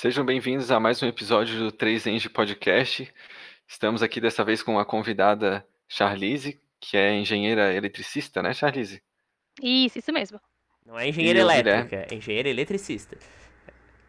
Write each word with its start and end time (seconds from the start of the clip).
Sejam 0.00 0.24
bem-vindos 0.24 0.70
a 0.70 0.78
mais 0.78 1.02
um 1.02 1.08
episódio 1.08 1.58
do 1.58 1.72
3Eng 1.72 2.28
Podcast. 2.28 3.12
Estamos 3.66 4.00
aqui 4.00 4.20
dessa 4.20 4.44
vez 4.44 4.62
com 4.62 4.78
a 4.78 4.84
convidada 4.84 5.66
Charlize, 5.88 6.56
que 6.78 6.96
é 6.96 7.16
engenheira 7.16 7.74
eletricista, 7.74 8.40
né, 8.40 8.54
Charlize? 8.54 9.02
Isso, 9.60 9.98
isso 9.98 10.12
mesmo. 10.12 10.40
Não 10.86 10.96
é 10.96 11.08
engenheira 11.08 11.40
E 11.40 11.42
o 11.42 11.50
elétrica, 11.50 12.06
é 12.08 12.14
engenheira 12.14 12.48
eletricista. 12.48 13.18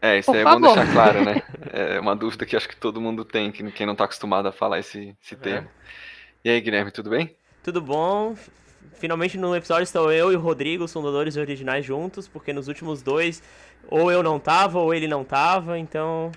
É, 0.00 0.20
isso 0.20 0.26
Por 0.30 0.36
aí 0.36 0.42
é 0.42 0.44
bom 0.44 0.60
favor. 0.60 0.76
deixar 0.76 0.92
claro, 0.92 1.24
né? 1.24 1.42
É 1.74 1.98
uma 1.98 2.14
dúvida 2.14 2.46
que 2.46 2.54
acho 2.54 2.68
que 2.68 2.76
todo 2.76 3.00
mundo 3.00 3.24
tem, 3.24 3.50
que 3.50 3.68
quem 3.72 3.84
não 3.84 3.94
está 3.94 4.04
acostumado 4.04 4.46
a 4.46 4.52
falar 4.52 4.78
esse, 4.78 5.16
esse 5.20 5.34
Uhum. 5.34 5.40
termo. 5.40 5.70
E 6.44 6.50
aí, 6.50 6.60
Guilherme, 6.60 6.92
tudo 6.92 7.10
bem? 7.10 7.34
Tudo 7.64 7.80
bom? 7.82 8.36
Finalmente 8.94 9.38
no 9.38 9.54
episódio 9.56 9.84
estão 9.84 10.10
eu 10.12 10.32
e 10.32 10.36
o 10.36 10.40
Rodrigo, 10.40 10.84
os 10.84 10.92
fundadores 10.92 11.36
originais 11.36 11.84
juntos, 11.84 12.28
porque 12.28 12.52
nos 12.52 12.68
últimos 12.68 13.02
dois 13.02 13.42
ou 13.88 14.12
eu 14.12 14.22
não 14.22 14.38
tava 14.38 14.78
ou 14.78 14.92
ele 14.92 15.08
não 15.08 15.24
tava, 15.24 15.78
então 15.78 16.30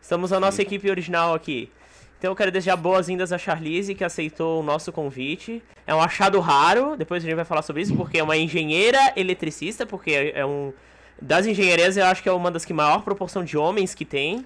estamos 0.00 0.32
a 0.32 0.38
nossa 0.38 0.58
Sim. 0.58 0.62
equipe 0.62 0.90
original 0.90 1.34
aqui. 1.34 1.70
Então 2.18 2.30
eu 2.30 2.36
quero 2.36 2.52
desejar 2.52 2.76
boas-vindas 2.76 3.32
a 3.32 3.38
Charlize, 3.38 3.94
que 3.94 4.04
aceitou 4.04 4.60
o 4.60 4.62
nosso 4.62 4.92
convite. 4.92 5.60
É 5.86 5.92
um 5.92 6.00
achado 6.00 6.38
raro, 6.38 6.96
depois 6.96 7.24
a 7.24 7.26
gente 7.26 7.34
vai 7.34 7.44
falar 7.44 7.62
sobre 7.62 7.82
isso, 7.82 7.96
porque 7.96 8.18
é 8.18 8.22
uma 8.22 8.36
engenheira 8.36 9.12
eletricista, 9.16 9.84
porque 9.84 10.12
é 10.12 10.38
é 10.38 10.46
um... 10.46 10.72
Das 11.20 11.46
engenharias 11.46 11.96
eu 11.96 12.04
acho 12.06 12.22
que 12.22 12.28
é 12.28 12.32
uma 12.32 12.50
das 12.50 12.64
que 12.64 12.72
maior 12.72 13.02
proporção 13.02 13.44
de 13.44 13.58
homens 13.58 13.94
que 13.94 14.04
tem. 14.04 14.44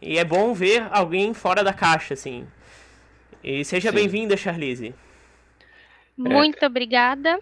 E 0.00 0.18
é 0.18 0.24
bom 0.24 0.54
ver 0.54 0.86
alguém 0.90 1.34
fora 1.34 1.64
da 1.64 1.72
caixa, 1.72 2.14
assim. 2.14 2.46
E 3.42 3.64
seja 3.64 3.90
bem-vinda, 3.90 4.36
Charlize. 4.36 4.94
Muito 6.28 6.64
obrigada. 6.66 7.38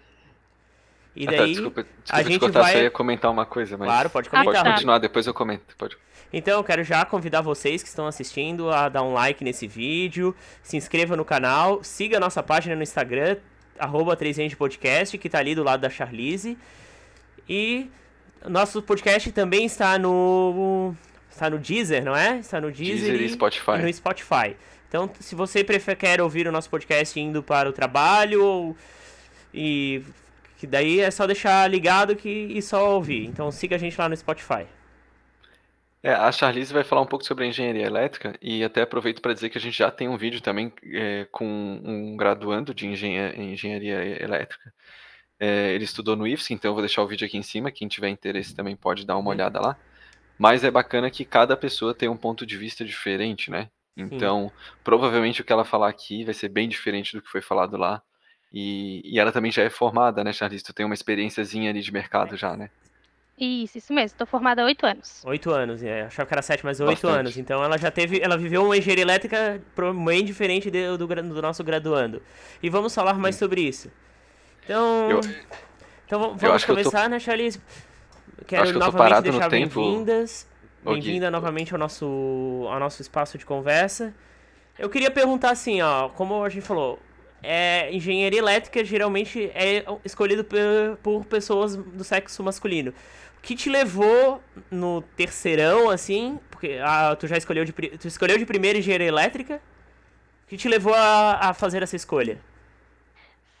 E 1.15 1.27
Ah, 1.27 1.31
tá, 1.31 1.37
daí, 1.37 1.51
desculpa, 1.53 1.81
a 1.81 1.83
desculpa 1.83 2.23
te 2.23 2.27
gente 2.29 2.39
cortar, 2.39 2.61
vai- 2.61 2.71
você 2.73 2.83
ia 2.83 2.91
comentar 2.91 3.31
uma 3.31 3.45
coisa, 3.45 3.77
mas 3.77 3.87
claro, 3.87 4.09
pode 4.09 4.27
Ah, 4.27 4.31
pode 4.31 4.45
comentar. 4.45 4.63
tá. 4.63 4.71
continuar, 4.71 4.97
depois 4.99 5.27
eu 5.27 5.33
comento. 5.33 5.75
Pode. 5.77 5.97
Então, 6.31 6.57
eu 6.59 6.63
quero 6.63 6.83
já 6.83 7.03
convidar 7.05 7.41
vocês 7.41 7.81
que 7.81 7.89
estão 7.89 8.05
assistindo 8.05 8.69
a 8.69 8.87
dar 8.87 9.01
um 9.03 9.13
like 9.13 9.43
nesse 9.43 9.67
vídeo, 9.67 10.35
se 10.61 10.77
inscreva 10.77 11.15
no 11.17 11.25
canal, 11.25 11.83
siga 11.83 12.17
a 12.17 12.19
nossa 12.19 12.43
página 12.43 12.75
no 12.75 12.83
Instagram, 12.83 13.37
arroba 13.79 14.15
3 14.15 14.53
Podcast, 14.53 15.17
que 15.17 15.27
tá 15.27 15.39
ali 15.39 15.55
do 15.55 15.63
lado 15.63 15.81
da 15.81 15.89
Charlize. 15.89 16.57
E 17.47 17.89
nosso 18.47 18.81
podcast 18.81 19.31
também 19.31 19.65
está 19.65 19.97
no 19.97 20.93
está 21.31 21.49
no 21.49 21.57
Deezer, 21.57 22.03
não 22.03 22.15
é? 22.15 22.37
Está 22.39 22.61
no 22.61 22.71
Deezer, 22.71 23.11
Deezer 23.11 23.21
e 23.21 23.29
Spotify. 23.29 23.77
no 23.81 23.91
Spotify. 23.93 24.55
Então, 24.89 25.09
se 25.19 25.35
você 25.35 25.63
prefer, 25.63 25.95
quer 25.95 26.19
ouvir 26.19 26.47
o 26.47 26.51
nosso 26.51 26.69
podcast 26.69 27.17
indo 27.17 27.41
para 27.41 27.69
o 27.69 27.71
trabalho 27.71 28.43
ou 28.43 28.77
e 29.53 30.03
que 30.57 30.67
daí 30.67 30.99
é 30.99 31.09
só 31.11 31.25
deixar 31.25 31.69
ligado 31.69 32.15
que 32.15 32.29
e 32.29 32.61
só 32.61 32.95
ouvir. 32.95 33.25
Então, 33.27 33.51
siga 33.51 33.75
a 33.75 33.79
gente 33.79 33.97
lá 33.97 34.09
no 34.09 34.17
Spotify. 34.17 34.65
É, 36.01 36.11
a 36.13 36.31
Charlize 36.31 36.73
vai 36.73 36.83
falar 36.83 37.01
um 37.01 37.05
pouco 37.05 37.25
sobre 37.25 37.43
a 37.45 37.47
engenharia 37.47 37.85
elétrica 37.85 38.33
e 38.41 38.63
até 38.63 38.81
aproveito 38.81 39.21
para 39.21 39.33
dizer 39.33 39.49
que 39.49 39.57
a 39.57 39.61
gente 39.61 39.77
já 39.77 39.91
tem 39.91 40.07
um 40.07 40.17
vídeo 40.17 40.41
também 40.41 40.71
é, 40.93 41.27
com 41.31 41.45
um 41.45 42.17
graduando 42.17 42.73
de 42.73 42.87
engenha- 42.87 43.35
engenharia 43.35 44.23
elétrica. 44.23 44.73
É, 45.39 45.73
ele 45.73 45.83
estudou 45.83 46.15
no 46.15 46.27
IFSC, 46.27 46.53
então 46.53 46.69
eu 46.71 46.73
vou 46.73 46.81
deixar 46.81 47.03
o 47.03 47.07
vídeo 47.07 47.27
aqui 47.27 47.37
em 47.37 47.43
cima. 47.43 47.71
Quem 47.71 47.87
tiver 47.87 48.09
interesse 48.09 48.55
também 48.55 48.75
pode 48.75 49.05
dar 49.05 49.17
uma 49.17 49.29
olhada 49.29 49.59
lá. 49.61 49.77
Mas 50.37 50.63
é 50.63 50.71
bacana 50.71 51.11
que 51.11 51.25
cada 51.25 51.55
pessoa 51.55 51.93
tem 51.93 52.09
um 52.09 52.17
ponto 52.17 52.45
de 52.45 52.57
vista 52.57 52.83
diferente, 52.83 53.51
né? 53.51 53.69
Então, 54.03 54.51
provavelmente 54.83 55.41
o 55.41 55.43
que 55.43 55.51
ela 55.53 55.65
falar 55.65 55.89
aqui 55.89 56.23
vai 56.23 56.33
ser 56.33 56.49
bem 56.49 56.67
diferente 56.69 57.15
do 57.15 57.21
que 57.21 57.29
foi 57.29 57.41
falado 57.41 57.77
lá. 57.77 58.01
E, 58.51 59.01
e 59.05 59.19
ela 59.19 59.31
também 59.31 59.51
já 59.51 59.61
é 59.63 59.69
formada, 59.69 60.23
né, 60.23 60.33
Charlize? 60.33 60.63
Tu 60.63 60.73
tem 60.73 60.85
uma 60.85 60.95
experiênciazinha 60.95 61.69
ali 61.69 61.81
de 61.81 61.91
mercado 61.91 62.35
já, 62.35 62.57
né? 62.57 62.69
Isso, 63.37 63.77
isso 63.77 63.93
mesmo. 63.93 64.07
Estou 64.15 64.27
formada 64.27 64.61
há 64.61 64.65
oito 64.65 64.85
anos. 64.85 65.23
Oito 65.25 65.49
anos, 65.51 65.81
é, 65.81 66.01
achava 66.01 66.27
que 66.27 66.33
era 66.33 66.41
sete, 66.41 66.65
mas 66.65 66.81
oito 66.81 67.07
anos. 67.07 67.37
Então 67.37 67.63
ela 67.63 67.77
já 67.77 67.89
teve, 67.89 68.19
ela 68.19 68.37
viveu 68.37 68.65
uma 68.65 68.75
engenharia 68.75 69.03
elétrica 69.03 69.61
bem 70.05 70.25
diferente 70.25 70.69
do, 70.97 71.07
gra- 71.07 71.21
do 71.21 71.41
nosso 71.41 71.63
graduando. 71.63 72.21
E 72.61 72.69
vamos 72.69 72.93
falar 72.93 73.13
mais 73.13 73.35
sobre 73.37 73.61
isso. 73.61 73.89
Então, 74.65 75.09
Eu- 75.09 75.21
então 76.05 76.35
vamos 76.35 76.65
que 76.65 76.71
eu 76.71 76.75
tô- 76.75 76.83
começar, 76.83 77.09
né, 77.09 77.17
Charlize? 77.19 77.61
Quero 78.45 78.65
que 78.73 78.73
novamente 78.73 79.15
no 79.15 79.21
deixar 79.21 79.49
tempo. 79.49 79.79
bem-vindas. 79.79 80.48
Bem-vinda 80.83 81.29
novamente 81.29 81.73
ao 81.73 81.79
nosso, 81.79 82.05
ao 82.69 82.79
nosso 82.79 83.01
espaço 83.01 83.37
de 83.37 83.45
conversa. 83.45 84.13
Eu 84.77 84.89
queria 84.89 85.11
perguntar 85.11 85.51
assim, 85.51 85.81
ó, 85.81 86.07
como 86.09 86.43
a 86.43 86.49
gente 86.49 86.65
falou, 86.65 86.97
é, 87.43 87.93
engenharia 87.93 88.39
elétrica 88.39 88.83
geralmente 88.83 89.51
é 89.53 89.83
escolhido 90.05 90.43
por, 90.43 90.57
por 91.03 91.25
pessoas 91.25 91.75
do 91.75 92.03
sexo 92.03 92.41
masculino. 92.43 92.93
O 93.37 93.41
que 93.41 93.55
te 93.55 93.69
levou 93.69 94.41
no 94.69 95.01
terceirão, 95.15 95.89
assim, 95.89 96.39
porque 96.49 96.79
ah, 96.81 97.15
tu 97.17 97.27
já 97.27 97.37
escolheu 97.37 97.65
de, 97.65 97.71
tu 97.71 98.07
escolheu 98.07 98.37
de 98.37 98.45
primeira 98.45 98.79
engenharia 98.79 99.07
elétrica? 99.07 99.61
O 100.45 100.49
que 100.49 100.57
te 100.57 100.67
levou 100.67 100.93
a, 100.93 101.49
a 101.49 101.53
fazer 101.53 101.83
essa 101.83 101.95
escolha? 101.95 102.39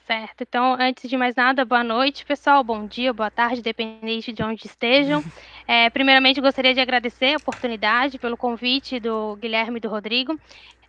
Certo. 0.09 0.41
Então, 0.41 0.75
antes 0.79 1.07
de 1.07 1.15
mais 1.15 1.35
nada, 1.35 1.63
boa 1.63 1.83
noite, 1.83 2.25
pessoal. 2.25 2.63
Bom 2.63 2.87
dia, 2.87 3.13
boa 3.13 3.29
tarde, 3.29 3.61
dependente 3.61 4.33
de 4.33 4.41
onde 4.41 4.65
estejam. 4.65 5.23
É, 5.67 5.87
primeiramente, 5.91 6.41
gostaria 6.41 6.73
de 6.73 6.79
agradecer 6.79 7.35
a 7.35 7.37
oportunidade 7.37 8.17
pelo 8.17 8.35
convite 8.35 8.99
do 8.99 9.35
Guilherme 9.35 9.77
e 9.77 9.79
do 9.79 9.87
Rodrigo. 9.87 10.33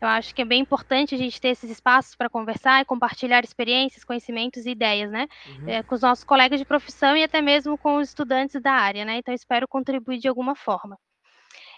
Eu 0.01 0.09
acho 0.09 0.35
que 0.35 0.41
é 0.41 0.45
bem 0.47 0.63
importante 0.63 1.15
a 1.15 1.19
gente 1.19 1.39
ter 1.39 1.49
esses 1.49 1.71
espaços 1.71 2.15
para 2.15 2.31
conversar 2.31 2.81
e 2.81 2.87
compartilhar 2.87 3.45
experiências, 3.45 4.05
conhecimentos 4.05 4.65
e 4.65 4.71
ideias, 4.71 5.11
né? 5.11 5.29
Uhum. 5.47 5.69
É, 5.69 5.83
com 5.83 5.95
os 5.95 6.01
nossos 6.01 6.25
colegas 6.25 6.59
de 6.59 6.65
profissão 6.65 7.15
e 7.15 7.23
até 7.23 7.43
mesmo 7.43 7.77
com 7.77 7.99
os 7.99 8.09
estudantes 8.09 8.59
da 8.63 8.73
área, 8.73 9.05
né? 9.05 9.19
Então, 9.19 9.35
espero 9.35 9.69
contribuir 9.69 10.17
de 10.17 10.29
alguma 10.29 10.55
forma. 10.55 10.97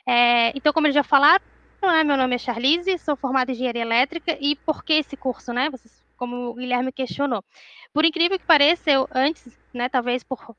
É, 0.07 0.57
então, 0.57 0.73
como 0.73 0.87
eles 0.87 0.95
já 0.95 1.03
falaram, 1.03 1.45
né, 1.83 2.05
meu 2.05 2.17
nome 2.17 2.37
é 2.37 2.39
Charlize, 2.39 2.97
sou 2.99 3.17
formada 3.17 3.51
em 3.51 3.55
engenharia 3.57 3.83
elétrica 3.83 4.39
e 4.41 4.55
por 4.55 4.85
que 4.85 4.93
esse 4.93 5.17
curso, 5.17 5.53
né? 5.53 5.69
Vocês, 5.69 6.02
como 6.23 6.51
o 6.51 6.55
Guilherme 6.55 6.93
questionou. 6.93 7.43
Por 7.93 8.05
incrível 8.05 8.39
que 8.39 8.47
pareça, 8.47 8.89
eu 8.89 9.09
antes, 9.13 9.59
né, 9.75 9.89
talvez 9.89 10.23
por 10.23 10.55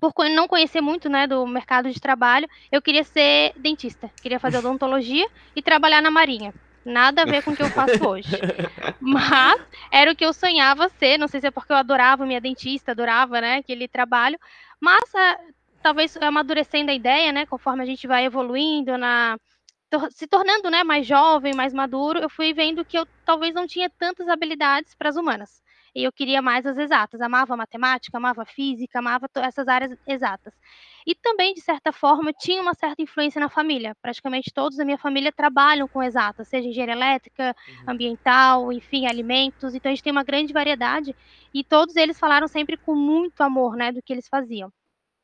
por 0.00 0.12
não 0.30 0.48
conhecer 0.48 0.80
muito, 0.80 1.08
né, 1.08 1.26
do 1.26 1.46
mercado 1.46 1.92
de 1.92 2.00
trabalho, 2.00 2.48
eu 2.72 2.80
queria 2.80 3.04
ser 3.04 3.52
dentista, 3.56 4.10
queria 4.22 4.40
fazer 4.40 4.56
odontologia 4.58 5.26
e 5.54 5.60
trabalhar 5.60 6.00
na 6.00 6.10
marinha. 6.10 6.52
Nada 6.82 7.22
a 7.22 7.24
ver 7.26 7.42
com 7.42 7.50
o 7.50 7.56
que 7.56 7.62
eu 7.62 7.68
faço 7.68 8.08
hoje. 8.08 8.30
Mas 8.98 9.60
era 9.92 10.10
o 10.10 10.16
que 10.16 10.24
eu 10.24 10.32
sonhava 10.32 10.88
ser, 10.88 11.18
não 11.18 11.28
sei 11.28 11.40
se 11.42 11.46
é 11.46 11.50
porque 11.50 11.72
eu 11.72 11.76
adorava 11.76 12.24
minha 12.24 12.40
dentista, 12.40 12.92
adorava, 12.92 13.38
né, 13.38 13.56
aquele 13.56 13.86
trabalho, 13.86 14.38
mas 14.80 15.14
ah, 15.14 15.38
talvez 15.82 16.16
amadurecendo 16.16 16.90
a 16.90 16.94
ideia, 16.94 17.32
né, 17.32 17.44
conforme 17.44 17.82
a 17.82 17.86
gente 17.86 18.06
vai 18.06 18.24
evoluindo 18.24 18.96
na 18.96 19.38
tor- 19.90 20.10
se 20.12 20.26
tornando, 20.26 20.70
né, 20.70 20.84
mais 20.84 21.06
jovem, 21.06 21.54
mais 21.54 21.72
maduro, 21.72 22.18
eu 22.20 22.30
fui 22.30 22.52
vendo 22.54 22.84
que 22.84 22.98
eu 22.98 23.06
talvez 23.24 23.54
não 23.54 23.66
tinha 23.66 23.90
tantas 23.98 24.28
habilidades 24.28 24.94
para 24.94 25.08
as 25.08 25.16
humanas. 25.16 25.62
E 25.94 26.04
eu 26.04 26.12
queria 26.12 26.42
mais 26.42 26.66
as 26.66 26.76
exatas, 26.76 27.20
amava 27.22 27.56
matemática, 27.56 28.18
amava 28.18 28.44
física, 28.44 28.98
amava 28.98 29.26
essas 29.36 29.66
áreas 29.66 29.92
exatas. 30.06 30.52
E 31.06 31.14
também, 31.14 31.54
de 31.54 31.60
certa 31.62 31.92
forma, 31.92 32.32
tinha 32.32 32.60
uma 32.60 32.74
certa 32.74 33.00
influência 33.02 33.40
na 33.40 33.48
família. 33.48 33.94
Praticamente 34.02 34.52
todos 34.52 34.76
da 34.76 34.84
minha 34.84 34.98
família 34.98 35.32
trabalham 35.32 35.88
com 35.88 36.02
exatas, 36.02 36.48
seja 36.48 36.68
engenharia 36.68 36.94
elétrica, 36.94 37.54
ambiental, 37.86 38.72
enfim, 38.72 39.06
alimentos. 39.06 39.74
Então 39.74 39.90
a 39.90 39.94
gente 39.94 40.02
tem 40.02 40.12
uma 40.12 40.24
grande 40.24 40.52
variedade 40.52 41.14
e 41.54 41.64
todos 41.64 41.96
eles 41.96 42.18
falaram 42.18 42.46
sempre 42.48 42.76
com 42.76 42.94
muito 42.94 43.40
amor, 43.42 43.76
né, 43.76 43.92
do 43.92 44.02
que 44.02 44.12
eles 44.12 44.28
faziam. 44.28 44.70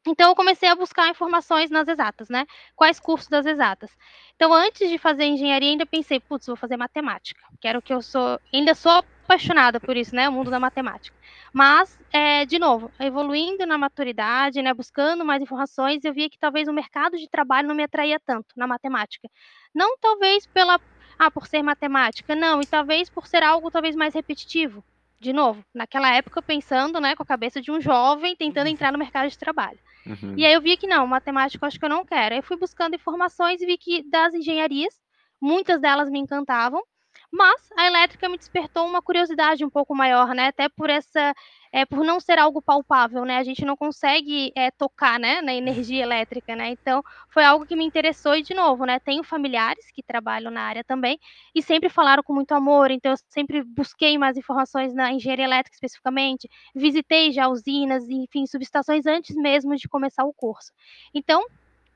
Então 0.06 0.30
eu 0.30 0.34
comecei 0.34 0.68
a 0.68 0.74
buscar 0.74 1.08
informações 1.08 1.70
nas 1.70 1.86
exatas, 1.86 2.28
né? 2.28 2.44
Quais 2.74 2.98
cursos 2.98 3.28
das 3.28 3.46
exatas? 3.46 3.90
Então 4.34 4.52
antes 4.52 4.88
de 4.90 4.98
fazer 4.98 5.24
engenharia 5.24 5.70
ainda 5.70 5.86
pensei, 5.86 6.18
putz, 6.18 6.46
vou 6.46 6.56
fazer 6.56 6.76
matemática. 6.76 7.40
Quero 7.60 7.80
que 7.80 7.94
eu 7.94 8.02
sou, 8.02 8.40
ainda 8.52 8.74
sou 8.74 8.90
apaixonada 8.92 9.78
por 9.78 9.96
isso, 9.96 10.14
né? 10.14 10.28
O 10.28 10.32
mundo 10.32 10.50
da 10.50 10.58
matemática. 10.58 11.16
Mas, 11.52 11.98
é, 12.12 12.44
de 12.44 12.58
novo, 12.58 12.90
evoluindo 12.98 13.64
na 13.66 13.78
maturidade, 13.78 14.60
né? 14.60 14.74
Buscando 14.74 15.24
mais 15.24 15.42
informações, 15.42 16.04
eu 16.04 16.12
via 16.12 16.28
que 16.28 16.38
talvez 16.38 16.68
o 16.68 16.72
mercado 16.72 17.16
de 17.16 17.28
trabalho 17.28 17.68
não 17.68 17.74
me 17.74 17.84
atraía 17.84 18.18
tanto 18.18 18.48
na 18.56 18.66
matemática. 18.66 19.28
Não 19.74 19.96
talvez 19.98 20.46
pela, 20.46 20.80
ah, 21.18 21.30
por 21.30 21.46
ser 21.46 21.62
matemática, 21.62 22.34
não, 22.34 22.60
e 22.60 22.66
talvez 22.66 23.08
por 23.08 23.26
ser 23.26 23.42
algo 23.42 23.70
talvez 23.70 23.94
mais 23.94 24.14
repetitivo. 24.14 24.84
De 25.22 25.32
novo, 25.32 25.64
naquela 25.72 26.12
época 26.12 26.42
pensando, 26.42 27.00
né, 27.00 27.14
com 27.14 27.22
a 27.22 27.26
cabeça 27.26 27.60
de 27.62 27.70
um 27.70 27.80
jovem 27.80 28.34
tentando 28.34 28.66
entrar 28.66 28.90
no 28.90 28.98
mercado 28.98 29.30
de 29.30 29.38
trabalho. 29.38 29.78
Uhum. 30.04 30.34
E 30.36 30.44
aí 30.44 30.52
eu 30.52 30.60
vi 30.60 30.76
que 30.76 30.88
não, 30.88 31.06
matemática 31.06 31.64
eu 31.64 31.68
acho 31.68 31.78
que 31.78 31.84
eu 31.84 31.88
não 31.88 32.04
quero. 32.04 32.34
Aí 32.34 32.40
eu 32.40 32.42
fui 32.42 32.56
buscando 32.56 32.96
informações 32.96 33.62
e 33.62 33.66
vi 33.66 33.78
que 33.78 34.02
das 34.10 34.34
engenharias, 34.34 34.92
muitas 35.40 35.80
delas 35.80 36.10
me 36.10 36.18
encantavam, 36.18 36.82
mas 37.30 37.68
a 37.78 37.86
elétrica 37.86 38.28
me 38.28 38.36
despertou 38.36 38.84
uma 38.84 39.00
curiosidade 39.00 39.64
um 39.64 39.70
pouco 39.70 39.94
maior, 39.94 40.34
né? 40.34 40.48
Até 40.48 40.68
por 40.68 40.90
essa, 40.90 41.32
é, 41.72 41.86
por 41.86 42.04
não 42.04 42.20
ser 42.20 42.38
algo 42.38 42.60
palpável, 42.60 43.24
né? 43.24 43.38
A 43.38 43.42
gente 43.42 43.64
não 43.64 43.76
consegue 43.76 44.52
é, 44.54 44.70
tocar, 44.70 45.18
né, 45.18 45.40
na 45.40 45.54
energia 45.54 46.02
elétrica, 46.02 46.54
né? 46.54 46.68
Então 46.70 47.02
foi 47.30 47.44
algo 47.44 47.64
que 47.64 47.74
me 47.74 47.84
interessou 47.84 48.36
e 48.36 48.42
de 48.42 48.52
novo, 48.54 48.84
né? 48.84 49.00
Tenho 49.00 49.24
familiares 49.24 49.90
que 49.90 50.02
trabalham 50.02 50.50
na 50.50 50.62
área 50.62 50.84
também 50.84 51.18
e 51.54 51.62
sempre 51.62 51.88
falaram 51.88 52.22
com 52.22 52.34
muito 52.34 52.52
amor, 52.52 52.90
então 52.90 53.12
eu 53.12 53.18
sempre 53.28 53.62
busquei 53.62 54.18
mais 54.18 54.36
informações 54.36 54.92
na 54.94 55.12
engenharia 55.12 55.46
elétrica 55.46 55.74
especificamente, 55.74 56.48
visitei 56.74 57.32
já 57.32 57.48
usinas, 57.48 58.08
enfim, 58.08 58.46
subestações 58.46 59.06
antes 59.06 59.34
mesmo 59.34 59.74
de 59.76 59.88
começar 59.88 60.24
o 60.24 60.34
curso. 60.34 60.72
Então 61.14 61.44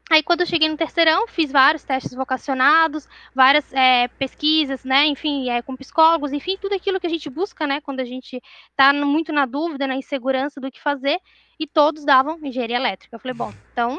Aí, 0.08 0.23
quando 0.23 0.43
eu 0.43 0.47
cheguei 0.47 0.69
no 0.69 0.76
terceirão, 0.76 1.26
fiz 1.26 1.50
vários 1.50 1.82
testes 1.82 2.14
vocacionados, 2.14 3.08
várias 3.35 3.73
é, 3.73 4.06
pesquisas, 4.06 4.85
né, 4.85 5.05
enfim, 5.06 5.50
é, 5.50 5.61
com 5.62 5.75
psicólogos, 5.75 6.32
enfim, 6.32 6.56
tudo 6.61 6.76
aquilo 6.76 7.00
que 7.00 7.08
a 7.08 7.11
gente 7.11 7.29
busca, 7.29 7.67
né, 7.67 7.81
quando 7.81 7.99
a 7.99 8.05
gente 8.05 8.41
está 8.70 8.93
muito 8.93 9.32
na 9.32 9.47
dúvida, 9.47 9.85
na 9.85 9.97
insegurança 9.97 10.61
do 10.61 10.70
que 10.70 10.81
fazer, 10.81 11.19
e 11.58 11.67
todos 11.67 12.05
davam 12.05 12.38
engenharia 12.41 12.76
elétrica. 12.76 13.17
Eu 13.17 13.20
falei, 13.20 13.35
bom, 13.35 13.53
então 13.73 13.99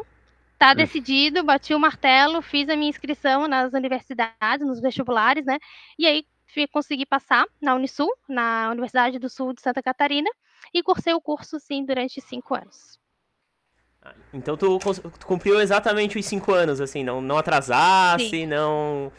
tá 0.57 0.73
decidido, 0.73 1.43
bati 1.43 1.73
o 1.73 1.79
martelo, 1.79 2.41
fiz 2.41 2.69
a 2.69 2.75
minha 2.77 2.89
inscrição 2.89 3.45
nas 3.45 3.73
universidades, 3.73 4.65
nos 4.65 4.79
vestibulares, 4.79 5.45
né, 5.45 5.57
e 5.99 6.07
aí 6.07 6.25
consegui 6.71 7.05
passar 7.05 7.45
na 7.61 7.75
Unisul, 7.75 8.09
na 8.29 8.69
Universidade 8.71 9.19
do 9.19 9.29
Sul 9.29 9.53
de 9.53 9.61
Santa 9.61 9.83
Catarina, 9.83 10.29
e 10.73 10.81
cursei 10.81 11.13
o 11.13 11.21
curso, 11.21 11.59
sim, 11.59 11.85
durante 11.85 12.21
cinco 12.21 12.55
anos. 12.55 12.97
Então 14.33 14.57
tu, 14.57 14.79
tu, 14.79 15.25
cumpriu 15.25 15.59
exatamente 15.59 16.17
os 16.17 16.25
cinco 16.25 16.53
anos, 16.53 16.81
assim, 16.81 17.03
não, 17.03 17.21
não 17.21 17.37
atrasasse, 17.37 18.29
Sim. 18.29 18.45
não, 18.45 19.11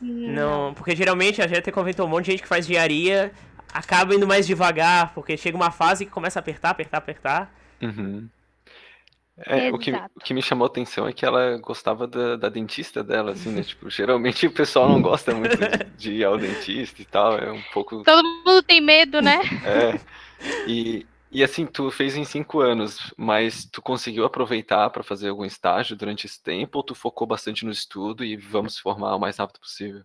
não. 0.00 0.32
Não. 0.32 0.74
Porque 0.74 0.94
geralmente 0.96 1.42
a 1.42 1.46
gente 1.46 1.70
comentou 1.70 2.06
um 2.06 2.08
monte 2.08 2.26
de 2.26 2.30
gente 2.32 2.42
que 2.42 2.48
faz 2.48 2.64
engenharia 2.64 3.32
acaba 3.72 4.14
indo 4.14 4.26
mais 4.26 4.46
devagar, 4.46 5.14
porque 5.14 5.36
chega 5.36 5.56
uma 5.56 5.70
fase 5.70 6.04
que 6.04 6.10
começa 6.10 6.38
a 6.38 6.40
apertar, 6.40 6.70
apertar, 6.70 6.98
apertar. 6.98 7.54
Uhum. 7.80 8.28
É, 9.46 9.72
o, 9.72 9.78
que, 9.78 9.90
o 9.90 10.20
que 10.22 10.34
me 10.34 10.42
chamou 10.42 10.66
a 10.66 10.68
atenção 10.68 11.08
é 11.08 11.12
que 11.12 11.24
ela 11.24 11.56
gostava 11.56 12.06
da, 12.06 12.36
da 12.36 12.48
dentista 12.50 13.02
dela, 13.02 13.32
assim, 13.32 13.50
né? 13.50 13.62
Tipo, 13.62 13.88
geralmente 13.88 14.46
o 14.46 14.52
pessoal 14.52 14.88
não 14.88 15.00
gosta 15.00 15.34
muito 15.34 15.56
de, 15.56 15.84
de 15.96 16.12
ir 16.12 16.24
ao 16.24 16.36
dentista 16.36 17.00
e 17.00 17.04
tal, 17.04 17.38
é 17.38 17.50
um 17.50 17.62
pouco... 17.72 18.02
Todo 18.02 18.22
mundo 18.22 18.62
tem 18.62 18.80
medo, 18.80 19.22
né? 19.22 19.40
É, 19.64 19.98
e, 20.68 21.06
e 21.32 21.42
assim, 21.42 21.66
tu 21.66 21.90
fez 21.90 22.16
em 22.16 22.24
cinco 22.24 22.60
anos, 22.60 23.12
mas 23.16 23.64
tu 23.64 23.80
conseguiu 23.82 24.24
aproveitar 24.24 24.90
para 24.90 25.02
fazer 25.02 25.28
algum 25.30 25.44
estágio 25.44 25.96
durante 25.96 26.26
esse 26.26 26.40
tempo 26.42 26.78
ou 26.78 26.84
tu 26.84 26.94
focou 26.94 27.26
bastante 27.26 27.64
no 27.64 27.70
estudo 27.72 28.24
e 28.24 28.36
vamos 28.36 28.74
se 28.76 28.82
formar 28.82 29.16
o 29.16 29.20
mais 29.20 29.36
rápido 29.38 29.60
possível? 29.60 30.04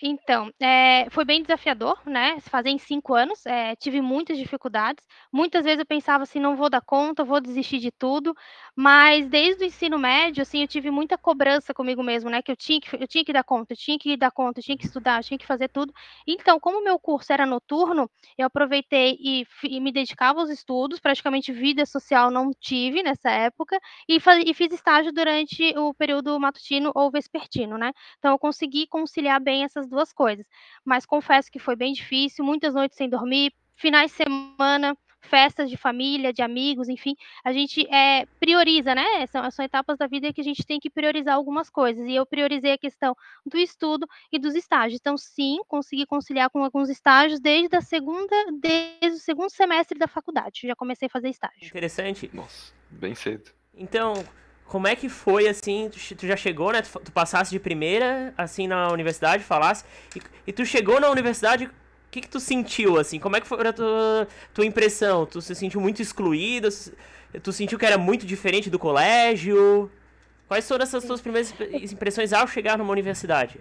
Então, 0.00 0.52
é, 0.60 1.10
foi 1.10 1.24
bem 1.24 1.42
desafiador, 1.42 2.00
né? 2.06 2.38
Fazer 2.42 2.68
em 2.68 2.78
cinco 2.78 3.14
anos, 3.14 3.44
é, 3.44 3.74
tive 3.74 4.00
muitas 4.00 4.38
dificuldades. 4.38 5.04
Muitas 5.32 5.64
vezes 5.64 5.80
eu 5.80 5.86
pensava 5.86 6.22
assim, 6.22 6.38
não 6.38 6.54
vou 6.54 6.70
dar 6.70 6.80
conta, 6.80 7.24
vou 7.24 7.40
desistir 7.40 7.80
de 7.80 7.90
tudo. 7.90 8.32
Mas 8.76 9.26
desde 9.28 9.64
o 9.64 9.66
ensino 9.66 9.98
médio, 9.98 10.42
assim, 10.42 10.60
eu 10.62 10.68
tive 10.68 10.88
muita 10.88 11.18
cobrança 11.18 11.74
comigo 11.74 12.00
mesmo, 12.00 12.30
né? 12.30 12.40
Que 12.40 12.52
eu 12.52 12.56
tinha 12.56 12.80
que, 12.80 12.94
eu 12.94 13.08
tinha 13.08 13.24
que 13.24 13.32
dar 13.32 13.42
conta, 13.42 13.72
eu 13.72 13.76
tinha 13.76 13.98
que 13.98 14.16
dar 14.16 14.30
conta, 14.30 14.60
eu 14.60 14.64
tinha 14.64 14.78
que 14.78 14.86
estudar, 14.86 15.18
eu 15.18 15.24
tinha 15.24 15.38
que 15.38 15.46
fazer 15.46 15.68
tudo. 15.68 15.92
Então, 16.28 16.60
como 16.60 16.82
meu 16.84 16.96
curso 17.00 17.32
era 17.32 17.44
noturno, 17.44 18.08
eu 18.36 18.46
aproveitei 18.46 19.16
e, 19.20 19.44
e 19.64 19.80
me 19.80 19.90
dedicava 19.90 20.38
aos 20.38 20.48
estudos. 20.48 21.00
Praticamente 21.00 21.52
vida 21.52 21.84
social 21.84 22.30
não 22.30 22.52
tive 22.60 23.02
nessa 23.02 23.30
época 23.30 23.76
e, 24.08 24.18
e 24.46 24.54
fiz 24.54 24.72
estágio 24.72 25.12
durante 25.12 25.76
o 25.76 25.92
período 25.92 26.38
matutino 26.38 26.92
ou 26.94 27.10
vespertino, 27.10 27.76
né? 27.76 27.92
Então, 28.18 28.30
eu 28.30 28.38
consegui 28.38 28.86
conciliar 28.86 29.40
bem 29.40 29.64
essas 29.64 29.87
duas 29.88 30.12
coisas. 30.12 30.46
Mas 30.84 31.06
confesso 31.06 31.50
que 31.50 31.58
foi 31.58 31.74
bem 31.74 31.92
difícil, 31.92 32.44
muitas 32.44 32.74
noites 32.74 32.96
sem 32.96 33.08
dormir, 33.08 33.52
finais 33.74 34.10
de 34.10 34.16
semana, 34.18 34.96
festas 35.20 35.68
de 35.68 35.76
família, 35.76 36.32
de 36.32 36.42
amigos, 36.42 36.88
enfim, 36.88 37.14
a 37.44 37.52
gente 37.52 37.86
é, 37.92 38.26
prioriza, 38.40 38.94
né? 38.94 39.26
São, 39.26 39.50
são 39.50 39.64
etapas 39.64 39.98
da 39.98 40.06
vida 40.06 40.32
que 40.32 40.40
a 40.40 40.44
gente 40.44 40.64
tem 40.64 40.78
que 40.80 40.90
priorizar 40.90 41.34
algumas 41.34 41.68
coisas. 41.68 42.06
E 42.06 42.14
eu 42.14 42.26
priorizei 42.26 42.72
a 42.72 42.78
questão 42.78 43.14
do 43.44 43.58
estudo 43.58 44.06
e 44.32 44.38
dos 44.38 44.54
estágios. 44.54 45.00
Então, 45.00 45.16
sim, 45.16 45.58
consegui 45.68 46.06
conciliar 46.06 46.50
com 46.50 46.62
alguns 46.62 46.88
estágios 46.88 47.40
desde 47.40 47.76
a 47.76 47.80
segunda, 47.80 48.36
desde 48.60 49.16
o 49.16 49.20
segundo 49.20 49.50
semestre 49.50 49.98
da 49.98 50.08
faculdade. 50.08 50.66
Já 50.66 50.74
comecei 50.74 51.06
a 51.06 51.10
fazer 51.10 51.28
estágio. 51.28 51.66
Interessante. 51.66 52.30
Nossa, 52.32 52.72
bem 52.90 53.14
cedo. 53.14 53.50
Então, 53.74 54.14
como 54.68 54.86
é 54.86 54.94
que 54.94 55.08
foi, 55.08 55.48
assim, 55.48 55.90
tu, 56.16 56.26
já 56.26 56.36
chegou, 56.36 56.72
né, 56.72 56.82
tu, 56.82 57.00
tu 57.00 57.10
passasse 57.10 57.50
de 57.50 57.58
primeira, 57.58 58.34
assim, 58.36 58.66
na 58.68 58.92
universidade, 58.92 59.42
falasse, 59.42 59.82
e, 60.14 60.20
e 60.46 60.52
tu 60.52 60.64
chegou 60.64 61.00
na 61.00 61.10
universidade, 61.10 61.64
o 61.64 61.70
que 62.10 62.20
que 62.20 62.28
tu 62.28 62.38
sentiu, 62.38 62.98
assim, 62.98 63.18
como 63.18 63.34
é 63.36 63.40
que 63.40 63.46
foi 63.46 63.66
a 63.66 63.72
tua, 63.72 64.28
tua 64.52 64.66
impressão? 64.66 65.24
Tu 65.26 65.40
se 65.40 65.54
sentiu 65.54 65.80
muito 65.80 66.02
excluída? 66.02 66.68
Tu 67.42 67.52
sentiu 67.52 67.78
que 67.78 67.86
era 67.86 67.98
muito 67.98 68.26
diferente 68.26 68.70
do 68.70 68.78
colégio? 68.78 69.90
Quais 70.46 70.66
foram 70.68 70.82
essas 70.82 71.04
tuas 71.04 71.20
primeiras 71.20 71.52
impressões 71.92 72.32
ao 72.32 72.46
chegar 72.46 72.78
numa 72.78 72.92
universidade? 72.92 73.60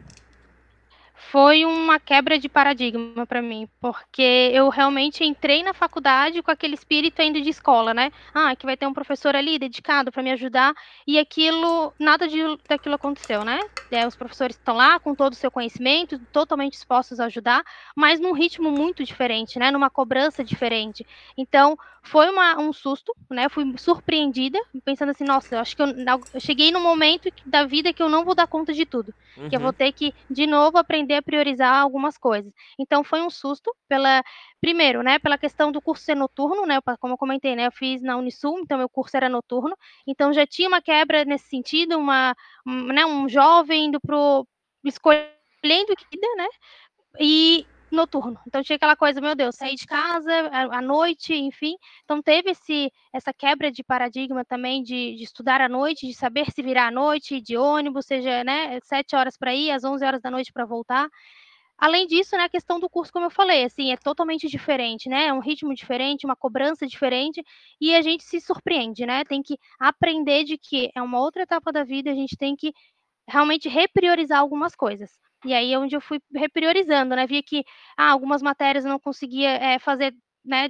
Foi 1.32 1.66
uma 1.66 2.00
quebra 2.00 2.40
de 2.40 2.48
paradigma 2.48 3.26
para 3.26 3.42
mim, 3.42 3.68
porque 3.80 4.52
eu 4.54 4.70
realmente 4.70 5.24
entrei 5.24 5.62
na 5.64 5.74
faculdade 5.74 6.42
com 6.42 6.52
aquele 6.52 6.74
espírito 6.74 7.22
ainda 7.22 7.42
de 7.42 7.50
escola, 7.50 7.94
né? 7.94 8.12
Ah, 8.34 8.56
que 8.56 8.66
vai 8.66 8.78
ter 8.78 8.88
um 8.88 8.94
professor 8.94 9.36
ali 9.36 9.60
dedicado 9.60 10.12
para 10.12 10.24
me 10.24 10.32
ajudar, 10.32 10.74
e 11.06 11.20
aquilo, 11.20 11.94
nada 12.00 12.28
de, 12.28 12.40
daquilo 12.68 12.96
aconteceu, 12.96 13.44
né? 13.44 13.60
É, 13.92 14.08
os 14.08 14.16
professores 14.16 14.56
estão 14.56 14.76
lá 14.76 15.00
com 15.00 15.14
todo 15.14 15.34
o 15.34 15.36
seu 15.36 15.52
conhecimento, 15.52 16.20
totalmente 16.32 16.74
dispostos 16.74 17.20
a 17.20 17.26
ajudar, 17.26 17.64
mas 17.96 18.20
num 18.20 18.34
ritmo 18.34 18.72
muito 18.72 19.04
diferente, 19.04 19.60
né? 19.60 19.70
Numa 19.72 19.90
cobrança 19.90 20.44
diferente. 20.44 21.06
Então, 21.38 21.78
foi 22.08 22.30
uma, 22.30 22.58
um 22.60 22.72
susto, 22.72 23.14
né? 23.30 23.50
Fui 23.50 23.66
surpreendida, 23.78 24.60
pensando 24.84 25.10
assim, 25.10 25.26
nossa, 25.26 25.56
eu 25.56 25.60
acho 25.60 25.76
que 25.76 25.82
eu, 25.82 25.88
eu 26.34 26.40
cheguei 26.40 26.72
num 26.72 26.82
momento 26.82 27.30
da 27.46 27.66
vida 27.66 27.92
que 27.92 28.02
eu 28.02 28.08
não 28.08 28.24
vou 28.24 28.34
dar 28.34 28.48
conta 28.48 28.74
de 28.74 28.86
tudo, 28.86 29.14
uhum. 29.36 29.50
que 29.50 29.56
eu 29.56 29.60
vou 29.60 29.70
uhum. 29.70 29.74
ter 29.74 29.92
que, 29.92 30.14
de 30.30 30.48
novo, 30.48 30.78
aprender 30.78 31.16
a 31.16 31.22
priorizar 31.22 31.76
algumas 31.76 32.18
coisas. 32.18 32.52
Então, 32.80 33.04
foi 33.04 33.22
um 33.22 33.30
susto 33.30 33.76
pela, 33.90 34.24
primeiro, 34.62 35.04
né, 35.04 35.20
pela 35.20 35.38
questão 35.38 35.72
do 35.72 35.82
curso 35.82 36.04
ser 36.04 36.16
noturno, 36.16 36.66
né? 36.66 36.80
Como 37.00 37.14
eu 37.14 37.18
comentei, 37.18 37.56
né? 37.56 37.68
Eu 37.68 37.72
fiz 37.72 38.02
na 38.02 38.16
Unisul, 38.16 38.60
então 38.60 38.78
meu 38.78 38.90
curso 38.90 39.16
era 39.18 39.28
noturno, 39.28 39.76
então 40.08 40.32
já 40.32 40.48
tinha 40.48 40.68
uma 40.70 40.82
quebra 40.82 41.26
nesse 41.26 41.50
sentido, 41.50 41.98
uma, 41.98 42.34
um, 42.66 42.88
né, 42.88 43.06
um 43.06 43.28
jovem 43.28 43.86
indo 43.86 44.00
pro 44.00 44.48
escolhendo 44.84 45.28
que 45.62 46.18
né? 46.38 46.48
E 47.20 47.66
noturno. 47.92 48.40
Então 48.48 48.62
tinha 48.64 48.76
aquela 48.76 48.96
coisa, 48.96 49.22
meu 49.22 49.36
Deus, 49.36 49.56
sair 49.56 49.76
de 49.76 49.86
casa 49.86 50.32
à 50.72 50.82
noite, 50.82 51.34
enfim. 51.34 51.76
Então 52.04 52.22
teve 52.22 52.52
esse, 52.52 52.92
essa 53.14 53.34
quebra 53.34 53.72
de 53.72 53.84
paradigma 53.84 54.44
também 54.44 54.84
de, 54.84 55.16
de 55.16 55.24
estudar 55.24 55.62
à 55.62 55.70
noite, 55.70 56.08
de 56.08 56.14
saber 56.14 56.52
se 56.52 56.62
virar 56.62 56.88
à 56.88 56.92
noite, 56.92 57.42
de 57.42 57.58
ônibus, 57.58 58.06
seja, 58.06 58.44
né, 58.44 58.80
sete 58.84 59.16
horas 59.16 59.38
para 59.38 59.54
ir, 59.54 59.72
às 59.72 59.84
11 59.84 60.06
horas 60.06 60.22
da 60.22 60.32
noite 60.32 60.52
para 60.52 60.66
voltar. 60.66 61.10
Além 61.78 62.08
disso, 62.08 62.36
né, 62.36 62.46
a 62.46 62.50
questão 62.50 62.80
do 62.80 62.90
curso, 62.90 63.14
como 63.14 63.28
eu 63.28 63.30
falei, 63.30 63.64
assim, 63.64 63.92
é 63.92 63.98
totalmente 63.98 64.48
diferente, 64.48 65.08
né? 65.08 65.28
É 65.28 65.34
um 65.34 65.40
ritmo 65.40 65.76
diferente, 65.76 66.26
uma 66.26 66.36
cobrança 66.36 66.88
diferente, 66.88 67.44
e 67.80 67.96
a 67.96 68.02
gente 68.02 68.24
se 68.24 68.42
surpreende, 68.42 69.06
né? 69.06 69.24
Tem 69.24 69.44
que 69.44 69.60
aprender 69.80 70.44
de 70.44 70.58
que 70.58 70.90
é 70.96 71.02
uma 71.04 71.20
outra 71.20 71.44
etapa 71.44 71.72
da 71.72 71.84
vida, 71.84 72.10
a 72.10 72.16
gente 72.16 72.36
tem 72.36 72.56
que 72.56 72.74
realmente 73.30 73.70
repriorizar 73.70 74.40
algumas 74.40 74.76
coisas. 74.76 75.12
E 75.48 75.54
aí 75.54 75.74
é 75.74 75.80
onde 75.80 75.96
eu 75.96 76.02
fui 76.02 76.20
repriorizando, 76.34 77.16
né? 77.16 77.26
Vi 77.28 77.42
que 77.44 77.64
ah, 77.98 78.12
algumas 78.12 78.42
matérias 78.42 78.86
eu 78.86 78.92
não 78.92 79.00
conseguia 79.00 79.50
é, 79.52 79.80
fazer 79.80 80.14
né, 80.48 80.70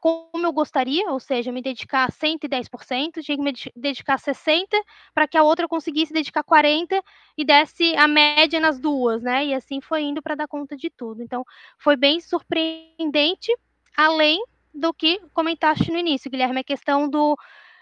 como 0.00 0.46
eu 0.46 0.52
gostaria, 0.52 1.10
ou 1.10 1.18
seja, 1.18 1.50
me 1.50 1.60
dedicar 1.60 2.10
110%, 2.12 3.20
tinha 3.22 3.36
que 3.36 3.42
me 3.42 3.52
dedicar 3.74 4.18
60% 4.18 4.68
para 5.12 5.26
que 5.26 5.36
a 5.36 5.42
outra 5.42 5.66
conseguisse 5.66 6.12
dedicar 6.12 6.44
40% 6.44 7.02
e 7.36 7.44
desse 7.44 7.96
a 7.96 8.06
média 8.06 8.60
nas 8.60 8.78
duas, 8.78 9.22
né? 9.22 9.46
E 9.46 9.54
assim 9.54 9.80
foi 9.80 10.02
indo 10.02 10.22
para 10.22 10.36
dar 10.36 10.46
conta 10.46 10.76
de 10.76 10.88
tudo. 10.90 11.22
Então, 11.22 11.44
foi 11.78 11.96
bem 11.96 12.20
surpreendente, 12.20 13.52
além 13.96 14.42
do 14.72 14.94
que 14.94 15.20
comentaste 15.34 15.90
no 15.90 15.98
início, 15.98 16.30
Guilherme, 16.30 16.60
a 16.60 16.64
questão 16.64 17.08
do 17.08 17.36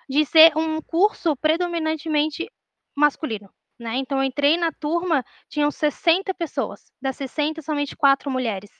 de 0.09 0.25
ser 0.25 0.57
um 0.57 0.81
curso 0.81 1.37
predominantemente 1.37 2.51
masculino. 2.95 3.51
Né? 3.79 3.97
Então, 3.97 4.19
eu 4.19 4.25
entrei 4.25 4.57
na 4.57 4.71
turma, 4.71 5.25
tinham 5.49 5.71
60 5.71 6.33
pessoas. 6.35 6.93
Das 7.01 7.17
60, 7.17 7.61
somente 7.63 7.97
quatro 7.97 8.31
mulheres. 8.31 8.71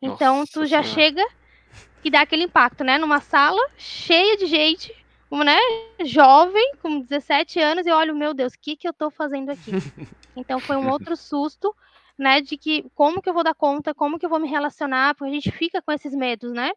Então, 0.00 0.40
Nossa 0.40 0.52
tu 0.52 0.66
já 0.66 0.82
senhora. 0.82 1.00
chega 1.00 1.26
e 2.04 2.10
dá 2.10 2.20
aquele 2.20 2.44
impacto, 2.44 2.84
né? 2.84 2.98
Numa 2.98 3.20
sala 3.20 3.60
cheia 3.76 4.36
de 4.36 4.46
gente, 4.46 4.94
né? 5.30 5.58
Jovem, 6.04 6.74
com 6.80 7.00
17 7.00 7.58
anos, 7.58 7.86
e 7.86 7.90
olho, 7.90 8.14
meu 8.14 8.32
Deus, 8.32 8.54
o 8.54 8.58
que, 8.60 8.76
que 8.76 8.86
eu 8.86 8.92
tô 8.92 9.10
fazendo 9.10 9.50
aqui? 9.50 9.70
Então, 10.38 10.60
foi 10.60 10.76
um 10.76 10.90
outro 10.90 11.16
susto, 11.16 11.74
né? 12.18 12.42
De 12.42 12.58
que 12.58 12.84
como 12.94 13.22
que 13.22 13.28
eu 13.30 13.32
vou 13.32 13.42
dar 13.42 13.54
conta, 13.54 13.94
como 13.94 14.18
que 14.18 14.26
eu 14.26 14.28
vou 14.28 14.38
me 14.38 14.46
relacionar, 14.46 15.14
porque 15.14 15.30
a 15.30 15.34
gente 15.34 15.50
fica 15.50 15.80
com 15.80 15.90
esses 15.90 16.14
medos, 16.14 16.52
né? 16.52 16.72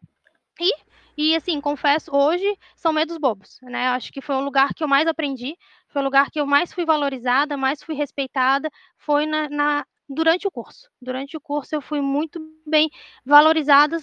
E, 0.60 0.72
e 1.16 1.36
assim, 1.36 1.60
confesso, 1.60 2.14
hoje 2.14 2.46
são 2.76 2.92
medos 2.92 3.18
bobos, 3.18 3.58
né? 3.62 3.88
Acho 3.88 4.12
que 4.12 4.20
foi 4.20 4.36
o 4.36 4.40
lugar 4.40 4.74
que 4.74 4.84
eu 4.84 4.88
mais 4.88 5.06
aprendi, 5.08 5.56
foi 5.88 6.02
o 6.02 6.04
lugar 6.04 6.30
que 6.30 6.40
eu 6.40 6.46
mais 6.46 6.72
fui 6.72 6.84
valorizada, 6.84 7.56
mais 7.56 7.82
fui 7.82 7.94
respeitada, 7.94 8.70
foi 8.98 9.26
na, 9.26 9.48
na 9.48 9.86
durante 10.08 10.46
o 10.46 10.50
curso. 10.50 10.90
Durante 11.00 11.36
o 11.36 11.40
curso 11.40 11.74
eu 11.74 11.80
fui 11.80 12.00
muito 12.00 12.40
bem 12.66 12.90
valorizada, 13.24 13.96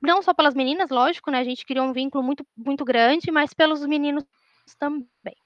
não 0.00 0.22
só 0.22 0.32
pelas 0.32 0.54
meninas, 0.54 0.90
lógico, 0.90 1.30
né? 1.30 1.38
A 1.40 1.44
gente 1.44 1.66
criou 1.66 1.86
um 1.86 1.92
vínculo 1.92 2.24
muito, 2.24 2.46
muito 2.56 2.84
grande, 2.84 3.30
mas 3.30 3.52
pelos 3.52 3.84
meninos 3.84 4.24
também. 4.78 5.36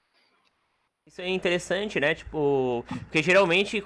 Isso 1.05 1.21
é 1.21 1.27
interessante, 1.29 1.99
né? 1.99 2.15
Tipo, 2.15 2.85
porque 3.03 3.21
geralmente 3.21 3.83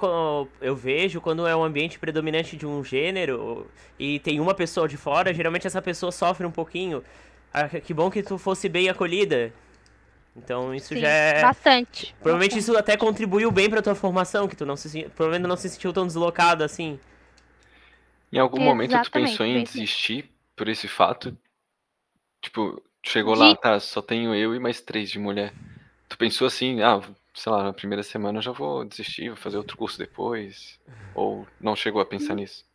eu 0.62 0.76
vejo 0.76 1.20
quando 1.20 1.48
é 1.48 1.56
um 1.56 1.64
ambiente 1.64 1.98
predominante 1.98 2.56
de 2.56 2.66
um 2.66 2.84
gênero 2.84 3.68
e 3.98 4.20
tem 4.20 4.40
uma 4.40 4.54
pessoa 4.54 4.88
de 4.88 4.98
fora, 4.98 5.34
geralmente 5.34 5.66
essa 5.66 5.82
pessoa 5.82 6.12
sofre 6.12 6.46
um 6.46 6.52
pouquinho. 6.52 7.04
Ah, 7.52 7.68
que 7.68 7.94
bom 7.94 8.12
que 8.12 8.22
tu 8.22 8.38
fosse 8.38 8.70
bem 8.70 8.88
acolhida. 8.88 9.52
Então 10.36 10.74
isso 10.76 10.90
Sim, 10.94 11.02
já 11.02 11.10
é. 11.10 11.42
Bastante. 11.42 12.14
Provavelmente 12.22 12.52
Bastante. 12.56 12.60
isso 12.60 12.78
até 12.78 12.96
contribuiu 12.98 13.52
bem 13.52 13.70
pra 13.70 13.82
tua 13.82 13.96
formação, 13.96 14.48
que 14.48 14.56
tu 14.56 14.66
não 14.66 14.76
se 14.76 15.04
provavelmente 15.16 15.50
não 15.50 15.58
se 15.58 15.70
sentiu 15.70 15.92
tão 15.92 16.06
deslocado 16.06 16.64
assim. 16.64 17.00
Em 18.32 18.40
algum 18.40 18.60
momento 18.62 18.92
tu 18.92 19.12
Exatamente, 19.12 19.32
pensou 19.32 19.46
em 19.46 19.62
assim. 19.64 19.64
desistir 19.64 20.30
por 20.56 20.68
esse 20.70 20.88
fato? 20.88 21.38
Tipo, 22.42 22.82
chegou 23.06 23.34
De- 23.34 23.40
lá, 23.40 23.56
tá, 23.56 23.80
só 23.80 24.02
tenho 24.02 24.34
eu 24.34 24.56
e 24.56 24.60
mais 24.60 24.82
três 24.82 25.10
de 25.10 25.20
mulher. 25.20 25.54
Tu 26.10 26.18
pensou 26.18 26.48
assim, 26.48 26.82
ah, 26.82 27.02
sei 27.34 27.52
lá, 27.52 27.64
na 27.64 27.74
primeira 27.74 28.04
semana 28.04 28.38
eu 28.40 28.42
já 28.42 28.52
vou 28.52 28.84
desistir, 28.86 29.30
vou 29.30 29.38
fazer 29.38 29.58
outro 29.58 29.78
curso 29.78 29.98
depois? 29.98 30.80
Ou 31.16 31.48
não 31.60 31.76
chegou 31.76 32.02
a 32.02 32.06
pensar 32.06 32.36
nisso? 32.36 32.66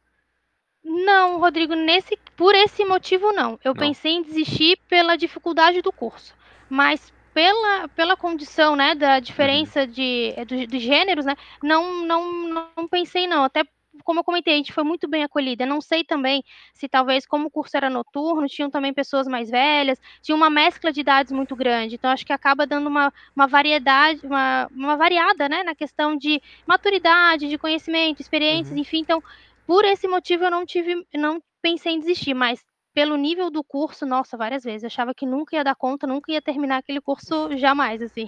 Não, 0.84 1.38
Rodrigo, 1.38 1.74
nesse, 1.74 2.16
por 2.36 2.54
esse 2.54 2.84
motivo 2.84 3.32
não. 3.32 3.58
Eu 3.64 3.74
Não. 3.74 3.80
pensei 3.80 4.12
em 4.12 4.22
desistir 4.22 4.78
pela 4.88 5.16
dificuldade 5.16 5.80
do 5.80 5.92
curso, 5.92 6.34
mas 6.68 7.12
pela, 7.32 7.88
pela 7.88 8.16
condição, 8.16 8.76
né, 8.76 8.94
da 8.94 9.18
diferença 9.20 9.86
de, 9.86 10.34
eh, 10.36 10.44
do- 10.44 10.66
dos 10.66 10.82
gêneros, 10.82 11.24
né, 11.24 11.34
não, 11.62 12.04
não, 12.04 12.72
não 12.76 12.88
pensei 12.88 13.26
não. 13.26 13.44
Até 13.44 13.64
como 14.04 14.20
eu 14.20 14.24
comentei, 14.24 14.54
a 14.54 14.56
gente 14.56 14.72
foi 14.72 14.84
muito 14.84 15.08
bem 15.08 15.22
acolhida. 15.22 15.66
Não 15.66 15.80
sei 15.80 16.04
também 16.04 16.42
se 16.74 16.88
talvez 16.88 17.26
como 17.26 17.46
o 17.46 17.50
curso 17.50 17.76
era 17.76 17.90
noturno, 17.90 18.46
tinham 18.46 18.70
também 18.70 18.92
pessoas 18.92 19.26
mais 19.26 19.50
velhas, 19.50 19.98
tinha 20.22 20.34
uma 20.34 20.50
mescla 20.50 20.92
de 20.92 21.00
idades 21.00 21.32
muito 21.32 21.54
grande. 21.54 21.96
Então 21.96 22.10
acho 22.10 22.24
que 22.24 22.32
acaba 22.32 22.66
dando 22.66 22.86
uma, 22.88 23.12
uma 23.36 23.46
variedade, 23.46 24.26
uma, 24.26 24.68
uma 24.70 24.96
variada, 24.96 25.48
né, 25.48 25.62
na 25.62 25.74
questão 25.74 26.16
de 26.16 26.40
maturidade, 26.66 27.48
de 27.48 27.58
conhecimento, 27.58 28.20
experiências, 28.20 28.74
Uhum. 28.76 28.82
enfim. 28.82 28.98
Então 29.00 29.22
por 29.66 29.84
esse 29.84 30.08
motivo 30.08 30.44
eu 30.44 30.50
não 30.50 30.66
tive, 30.66 31.06
não 31.14 31.40
pensei 31.60 31.92
em 31.92 31.98
desistir, 32.00 32.34
mas 32.34 32.60
pelo 32.94 33.16
nível 33.16 33.50
do 33.50 33.64
curso, 33.64 34.04
nossa, 34.04 34.36
várias 34.36 34.64
vezes. 34.64 34.82
Eu 34.82 34.88
achava 34.88 35.14
que 35.14 35.24
nunca 35.24 35.56
ia 35.56 35.64
dar 35.64 35.74
conta, 35.74 36.06
nunca 36.06 36.30
ia 36.32 36.42
terminar 36.42 36.78
aquele 36.78 37.00
curso 37.00 37.32
jamais, 37.56 38.02
assim. 38.02 38.26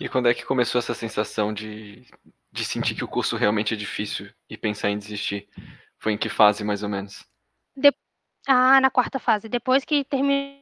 E 0.00 0.08
quando 0.08 0.28
é 0.28 0.34
que 0.34 0.44
começou 0.44 0.78
essa 0.78 0.94
sensação 0.94 1.52
de, 1.52 2.04
de 2.52 2.64
sentir 2.64 2.94
que 2.94 3.04
o 3.04 3.08
curso 3.08 3.36
realmente 3.36 3.74
é 3.74 3.76
difícil 3.76 4.30
e 4.48 4.56
pensar 4.56 4.90
em 4.90 4.98
desistir? 4.98 5.48
Foi 5.98 6.12
em 6.12 6.18
que 6.18 6.28
fase, 6.28 6.64
mais 6.64 6.82
ou 6.82 6.88
menos? 6.88 7.24
Ah, 8.46 8.80
na 8.80 8.90
quarta 8.90 9.18
fase. 9.18 9.48
Depois 9.48 9.84
que 9.84 10.04
terminou 10.04 10.58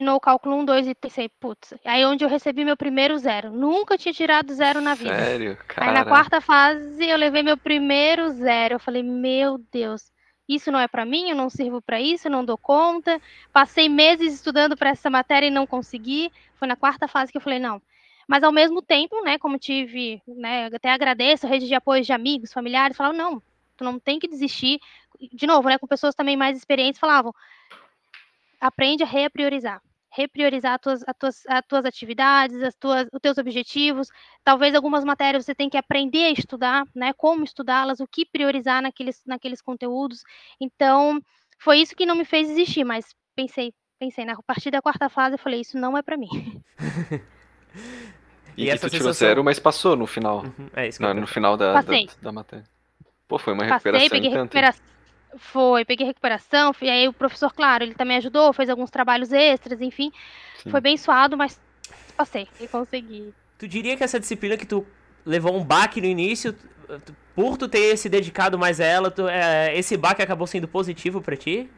o 0.00 0.20
cálculo 0.20 0.56
1, 0.56 0.64
2 0.64 0.88
e 0.88 0.94
pensei, 0.94 1.28
putz, 1.40 1.74
aí 1.84 2.04
onde 2.04 2.24
eu 2.24 2.28
recebi 2.28 2.64
meu 2.64 2.76
primeiro 2.76 3.18
zero. 3.18 3.50
Nunca 3.50 3.98
tinha 3.98 4.12
tirado 4.12 4.54
zero 4.54 4.80
na 4.80 4.94
vida. 4.94 5.16
Sério? 5.16 5.58
Aí 5.76 5.86
na 5.88 6.04
Cara, 6.04 6.04
quarta 6.04 6.40
fase 6.40 7.04
eu 7.04 7.16
levei 7.16 7.42
meu 7.42 7.56
primeiro 7.56 8.30
zero. 8.30 8.74
Eu 8.74 8.80
falei, 8.80 9.02
meu 9.02 9.58
Deus, 9.70 10.10
isso 10.48 10.72
não 10.72 10.80
é 10.80 10.88
pra 10.88 11.04
mim, 11.04 11.28
eu 11.28 11.36
não 11.36 11.50
sirvo 11.50 11.82
pra 11.82 12.00
isso, 12.00 12.28
eu 12.28 12.32
não 12.32 12.44
dou 12.44 12.56
conta. 12.56 13.20
Passei 13.52 13.88
meses 13.88 14.32
estudando 14.34 14.76
para 14.76 14.90
essa 14.90 15.10
matéria 15.10 15.46
e 15.46 15.50
não 15.50 15.66
consegui. 15.66 16.32
Foi 16.54 16.66
na 16.66 16.76
quarta 16.76 17.06
fase 17.06 17.30
que 17.30 17.36
eu 17.36 17.42
falei, 17.42 17.58
não. 17.58 17.82
Mas 18.28 18.44
ao 18.44 18.52
mesmo 18.52 18.82
tempo, 18.82 19.22
né, 19.24 19.38
como 19.38 19.58
tive, 19.58 20.22
né, 20.28 20.66
até 20.66 20.90
agradeço 20.90 21.46
a 21.46 21.48
rede 21.48 21.66
de 21.66 21.74
apoio 21.74 22.04
de 22.04 22.12
amigos, 22.12 22.52
familiares, 22.52 22.94
falavam, 22.94 23.16
não, 23.16 23.42
tu 23.74 23.84
não 23.84 23.98
tem 23.98 24.18
que 24.18 24.28
desistir. 24.28 24.78
De 25.32 25.46
novo, 25.46 25.66
né, 25.66 25.78
com 25.78 25.86
pessoas 25.86 26.14
também 26.14 26.36
mais 26.36 26.54
experientes, 26.54 27.00
falavam, 27.00 27.34
aprende 28.60 29.02
a 29.02 29.06
repriorizar. 29.06 29.80
Repriorizar 30.10 30.74
as 30.74 30.80
tuas, 30.80 31.04
as 31.06 31.16
tuas, 31.18 31.46
as 31.46 31.62
tuas 31.66 31.84
atividades, 31.86 32.62
as 32.62 32.74
tuas, 32.74 33.08
os 33.12 33.20
teus 33.20 33.38
objetivos. 33.38 34.10
Talvez 34.44 34.74
algumas 34.74 35.04
matérias 35.04 35.46
você 35.46 35.54
tem 35.54 35.70
que 35.70 35.76
aprender 35.78 36.24
a 36.24 36.30
estudar, 36.30 36.84
né? 36.94 37.12
Como 37.14 37.44
estudá-las, 37.44 38.00
o 38.00 38.06
que 38.06 38.26
priorizar 38.26 38.82
naqueles, 38.82 39.22
naqueles 39.26 39.62
conteúdos. 39.62 40.22
Então, 40.60 41.22
foi 41.58 41.78
isso 41.78 41.94
que 41.94 42.06
não 42.06 42.16
me 42.16 42.24
fez 42.24 42.48
desistir, 42.48 42.84
mas 42.84 43.14
pensei, 43.36 43.72
pensei, 43.98 44.24
né? 44.24 44.32
A 44.32 44.42
partir 44.42 44.70
da 44.70 44.82
quarta 44.82 45.08
fase 45.08 45.34
eu 45.34 45.38
falei, 45.38 45.60
isso 45.60 45.78
não 45.78 45.96
é 45.96 46.02
para 46.02 46.16
mim. 46.16 46.62
e, 48.58 48.62
E 48.62 48.64
que 48.66 48.70
essa 48.72 48.86
tu 48.88 48.90
tirou 48.90 49.08
sensação- 49.08 49.28
zero, 49.28 49.44
mas 49.44 49.58
passou 49.58 49.96
no 49.96 50.06
final. 50.06 50.38
Uhum, 50.44 50.68
É 50.74 50.88
isso 50.88 50.98
que 50.98 51.02
Não, 51.04 51.10
eu 51.10 51.20
no 51.20 51.26
final 51.26 51.56
da, 51.56 51.80
da, 51.80 51.92
da 52.22 52.32
matéria. 52.32 52.64
Pô, 53.26 53.38
foi 53.38 53.52
uma 53.52 53.60
Passei, 53.66 53.92
recuperação 53.92 54.08
peguei 54.10 54.30
recuperação. 54.30 54.82
Foi, 55.36 55.84
peguei 55.84 56.06
recuperação, 56.06 56.72
e 56.80 56.88
aí 56.88 57.06
o 57.06 57.12
professor, 57.12 57.52
claro, 57.52 57.84
ele 57.84 57.94
também 57.94 58.16
ajudou, 58.16 58.52
fez 58.52 58.70
alguns 58.70 58.90
trabalhos 58.90 59.30
extras, 59.32 59.80
enfim. 59.82 60.10
Sim. 60.62 60.70
Foi 60.70 60.80
bem 60.80 60.96
suado, 60.96 61.36
mas 61.36 61.60
passei 62.16 62.48
e 62.58 62.66
consegui. 62.66 63.32
Tu 63.58 63.68
diria 63.68 63.96
que 63.96 64.02
essa 64.02 64.18
disciplina 64.18 64.56
que 64.56 64.64
tu 64.66 64.86
levou 65.26 65.54
um 65.54 65.62
baque 65.62 66.00
no 66.00 66.06
início, 66.06 66.54
tu- 67.04 67.14
por 67.34 67.58
tu 67.58 67.68
ter 67.68 67.96
se 67.98 68.08
dedicado 68.08 68.58
mais 68.58 68.80
a 68.80 68.84
ela, 68.84 69.10
tu- 69.10 69.28
é, 69.28 69.76
esse 69.78 69.96
baque 69.96 70.22
acabou 70.22 70.46
sendo 70.46 70.66
positivo 70.66 71.20
pra 71.20 71.36
ti? 71.36 71.70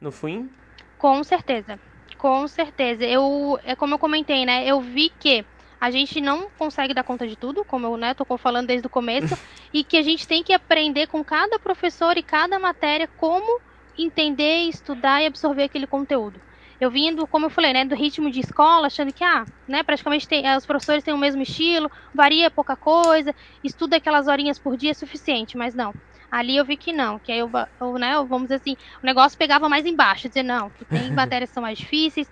No 0.00 0.12
fim? 0.12 0.50
Com 0.98 1.24
certeza, 1.24 1.80
com 2.18 2.46
certeza. 2.46 3.04
Eu, 3.04 3.58
é 3.64 3.74
como 3.74 3.94
eu 3.94 3.98
comentei, 3.98 4.44
né? 4.44 4.66
Eu 4.66 4.80
vi 4.82 5.10
que 5.18 5.44
a 5.82 5.90
gente 5.90 6.20
não 6.20 6.48
consegue 6.56 6.94
dar 6.94 7.02
conta 7.02 7.26
de 7.26 7.34
tudo, 7.34 7.64
como 7.64 7.88
eu 7.88 7.96
né, 7.96 8.14
tô 8.14 8.24
falando 8.38 8.68
desde 8.68 8.86
o 8.86 8.88
começo, 8.88 9.36
e 9.74 9.82
que 9.82 9.96
a 9.96 10.02
gente 10.02 10.28
tem 10.28 10.40
que 10.40 10.52
aprender 10.52 11.08
com 11.08 11.24
cada 11.24 11.58
professor 11.58 12.16
e 12.16 12.22
cada 12.22 12.56
matéria 12.56 13.08
como 13.16 13.60
entender, 13.98 14.68
estudar 14.68 15.20
e 15.20 15.26
absorver 15.26 15.64
aquele 15.64 15.88
conteúdo. 15.88 16.40
Eu 16.80 16.88
vindo, 16.88 17.26
como 17.26 17.46
eu 17.46 17.50
falei, 17.50 17.72
né, 17.72 17.84
do 17.84 17.96
ritmo 17.96 18.30
de 18.30 18.38
escola, 18.38 18.86
achando 18.86 19.12
que, 19.12 19.24
ah, 19.24 19.44
né, 19.66 19.82
praticamente 19.82 20.28
tem, 20.28 20.46
eh, 20.46 20.56
os 20.56 20.64
professores 20.64 21.02
têm 21.02 21.14
o 21.14 21.18
mesmo 21.18 21.42
estilo, 21.42 21.90
varia 22.14 22.48
pouca 22.48 22.76
coisa, 22.76 23.34
estuda 23.64 23.96
aquelas 23.96 24.28
horinhas 24.28 24.60
por 24.60 24.76
dia 24.76 24.92
é 24.92 24.94
suficiente, 24.94 25.56
mas 25.56 25.74
não. 25.74 25.92
Ali 26.30 26.56
eu 26.56 26.64
vi 26.64 26.76
que 26.76 26.92
não, 26.92 27.18
que 27.18 27.32
aí 27.32 27.40
eu, 27.40 27.50
eu, 27.80 27.98
né, 27.98 28.14
vamos 28.26 28.44
dizer 28.44 28.54
assim, 28.54 28.76
o 29.02 29.04
negócio 29.06 29.36
pegava 29.36 29.68
mais 29.68 29.84
embaixo, 29.84 30.28
dizer, 30.28 30.44
não, 30.44 30.70
que 30.70 30.84
tem 30.84 31.10
matérias 31.12 31.50
que 31.50 31.54
são 31.54 31.62
mais 31.62 31.76
difíceis, 31.76 32.30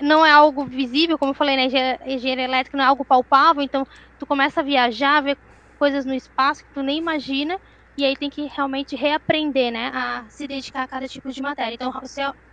não 0.00 0.24
é 0.24 0.30
algo 0.30 0.64
visível, 0.64 1.18
como 1.18 1.30
eu 1.30 1.34
falei, 1.34 1.56
né, 1.56 1.64
engenharia 2.06 2.44
elétrica 2.44 2.76
não 2.76 2.84
é 2.84 2.88
algo 2.88 3.04
palpável, 3.04 3.62
então 3.62 3.86
tu 4.18 4.26
começa 4.26 4.60
a 4.60 4.64
viajar, 4.64 5.22
ver 5.22 5.36
coisas 5.78 6.04
no 6.04 6.14
espaço 6.14 6.64
que 6.64 6.72
tu 6.72 6.82
nem 6.82 6.98
imagina, 6.98 7.58
e 7.96 8.04
aí 8.04 8.16
tem 8.16 8.30
que 8.30 8.46
realmente 8.46 8.96
reaprender, 8.96 9.72
né, 9.72 9.90
a 9.94 10.24
se 10.28 10.46
dedicar 10.46 10.84
a 10.84 10.88
cada 10.88 11.06
tipo 11.06 11.30
de 11.30 11.42
matéria. 11.42 11.74
Então, 11.74 11.92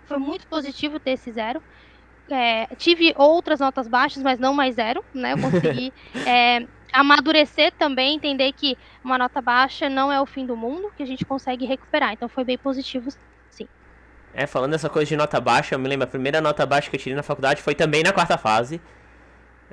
foi 0.06 0.18
muito 0.18 0.48
positivo 0.48 1.00
ter 1.00 1.12
esse 1.12 1.32
zero. 1.32 1.62
É, 2.30 2.68
tive 2.76 3.14
outras 3.16 3.60
notas 3.60 3.88
baixas, 3.88 4.22
mas 4.22 4.40
não 4.40 4.54
mais 4.54 4.76
zero, 4.76 5.04
né, 5.14 5.34
eu 5.34 5.38
consegui 5.42 5.94
é, 6.28 6.68
amadurecer 6.92 7.72
também, 7.78 8.16
entender 8.16 8.52
que 8.52 8.78
uma 9.04 9.18
nota 9.18 9.42
baixa 9.42 9.90
não 9.90 10.12
é 10.12 10.20
o 10.20 10.26
fim 10.26 10.46
do 10.46 10.58
mundo, 10.58 10.92
que 10.96 11.04
a 11.04 11.06
gente 11.06 11.26
consegue 11.26 11.66
recuperar. 11.66 12.14
Então, 12.14 12.28
foi 12.28 12.44
bem 12.44 12.58
positivo 12.58 13.10
É, 14.34 14.46
falando 14.46 14.72
dessa 14.72 14.90
coisa 14.90 15.08
de 15.10 15.16
nota 15.16 15.40
baixa, 15.40 15.76
eu 15.76 15.80
me 15.80 15.88
lembro, 15.88 16.04
a 16.04 16.08
primeira 16.08 16.40
nota 16.40 16.66
baixa 16.66 16.90
que 16.90 16.96
eu 16.96 17.00
tirei 17.00 17.16
na 17.16 17.24
faculdade 17.24 17.62
foi 17.62 17.76
também 17.76 18.04
na 18.04 18.14
quarta 18.14 18.38
fase, 18.38 18.80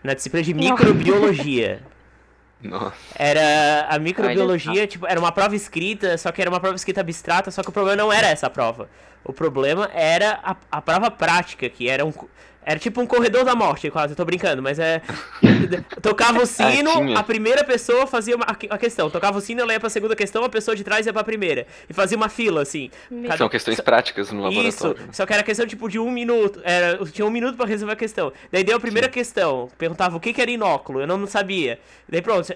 na 0.02 0.14
disciplina 0.14 0.44
de 0.44 0.54
microbiologia. 0.54 1.82
Nossa. 2.62 2.96
Era 3.14 3.86
a 3.88 3.98
microbiologia, 3.98 4.86
tipo, 4.86 5.06
era 5.06 5.20
uma 5.20 5.30
prova 5.30 5.54
escrita, 5.54 6.16
só 6.16 6.32
que 6.32 6.40
era 6.40 6.50
uma 6.50 6.58
prova 6.58 6.76
escrita 6.76 7.00
abstrata, 7.00 7.50
só 7.50 7.62
que 7.62 7.68
o 7.68 7.72
problema 7.72 7.96
não 7.96 8.12
era 8.12 8.28
essa 8.28 8.48
prova. 8.48 8.88
O 9.22 9.32
problema 9.32 9.90
era 9.92 10.38
a, 10.42 10.56
a 10.70 10.80
prova 10.80 11.10
prática, 11.10 11.68
que 11.68 11.88
era 11.88 12.04
um. 12.04 12.12
Era 12.68 12.80
tipo 12.80 13.00
um 13.00 13.06
corredor 13.06 13.44
da 13.44 13.54
morte, 13.54 13.88
quase, 13.92 14.12
eu 14.12 14.16
tô 14.16 14.24
brincando, 14.24 14.60
mas 14.60 14.78
é. 14.80 15.00
Tocava 16.02 16.42
o 16.42 16.46
sino, 16.46 16.90
a 17.16 17.22
primeira 17.22 17.62
pessoa 17.62 18.06
fazia 18.08 18.34
uma, 18.34 18.44
a 18.44 18.54
que- 18.56 18.66
a 18.68 18.76
questão. 18.76 19.08
Tocava 19.08 19.38
o 19.38 19.40
sino, 19.40 19.60
ela 19.60 19.72
ia 19.72 19.78
pra 19.80 19.88
segunda 19.88 20.16
questão, 20.16 20.42
a 20.42 20.48
pessoa 20.48 20.74
de 20.76 20.82
trás 20.82 21.06
ia 21.06 21.12
pra 21.12 21.22
primeira. 21.22 21.64
E 21.88 21.92
fazia 21.92 22.16
uma 22.16 22.28
fila, 22.28 22.62
assim. 22.62 22.90
Cada- 23.22 23.36
São 23.36 23.48
questões 23.48 23.80
práticas 23.80 24.32
no 24.32 24.48
isso, 24.50 24.84
laboratório. 24.88 25.14
só 25.14 25.24
que 25.24 25.32
era 25.32 25.42
questão 25.44 25.64
tipo 25.66 25.88
de 25.88 25.98
um 25.98 26.10
minuto. 26.10 26.60
Era, 26.64 26.98
tinha 27.06 27.24
um 27.24 27.30
minuto 27.30 27.56
pra 27.56 27.66
resolver 27.66 27.92
a 27.92 27.96
questão. 27.96 28.32
Daí 28.50 28.64
deu 28.64 28.76
a 28.76 28.80
primeira 28.80 29.08
questão. 29.08 29.68
Perguntava 29.78 30.16
o 30.16 30.20
que, 30.20 30.32
que 30.32 30.42
era 30.42 30.50
inóculo. 30.50 31.00
Eu 31.00 31.06
não, 31.06 31.16
não 31.18 31.26
sabia. 31.28 31.78
Daí 32.08 32.20
pronto, 32.22 32.48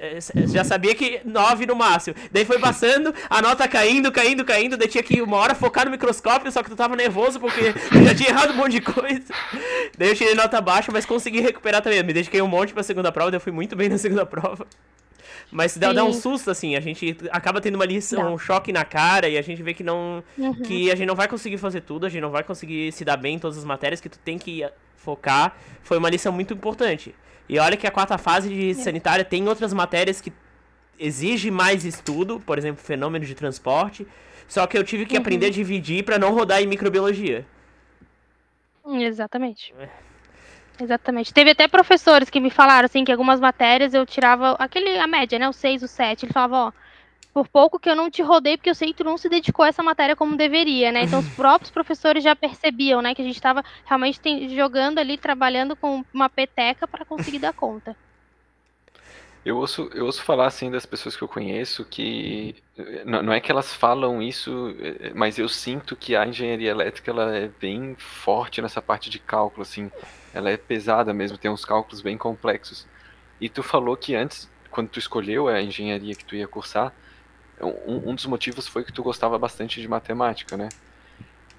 já 0.52 0.64
sabia 0.64 0.94
que 0.94 1.20
9 1.24 1.66
no 1.66 1.76
máximo. 1.76 2.16
Daí 2.32 2.44
foi 2.44 2.58
passando, 2.58 3.14
a 3.28 3.40
nota 3.40 3.68
caindo, 3.68 4.10
caindo, 4.10 4.44
caindo. 4.44 4.76
Daí 4.76 4.88
tinha 4.88 5.02
que 5.04 5.22
uma 5.22 5.36
hora 5.36 5.54
focar 5.54 5.84
no 5.84 5.90
microscópio, 5.92 6.50
só 6.50 6.62
que 6.64 6.70
tu 6.70 6.76
tava 6.76 6.96
nervoso 6.96 7.38
porque 7.38 7.72
eu 7.94 8.04
já 8.04 8.14
tinha 8.14 8.30
errado 8.30 8.50
um 8.52 8.56
monte 8.56 8.72
de 8.72 8.80
coisa. 8.80 9.22
Daí 10.00 10.08
eu 10.08 10.14
tirei 10.16 10.34
nota 10.34 10.58
baixa, 10.62 10.90
mas 10.90 11.04
consegui 11.04 11.40
recuperar 11.40 11.82
também. 11.82 11.98
Eu 11.98 12.04
me 12.06 12.14
dediquei 12.14 12.40
um 12.40 12.48
monte 12.48 12.72
pra 12.72 12.82
segunda 12.82 13.12
prova, 13.12 13.30
daí 13.30 13.36
eu 13.36 13.40
fui 13.42 13.52
muito 13.52 13.76
bem 13.76 13.86
na 13.90 13.98
segunda 13.98 14.24
prova. 14.24 14.66
Mas 15.52 15.76
dá, 15.76 15.92
dá 15.92 16.02
um 16.02 16.12
susto, 16.14 16.50
assim, 16.50 16.74
a 16.74 16.80
gente 16.80 17.14
acaba 17.30 17.60
tendo 17.60 17.74
uma 17.74 17.84
lição, 17.84 18.22
Dá. 18.22 18.30
um 18.30 18.38
choque 18.38 18.72
na 18.72 18.82
cara 18.82 19.28
e 19.28 19.36
a 19.36 19.42
gente 19.42 19.62
vê 19.62 19.74
que 19.74 19.84
não, 19.84 20.24
Uhum. 20.38 20.54
que 20.62 20.90
a 20.90 20.94
gente 20.94 21.06
não 21.06 21.14
vai 21.14 21.28
conseguir 21.28 21.58
fazer 21.58 21.82
tudo, 21.82 22.06
a 22.06 22.08
gente 22.08 22.22
não 22.22 22.30
vai 22.30 22.42
conseguir 22.42 22.90
se 22.92 23.04
dar 23.04 23.18
bem 23.18 23.34
em 23.34 23.38
todas 23.38 23.58
as 23.58 23.64
matérias 23.64 24.00
que 24.00 24.08
tu 24.08 24.18
tem 24.20 24.38
que 24.38 24.66
focar. 24.96 25.54
Foi 25.82 25.98
uma 25.98 26.08
lição 26.08 26.32
muito 26.32 26.54
importante. 26.54 27.14
E 27.46 27.58
olha 27.58 27.76
que 27.76 27.86
a 27.86 27.90
quarta 27.90 28.16
fase 28.16 28.48
de 28.48 28.72
sanitária 28.74 29.22
tem 29.22 29.46
outras 29.48 29.74
matérias 29.74 30.18
que 30.18 30.32
exige 30.98 31.50
mais 31.50 31.84
estudo, 31.84 32.40
por 32.40 32.56
exemplo, 32.56 32.82
fenômeno 32.82 33.26
de 33.26 33.34
transporte. 33.34 34.06
Só 34.48 34.66
que 34.66 34.78
eu 34.78 34.82
tive 34.82 35.04
que 35.04 35.14
aprender 35.16 35.46
a 35.46 35.50
dividir 35.50 36.04
pra 36.04 36.18
não 36.18 36.32
rodar 36.32 36.62
em 36.62 36.66
microbiologia. 36.66 37.44
Exatamente. 38.98 39.72
Exatamente. 40.80 41.32
Teve 41.32 41.50
até 41.50 41.68
professores 41.68 42.30
que 42.30 42.40
me 42.40 42.50
falaram 42.50 42.86
assim 42.86 43.04
que 43.04 43.12
algumas 43.12 43.38
matérias 43.38 43.92
eu 43.92 44.06
tirava 44.06 44.52
aquele 44.52 44.98
a 44.98 45.06
média, 45.06 45.38
né, 45.38 45.48
o 45.48 45.52
6, 45.52 45.82
o 45.82 45.88
7. 45.88 46.24
Ele 46.24 46.32
falava, 46.32 46.56
ó, 46.56 46.72
por 47.32 47.48
pouco 47.48 47.78
que 47.78 47.88
eu 47.88 47.94
não 47.94 48.10
te 48.10 48.22
rodei, 48.22 48.56
porque 48.56 48.70
eu 48.70 48.74
sei 48.74 48.88
que 48.88 48.94
tu 48.94 49.04
não 49.04 49.18
se 49.18 49.28
dedicou 49.28 49.64
a 49.64 49.68
essa 49.68 49.82
matéria 49.82 50.16
como 50.16 50.36
deveria, 50.36 50.90
né? 50.90 51.04
Então 51.04 51.18
os 51.20 51.28
próprios 51.36 51.70
professores 51.70 52.24
já 52.24 52.34
percebiam, 52.34 53.02
né, 53.02 53.14
que 53.14 53.22
a 53.22 53.24
gente 53.24 53.36
estava 53.36 53.62
realmente 53.84 54.20
tem, 54.20 54.48
jogando 54.48 54.98
ali, 54.98 55.18
trabalhando 55.18 55.76
com 55.76 56.02
uma 56.12 56.30
peteca 56.30 56.88
para 56.88 57.04
conseguir 57.04 57.38
dar 57.38 57.52
conta. 57.52 57.94
Eu 59.44 59.56
ouço, 59.56 59.90
eu 59.94 60.04
ouço 60.04 60.22
falar 60.22 60.46
assim 60.46 60.70
das 60.70 60.84
pessoas 60.84 61.16
que 61.16 61.22
eu 61.22 61.28
conheço 61.28 61.84
que 61.84 62.54
não 63.04 63.32
é 63.32 63.40
que 63.40 63.50
elas 63.50 63.74
falam 63.74 64.22
isso, 64.22 64.74
eh, 64.78 65.12
mas 65.14 65.38
eu 65.38 65.48
sinto 65.48 65.96
que 65.96 66.14
a 66.14 66.26
engenharia 66.26 66.70
elétrica 66.70 67.10
ela 67.10 67.34
é 67.34 67.48
bem 67.48 67.94
forte 67.96 68.60
nessa 68.60 68.82
parte 68.82 69.08
de 69.08 69.18
cálculo, 69.18 69.62
assim, 69.62 69.90
ela 70.34 70.50
é 70.50 70.56
pesada 70.56 71.14
mesmo, 71.14 71.38
tem 71.38 71.50
uns 71.50 71.64
cálculos 71.64 72.02
bem 72.02 72.18
complexos. 72.18 72.86
E 73.40 73.48
tu 73.48 73.62
falou 73.62 73.96
que 73.96 74.14
antes, 74.14 74.50
quando 74.70 74.88
tu 74.88 74.98
escolheu 74.98 75.48
a 75.48 75.60
engenharia 75.60 76.14
que 76.14 76.24
tu 76.24 76.36
ia 76.36 76.46
cursar, 76.46 76.92
um, 77.60 78.10
um 78.10 78.14
dos 78.14 78.26
motivos 78.26 78.66
foi 78.66 78.84
que 78.84 78.92
tu 78.92 79.02
gostava 79.02 79.38
bastante 79.38 79.80
de 79.80 79.88
matemática, 79.88 80.56
né? 80.56 80.68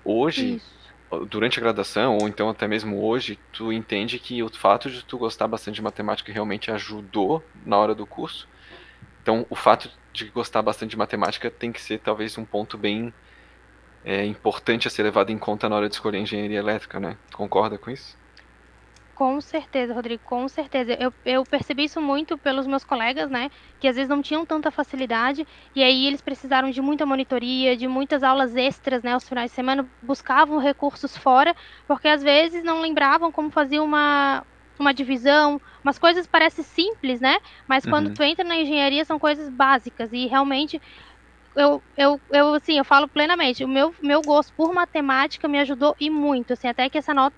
Hoje, 0.03 0.55
Isso. 0.55 0.80
Durante 1.29 1.59
a 1.59 1.61
graduação, 1.61 2.17
ou 2.17 2.27
então 2.27 2.49
até 2.49 2.67
mesmo 2.67 3.03
hoje, 3.03 3.37
tu 3.51 3.71
entende 3.71 4.19
que 4.19 4.41
o 4.41 4.49
fato 4.49 4.89
de 4.89 5.03
tu 5.03 5.17
gostar 5.17 5.47
bastante 5.47 5.75
de 5.75 5.81
matemática 5.81 6.31
realmente 6.31 6.71
ajudou 6.71 7.43
na 7.65 7.77
hora 7.77 7.93
do 7.93 8.05
curso? 8.05 8.47
Então, 9.21 9.45
o 9.49 9.55
fato 9.55 9.89
de 10.13 10.25
gostar 10.25 10.61
bastante 10.61 10.91
de 10.91 10.97
matemática 10.97 11.49
tem 11.49 11.71
que 11.71 11.81
ser 11.81 11.99
talvez 11.99 12.37
um 12.37 12.45
ponto 12.45 12.77
bem 12.77 13.13
é, 14.03 14.25
importante 14.25 14.87
a 14.87 14.91
ser 14.91 15.03
levado 15.03 15.29
em 15.29 15.37
conta 15.37 15.69
na 15.69 15.75
hora 15.75 15.87
de 15.87 15.95
escolher 15.95 16.19
engenharia 16.19 16.59
elétrica, 16.59 16.99
né? 16.99 17.17
Concorda 17.33 17.77
com 17.77 17.91
isso? 17.91 18.17
Com 19.13 19.39
certeza, 19.41 19.93
Rodrigo, 19.93 20.23
com 20.23 20.47
certeza. 20.47 20.93
Eu, 20.99 21.13
eu 21.25 21.43
percebi 21.45 21.83
isso 21.83 22.01
muito 22.01 22.37
pelos 22.37 22.65
meus 22.65 22.83
colegas, 22.83 23.29
né? 23.29 23.49
Que 23.79 23.87
às 23.87 23.95
vezes 23.95 24.09
não 24.09 24.21
tinham 24.21 24.45
tanta 24.45 24.71
facilidade 24.71 25.45
e 25.75 25.83
aí 25.83 26.07
eles 26.07 26.21
precisaram 26.21 26.69
de 26.71 26.81
muita 26.81 27.05
monitoria, 27.05 27.75
de 27.75 27.87
muitas 27.87 28.23
aulas 28.23 28.55
extras, 28.55 29.03
né? 29.03 29.13
Aos 29.13 29.27
finais 29.27 29.51
de 29.51 29.55
semana 29.55 29.87
buscavam 30.01 30.57
recursos 30.59 31.15
fora, 31.15 31.53
porque 31.85 32.07
às 32.07 32.23
vezes 32.23 32.63
não 32.63 32.81
lembravam 32.81 33.31
como 33.31 33.51
fazer 33.51 33.79
uma, 33.79 34.43
uma 34.79 34.93
divisão, 34.93 35.59
umas 35.83 35.99
coisas 35.99 36.25
parecem 36.25 36.63
simples, 36.63 37.19
né? 37.19 37.37
Mas 37.67 37.85
quando 37.85 38.07
uhum. 38.07 38.13
tu 38.13 38.23
entra 38.23 38.45
na 38.45 38.55
engenharia 38.55 39.05
são 39.05 39.19
coisas 39.19 39.49
básicas 39.49 40.11
e 40.13 40.25
realmente 40.25 40.79
eu, 41.55 41.83
eu, 41.97 42.21
eu, 42.31 42.53
assim, 42.55 42.77
eu 42.77 42.85
falo 42.85 43.09
plenamente, 43.09 43.63
o 43.63 43.67
meu, 43.67 43.93
meu 44.01 44.23
gosto 44.23 44.53
por 44.55 44.73
matemática 44.73 45.47
me 45.47 45.59
ajudou 45.59 45.93
e 45.99 46.09
muito, 46.09 46.53
assim, 46.53 46.67
até 46.67 46.89
que 46.89 46.97
essa 46.97 47.13
nota, 47.13 47.35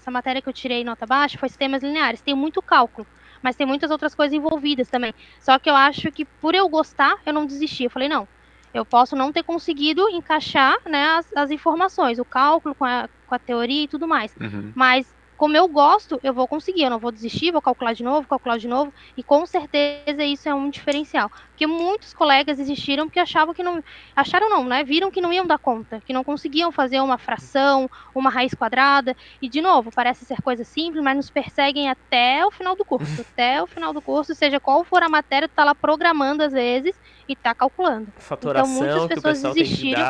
essa 0.00 0.10
matéria 0.10 0.40
que 0.40 0.48
eu 0.48 0.52
tirei 0.52 0.82
nota 0.82 1.06
baixa 1.06 1.38
foi 1.38 1.48
sistemas 1.48 1.82
lineares. 1.82 2.20
Tem 2.22 2.34
muito 2.34 2.62
cálculo, 2.62 3.06
mas 3.42 3.54
tem 3.54 3.66
muitas 3.66 3.90
outras 3.90 4.14
coisas 4.14 4.34
envolvidas 4.34 4.88
também. 4.88 5.14
Só 5.40 5.58
que 5.58 5.68
eu 5.68 5.76
acho 5.76 6.10
que 6.10 6.24
por 6.24 6.54
eu 6.54 6.68
gostar, 6.68 7.14
eu 7.26 7.32
não 7.32 7.46
desisti. 7.46 7.84
Eu 7.84 7.90
falei, 7.90 8.08
não, 8.08 8.26
eu 8.72 8.84
posso 8.84 9.14
não 9.14 9.30
ter 9.32 9.42
conseguido 9.42 10.08
encaixar 10.08 10.76
né, 10.86 11.04
as, 11.16 11.32
as 11.36 11.50
informações, 11.50 12.18
o 12.18 12.24
cálculo 12.24 12.74
com 12.74 12.84
a, 12.84 13.08
com 13.26 13.34
a 13.34 13.38
teoria 13.38 13.84
e 13.84 13.88
tudo 13.88 14.08
mais. 14.08 14.34
Uhum. 14.36 14.72
Mas 14.74 15.14
como 15.40 15.56
eu 15.56 15.66
gosto, 15.66 16.20
eu 16.22 16.34
vou 16.34 16.46
conseguir, 16.46 16.82
eu 16.82 16.90
não 16.90 16.98
vou 16.98 17.10
desistir, 17.10 17.50
vou 17.50 17.62
calcular 17.62 17.94
de 17.94 18.04
novo, 18.04 18.28
calcular 18.28 18.58
de 18.58 18.68
novo, 18.68 18.92
e 19.16 19.22
com 19.22 19.46
certeza 19.46 20.22
isso 20.22 20.46
é 20.46 20.54
um 20.54 20.68
diferencial. 20.68 21.30
Porque 21.48 21.66
muitos 21.66 22.12
colegas 22.12 22.58
desistiram 22.58 23.06
porque 23.06 23.18
achavam 23.18 23.54
que 23.54 23.62
não. 23.62 23.82
Acharam 24.14 24.50
não, 24.50 24.64
né? 24.64 24.84
Viram 24.84 25.10
que 25.10 25.18
não 25.18 25.32
iam 25.32 25.46
dar 25.46 25.56
conta, 25.56 26.02
que 26.04 26.12
não 26.12 26.22
conseguiam 26.22 26.70
fazer 26.70 27.00
uma 27.00 27.16
fração, 27.16 27.90
uma 28.14 28.28
raiz 28.28 28.52
quadrada. 28.52 29.16
E, 29.40 29.48
de 29.48 29.62
novo, 29.62 29.90
parece 29.90 30.26
ser 30.26 30.42
coisa 30.42 30.62
simples, 30.62 31.02
mas 31.02 31.16
nos 31.16 31.30
perseguem 31.30 31.88
até 31.88 32.44
o 32.44 32.50
final 32.50 32.76
do 32.76 32.84
curso. 32.84 33.22
até 33.32 33.62
o 33.62 33.66
final 33.66 33.94
do 33.94 34.02
curso, 34.02 34.34
seja 34.34 34.60
qual 34.60 34.84
for 34.84 35.02
a 35.02 35.08
matéria, 35.08 35.48
tu 35.48 35.52
tá 35.52 35.64
lá 35.64 35.74
programando 35.74 36.42
às 36.42 36.52
vezes 36.52 36.94
e 37.26 37.34
tá 37.34 37.54
calculando. 37.54 38.08
Fatoração 38.18 38.84
então, 38.84 38.98
muitas 38.98 39.22
pessoas 39.22 39.54
desistiram. 39.54 40.02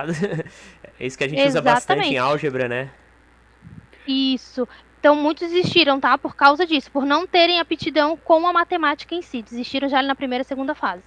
é 0.98 1.06
isso 1.06 1.16
que 1.16 1.22
a 1.22 1.28
gente 1.28 1.38
Exatamente. 1.38 1.48
usa 1.48 1.62
bastante 1.62 2.14
em 2.14 2.18
álgebra, 2.18 2.66
né? 2.66 2.90
Isso. 4.08 4.66
Então, 5.00 5.16
muitos 5.16 5.48
desistiram, 5.48 5.98
tá? 5.98 6.18
Por 6.18 6.36
causa 6.36 6.66
disso, 6.66 6.90
por 6.90 7.06
não 7.06 7.26
terem 7.26 7.58
aptidão 7.58 8.18
com 8.18 8.46
a 8.46 8.52
matemática 8.52 9.14
em 9.14 9.22
si. 9.22 9.40
Desistiram 9.40 9.88
já 9.88 10.02
na 10.02 10.14
primeira 10.14 10.42
e 10.42 10.46
segunda 10.46 10.74
fase. 10.74 11.02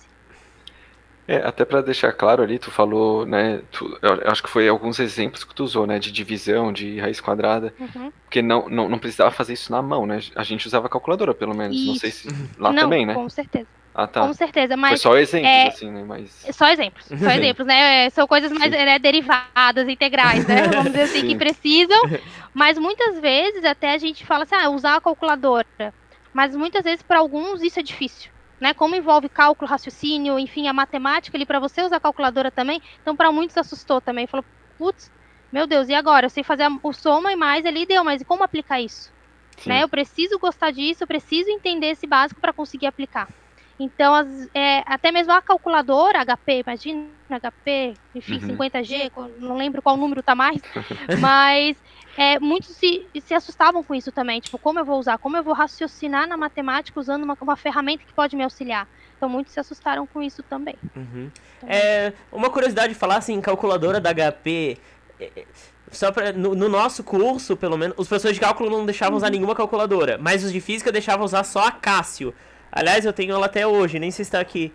É, 1.27 1.37
até 1.37 1.63
para 1.63 1.79
deixar 1.81 2.11
claro 2.11 2.43
ali, 2.43 2.59
tu 2.59 2.69
falou, 2.69 3.25
né, 3.25 3.61
tu, 3.71 3.97
eu 4.01 4.29
acho 4.29 4.43
que 4.43 4.49
foi 4.49 4.67
alguns 4.67 4.99
exemplos 4.99 5.45
que 5.45 5.55
tu 5.55 5.63
usou, 5.63 5.87
né, 5.87 5.97
de 5.97 6.11
divisão, 6.11 6.73
de 6.73 6.99
raiz 6.99 7.21
quadrada, 7.21 7.73
uhum. 7.79 8.11
porque 8.25 8.41
não, 8.41 8.67
não, 8.67 8.89
não 8.89 8.99
precisava 8.99 9.31
fazer 9.31 9.53
isso 9.53 9.71
na 9.71 9.81
mão, 9.81 10.05
né, 10.05 10.19
a 10.35 10.43
gente 10.43 10.67
usava 10.67 10.89
calculadora, 10.89 11.33
pelo 11.33 11.55
menos, 11.55 11.77
isso. 11.77 11.87
não 11.87 11.95
sei 11.95 12.11
se 12.11 12.27
lá 12.57 12.73
não, 12.73 12.83
também, 12.83 13.05
né? 13.05 13.13
com 13.13 13.29
certeza. 13.29 13.67
Ah, 13.93 14.07
tá. 14.07 14.21
Com 14.21 14.33
certeza, 14.33 14.75
mas... 14.75 14.91
Foi 14.91 14.97
só 14.97 15.17
exemplos, 15.17 15.51
é, 15.51 15.67
assim, 15.67 15.91
né, 15.91 16.03
mas... 16.03 16.45
Só 16.51 16.67
exemplos, 16.67 17.05
só 17.05 17.29
exemplos, 17.31 17.67
né, 17.67 18.05
é, 18.05 18.09
são 18.09 18.27
coisas 18.27 18.51
mais 18.51 18.71
né, 18.71 18.97
derivadas, 18.97 19.87
integrais, 19.87 20.47
né, 20.47 20.67
vamos 20.67 20.91
dizer 20.91 21.03
assim, 21.03 21.21
Sim. 21.21 21.27
que 21.27 21.35
precisam, 21.35 22.01
mas 22.53 22.77
muitas 22.77 23.19
vezes 23.19 23.63
até 23.63 23.93
a 23.93 23.97
gente 23.97 24.25
fala 24.25 24.43
assim, 24.43 24.55
ah, 24.55 24.69
usar 24.69 24.95
a 24.95 25.01
calculadora, 25.01 25.93
mas 26.33 26.55
muitas 26.55 26.83
vezes 26.83 27.03
para 27.03 27.19
alguns 27.19 27.61
isso 27.61 27.79
é 27.79 27.83
difícil 27.83 28.33
né? 28.63 28.73
Como 28.73 28.95
envolve 28.95 29.27
cálculo, 29.27 29.69
raciocínio, 29.69 30.39
enfim, 30.39 30.69
a 30.69 30.73
matemática 30.73 31.35
ali 31.35 31.45
para 31.45 31.59
você 31.59 31.81
usar 31.81 31.97
a 31.97 31.99
calculadora 31.99 32.49
também. 32.49 32.81
Então, 33.01 33.13
para 33.13 33.29
muitos 33.29 33.57
assustou 33.57 33.99
também. 33.99 34.25
Falou, 34.25 34.45
putz, 34.77 35.11
meu 35.51 35.67
Deus, 35.67 35.89
e 35.89 35.93
agora? 35.93 36.27
Eu 36.27 36.29
sei 36.29 36.43
fazer 36.43 36.63
o 36.81 36.93
soma 36.93 37.33
e 37.33 37.35
mais 37.35 37.65
ali 37.65 37.85
deu, 37.85 38.05
mas 38.05 38.23
como 38.23 38.41
aplicar 38.41 38.79
isso? 38.79 39.11
Né? 39.65 39.83
Eu 39.83 39.89
preciso 39.89 40.39
gostar 40.39 40.71
disso, 40.71 41.03
eu 41.03 41.07
preciso 41.07 41.49
entender 41.49 41.87
esse 41.87 42.07
básico 42.07 42.39
para 42.39 42.53
conseguir 42.53 42.87
aplicar. 42.87 43.27
Então, 43.83 44.15
as, 44.15 44.27
é, 44.53 44.81
até 44.85 45.11
mesmo 45.11 45.33
a 45.33 45.41
calculadora 45.41 46.23
HP, 46.23 46.63
imagina, 46.65 47.05
HP, 47.29 47.93
enfim, 48.15 48.35
uhum. 48.35 48.57
50G, 48.57 49.11
não 49.39 49.57
lembro 49.57 49.81
qual 49.81 49.97
número 49.97 50.23
tá 50.23 50.33
mais, 50.33 50.61
mas 51.19 51.75
é, 52.17 52.39
muitos 52.39 52.69
se, 52.69 53.05
se 53.21 53.33
assustavam 53.33 53.83
com 53.83 53.93
isso 53.93 54.09
também, 54.09 54.39
tipo, 54.39 54.57
como 54.57 54.79
eu 54.79 54.85
vou 54.85 54.97
usar, 54.97 55.17
como 55.17 55.35
eu 55.35 55.43
vou 55.43 55.53
raciocinar 55.53 56.25
na 56.27 56.37
matemática 56.37 56.97
usando 56.97 57.23
uma, 57.23 57.37
uma 57.41 57.57
ferramenta 57.57 58.05
que 58.05 58.13
pode 58.13 58.37
me 58.37 58.43
auxiliar. 58.43 58.87
Então, 59.17 59.27
muitos 59.27 59.51
se 59.51 59.59
assustaram 59.59 60.07
com 60.07 60.21
isso 60.21 60.41
também. 60.43 60.75
Uhum. 60.95 61.29
É, 61.67 62.13
uma 62.31 62.49
curiosidade 62.49 62.93
de 62.93 62.99
falar, 62.99 63.17
assim, 63.17 63.39
calculadora 63.41 63.99
da 63.99 64.13
HP... 64.13 64.77
É, 65.19 65.31
é, 65.35 65.45
só 65.91 66.11
pra, 66.11 66.31
no, 66.31 66.55
no, 66.55 66.67
nosso 66.67 67.03
curso, 67.03 67.55
pelo 67.55 67.77
menos, 67.77 67.95
os 67.99 68.07
professores 68.07 68.35
de 68.35 68.41
cálculo 68.41 68.69
não 68.69 68.83
deixavam 68.83 69.15
usar 69.15 69.27
uhum. 69.27 69.33
nenhuma 69.33 69.53
calculadora, 69.53 70.17
mas 70.17 70.43
os 70.43 70.51
de 70.51 70.59
física 70.59 70.91
deixavam 70.91 71.23
usar 71.23 71.43
só 71.43 71.67
a 71.67 71.71
Cássio. 71.71 72.33
Aliás, 72.75 73.05
eu 73.05 73.13
tenho 73.13 73.33
ela 73.33 73.45
até 73.45 73.67
hoje, 73.67 73.99
nem 73.99 74.09
sei 74.09 74.25
se 74.25 74.29
está 74.29 74.39
aqui. 74.39 74.73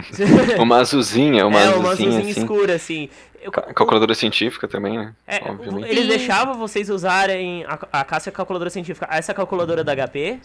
uma 0.60 0.76
azulzinha, 0.76 1.46
uma 1.46 1.58
é, 1.58 1.62
azulzinha, 1.62 1.80
uma 1.80 1.92
azulzinha 1.92 2.30
assim. 2.30 2.40
escura, 2.40 2.74
assim. 2.74 3.08
Eu, 3.40 3.50
calculadora 3.50 4.14
científica 4.14 4.68
também, 4.68 4.98
né? 4.98 5.14
É, 5.26 5.40
eles 5.88 6.06
deixavam 6.06 6.58
vocês 6.58 6.90
usarem 6.90 7.64
a, 7.64 8.00
a 8.00 8.04
Cássia 8.04 8.30
calculadora 8.30 8.68
científica. 8.68 9.08
Essa 9.10 9.32
calculadora 9.32 9.82
da 9.82 9.94
HP 9.96 10.38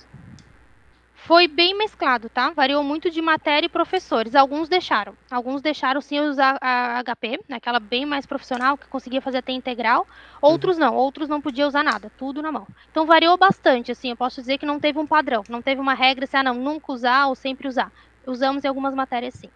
foi 1.26 1.48
bem 1.48 1.76
mesclado, 1.76 2.30
tá? 2.30 2.52
Variou 2.52 2.84
muito 2.84 3.10
de 3.10 3.20
matéria 3.20 3.66
e 3.66 3.70
professores. 3.70 4.36
Alguns 4.36 4.70
deixaram. 4.70 5.16
Alguns 5.30 5.60
deixaram 5.60 6.00
sim 6.00 6.20
usar 6.20 6.56
a 6.62 7.02
HP, 7.04 7.40
aquela 7.52 7.80
bem 7.80 8.06
mais 8.06 8.28
profissional, 8.28 8.78
que 8.78 8.86
conseguia 8.88 9.20
fazer 9.22 9.40
até 9.40 9.52
integral. 9.52 10.08
Outros 10.40 10.76
uhum. 10.78 10.84
não. 10.84 10.96
Outros 10.96 11.28
não 11.28 11.42
podiam 11.42 11.68
usar 11.68 11.84
nada. 11.84 12.12
Tudo 12.16 12.44
na 12.44 12.52
mão. 12.52 12.68
Então 12.92 13.08
variou 13.08 13.36
bastante, 13.38 13.92
assim. 13.92 14.12
Eu 14.12 14.16
posso 14.16 14.40
dizer 14.40 14.60
que 14.60 14.68
não 14.68 14.80
teve 14.80 15.00
um 15.00 15.08
padrão. 15.08 15.44
Não 15.50 15.64
teve 15.64 15.82
uma 15.82 15.96
regra 15.96 16.26
assim, 16.26 16.38
ah, 16.38 16.44
não, 16.44 16.54
nunca 16.54 16.92
usar 16.92 17.26
ou 17.26 17.34
sempre 17.34 17.68
usar. 17.68 17.92
Usamos 18.28 18.64
em 18.64 18.68
algumas 18.68 18.94
matérias 18.94 19.34
sim. 19.34 19.50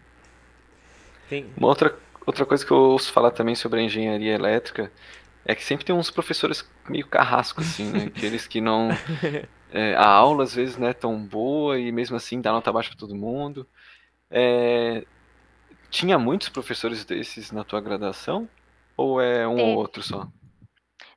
Sim. 1.27 1.45
Uma 1.55 1.67
outra, 1.67 1.95
outra 2.25 2.47
coisa 2.47 2.65
que 2.65 2.71
eu 2.71 2.77
ouço 2.77 3.11
falar 3.11 3.29
também 3.29 3.53
sobre 3.53 3.79
a 3.79 3.83
engenharia 3.83 4.33
elétrica 4.33 4.91
é 5.45 5.53
que 5.53 5.63
sempre 5.63 5.85
tem 5.85 5.95
uns 5.95 6.09
professores 6.09 6.67
meio 6.89 7.05
carrascos, 7.05 7.67
assim, 7.67 7.91
né? 7.91 8.05
Aqueles 8.15 8.47
que 8.47 8.59
não 8.59 8.89
É, 9.71 9.95
a 9.95 10.07
aula 10.07 10.43
às 10.43 10.53
vezes 10.53 10.77
não 10.77 10.87
é 10.87 10.93
tão 10.93 11.23
boa 11.23 11.79
e 11.79 11.91
mesmo 11.91 12.15
assim 12.15 12.41
dá 12.41 12.51
nota 12.51 12.71
baixa 12.71 12.89
para 12.89 12.99
todo 12.99 13.15
mundo. 13.15 13.67
É, 14.29 15.05
tinha 15.89 16.17
muitos 16.17 16.49
professores 16.49 17.05
desses 17.05 17.51
na 17.51 17.63
tua 17.63 17.81
graduação? 17.81 18.47
Ou 18.97 19.21
é 19.21 19.47
um 19.47 19.59
ou 19.59 19.77
outro 19.77 20.03
só? 20.03 20.27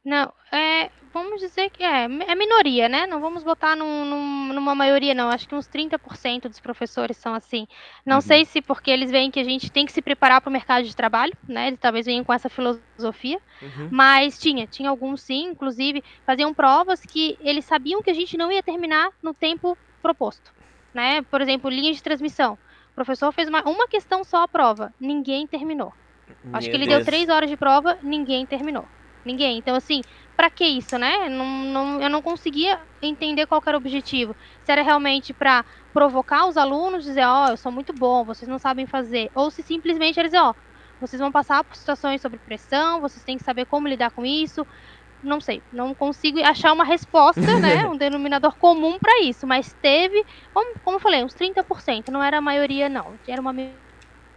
Não, 0.04 0.32
é, 0.50 0.90
vamos 1.12 1.40
dizer 1.40 1.70
que 1.70 1.82
é, 1.84 2.04
é 2.04 2.34
minoria, 2.34 2.88
né? 2.88 3.06
Não 3.06 3.20
vamos 3.20 3.44
botar 3.44 3.76
num, 3.76 4.04
num, 4.04 4.52
numa 4.52 4.74
maioria, 4.74 5.14
não. 5.14 5.28
Acho 5.28 5.48
que 5.48 5.54
uns 5.54 5.68
30% 5.68 6.48
dos 6.48 6.58
professores 6.58 7.16
são 7.16 7.34
assim. 7.34 7.68
Não 8.04 8.16
uhum. 8.16 8.20
sei 8.20 8.44
se 8.44 8.60
porque 8.60 8.90
eles 8.90 9.10
veem 9.10 9.30
que 9.30 9.38
a 9.38 9.44
gente 9.44 9.70
tem 9.70 9.86
que 9.86 9.92
se 9.92 10.02
preparar 10.02 10.40
para 10.40 10.48
o 10.48 10.52
mercado 10.52 10.84
de 10.84 10.96
trabalho, 10.96 11.32
né? 11.46 11.68
Eles 11.68 11.78
talvez 11.78 12.06
venham 12.06 12.24
com 12.24 12.32
essa 12.32 12.48
filosofia. 12.48 13.38
Uhum. 13.60 13.88
Mas 13.92 14.38
tinha, 14.40 14.66
tinha 14.66 14.90
alguns 14.90 15.22
sim, 15.22 15.50
inclusive, 15.50 16.02
faziam 16.26 16.52
provas 16.52 17.00
que 17.02 17.38
eles 17.40 17.64
sabiam 17.64 18.02
que 18.02 18.10
a 18.10 18.14
gente 18.14 18.36
não 18.36 18.50
ia 18.50 18.62
terminar 18.62 19.10
no 19.22 19.32
tempo 19.32 19.78
proposto. 20.00 20.52
Né? 20.92 21.22
Por 21.22 21.40
exemplo, 21.40 21.70
linha 21.70 21.92
de 21.92 22.02
transmissão. 22.02 22.58
O 22.90 22.94
professor 22.94 23.32
fez 23.32 23.48
uma, 23.48 23.62
uma 23.62 23.86
questão 23.86 24.24
só 24.24 24.42
a 24.42 24.48
prova, 24.48 24.92
ninguém 25.00 25.46
terminou. 25.46 25.92
Meu 26.44 26.56
Acho 26.56 26.68
que 26.68 26.76
ele 26.76 26.86
Deus. 26.86 26.98
deu 26.98 27.06
três 27.06 27.28
horas 27.28 27.48
de 27.48 27.56
prova, 27.56 27.98
ninguém 28.02 28.44
terminou. 28.44 28.86
Ninguém. 29.24 29.58
Então, 29.58 29.76
assim, 29.76 30.02
para 30.36 30.50
que 30.50 30.64
isso, 30.64 30.98
né? 30.98 31.28
Não, 31.28 31.46
não, 31.46 32.02
eu 32.02 32.10
não 32.10 32.22
conseguia 32.22 32.80
entender 33.00 33.46
qual 33.46 33.62
era 33.66 33.76
o 33.76 33.80
objetivo. 33.80 34.34
Se 34.64 34.72
era 34.72 34.82
realmente 34.82 35.32
para 35.32 35.64
provocar 35.92 36.46
os 36.46 36.56
alunos, 36.56 37.04
dizer, 37.04 37.24
ó, 37.24 37.46
oh, 37.46 37.50
eu 37.50 37.56
sou 37.56 37.70
muito 37.70 37.92
bom, 37.92 38.24
vocês 38.24 38.48
não 38.48 38.58
sabem 38.58 38.86
fazer, 38.86 39.30
ou 39.34 39.50
se 39.50 39.62
simplesmente 39.62 40.18
eles 40.18 40.32
dizer, 40.32 40.42
ó, 40.42 40.50
oh, 40.50 40.54
vocês 41.00 41.20
vão 41.20 41.30
passar 41.30 41.62
por 41.64 41.76
situações 41.76 42.20
sobre 42.20 42.38
pressão, 42.38 43.00
vocês 43.00 43.24
têm 43.24 43.36
que 43.36 43.44
saber 43.44 43.66
como 43.66 43.88
lidar 43.88 44.10
com 44.10 44.24
isso. 44.24 44.66
Não 45.22 45.40
sei, 45.40 45.62
não 45.72 45.94
consigo 45.94 46.40
achar 46.40 46.72
uma 46.72 46.84
resposta, 46.84 47.40
né, 47.60 47.86
um 47.86 47.96
denominador 47.96 48.56
comum 48.56 48.98
para 48.98 49.22
isso, 49.22 49.46
mas 49.46 49.72
teve, 49.80 50.24
como, 50.52 50.74
como 50.80 50.96
eu 50.96 51.00
falei, 51.00 51.22
uns 51.24 51.34
30%, 51.34 52.08
não 52.08 52.22
era 52.22 52.38
a 52.38 52.40
maioria 52.40 52.88
não, 52.88 53.14
era 53.28 53.40
uma 53.40 53.54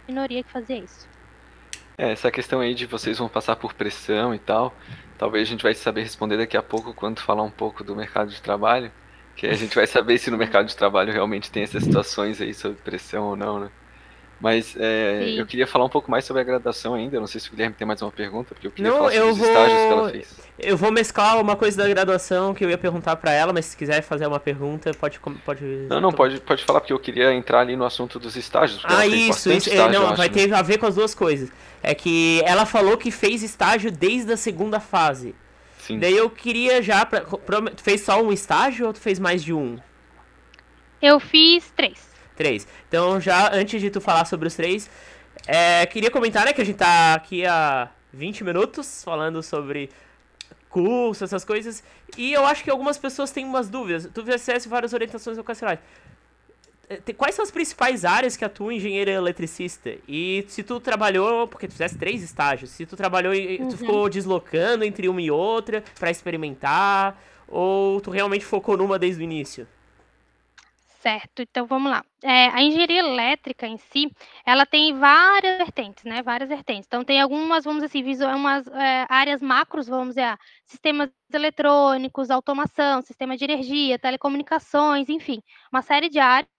minoria 0.08 0.44
que 0.44 0.52
fazia 0.52 0.78
isso. 0.78 1.08
É, 1.98 2.12
essa 2.12 2.30
questão 2.30 2.60
aí 2.60 2.74
de 2.74 2.86
vocês 2.86 3.18
vão 3.18 3.28
passar 3.28 3.56
por 3.56 3.72
pressão 3.72 4.34
e 4.34 4.38
tal, 4.38 4.74
talvez 5.16 5.48
a 5.48 5.50
gente 5.50 5.62
vai 5.62 5.74
saber 5.74 6.02
responder 6.02 6.36
daqui 6.36 6.56
a 6.56 6.62
pouco 6.62 6.92
quando 6.92 7.20
falar 7.20 7.42
um 7.42 7.50
pouco 7.50 7.82
do 7.82 7.96
mercado 7.96 8.30
de 8.30 8.40
trabalho, 8.40 8.92
que 9.34 9.46
a 9.46 9.54
gente 9.54 9.74
vai 9.74 9.86
saber 9.86 10.18
se 10.18 10.30
no 10.30 10.36
mercado 10.36 10.66
de 10.66 10.76
trabalho 10.76 11.12
realmente 11.12 11.50
tem 11.50 11.62
essas 11.62 11.82
situações 11.82 12.40
aí 12.40 12.52
sobre 12.52 12.78
pressão 12.82 13.24
ou 13.24 13.36
não, 13.36 13.60
né? 13.60 13.70
Mas 14.38 14.76
é, 14.78 15.34
eu 15.34 15.46
queria 15.46 15.66
falar 15.66 15.86
um 15.86 15.88
pouco 15.88 16.10
mais 16.10 16.24
sobre 16.24 16.42
a 16.42 16.44
graduação 16.44 16.94
ainda. 16.94 17.18
Não 17.18 17.26
sei 17.26 17.40
se 17.40 17.48
o 17.48 17.52
Guilherme 17.52 17.74
tem 17.74 17.86
mais 17.86 18.02
uma 18.02 18.12
pergunta, 18.12 18.54
porque 18.54 18.66
eu 18.66 18.70
queria 18.70 18.90
não, 18.90 18.98
falar 18.98 19.12
sobre 19.12 19.30
os 19.30 19.38
vou... 19.38 19.48
estágios 19.48 19.78
que 19.78 19.92
ela 19.92 20.10
fez. 20.10 20.36
Eu 20.58 20.76
vou 20.76 20.92
mesclar 20.92 21.40
uma 21.40 21.56
coisa 21.56 21.78
da 21.78 21.88
graduação 21.88 22.52
que 22.52 22.62
eu 22.62 22.68
ia 22.68 22.76
perguntar 22.76 23.16
para 23.16 23.32
ela, 23.32 23.52
mas 23.52 23.64
se 23.64 23.76
quiser 23.76 24.02
fazer 24.02 24.26
uma 24.26 24.38
pergunta, 24.38 24.90
pode. 24.92 25.18
pode... 25.44 25.64
Não, 25.88 26.00
não, 26.02 26.12
pode, 26.12 26.38
pode 26.40 26.64
falar, 26.64 26.80
porque 26.80 26.92
eu 26.92 26.98
queria 26.98 27.32
entrar 27.32 27.60
ali 27.60 27.76
no 27.76 27.84
assunto 27.84 28.18
dos 28.18 28.36
estágios. 28.36 28.82
Ah, 28.84 29.06
isso, 29.06 29.50
isso. 29.50 29.70
Estágio, 29.70 29.96
é, 29.96 29.98
não, 29.98 30.14
vai 30.14 30.28
né? 30.28 30.34
ter 30.34 30.52
a 30.52 30.60
ver 30.60 30.76
com 30.76 30.86
as 30.86 30.94
duas 30.94 31.14
coisas. 31.14 31.50
É 31.82 31.94
que 31.94 32.42
ela 32.44 32.66
falou 32.66 32.96
que 32.96 33.10
fez 33.10 33.42
estágio 33.42 33.90
desde 33.90 34.32
a 34.32 34.36
segunda 34.36 34.80
fase. 34.80 35.34
Sim. 35.78 35.98
Daí 35.98 36.16
eu 36.16 36.28
queria 36.28 36.82
já. 36.82 37.06
Pra, 37.06 37.20
pra, 37.20 37.62
tu 37.70 37.82
fez 37.82 38.00
só 38.00 38.20
um 38.22 38.32
estágio 38.32 38.86
ou 38.86 38.92
tu 38.92 39.00
fez 39.00 39.18
mais 39.18 39.42
de 39.42 39.52
um? 39.52 39.78
Eu 41.00 41.20
fiz 41.20 41.70
três. 41.76 42.08
Três. 42.34 42.66
Então, 42.88 43.20
já 43.20 43.52
antes 43.54 43.80
de 43.80 43.90
tu 43.90 44.00
falar 44.00 44.24
sobre 44.24 44.48
os 44.48 44.54
três, 44.54 44.90
é, 45.46 45.86
queria 45.86 46.10
comentar 46.10 46.44
né, 46.44 46.52
que 46.52 46.60
a 46.60 46.64
gente 46.64 46.76
tá 46.76 47.14
aqui 47.14 47.46
há 47.46 47.88
20 48.12 48.44
minutos 48.44 49.04
falando 49.04 49.42
sobre 49.42 49.90
curso, 50.68 51.24
essas 51.24 51.44
coisas. 51.44 51.82
E 52.16 52.32
eu 52.32 52.44
acho 52.44 52.64
que 52.64 52.70
algumas 52.70 52.98
pessoas 52.98 53.30
têm 53.30 53.44
umas 53.44 53.68
dúvidas. 53.68 54.08
Tu 54.12 54.24
fizesse 54.24 54.68
várias 54.68 54.92
orientações 54.92 55.36
vocacionais. 55.36 55.78
É, 56.88 57.12
quais 57.12 57.34
são 57.34 57.42
as 57.42 57.50
principais 57.50 58.04
áreas 58.04 58.36
que 58.36 58.44
atua 58.44 58.72
engenheiro 58.72 59.10
eletricista? 59.10 59.96
E 60.06 60.44
se 60.48 60.62
tu 60.62 60.78
trabalhou, 60.78 61.48
porque 61.48 61.66
tu 61.66 61.72
fizesse 61.72 61.98
três 61.98 62.22
estágios, 62.22 62.70
se 62.70 62.86
tu 62.86 62.96
trabalhou 62.96 63.34
e 63.34 63.58
uhum. 63.58 63.68
tu 63.68 63.76
ficou 63.76 64.08
deslocando 64.08 64.84
entre 64.84 65.08
uma 65.08 65.20
e 65.20 65.30
outra 65.30 65.82
para 65.98 66.10
experimentar, 66.10 67.20
ou 67.48 68.00
tu 68.00 68.10
realmente 68.10 68.44
focou 68.44 68.76
numa 68.76 68.98
desde 68.98 69.22
o 69.22 69.24
início? 69.24 69.66
Certo, 71.06 71.40
então 71.40 71.66
vamos 71.66 71.90
lá. 71.90 72.04
É, 72.20 72.48
a 72.48 72.60
engenharia 72.60 72.98
elétrica 72.98 73.64
em 73.64 73.76
si, 73.76 74.10
ela 74.44 74.66
tem 74.66 74.92
várias 74.98 75.58
vertentes, 75.58 76.02
né? 76.02 76.20
Várias 76.20 76.48
vertentes. 76.48 76.86
Então 76.88 77.04
tem 77.04 77.20
algumas, 77.20 77.62
vamos 77.62 77.82
dizer 77.82 77.86
assim, 77.86 78.02
visual, 78.02 78.36
umas 78.36 78.66
é, 78.66 79.06
áreas 79.08 79.40
macros, 79.40 79.86
vamos 79.86 80.16
dizer, 80.16 80.22
ah, 80.22 80.38
sistemas 80.64 81.08
eletrônicos, 81.32 82.28
automação, 82.28 83.02
sistema 83.02 83.36
de 83.36 83.44
energia, 83.44 84.00
telecomunicações, 84.00 85.08
enfim, 85.08 85.40
uma 85.72 85.80
série 85.80 86.08
de 86.08 86.18
áreas. 86.18 86.55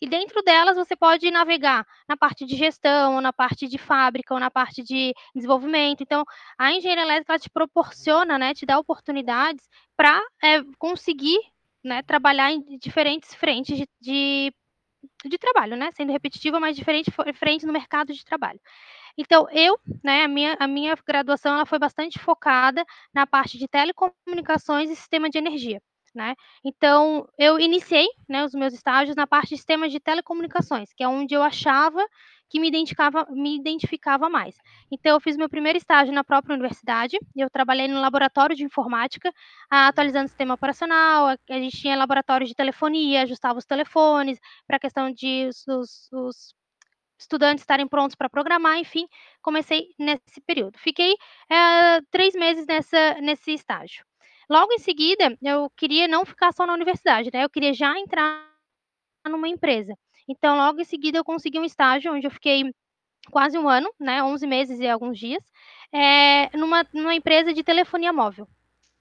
E 0.00 0.08
dentro 0.08 0.42
delas 0.42 0.76
você 0.76 0.96
pode 0.96 1.30
navegar 1.30 1.86
na 2.08 2.16
parte 2.16 2.44
de 2.44 2.56
gestão, 2.56 3.14
ou 3.14 3.20
na 3.20 3.32
parte 3.32 3.66
de 3.68 3.78
fábrica, 3.78 4.34
ou 4.34 4.40
na 4.40 4.50
parte 4.50 4.82
de 4.82 5.14
desenvolvimento. 5.34 6.02
Então, 6.02 6.24
a 6.58 6.72
engenharia 6.72 7.04
elétrica 7.04 7.38
te 7.38 7.48
proporciona, 7.50 8.38
né, 8.38 8.54
te 8.54 8.66
dá 8.66 8.78
oportunidades 8.78 9.68
para 9.96 10.20
é, 10.42 10.62
conseguir 10.78 11.38
né, 11.82 12.02
trabalhar 12.02 12.52
em 12.52 12.78
diferentes 12.78 13.34
frentes 13.34 13.76
de, 13.78 13.88
de, 14.00 14.52
de 15.24 15.38
trabalho, 15.38 15.76
né, 15.76 15.90
sendo 15.92 16.12
repetitiva, 16.12 16.58
mas 16.58 16.76
diferente 16.76 17.10
frente 17.34 17.66
no 17.66 17.72
mercado 17.72 18.12
de 18.12 18.24
trabalho. 18.24 18.60
Então, 19.16 19.48
eu, 19.50 19.78
né, 20.02 20.24
a 20.24 20.28
minha, 20.28 20.56
a 20.58 20.66
minha 20.66 20.96
graduação 21.06 21.54
ela 21.54 21.66
foi 21.66 21.78
bastante 21.78 22.18
focada 22.18 22.84
na 23.12 23.26
parte 23.26 23.58
de 23.58 23.68
telecomunicações 23.68 24.90
e 24.90 24.96
sistema 24.96 25.30
de 25.30 25.38
energia. 25.38 25.80
Né? 26.14 26.36
Então, 26.64 27.28
eu 27.36 27.58
iniciei 27.58 28.06
né, 28.28 28.44
os 28.44 28.54
meus 28.54 28.72
estágios 28.72 29.16
na 29.16 29.26
parte 29.26 29.48
de 29.48 29.56
sistemas 29.56 29.90
de 29.90 29.98
telecomunicações, 29.98 30.92
que 30.92 31.02
é 31.02 31.08
onde 31.08 31.34
eu 31.34 31.42
achava 31.42 32.06
que 32.48 32.60
me 32.60 32.68
identificava, 32.68 33.26
me 33.30 33.56
identificava 33.56 34.28
mais. 34.28 34.54
Então, 34.92 35.12
eu 35.12 35.20
fiz 35.20 35.36
meu 35.36 35.48
primeiro 35.48 35.76
estágio 35.76 36.14
na 36.14 36.22
própria 36.22 36.54
universidade, 36.54 37.18
eu 37.36 37.50
trabalhei 37.50 37.88
no 37.88 38.00
laboratório 38.00 38.54
de 38.54 38.62
informática, 38.62 39.32
atualizando 39.68 40.26
o 40.26 40.28
sistema 40.28 40.54
operacional, 40.54 41.36
a 41.50 41.58
gente 41.58 41.80
tinha 41.80 41.96
laboratório 41.96 42.46
de 42.46 42.54
telefonia, 42.54 43.22
ajustava 43.22 43.58
os 43.58 43.64
telefones, 43.64 44.38
para 44.68 44.76
a 44.76 44.80
questão 44.80 45.10
de 45.10 45.48
os, 45.48 45.66
os, 45.66 46.08
os 46.12 46.54
estudantes 47.18 47.62
estarem 47.62 47.88
prontos 47.88 48.14
para 48.14 48.30
programar, 48.30 48.78
enfim, 48.78 49.06
comecei 49.42 49.88
nesse 49.98 50.40
período. 50.46 50.78
Fiquei 50.78 51.14
é, 51.50 52.00
três 52.10 52.34
meses 52.34 52.66
nessa, 52.66 53.14
nesse 53.20 53.52
estágio. 53.52 54.04
Logo 54.48 54.72
em 54.72 54.78
seguida, 54.78 55.36
eu 55.42 55.70
queria 55.76 56.06
não 56.06 56.24
ficar 56.24 56.52
só 56.52 56.66
na 56.66 56.74
universidade, 56.74 57.30
né? 57.32 57.44
Eu 57.44 57.50
queria 57.50 57.72
já 57.72 57.98
entrar 57.98 58.50
numa 59.26 59.48
empresa. 59.48 59.96
Então, 60.28 60.56
logo 60.56 60.80
em 60.80 60.84
seguida, 60.84 61.18
eu 61.18 61.24
consegui 61.24 61.58
um 61.58 61.64
estágio 61.64 62.12
onde 62.12 62.26
eu 62.26 62.30
fiquei 62.30 62.72
quase 63.30 63.58
um 63.58 63.68
ano, 63.68 63.90
né? 63.98 64.22
11 64.22 64.46
meses 64.46 64.80
e 64.80 64.88
alguns 64.88 65.18
dias, 65.18 65.42
é, 65.92 66.54
numa, 66.56 66.86
numa 66.92 67.14
empresa 67.14 67.52
de 67.52 67.62
telefonia 67.62 68.12
móvel. 68.12 68.46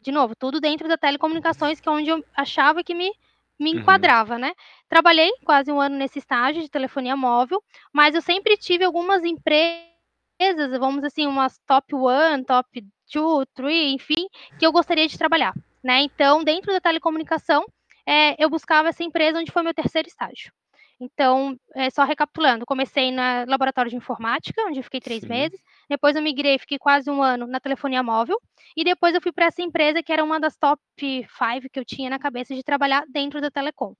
De 0.01 0.11
novo, 0.11 0.35
tudo 0.35 0.59
dentro 0.59 0.87
da 0.87 0.97
telecomunicações, 0.97 1.79
que 1.79 1.87
é 1.87 1.91
onde 1.91 2.09
eu 2.09 2.23
achava 2.35 2.83
que 2.83 2.93
me, 2.93 3.11
me 3.59 3.73
uhum. 3.73 3.79
enquadrava, 3.79 4.35
uhum. 4.35 4.41
né? 4.41 4.53
Trabalhei 4.89 5.31
quase 5.45 5.71
um 5.71 5.79
ano 5.79 5.95
nesse 5.95 6.19
estágio 6.19 6.61
de 6.61 6.69
telefonia 6.69 7.15
móvel, 7.15 7.63
mas 7.91 8.15
eu 8.15 8.21
sempre 8.21 8.57
tive 8.57 8.83
algumas 8.83 9.23
empresas, 9.23 10.77
vamos 10.79 11.03
assim, 11.03 11.25
umas 11.25 11.57
top 11.65 11.95
one, 11.95 12.43
top 12.43 12.85
two, 13.13 13.45
three, 13.53 13.93
enfim, 13.93 14.27
que 14.57 14.65
eu 14.65 14.71
gostaria 14.71 15.07
de 15.07 15.17
trabalhar, 15.17 15.53
né? 15.83 16.01
Então, 16.01 16.43
dentro 16.43 16.73
da 16.73 16.81
telecomunicação, 16.81 17.63
é, 18.05 18.43
eu 18.43 18.49
buscava 18.49 18.89
essa 18.89 19.03
empresa 19.03 19.39
onde 19.39 19.51
foi 19.51 19.61
meu 19.61 19.73
terceiro 19.73 20.07
estágio. 20.07 20.51
Então, 20.99 21.55
é, 21.75 21.89
só 21.89 22.03
recapitulando, 22.05 22.65
comecei 22.65 23.11
na 23.11 23.45
laboratório 23.47 23.91
de 23.91 23.97
informática, 23.97 24.63
onde 24.63 24.81
fiquei 24.81 24.99
três 24.99 25.21
Sim. 25.21 25.27
meses. 25.27 25.59
Depois 25.89 26.15
eu 26.15 26.21
migrei, 26.21 26.57
fiquei 26.57 26.79
quase 26.79 27.09
um 27.11 27.21
ano 27.21 27.45
na 27.45 27.59
telefonia 27.59 28.01
móvel. 28.01 28.39
E 28.75 28.83
depois 28.83 29.13
eu 29.13 29.21
fui 29.21 29.31
para 29.31 29.45
essa 29.45 29.61
empresa 29.61 30.01
que 30.01 30.11
era 30.11 30.23
uma 30.23 30.39
das 30.39 30.55
top 30.57 30.81
five 30.97 31.69
que 31.69 31.79
eu 31.79 31.85
tinha 31.85 32.09
na 32.09 32.17
cabeça 32.17 32.55
de 32.55 32.63
trabalhar 32.63 33.03
dentro 33.07 33.41
da 33.41 33.51
telecom. 33.51 33.93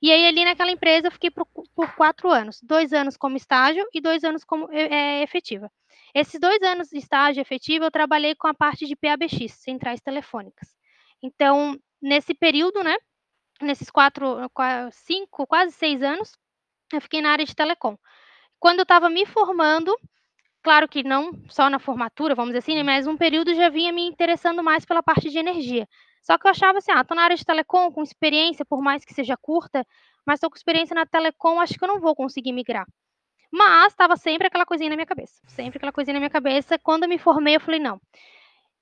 E 0.00 0.10
aí, 0.10 0.26
ali 0.26 0.44
naquela 0.44 0.70
empresa, 0.70 1.06
eu 1.06 1.12
fiquei 1.12 1.30
por, 1.30 1.46
por 1.74 1.94
quatro 1.94 2.30
anos. 2.30 2.58
Dois 2.62 2.92
anos 2.92 3.16
como 3.16 3.36
estágio 3.36 3.86
e 3.92 4.00
dois 4.00 4.24
anos 4.24 4.42
como 4.42 4.68
é, 4.72 5.22
efetiva. 5.22 5.70
Esses 6.14 6.38
dois 6.38 6.60
anos 6.62 6.88
de 6.88 6.98
estágio 6.98 7.40
efetivo, 7.40 7.84
eu 7.86 7.90
trabalhei 7.90 8.34
com 8.34 8.46
a 8.46 8.54
parte 8.54 8.86
de 8.86 8.94
PABX, 8.96 9.52
centrais 9.54 10.00
telefônicas. 10.00 10.68
Então, 11.22 11.78
nesse 12.02 12.34
período, 12.34 12.82
né, 12.82 12.94
nesses 13.62 13.90
quatro, 13.90 14.38
cinco, 14.92 15.46
quase 15.46 15.72
seis 15.72 16.02
anos, 16.02 16.32
eu 16.92 17.00
fiquei 17.00 17.22
na 17.22 17.30
área 17.32 17.46
de 17.46 17.54
telecom. 17.54 17.96
Quando 18.60 18.80
eu 18.80 18.84
estava 18.84 19.10
me 19.10 19.26
formando, 19.26 19.94
claro 20.62 20.88
que 20.88 21.02
não 21.02 21.32
só 21.50 21.70
na 21.70 21.78
formatura, 21.78 22.34
vamos 22.34 22.50
dizer 22.52 22.60
assim, 22.60 22.74
né, 22.76 22.82
mas 22.82 23.06
um 23.06 23.16
período 23.16 23.54
já 23.54 23.68
vinha 23.70 23.92
me 23.92 24.06
interessando 24.06 24.62
mais 24.62 24.84
pela 24.84 25.02
parte 25.02 25.30
de 25.30 25.38
energia. 25.38 25.88
Só 26.22 26.38
que 26.38 26.46
eu 26.46 26.50
achava 26.52 26.78
assim, 26.78 26.92
ah, 26.92 27.04
tô 27.04 27.14
na 27.14 27.24
área 27.24 27.36
de 27.36 27.44
telecom, 27.44 27.92
com 27.92 28.02
experiência, 28.02 28.64
por 28.64 28.82
mais 28.82 29.04
que 29.04 29.14
seja 29.14 29.36
curta, 29.36 29.86
mas 30.26 30.40
tô 30.40 30.50
com 30.50 30.56
experiência 30.56 30.94
na 30.94 31.06
telecom, 31.06 31.60
acho 31.60 31.74
que 31.74 31.84
eu 31.84 31.88
não 31.88 32.00
vou 32.00 32.14
conseguir 32.16 32.52
migrar. 32.52 32.86
Mas 33.52 33.92
estava 33.92 34.16
sempre 34.16 34.46
aquela 34.46 34.64
coisinha 34.64 34.88
na 34.88 34.96
minha 34.96 35.06
cabeça, 35.06 35.42
sempre 35.46 35.76
aquela 35.76 35.92
coisinha 35.92 36.14
na 36.14 36.20
minha 36.20 36.30
cabeça. 36.30 36.78
Quando 36.78 37.02
eu 37.02 37.08
me 37.08 37.18
formei, 37.18 37.56
eu 37.56 37.60
falei, 37.60 37.78
não, 37.78 38.00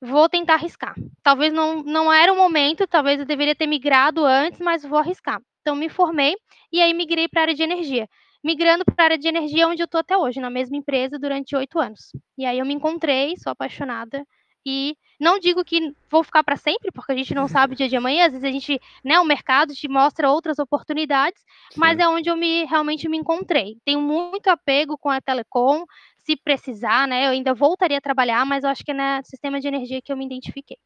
vou 0.00 0.28
tentar 0.28 0.54
arriscar. 0.54 0.94
Talvez 1.22 1.52
não, 1.52 1.82
não 1.82 2.12
era 2.12 2.32
o 2.32 2.36
momento, 2.36 2.86
talvez 2.86 3.18
eu 3.18 3.26
deveria 3.26 3.54
ter 3.54 3.66
migrado 3.66 4.24
antes, 4.24 4.60
mas 4.60 4.84
vou 4.84 4.98
arriscar. 4.98 5.40
Então, 5.60 5.74
me 5.74 5.88
formei 5.88 6.36
e 6.72 6.80
aí 6.80 6.94
migrei 6.94 7.28
para 7.28 7.40
a 7.40 7.44
área 7.44 7.54
de 7.54 7.62
energia. 7.62 8.08
Migrando 8.42 8.84
para 8.84 8.94
a 8.98 9.04
área 9.04 9.18
de 9.18 9.28
energia, 9.28 9.68
onde 9.68 9.82
eu 9.82 9.84
estou 9.84 10.00
até 10.00 10.16
hoje, 10.16 10.40
na 10.40 10.48
mesma 10.48 10.76
empresa, 10.76 11.18
durante 11.18 11.54
oito 11.56 11.78
anos. 11.78 12.12
E 12.38 12.46
aí 12.46 12.58
eu 12.58 12.64
me 12.64 12.72
encontrei, 12.72 13.34
sou 13.36 13.50
apaixonada 13.50 14.24
e 14.64 14.96
não 15.18 15.38
digo 15.38 15.64
que 15.64 15.94
vou 16.10 16.24
ficar 16.24 16.42
para 16.42 16.56
sempre, 16.56 16.90
porque 16.90 17.12
a 17.12 17.16
gente 17.16 17.34
não 17.34 17.46
sabe 17.46 17.74
o 17.74 17.76
dia 17.76 17.88
de 17.88 17.96
amanhã, 17.96 18.26
às 18.26 18.32
vezes 18.32 18.44
a 18.44 18.50
gente, 18.50 18.80
né, 19.04 19.20
o 19.20 19.24
mercado 19.24 19.74
te 19.74 19.86
mostra 19.88 20.30
outras 20.30 20.58
oportunidades, 20.58 21.42
Sim. 21.70 21.80
mas 21.80 21.98
é 21.98 22.08
onde 22.08 22.30
eu 22.30 22.36
me 22.36 22.64
realmente 22.64 23.08
me 23.08 23.18
encontrei. 23.18 23.76
Tenho 23.84 24.00
muito 24.00 24.48
apego 24.48 24.96
com 24.96 25.10
a 25.10 25.20
telecom, 25.20 25.84
se 26.18 26.36
precisar, 26.36 27.06
né, 27.06 27.26
eu 27.26 27.30
ainda 27.30 27.52
voltaria 27.52 27.98
a 27.98 28.00
trabalhar, 28.00 28.44
mas 28.46 28.64
eu 28.64 28.70
acho 28.70 28.84
que 28.84 28.92
é 28.92 28.94
no 28.94 29.24
sistema 29.24 29.60
de 29.60 29.68
energia 29.68 30.00
que 30.02 30.12
eu 30.12 30.16
me 30.16 30.24
identifiquei. 30.24 30.78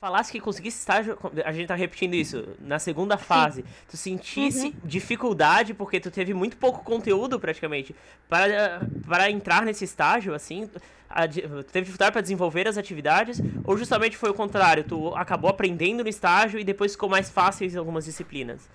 Falasse 0.00 0.30
que 0.30 0.38
conseguisse 0.38 0.78
estágio, 0.78 1.18
a 1.44 1.50
gente 1.50 1.66
tá 1.66 1.74
repetindo 1.74 2.14
isso, 2.14 2.46
na 2.60 2.78
segunda 2.78 3.18
fase, 3.18 3.62
Sim. 3.62 3.68
tu 3.88 3.96
sentisse 3.96 4.66
uhum. 4.66 4.74
dificuldade 4.84 5.74
porque 5.74 5.98
tu 5.98 6.08
teve 6.08 6.32
muito 6.32 6.56
pouco 6.56 6.84
conteúdo 6.84 7.40
praticamente 7.40 7.96
para, 8.28 8.80
para 9.08 9.28
entrar 9.28 9.62
nesse 9.62 9.84
estágio, 9.84 10.32
assim, 10.34 10.70
a, 11.10 11.26
tu 11.26 11.64
teve 11.64 11.86
dificuldade 11.86 12.12
para 12.12 12.20
desenvolver 12.20 12.68
as 12.68 12.78
atividades, 12.78 13.40
ou 13.64 13.76
justamente 13.76 14.16
foi 14.16 14.30
o 14.30 14.34
contrário, 14.34 14.84
tu 14.84 15.12
acabou 15.16 15.50
aprendendo 15.50 16.04
no 16.04 16.08
estágio 16.08 16.60
e 16.60 16.64
depois 16.64 16.92
ficou 16.92 17.08
mais 17.08 17.28
fácil 17.28 17.68
em 17.68 17.76
algumas 17.76 18.04
disciplinas? 18.04 18.68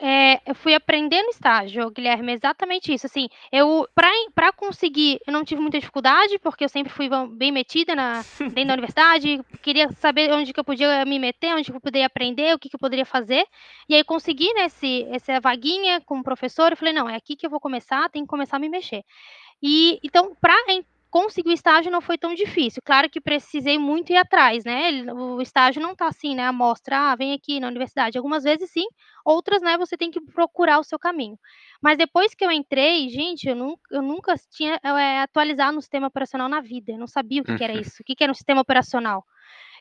É, 0.00 0.40
eu 0.46 0.54
fui 0.54 0.74
aprender 0.74 1.20
no 1.22 1.30
estágio, 1.30 1.90
Guilherme, 1.90 2.32
exatamente 2.32 2.92
isso. 2.92 3.06
Assim, 3.06 3.28
eu 3.50 3.88
para 3.94 4.52
conseguir, 4.52 5.18
eu 5.26 5.32
não 5.32 5.44
tive 5.44 5.60
muita 5.60 5.78
dificuldade, 5.78 6.38
porque 6.38 6.64
eu 6.64 6.68
sempre 6.68 6.92
fui 6.92 7.08
bem 7.32 7.50
metida 7.50 7.96
na, 7.96 8.22
dentro 8.38 8.66
da 8.66 8.74
universidade, 8.74 9.40
queria 9.60 9.90
saber 9.94 10.32
onde 10.32 10.52
que 10.52 10.60
eu 10.60 10.64
podia 10.64 11.04
me 11.04 11.18
meter, 11.18 11.54
onde 11.54 11.70
que 11.70 11.76
eu 11.76 11.80
poderia 11.80 12.06
aprender, 12.06 12.54
o 12.54 12.58
que, 12.58 12.68
que 12.68 12.76
eu 12.76 12.80
poderia 12.80 13.04
fazer. 13.04 13.44
E 13.88 13.94
aí 13.94 14.04
consegui 14.04 14.52
né, 14.54 14.68
essa 15.10 15.40
vaguinha 15.40 16.00
com 16.02 16.20
o 16.20 16.24
professor, 16.24 16.70
eu 16.70 16.76
falei, 16.76 16.94
não, 16.94 17.08
é 17.08 17.16
aqui 17.16 17.34
que 17.34 17.46
eu 17.46 17.50
vou 17.50 17.60
começar, 17.60 18.08
tem 18.10 18.22
que 18.22 18.28
começar 18.28 18.56
a 18.56 18.60
me 18.60 18.68
mexer. 18.68 19.02
E 19.60 19.98
então, 20.04 20.36
para 20.40 20.54
conseguir 21.10 21.50
o 21.50 21.52
estágio 21.52 21.90
não 21.90 22.00
foi 22.00 22.18
tão 22.18 22.34
difícil. 22.34 22.82
Claro 22.84 23.08
que 23.08 23.20
precisei 23.20 23.78
muito 23.78 24.12
ir 24.12 24.16
atrás, 24.16 24.64
né? 24.64 24.90
O 25.12 25.40
estágio 25.40 25.80
não 25.80 25.92
está 25.92 26.06
assim, 26.06 26.34
né? 26.34 26.46
A 26.46 26.52
mostra, 26.52 27.12
ah, 27.12 27.16
vem 27.16 27.32
aqui 27.32 27.60
na 27.60 27.68
universidade. 27.68 28.18
Algumas 28.18 28.44
vezes 28.44 28.70
sim, 28.70 28.86
outras, 29.24 29.62
né? 29.62 29.76
Você 29.78 29.96
tem 29.96 30.10
que 30.10 30.20
procurar 30.20 30.78
o 30.78 30.84
seu 30.84 30.98
caminho. 30.98 31.38
Mas 31.80 31.96
depois 31.96 32.34
que 32.34 32.44
eu 32.44 32.50
entrei, 32.50 33.08
gente, 33.08 33.48
eu 33.48 33.56
nunca, 33.56 33.82
eu 33.90 34.02
nunca 34.02 34.34
tinha 34.50 34.78
é, 34.82 35.20
atualizado 35.20 35.74
no 35.74 35.82
sistema 35.82 36.08
operacional 36.08 36.48
na 36.48 36.60
vida. 36.60 36.92
Eu 36.92 36.98
não 36.98 37.06
sabia 37.06 37.42
o 37.42 37.44
que, 37.44 37.56
que 37.56 37.64
era 37.64 37.72
isso, 37.80 38.02
o 38.02 38.04
que, 38.04 38.14
que 38.14 38.22
era 38.22 38.30
um 38.30 38.34
sistema 38.34 38.60
operacional. 38.60 39.24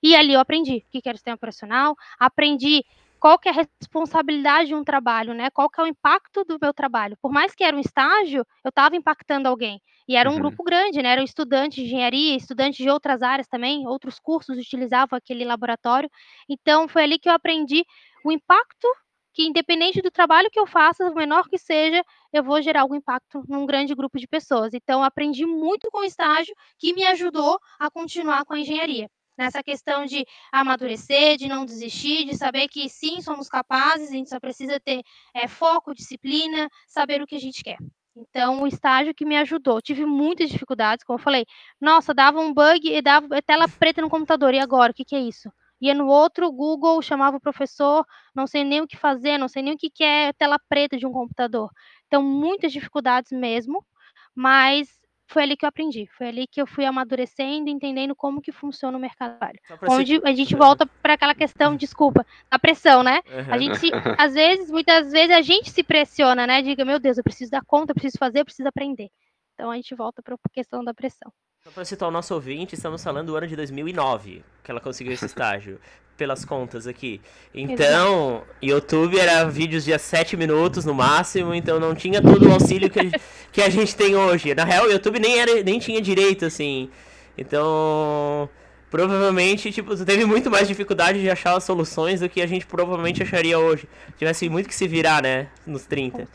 E 0.01 0.15
ali 0.15 0.33
eu 0.33 0.39
aprendi 0.39 0.77
o 0.77 0.91
que, 0.91 1.01
que 1.01 1.09
era 1.09 1.15
o 1.15 1.17
sistema 1.17 1.35
operacional, 1.35 1.95
aprendi 2.19 2.85
qual 3.19 3.37
que 3.39 3.49
é 3.49 3.51
a 3.51 3.65
responsabilidade 3.81 4.69
de 4.69 4.75
um 4.75 4.83
trabalho, 4.83 5.33
né? 5.33 5.49
Qual 5.49 5.69
que 5.69 5.79
é 5.79 5.83
o 5.83 5.87
impacto 5.87 6.43
do 6.43 6.57
meu 6.61 6.73
trabalho? 6.73 7.17
Por 7.21 7.31
mais 7.31 7.53
que 7.53 7.63
era 7.63 7.75
um 7.75 7.79
estágio, 7.79 8.45
eu 8.63 8.69
estava 8.69 8.95
impactando 8.95 9.47
alguém. 9.47 9.81
E 10.07 10.15
era 10.15 10.29
um 10.29 10.33
uhum. 10.33 10.39
grupo 10.39 10.63
grande, 10.63 11.01
né? 11.01 11.09
Eram 11.09 11.23
estudantes 11.23 11.77
de 11.77 11.85
engenharia, 11.85 12.35
estudantes 12.35 12.77
de 12.77 12.89
outras 12.89 13.21
áreas 13.21 13.47
também, 13.47 13.87
outros 13.87 14.19
cursos 14.19 14.57
utilizavam 14.57 15.17
aquele 15.17 15.43
laboratório. 15.43 16.09
Então, 16.47 16.87
foi 16.87 17.03
ali 17.03 17.19
que 17.19 17.27
eu 17.27 17.33
aprendi 17.33 17.83
o 18.23 18.31
impacto 18.31 18.87
que, 19.33 19.43
independente 19.43 20.01
do 20.01 20.09
trabalho 20.09 20.49
que 20.51 20.59
eu 20.59 20.65
faça, 20.65 21.05
o 21.05 21.13
menor 21.13 21.47
que 21.49 21.57
seja, 21.57 22.01
eu 22.33 22.43
vou 22.43 22.61
gerar 22.61 22.81
algum 22.81 22.95
impacto 22.95 23.43
num 23.47 23.65
grande 23.65 23.93
grupo 23.93 24.17
de 24.17 24.27
pessoas. 24.27 24.73
Então, 24.73 25.03
aprendi 25.03 25.45
muito 25.45 25.89
com 25.91 25.99
o 25.99 26.03
estágio 26.03 26.55
que 26.79 26.93
me 26.93 27.05
ajudou 27.05 27.59
a 27.79 27.91
continuar 27.91 28.45
com 28.45 28.53
a 28.53 28.59
engenharia 28.59 29.09
nessa 29.37 29.61
questão 29.63 30.05
de 30.05 30.25
amadurecer, 30.51 31.37
de 31.37 31.47
não 31.47 31.65
desistir, 31.65 32.25
de 32.25 32.35
saber 32.35 32.67
que 32.67 32.89
sim, 32.89 33.21
somos 33.21 33.47
capazes, 33.47 34.09
a 34.09 34.13
gente 34.13 34.29
só 34.29 34.39
precisa 34.39 34.79
ter 34.79 35.01
é, 35.33 35.47
foco, 35.47 35.93
disciplina, 35.93 36.69
saber 36.87 37.21
o 37.21 37.27
que 37.27 37.35
a 37.35 37.39
gente 37.39 37.63
quer. 37.63 37.77
Então, 38.15 38.63
o 38.63 38.67
estágio 38.67 39.13
que 39.13 39.25
me 39.25 39.37
ajudou. 39.37 39.79
Tive 39.79 40.05
muitas 40.05 40.49
dificuldades, 40.49 41.05
como 41.05 41.19
eu 41.19 41.23
falei. 41.23 41.45
Nossa, 41.79 42.13
dava 42.13 42.39
um 42.39 42.51
bug 42.51 42.91
e 42.91 43.01
dava 43.01 43.41
tela 43.43 43.67
preta 43.67 44.01
no 44.01 44.09
computador. 44.09 44.53
E 44.55 44.59
agora? 44.59 44.91
O 44.91 44.95
que, 44.95 45.05
que 45.05 45.15
é 45.15 45.19
isso? 45.19 45.51
Ia 45.79 45.93
no 45.93 46.07
outro, 46.07 46.51
Google 46.51 46.99
chamava 47.03 47.37
o 47.37 47.39
professor, 47.39 48.03
não 48.33 48.47
sei 48.47 48.63
nem 48.63 48.81
o 48.81 48.87
que 48.87 48.97
fazer, 48.97 49.37
não 49.37 49.47
sei 49.47 49.61
nem 49.61 49.75
o 49.75 49.77
que, 49.77 49.91
que 49.91 50.03
é 50.03 50.33
tela 50.33 50.57
preta 50.67 50.97
de 50.97 51.05
um 51.05 51.11
computador. 51.11 51.69
Então, 52.07 52.23
muitas 52.23 52.71
dificuldades 52.71 53.31
mesmo, 53.31 53.85
mas 54.33 54.89
foi 55.27 55.43
ali 55.43 55.57
que 55.57 55.65
eu 55.65 55.69
aprendi, 55.69 56.07
foi 56.17 56.27
ali 56.29 56.47
que 56.47 56.61
eu 56.61 56.65
fui 56.65 56.85
amadurecendo, 56.85 57.69
entendendo 57.69 58.15
como 58.15 58.41
que 58.41 58.51
funciona 58.51 58.97
o 58.97 59.01
mercado 59.01 59.33
de 59.33 59.37
trabalho. 59.37 59.59
Onde 59.89 60.21
a 60.23 60.33
gente 60.33 60.55
volta 60.55 60.85
para 61.01 61.13
aquela 61.13 61.35
questão, 61.35 61.75
desculpa, 61.77 62.25
da 62.49 62.57
pressão, 62.57 63.03
né? 63.03 63.19
A 63.49 63.57
gente, 63.57 63.91
às 64.17 64.33
vezes, 64.33 64.71
muitas 64.71 65.11
vezes 65.11 65.35
a 65.35 65.41
gente 65.41 65.69
se 65.69 65.83
pressiona, 65.83 66.47
né? 66.47 66.61
Diga, 66.61 66.85
meu 66.85 66.99
Deus, 66.99 67.17
eu 67.17 67.23
preciso 67.23 67.51
dar 67.51 67.63
conta, 67.65 67.91
eu 67.91 67.95
preciso 67.95 68.17
fazer, 68.17 68.39
eu 68.39 68.45
preciso 68.45 68.67
aprender. 68.67 69.09
Então 69.53 69.69
a 69.71 69.75
gente 69.75 69.93
volta 69.95 70.21
para 70.21 70.35
a 70.35 70.49
questão 70.53 70.83
da 70.83 70.93
pressão. 70.93 71.31
Só 71.63 71.71
para 71.71 71.83
citar 71.83 72.07
o 72.07 72.11
nosso 72.11 72.33
ouvinte, 72.33 72.75
estamos 72.75 73.03
falando 73.03 73.27
do 73.27 73.35
ano 73.35 73.47
de 73.47 73.55
2009, 73.55 74.43
que 74.63 74.71
ela 74.71 74.79
conseguiu 74.79 75.13
esse 75.13 75.25
estágio 75.27 75.79
pelas 76.17 76.43
contas 76.43 76.87
aqui. 76.87 77.21
Então, 77.53 78.43
YouTube 78.61 79.17
era 79.17 79.45
vídeos 79.45 79.85
de 79.85 79.97
7 79.97 80.35
minutos 80.35 80.83
no 80.83 80.93
máximo, 80.93 81.53
então 81.53 81.79
não 81.79 81.93
tinha 81.93 82.21
todo 82.21 82.49
o 82.49 82.51
auxílio 82.51 82.89
que 82.89 82.99
a, 82.99 83.03
que 83.53 83.61
a 83.61 83.69
gente 83.69 83.95
tem 83.95 84.15
hoje. 84.15 84.53
Na 84.55 84.65
real, 84.65 84.85
o 84.85 84.91
YouTube 84.91 85.19
nem, 85.19 85.39
era, 85.39 85.63
nem 85.63 85.79
tinha 85.79 86.01
direito, 86.01 86.45
assim. 86.45 86.89
Então, 87.37 88.49
provavelmente, 88.89 89.71
tipo, 89.71 89.95
teve 90.03 90.25
muito 90.25 90.49
mais 90.49 90.67
dificuldade 90.67 91.21
de 91.21 91.29
achar 91.29 91.55
as 91.55 91.63
soluções 91.63 92.19
do 92.19 92.27
que 92.27 92.41
a 92.41 92.47
gente 92.47 92.65
provavelmente 92.65 93.21
acharia 93.21 93.59
hoje. 93.59 93.87
Tivesse 94.17 94.49
muito 94.49 94.67
que 94.67 94.75
se 94.75 94.87
virar, 94.87 95.21
né, 95.21 95.47
nos 95.65 95.85
30. 95.85 96.27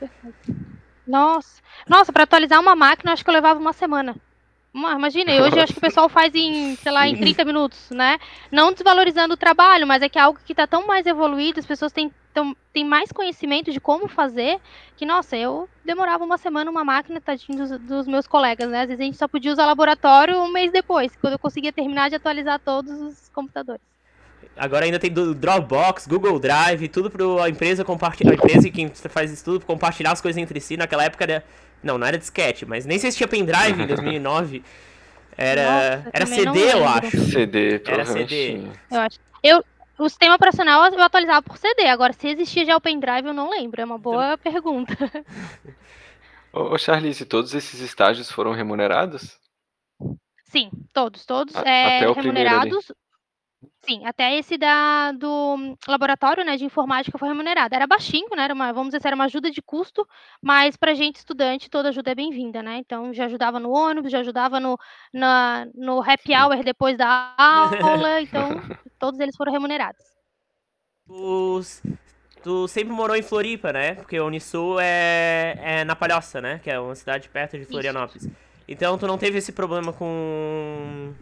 Nossa, 1.07 1.61
nossa, 1.89 2.13
para 2.13 2.23
atualizar 2.23 2.61
uma 2.61 2.77
máquina, 2.77 3.13
acho 3.13 3.25
que 3.25 3.31
eu 3.31 3.35
levava 3.35 3.59
uma 3.59 3.73
semana. 3.73 4.15
Imagina, 4.75 5.33
hoje 5.43 5.57
eu 5.57 5.63
acho 5.63 5.73
que 5.75 5.79
o 5.79 5.83
pessoal 5.83 6.09
faz 6.09 6.35
em, 6.35 6.75
sei 6.77 6.91
lá, 6.91 7.07
em 7.07 7.15
30 7.15 7.45
minutos, 7.45 7.91
né? 7.91 8.19
Não 8.51 8.73
desvalorizando 8.73 9.35
o 9.35 9.37
trabalho, 9.37 9.87
mas 9.87 10.03
é 10.03 10.09
que 10.09 10.19
é 10.19 10.23
algo 10.23 10.41
que 10.45 10.55
está 10.55 10.67
tão 10.67 10.87
mais 10.87 11.05
evoluído, 11.05 11.61
as 11.61 11.67
pessoas 11.67 11.93
têm, 11.93 12.11
tão, 12.33 12.57
têm 12.73 12.83
mais 12.83 13.13
conhecimento 13.13 13.71
de 13.71 13.79
como 13.79 14.09
fazer, 14.09 14.59
que, 14.97 15.05
nossa, 15.05 15.37
eu 15.37 15.69
demorava 15.85 16.25
uma 16.25 16.39
semana 16.39 16.71
uma 16.71 16.83
máquina, 16.83 17.21
tadinho 17.21 17.59
dos, 17.59 17.79
dos 17.81 18.07
meus 18.07 18.27
colegas, 18.27 18.71
né? 18.71 18.81
Às 18.81 18.89
vezes 18.89 19.01
a 19.01 19.05
gente 19.05 19.19
só 19.19 19.29
podia 19.29 19.53
usar 19.53 19.67
laboratório 19.67 20.39
um 20.39 20.51
mês 20.51 20.73
depois, 20.73 21.15
quando 21.21 21.35
eu 21.35 21.39
conseguia 21.39 21.73
terminar 21.73 22.09
de 22.09 22.17
atualizar 22.17 22.59
todos 22.59 22.99
os 22.99 23.29
computadores. 23.29 23.83
Agora 24.57 24.85
ainda 24.85 24.99
tem 24.99 25.11
do 25.11 25.35
Dropbox, 25.35 26.07
Google 26.07 26.39
Drive, 26.39 26.89
tudo 26.89 27.11
para 27.11 27.45
a 27.45 27.49
empresa 27.49 27.85
compartilhar, 27.85 28.33
a 28.33 28.35
empresa 28.35 28.69
e 28.69 28.71
quem 28.71 28.89
faz 28.89 29.31
isso 29.31 29.45
tudo 29.45 29.65
compartilhar 29.65 30.13
as 30.13 30.21
coisas 30.21 30.41
entre 30.41 30.61
si. 30.61 30.77
Naquela 30.77 31.05
época 31.05 31.25
era 31.25 31.45
não, 31.83 31.99
não 31.99 32.07
era 32.07 32.19
disquete, 32.19 32.65
mas 32.65 32.87
nem 32.87 32.99
sei 32.99 33.11
se 33.11 33.17
tinha 33.17 33.29
pendrive 33.29 33.83
em 33.83 33.87
2009. 33.87 34.63
Era, 35.37 35.97
Nossa, 35.97 36.11
era 36.13 36.27
CD, 36.27 36.73
eu 36.73 36.87
acho. 36.87 37.19
CD, 37.31 37.83
Era 37.87 38.05
CD. 38.05 38.61
Eu 38.91 39.01
acho. 39.01 39.19
Eu, 39.43 39.65
o 39.99 40.09
sistema 40.09 40.35
operacional 40.35 40.85
eu 40.93 41.03
atualizava 41.03 41.43
por 41.43 41.57
CD. 41.57 41.87
Agora, 41.87 42.13
se 42.13 42.29
existia 42.29 42.65
já 42.65 42.77
o 42.77 42.81
pendrive, 42.81 43.29
eu 43.29 43.35
não 43.35 43.51
lembro. 43.51 43.81
É 43.81 43.85
uma 43.85 43.99
boa 43.99 44.35
então... 44.35 44.53
pergunta. 44.53 44.97
Ô, 46.53 46.77
Charlize, 46.77 47.25
todos 47.25 47.55
esses 47.55 47.81
estágios 47.81 48.31
foram 48.31 48.53
remunerados? 48.53 49.39
Sim, 50.45 50.71
todos, 50.93 51.25
todos 51.25 51.57
a, 51.57 51.67
é, 51.67 52.13
remunerados. 52.13 52.93
Sim, 53.85 54.07
até 54.07 54.37
esse 54.37 54.57
da 54.57 55.11
do 55.11 55.77
laboratório, 55.89 56.45
né, 56.45 56.57
de 56.57 56.65
informática 56.65 57.19
foi 57.19 57.29
remunerado. 57.29 57.75
Era 57.75 57.87
baixinho, 57.87 58.29
né, 58.37 58.45
era 58.45 58.55
uma, 58.55 58.73
vamos 58.73 58.95
dizer, 58.95 59.05
era 59.05 59.17
uma 59.17 59.25
ajuda 59.25 59.51
de 59.51 59.61
custo, 59.61 60.07
mas 60.41 60.77
para 60.77 60.95
gente 60.95 61.17
estudante 61.17 61.69
toda 61.69 61.89
ajuda 61.89 62.13
é 62.13 62.15
bem-vinda, 62.15 62.63
né? 62.63 62.77
Então 62.77 63.13
já 63.13 63.25
ajudava 63.25 63.59
no 63.59 63.73
ônibus, 63.73 64.13
já 64.13 64.21
ajudava 64.21 64.61
no, 64.61 64.79
na, 65.13 65.67
no 65.75 66.01
happy 66.01 66.33
hour 66.33 66.63
depois 66.63 66.97
da 66.97 67.35
aula, 67.37 68.21
então 68.21 68.51
todos 69.01 69.19
eles 69.19 69.37
foram 69.37 69.53
remunerados. 69.53 70.05
Os, 71.09 71.83
tu 72.41 72.69
sempre 72.69 72.93
morou 72.93 73.17
em 73.17 73.23
Floripa, 73.23 73.73
né? 73.73 73.95
Porque 73.97 74.19
o 74.21 74.27
Unisul 74.27 74.79
é, 74.79 75.57
é 75.61 75.85
na 75.85 75.97
Palhoça, 75.97 76.41
né? 76.41 76.61
Que 76.63 76.71
é 76.71 76.79
uma 76.79 76.95
cidade 76.95 77.29
perto 77.29 77.59
de 77.59 77.65
Florianópolis. 77.65 78.27
Isso. 78.27 78.37
Então 78.69 78.97
tu 78.97 79.09
não 79.09 79.19
teve 79.19 79.39
esse 79.39 79.51
problema 79.51 79.93
com 79.93 81.13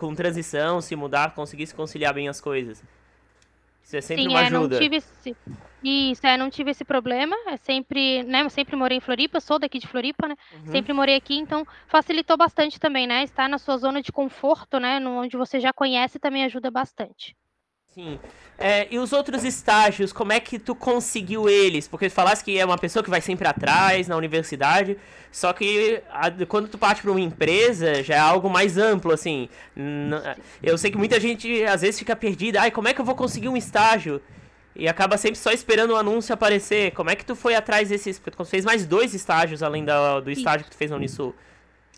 com 0.00 0.14
transição, 0.14 0.80
se 0.80 0.96
mudar, 0.96 1.34
conseguir 1.34 1.66
se 1.66 1.74
conciliar 1.74 2.14
bem 2.14 2.26
as 2.26 2.40
coisas. 2.40 2.82
Isso 3.84 3.96
é 3.96 4.00
sempre 4.00 4.22
Sim, 4.22 4.30
uma 4.30 4.40
é, 4.40 4.46
ajuda. 4.46 4.74
Não 4.74 4.82
tive 4.82 4.96
esse... 4.96 5.36
Isso, 5.82 6.26
é, 6.26 6.36
não 6.36 6.50
tive 6.50 6.70
esse 6.70 6.84
problema. 6.84 7.36
É 7.46 7.56
sempre, 7.56 8.22
né? 8.22 8.42
Eu 8.42 8.50
sempre 8.50 8.76
morei 8.76 8.98
em 8.98 9.00
Floripa, 9.00 9.40
sou 9.40 9.58
daqui 9.58 9.78
de 9.78 9.86
Floripa, 9.86 10.28
né? 10.28 10.36
Uhum. 10.52 10.72
Sempre 10.72 10.92
morei 10.92 11.16
aqui, 11.16 11.36
então 11.36 11.66
facilitou 11.86 12.36
bastante 12.36 12.78
também, 12.78 13.06
né? 13.06 13.24
Estar 13.24 13.48
na 13.48 13.58
sua 13.58 13.76
zona 13.76 14.00
de 14.02 14.12
conforto, 14.12 14.78
né? 14.78 14.98
Onde 15.00 15.36
você 15.36 15.58
já 15.60 15.72
conhece 15.72 16.18
também 16.18 16.44
ajuda 16.44 16.70
bastante. 16.70 17.36
Sim. 17.92 18.20
É, 18.56 18.86
e 18.90 18.98
os 18.98 19.12
outros 19.12 19.42
estágios, 19.42 20.12
como 20.12 20.32
é 20.32 20.38
que 20.38 20.58
tu 20.58 20.74
conseguiu 20.74 21.48
eles? 21.48 21.88
Porque 21.88 22.08
tu 22.08 22.12
falaste 22.12 22.44
que 22.44 22.58
é 22.58 22.64
uma 22.64 22.78
pessoa 22.78 23.02
que 23.02 23.10
vai 23.10 23.20
sempre 23.20 23.48
atrás 23.48 24.06
na 24.06 24.16
universidade, 24.16 24.96
só 25.32 25.52
que 25.52 26.00
a, 26.10 26.30
quando 26.46 26.68
tu 26.68 26.78
parte 26.78 27.02
para 27.02 27.10
uma 27.10 27.20
empresa 27.20 28.02
já 28.02 28.14
é 28.16 28.18
algo 28.18 28.48
mais 28.50 28.76
amplo, 28.76 29.12
assim. 29.12 29.48
Eu 30.62 30.76
sei 30.78 30.90
que 30.90 30.98
muita 30.98 31.18
gente 31.18 31.64
às 31.64 31.80
vezes 31.80 31.98
fica 31.98 32.14
perdida. 32.14 32.60
Ai, 32.60 32.70
como 32.70 32.86
é 32.86 32.94
que 32.94 33.00
eu 33.00 33.04
vou 33.04 33.14
conseguir 33.14 33.48
um 33.48 33.56
estágio? 33.56 34.20
E 34.76 34.86
acaba 34.86 35.16
sempre 35.16 35.38
só 35.38 35.50
esperando 35.50 35.90
o 35.90 35.96
anúncio 35.96 36.32
aparecer. 36.32 36.92
Como 36.92 37.10
é 37.10 37.16
que 37.16 37.24
tu 37.24 37.34
foi 37.34 37.54
atrás 37.54 37.88
desses. 37.88 38.18
Porque 38.18 38.36
tu 38.36 38.44
fez 38.44 38.64
mais 38.64 38.86
dois 38.86 39.14
estágios 39.14 39.62
além 39.62 39.84
da, 39.84 40.20
do 40.20 40.30
estágio 40.30 40.64
que 40.64 40.70
tu 40.70 40.76
fez 40.76 40.90
na 40.90 40.96
Unisul. 40.96 41.34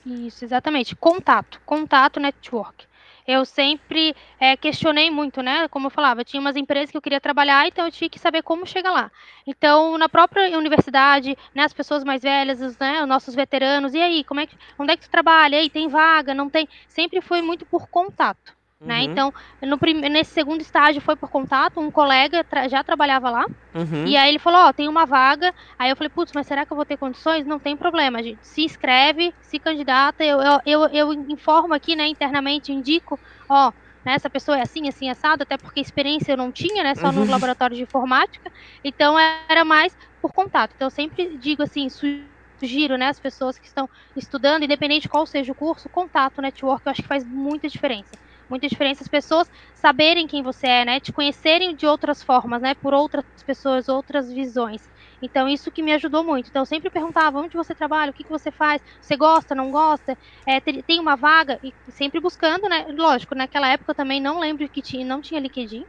Isso, 0.06 0.44
exatamente. 0.44 0.96
Contato. 0.96 1.60
Contato 1.66 2.18
network 2.18 2.86
eu 3.26 3.44
sempre 3.44 4.14
é, 4.38 4.56
questionei 4.56 5.10
muito, 5.10 5.42
né? 5.42 5.68
Como 5.68 5.86
eu 5.86 5.90
falava, 5.90 6.24
tinha 6.24 6.40
umas 6.40 6.56
empresas 6.56 6.90
que 6.90 6.96
eu 6.96 7.02
queria 7.02 7.20
trabalhar, 7.20 7.66
então 7.66 7.84
eu 7.86 7.92
tinha 7.92 8.10
que 8.10 8.18
saber 8.18 8.42
como 8.42 8.66
chegar 8.66 8.90
lá. 8.90 9.10
Então, 9.46 9.96
na 9.98 10.08
própria 10.08 10.56
universidade, 10.56 11.36
né, 11.54 11.64
as 11.64 11.72
pessoas 11.72 12.04
mais 12.04 12.22
velhas, 12.22 12.60
os, 12.60 12.78
né, 12.78 13.02
os 13.02 13.08
nossos 13.08 13.34
veteranos, 13.34 13.94
e 13.94 14.00
aí, 14.00 14.24
como 14.24 14.40
é 14.40 14.46
que, 14.46 14.56
onde 14.78 14.92
é 14.92 14.96
que 14.96 15.04
tu 15.04 15.10
trabalha? 15.10 15.56
E 15.56 15.60
aí, 15.60 15.70
tem 15.70 15.88
vaga? 15.88 16.34
Não 16.34 16.48
tem? 16.50 16.68
Sempre 16.88 17.20
foi 17.20 17.42
muito 17.42 17.64
por 17.66 17.88
contato. 17.88 18.61
Né? 18.84 18.98
Uhum. 18.98 19.02
Então, 19.04 19.34
no 19.62 19.78
nesse 20.10 20.32
segundo 20.32 20.60
estágio 20.60 21.00
foi 21.00 21.14
por 21.14 21.30
contato, 21.30 21.78
um 21.78 21.90
colega 21.90 22.42
tra 22.42 22.66
já 22.66 22.82
trabalhava 22.82 23.30
lá, 23.30 23.46
uhum. 23.72 24.06
e 24.06 24.16
aí 24.16 24.28
ele 24.28 24.40
falou, 24.40 24.60
ó, 24.60 24.68
oh, 24.68 24.72
tem 24.72 24.88
uma 24.88 25.06
vaga, 25.06 25.54
aí 25.78 25.88
eu 25.88 25.96
falei, 25.96 26.10
putz, 26.10 26.32
mas 26.34 26.48
será 26.48 26.66
que 26.66 26.72
eu 26.72 26.76
vou 26.76 26.84
ter 26.84 26.96
condições? 26.96 27.46
Não 27.46 27.60
tem 27.60 27.76
problema, 27.76 28.20
gente, 28.20 28.40
se 28.42 28.64
inscreve, 28.64 29.32
se 29.40 29.60
candidata, 29.60 30.24
eu, 30.24 30.40
eu, 30.40 30.60
eu, 30.66 30.88
eu 30.88 31.12
informo 31.28 31.72
aqui, 31.72 31.94
né, 31.94 32.08
internamente, 32.08 32.72
indico, 32.72 33.20
ó, 33.48 33.72
né? 34.04 34.14
Essa 34.14 34.28
pessoa 34.28 34.58
é 34.58 34.62
assim, 34.62 34.88
assim, 34.88 35.08
assado, 35.08 35.44
até 35.44 35.56
porque 35.56 35.80
experiência 35.80 36.32
eu 36.32 36.36
não 36.36 36.50
tinha, 36.50 36.82
né? 36.82 36.94
Só 36.94 37.12
no 37.12 37.22
uhum. 37.22 37.30
laboratório 37.30 37.76
de 37.76 37.82
informática. 37.82 38.50
Então 38.82 39.16
era 39.18 39.64
mais 39.64 39.96
por 40.20 40.32
contato. 40.32 40.72
Então 40.74 40.86
eu 40.86 40.90
sempre 40.90 41.36
digo 41.36 41.62
assim, 41.62 41.88
sugiro, 41.88 42.96
né, 42.96 43.08
as 43.08 43.20
pessoas 43.20 43.58
que 43.58 43.66
estão 43.66 43.88
estudando, 44.16 44.64
independente 44.64 45.02
de 45.02 45.08
qual 45.08 45.26
seja 45.26 45.52
o 45.52 45.54
curso, 45.54 45.88
contato, 45.88 46.42
network, 46.42 46.86
eu 46.86 46.90
acho 46.90 47.02
que 47.02 47.08
faz 47.08 47.24
muita 47.24 47.68
diferença. 47.68 48.10
Muita 48.52 48.68
diferença 48.68 49.02
as 49.02 49.08
pessoas 49.08 49.50
saberem 49.72 50.26
quem 50.26 50.42
você 50.42 50.66
é, 50.66 50.84
né? 50.84 51.00
Te 51.00 51.10
conhecerem 51.10 51.74
de 51.74 51.86
outras 51.86 52.22
formas, 52.22 52.60
né? 52.60 52.74
Por 52.74 52.92
outras 52.92 53.24
pessoas, 53.46 53.88
outras 53.88 54.30
visões. 54.30 54.82
Então, 55.22 55.48
isso 55.48 55.72
que 55.72 55.82
me 55.82 55.90
ajudou 55.94 56.22
muito. 56.22 56.50
Então, 56.50 56.60
eu 56.60 56.66
sempre 56.66 56.90
perguntava 56.90 57.38
onde 57.38 57.56
você 57.56 57.74
trabalha, 57.74 58.10
o 58.10 58.14
que, 58.14 58.24
que 58.24 58.28
você 58.28 58.52
faz, 58.52 58.82
você 59.00 59.16
gosta, 59.16 59.54
não 59.54 59.70
gosta, 59.70 60.14
é, 60.46 60.60
tem 60.60 61.00
uma 61.00 61.16
vaga, 61.16 61.58
e 61.62 61.72
sempre 61.92 62.20
buscando, 62.20 62.68
né? 62.68 62.84
Lógico, 62.90 63.34
naquela 63.34 63.68
época 63.68 63.92
eu 63.92 63.96
também 63.96 64.20
não 64.20 64.38
lembro 64.38 64.68
que 64.68 64.82
tinha, 64.82 65.06
não 65.06 65.22
tinha 65.22 65.40
LinkedIn. 65.40 65.86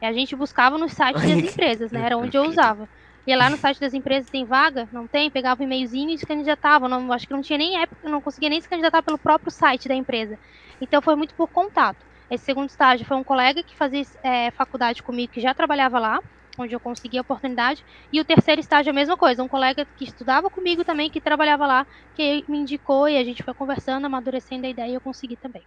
A 0.00 0.12
gente 0.12 0.36
buscava 0.36 0.78
nos 0.78 0.92
sites 0.92 1.14
das 1.20 1.30
empresas, 1.30 1.90
né? 1.90 2.06
Era 2.06 2.16
onde 2.16 2.36
eu 2.36 2.44
usava. 2.44 2.88
Ia 3.26 3.36
lá 3.36 3.48
no 3.48 3.56
site 3.56 3.80
das 3.80 3.94
empresas, 3.94 4.30
tem 4.30 4.44
vaga? 4.44 4.88
Não 4.92 5.06
tem? 5.06 5.30
Pegava 5.30 5.62
um 5.62 5.66
e-mailzinho 5.66 6.10
e 6.10 6.18
se 6.18 6.26
candidatava. 6.26 6.88
Não, 6.88 7.12
acho 7.12 7.26
que 7.26 7.32
não 7.32 7.40
tinha 7.40 7.58
nem 7.58 7.80
época, 7.80 8.08
não 8.08 8.20
conseguia 8.20 8.50
nem 8.50 8.60
se 8.60 8.68
candidatar 8.68 9.02
pelo 9.02 9.18
próprio 9.18 9.50
site 9.50 9.88
da 9.88 9.94
empresa. 9.94 10.38
Então 10.80 11.00
foi 11.00 11.14
muito 11.14 11.34
por 11.34 11.48
contato. 11.48 12.04
Esse 12.30 12.44
segundo 12.44 12.68
estágio 12.68 13.06
foi 13.06 13.16
um 13.16 13.24
colega 13.24 13.62
que 13.62 13.76
fazia 13.76 14.02
é, 14.22 14.50
faculdade 14.50 15.02
comigo, 15.02 15.32
que 15.32 15.40
já 15.40 15.54
trabalhava 15.54 15.98
lá 15.98 16.20
onde 16.58 16.74
eu 16.74 16.80
consegui 16.80 17.18
a 17.18 17.20
oportunidade. 17.20 17.84
E 18.12 18.20
o 18.20 18.24
terceiro 18.24 18.60
estágio 18.60 18.90
é 18.90 18.92
a 18.92 18.94
mesma 18.94 19.16
coisa, 19.16 19.42
um 19.42 19.48
colega 19.48 19.86
que 19.96 20.04
estudava 20.04 20.48
comigo 20.48 20.84
também, 20.84 21.10
que 21.10 21.20
trabalhava 21.20 21.66
lá, 21.66 21.86
que 22.14 22.44
me 22.48 22.58
indicou 22.58 23.08
e 23.08 23.16
a 23.16 23.24
gente 23.24 23.42
foi 23.42 23.54
conversando, 23.54 24.04
amadurecendo 24.04 24.66
a 24.66 24.70
ideia 24.70 24.90
e 24.90 24.94
eu 24.94 25.00
consegui 25.00 25.36
também. 25.36 25.62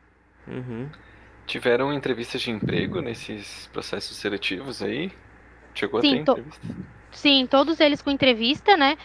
Uhum. 0.47 0.89
Tiveram 1.45 1.93
entrevistas 1.93 2.41
de 2.41 2.51
emprego 2.51 3.01
nesses 3.01 3.67
processos 3.67 4.17
seletivos 4.17 4.81
aí? 4.81 5.11
Chegou 5.73 6.01
Sim, 6.01 6.07
a 6.07 6.11
ter 6.11 6.21
entrevista? 6.21 6.67
Sim, 7.11 7.47
todos 7.49 7.79
eles 7.79 8.01
com 8.01 8.11
entrevista, 8.11 8.77
né? 8.77 8.97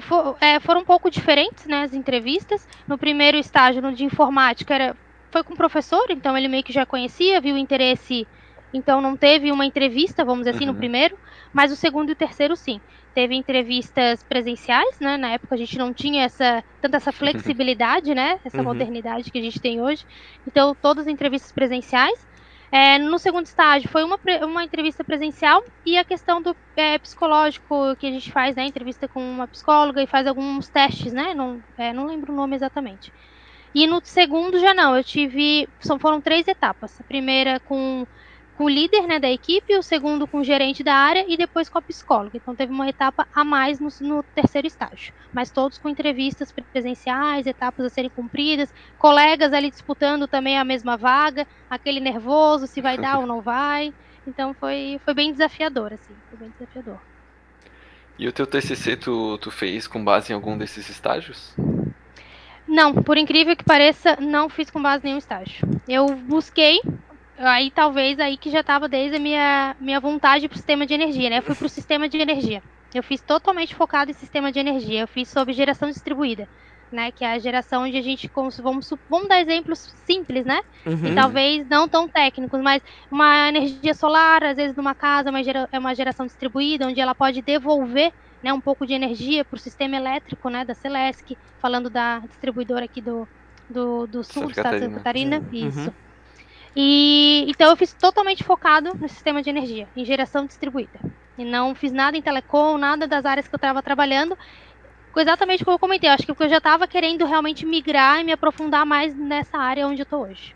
For, 0.00 0.36
é, 0.40 0.58
foram 0.60 0.80
um 0.80 0.84
pouco 0.84 1.10
diferentes, 1.10 1.66
né, 1.66 1.82
as 1.82 1.92
entrevistas. 1.92 2.66
No 2.86 2.96
primeiro 2.96 3.36
estágio, 3.36 3.82
no 3.82 3.92
de 3.92 4.04
informática, 4.04 4.74
era, 4.74 4.96
foi 5.30 5.42
com 5.42 5.54
o 5.54 5.56
professor, 5.56 6.06
então 6.10 6.36
ele 6.36 6.48
meio 6.48 6.62
que 6.62 6.72
já 6.72 6.86
conhecia, 6.86 7.40
viu 7.40 7.54
o 7.54 7.58
interesse 7.58 8.26
então 8.72 9.00
não 9.00 9.16
teve 9.16 9.50
uma 9.50 9.64
entrevista, 9.64 10.24
vamos 10.24 10.40
dizer 10.40 10.56
assim, 10.56 10.66
uhum. 10.66 10.72
no 10.72 10.78
primeiro, 10.78 11.16
mas 11.52 11.72
o 11.72 11.76
segundo 11.76 12.10
e 12.10 12.12
o 12.12 12.16
terceiro 12.16 12.54
sim. 12.56 12.80
Teve 13.14 13.34
entrevistas 13.34 14.22
presenciais, 14.22 15.00
né? 15.00 15.16
Na 15.16 15.30
época 15.30 15.54
a 15.54 15.58
gente 15.58 15.76
não 15.78 15.92
tinha 15.92 16.24
essa 16.24 16.62
tanta 16.80 16.98
essa 16.98 17.10
flexibilidade, 17.12 18.14
né? 18.14 18.38
Essa 18.44 18.58
uhum. 18.58 18.64
modernidade 18.64 19.30
que 19.30 19.38
a 19.38 19.42
gente 19.42 19.60
tem 19.60 19.80
hoje. 19.80 20.04
Então 20.46 20.74
todas 20.74 21.06
as 21.06 21.12
entrevistas 21.12 21.50
presenciais. 21.50 22.27
É, 22.70 22.98
no 22.98 23.18
segundo 23.18 23.46
estágio 23.46 23.88
foi 23.88 24.04
uma, 24.04 24.18
uma 24.42 24.62
entrevista 24.62 25.02
presencial 25.02 25.64
e 25.86 25.96
a 25.96 26.04
questão 26.04 26.42
do 26.42 26.54
é, 26.76 26.98
psicológico 26.98 27.96
que 27.96 28.06
a 28.06 28.10
gente 28.10 28.30
faz, 28.30 28.54
né? 28.56 28.66
Entrevista 28.66 29.08
com 29.08 29.20
uma 29.20 29.48
psicóloga 29.48 30.02
e 30.02 30.06
faz 30.06 30.26
alguns 30.26 30.68
testes, 30.68 31.12
né? 31.12 31.32
Não, 31.34 31.62
é, 31.78 31.92
não 31.92 32.06
lembro 32.06 32.32
o 32.32 32.36
nome 32.36 32.56
exatamente. 32.56 33.12
E 33.74 33.86
no 33.86 34.00
segundo 34.04 34.58
já 34.58 34.74
não, 34.74 34.96
eu 34.96 35.04
tive. 35.04 35.68
São, 35.80 35.98
foram 35.98 36.20
três 36.20 36.46
etapas. 36.46 37.00
A 37.00 37.04
primeira 37.04 37.60
com 37.60 38.06
com 38.58 38.64
o 38.64 38.68
líder 38.68 39.06
né, 39.06 39.20
da 39.20 39.30
equipe, 39.30 39.76
o 39.76 39.82
segundo 39.84 40.26
com 40.26 40.40
o 40.40 40.44
gerente 40.44 40.82
da 40.82 40.92
área 40.92 41.24
e 41.28 41.36
depois 41.36 41.68
com 41.68 41.78
a 41.78 41.82
psicóloga. 41.82 42.36
Então 42.36 42.56
teve 42.56 42.72
uma 42.72 42.88
etapa 42.88 43.28
a 43.32 43.44
mais 43.44 43.78
no, 43.78 43.88
no, 44.00 44.20
terceiro 44.24 44.66
estágio, 44.66 45.14
mas 45.32 45.48
todos 45.48 45.78
com 45.78 45.88
entrevistas 45.88 46.52
presenciais, 46.72 47.46
etapas 47.46 47.86
a 47.86 47.88
serem 47.88 48.10
cumpridas, 48.10 48.74
colegas 48.98 49.52
ali 49.52 49.70
disputando 49.70 50.26
também 50.26 50.58
a 50.58 50.64
mesma 50.64 50.96
vaga, 50.96 51.46
aquele 51.70 52.00
nervoso 52.00 52.66
se 52.66 52.80
vai 52.80 52.98
dar 52.98 53.20
ou 53.20 53.28
não 53.28 53.40
vai. 53.40 53.94
Então 54.26 54.52
foi, 54.52 55.00
foi 55.04 55.14
bem 55.14 55.30
desafiador, 55.30 55.92
assim, 55.92 56.14
foi 56.28 56.38
bem 56.40 56.52
desafiador. 56.58 56.98
E 58.18 58.26
o 58.26 58.32
teu 58.32 58.44
TCC 58.44 58.96
tu, 58.96 59.38
tu 59.38 59.52
fez 59.52 59.86
com 59.86 60.02
base 60.02 60.32
em 60.32 60.34
algum 60.34 60.58
desses 60.58 60.88
estágios? 60.88 61.54
Não, 62.66 62.92
por 62.92 63.16
incrível 63.16 63.54
que 63.54 63.62
pareça, 63.62 64.18
não 64.20 64.48
fiz 64.48 64.68
com 64.68 64.82
base 64.82 65.04
em 65.04 65.10
nenhum 65.10 65.18
estágio. 65.18 65.66
Eu 65.86 66.06
busquei 66.08 66.80
aí 67.38 67.70
talvez 67.70 68.18
aí 68.18 68.36
que 68.36 68.50
já 68.50 68.60
estava 68.60 68.88
desde 68.88 69.16
a 69.16 69.20
minha, 69.20 69.76
minha 69.80 70.00
vontade 70.00 70.48
para 70.48 70.54
o 70.54 70.58
sistema 70.58 70.86
de 70.86 70.94
energia, 70.94 71.30
né? 71.30 71.38
Eu 71.38 71.42
fui 71.42 71.54
para 71.54 71.66
o 71.66 71.68
sistema 71.68 72.08
de 72.08 72.18
energia. 72.18 72.62
Eu 72.94 73.02
fiz 73.02 73.20
totalmente 73.20 73.74
focado 73.74 74.10
em 74.10 74.14
sistema 74.14 74.50
de 74.50 74.58
energia. 74.58 75.00
Eu 75.00 75.08
fiz 75.08 75.28
sobre 75.28 75.52
geração 75.52 75.88
distribuída, 75.88 76.48
né? 76.90 77.10
Que 77.12 77.24
é 77.24 77.32
a 77.32 77.38
geração 77.38 77.82
onde 77.84 77.96
a 77.96 78.02
gente 78.02 78.30
vamos 78.62 78.92
vamos 79.08 79.28
dar 79.28 79.40
exemplos 79.40 79.94
simples, 80.04 80.44
né? 80.44 80.62
Uhum. 80.86 81.06
E 81.06 81.14
talvez 81.14 81.68
não 81.68 81.86
tão 81.88 82.08
técnicos, 82.08 82.60
mas 82.60 82.82
uma 83.10 83.48
energia 83.48 83.94
solar, 83.94 84.42
às 84.42 84.56
vezes 84.56 84.76
numa 84.76 84.94
casa, 84.94 85.30
uma 85.30 85.42
gera, 85.42 85.68
é 85.70 85.78
uma 85.78 85.94
geração 85.94 86.26
distribuída 86.26 86.86
onde 86.86 87.00
ela 87.00 87.14
pode 87.14 87.42
devolver 87.42 88.12
né, 88.42 88.52
um 88.52 88.60
pouco 88.60 88.86
de 88.86 88.94
energia 88.94 89.44
para 89.44 89.56
o 89.56 89.60
sistema 89.60 89.96
elétrico, 89.96 90.48
né? 90.48 90.64
Da 90.64 90.74
Celesc, 90.74 91.36
falando 91.60 91.90
da 91.90 92.20
distribuidora 92.20 92.84
aqui 92.84 93.00
do 93.00 93.28
do, 93.68 94.06
do 94.06 94.24
sul 94.24 94.44
do 94.44 94.50
estado 94.50 94.74
de 94.74 94.84
Santa 94.84 94.96
Catarina, 94.96 95.38
uhum. 95.52 95.92
E 96.74 97.44
então 97.48 97.70
eu 97.70 97.76
fiz 97.76 97.92
totalmente 97.92 98.44
focado 98.44 98.94
no 98.94 99.08
sistema 99.08 99.42
de 99.42 99.50
energia, 99.50 99.88
em 99.96 100.04
geração 100.04 100.46
distribuída. 100.46 101.00
E 101.36 101.44
não 101.44 101.74
fiz 101.74 101.92
nada 101.92 102.16
em 102.16 102.22
telecom, 102.22 102.76
nada 102.78 103.06
das 103.06 103.24
áreas 103.24 103.46
que 103.46 103.54
eu 103.54 103.58
estava 103.58 103.82
trabalhando. 103.82 104.36
Exatamente 105.16 105.64
como 105.64 105.74
eu 105.74 105.78
comentei, 105.80 106.08
eu 106.08 106.14
acho 106.14 106.24
que 106.24 106.32
porque 106.32 106.44
eu 106.44 106.48
já 106.48 106.58
estava 106.58 106.86
querendo 106.86 107.24
realmente 107.24 107.66
migrar 107.66 108.20
e 108.20 108.24
me 108.24 108.32
aprofundar 108.32 108.86
mais 108.86 109.16
nessa 109.16 109.58
área 109.58 109.86
onde 109.86 110.00
eu 110.00 110.04
estou 110.04 110.22
hoje. 110.22 110.54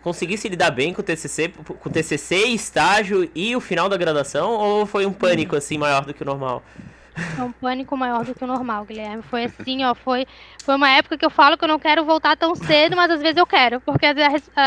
Conseguisse 0.00 0.48
lidar 0.48 0.70
bem 0.70 0.94
com 0.94 1.00
o 1.00 1.04
TCC, 1.04 1.48
com 1.48 1.88
o 1.88 1.92
TCC, 1.92 2.46
estágio 2.46 3.28
e 3.34 3.56
o 3.56 3.60
final 3.60 3.88
da 3.88 3.96
graduação 3.96 4.50
ou 4.52 4.86
foi 4.86 5.04
um 5.04 5.12
pânico 5.12 5.56
assim 5.56 5.76
maior 5.76 6.04
do 6.04 6.14
que 6.14 6.22
o 6.22 6.26
normal? 6.26 6.62
É 7.38 7.42
um 7.42 7.52
pânico 7.52 7.96
maior 7.96 8.24
do 8.24 8.34
que 8.34 8.44
o 8.44 8.46
normal, 8.46 8.84
Guilherme. 8.84 9.22
Foi 9.22 9.44
assim, 9.44 9.84
ó, 9.84 9.94
foi, 9.94 10.26
foi 10.62 10.74
uma 10.74 10.90
época 10.90 11.16
que 11.16 11.24
eu 11.24 11.30
falo 11.30 11.56
que 11.56 11.64
eu 11.64 11.68
não 11.68 11.78
quero 11.78 12.04
voltar 12.04 12.36
tão 12.36 12.54
cedo, 12.54 12.94
mas 12.94 13.10
às 13.10 13.22
vezes 13.22 13.36
eu 13.36 13.46
quero, 13.46 13.80
porque 13.80 14.06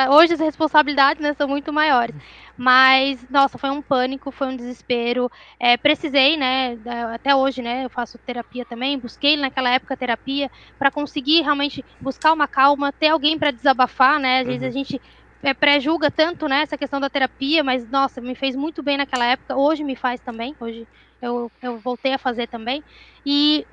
hoje 0.10 0.34
as 0.34 0.40
responsabilidades 0.40 1.22
né, 1.22 1.34
são 1.34 1.48
muito 1.48 1.72
maiores. 1.72 2.16
Mas, 2.58 3.24
nossa, 3.30 3.58
foi 3.58 3.70
um 3.70 3.82
pânico, 3.82 4.32
foi 4.32 4.48
um 4.48 4.56
desespero. 4.56 5.32
É, 5.60 5.78
precisei, 5.78 6.38
né, 6.38 6.78
até 7.14 7.36
hoje, 7.36 7.62
né, 7.62 7.86
eu 7.86 7.90
faço 7.90 8.18
terapia 8.18 8.66
também, 8.66 8.98
busquei 8.98 9.38
naquela 9.38 9.70
época 9.70 9.96
terapia 9.96 10.50
para 10.78 10.92
conseguir 10.92 11.42
realmente 11.42 11.86
buscar 12.02 12.34
uma 12.34 12.48
calma, 12.48 12.92
ter 12.92 13.10
alguém 13.10 13.38
para 13.38 13.52
desabafar, 13.52 14.20
né? 14.20 14.42
Às 14.42 14.48
vezes 14.48 14.64
a 14.64 14.66
uhum. 14.66 14.72
gente 14.72 15.02
é, 15.42 15.54
pré-julga 15.54 16.12
tanto, 16.12 16.48
né, 16.48 16.64
essa 16.64 16.78
questão 16.78 17.00
da 17.00 17.10
terapia, 17.10 17.64
mas, 17.64 17.88
nossa, 17.90 18.20
me 18.20 18.36
fez 18.36 18.56
muito 18.56 18.84
bem 18.84 18.98
naquela 18.98 19.26
época, 19.26 19.56
hoje 19.56 19.84
me 19.84 19.96
faz 19.96 20.20
também, 20.20 20.56
hoje 20.60 20.88
eu, 21.22 21.52
eu 21.62 21.78
voltei 21.78 22.14
a 22.14 22.18
fazer 22.18 22.48
também. 22.48 22.84
E 23.26 23.66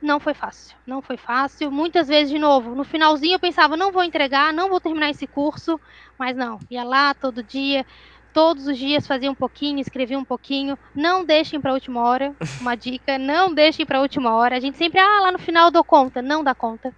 não 0.00 0.20
foi 0.20 0.34
fácil, 0.34 0.76
não 0.86 1.02
foi 1.02 1.16
fácil. 1.16 1.70
Muitas 1.70 2.08
vezes, 2.08 2.30
de 2.30 2.38
novo, 2.38 2.74
no 2.74 2.84
finalzinho 2.84 3.34
eu 3.34 3.40
pensava, 3.40 3.76
não 3.76 3.92
vou 3.92 4.02
entregar, 4.02 4.52
não 4.52 4.68
vou 4.68 4.80
terminar 4.80 5.10
esse 5.10 5.26
curso, 5.26 5.80
mas 6.18 6.36
não, 6.36 6.58
ia 6.70 6.84
lá 6.84 7.14
todo 7.14 7.42
dia, 7.42 7.84
todos 8.32 8.66
os 8.66 8.78
dias 8.78 9.06
fazia 9.06 9.30
um 9.30 9.34
pouquinho, 9.34 9.80
escrevia 9.80 10.18
um 10.18 10.24
pouquinho. 10.24 10.78
Não 10.94 11.24
deixem 11.24 11.60
para 11.60 11.70
a 11.72 11.74
última 11.74 12.02
hora, 12.02 12.34
uma 12.60 12.76
dica, 12.76 13.18
não 13.18 13.52
deixem 13.52 13.84
para 13.84 13.98
a 13.98 14.02
última 14.02 14.34
hora. 14.34 14.56
A 14.56 14.60
gente 14.60 14.78
sempre, 14.78 15.00
ah, 15.00 15.20
lá 15.22 15.32
no 15.32 15.38
final 15.38 15.66
eu 15.66 15.72
dou 15.72 15.84
conta, 15.84 16.22
não 16.22 16.44
dá 16.44 16.54
conta. 16.54 16.94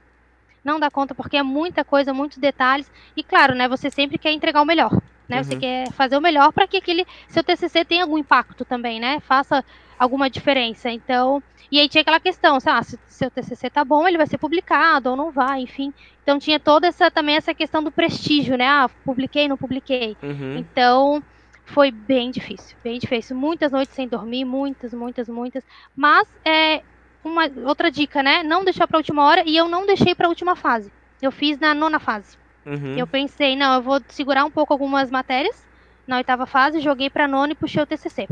Não 0.62 0.79
dá 0.79 0.90
conta 0.90 1.14
porque 1.14 1.38
é 1.38 1.42
muita 1.42 1.83
coisa, 1.83 2.12
muitos 2.12 2.37
detalhes. 2.37 2.90
E 3.16 3.24
claro, 3.24 3.55
né, 3.55 3.66
você 3.66 3.90
sempre 3.90 4.18
quer 4.18 4.31
entregar 4.31 4.61
o 4.61 4.66
melhor 4.66 4.90
né? 5.30 5.38
Uhum. 5.38 5.44
Você 5.44 5.56
quer 5.56 5.92
fazer 5.92 6.16
o 6.16 6.20
melhor 6.20 6.52
para 6.52 6.66
que 6.66 6.76
aquele 6.76 7.06
seu 7.28 7.42
TCC 7.42 7.84
tenha 7.84 8.02
algum 8.02 8.18
impacto 8.18 8.64
também, 8.64 9.00
né? 9.00 9.20
Faça 9.20 9.64
alguma 9.98 10.28
diferença. 10.28 10.90
Então, 10.90 11.42
e 11.70 11.78
aí 11.78 11.88
tinha 11.88 12.02
aquela 12.02 12.18
questão, 12.18 12.58
ah, 12.66 12.82
se 12.82 12.98
seu 13.06 13.30
TCC 13.30 13.70
tá 13.70 13.84
bom, 13.84 14.08
ele 14.08 14.16
vai 14.16 14.26
ser 14.26 14.38
publicado 14.38 15.10
ou 15.10 15.16
não 15.16 15.30
vai, 15.30 15.60
enfim. 15.60 15.92
Então 16.22 16.38
tinha 16.38 16.58
toda 16.58 16.86
essa 16.86 17.10
também 17.10 17.36
essa 17.36 17.54
questão 17.54 17.82
do 17.82 17.92
prestígio, 17.92 18.56
né? 18.56 18.66
Ah, 18.66 18.90
publiquei, 19.04 19.46
não 19.46 19.56
publiquei. 19.56 20.16
Uhum. 20.22 20.56
Então, 20.58 21.22
foi 21.66 21.90
bem 21.90 22.30
difícil, 22.30 22.76
bem 22.82 22.98
difícil. 22.98 23.36
Muitas 23.36 23.70
noites 23.72 23.94
sem 23.94 24.08
dormir, 24.08 24.44
muitas, 24.44 24.92
muitas, 24.92 25.28
muitas. 25.28 25.64
Mas 25.94 26.26
é 26.44 26.82
uma 27.22 27.50
outra 27.64 27.90
dica, 27.90 28.22
né? 28.22 28.42
Não 28.42 28.64
deixar 28.64 28.86
para 28.86 28.96
a 28.96 29.00
última 29.00 29.24
hora 29.24 29.44
e 29.46 29.56
eu 29.56 29.68
não 29.68 29.86
deixei 29.86 30.14
para 30.14 30.26
a 30.26 30.28
última 30.28 30.56
fase. 30.56 30.90
Eu 31.22 31.30
fiz 31.30 31.58
na 31.58 31.74
nona 31.74 32.00
fase. 32.00 32.38
Uhum. 32.70 32.96
Eu 32.96 33.06
pensei, 33.06 33.56
não, 33.56 33.74
eu 33.74 33.83
vou 33.83 34.00
segurar 34.09 34.44
um 34.44 34.50
pouco 34.50 34.73
algumas 34.73 35.10
matérias 35.10 35.66
na 36.06 36.18
oitava 36.18 36.46
fase, 36.46 36.81
joguei 36.81 37.10
para 37.10 37.27
nona 37.27 37.52
e 37.52 37.56
puxei 37.56 37.83
o 37.83 37.87
TCC. 37.87 38.29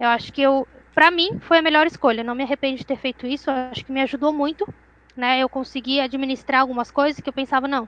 Eu 0.00 0.08
acho 0.08 0.32
que 0.32 0.40
eu, 0.40 0.66
para 0.94 1.10
mim, 1.10 1.38
foi 1.40 1.58
a 1.58 1.62
melhor 1.62 1.86
escolha. 1.86 2.24
Não 2.24 2.34
me 2.34 2.42
arrependo 2.42 2.78
de 2.78 2.86
ter 2.86 2.96
feito 2.96 3.26
isso. 3.26 3.50
Acho 3.50 3.84
que 3.84 3.92
me 3.92 4.00
ajudou 4.00 4.32
muito, 4.32 4.66
né? 5.14 5.38
Eu 5.38 5.48
consegui 5.48 6.00
administrar 6.00 6.62
algumas 6.62 6.90
coisas 6.90 7.20
que 7.20 7.28
eu 7.28 7.32
pensava, 7.32 7.68
não, 7.68 7.86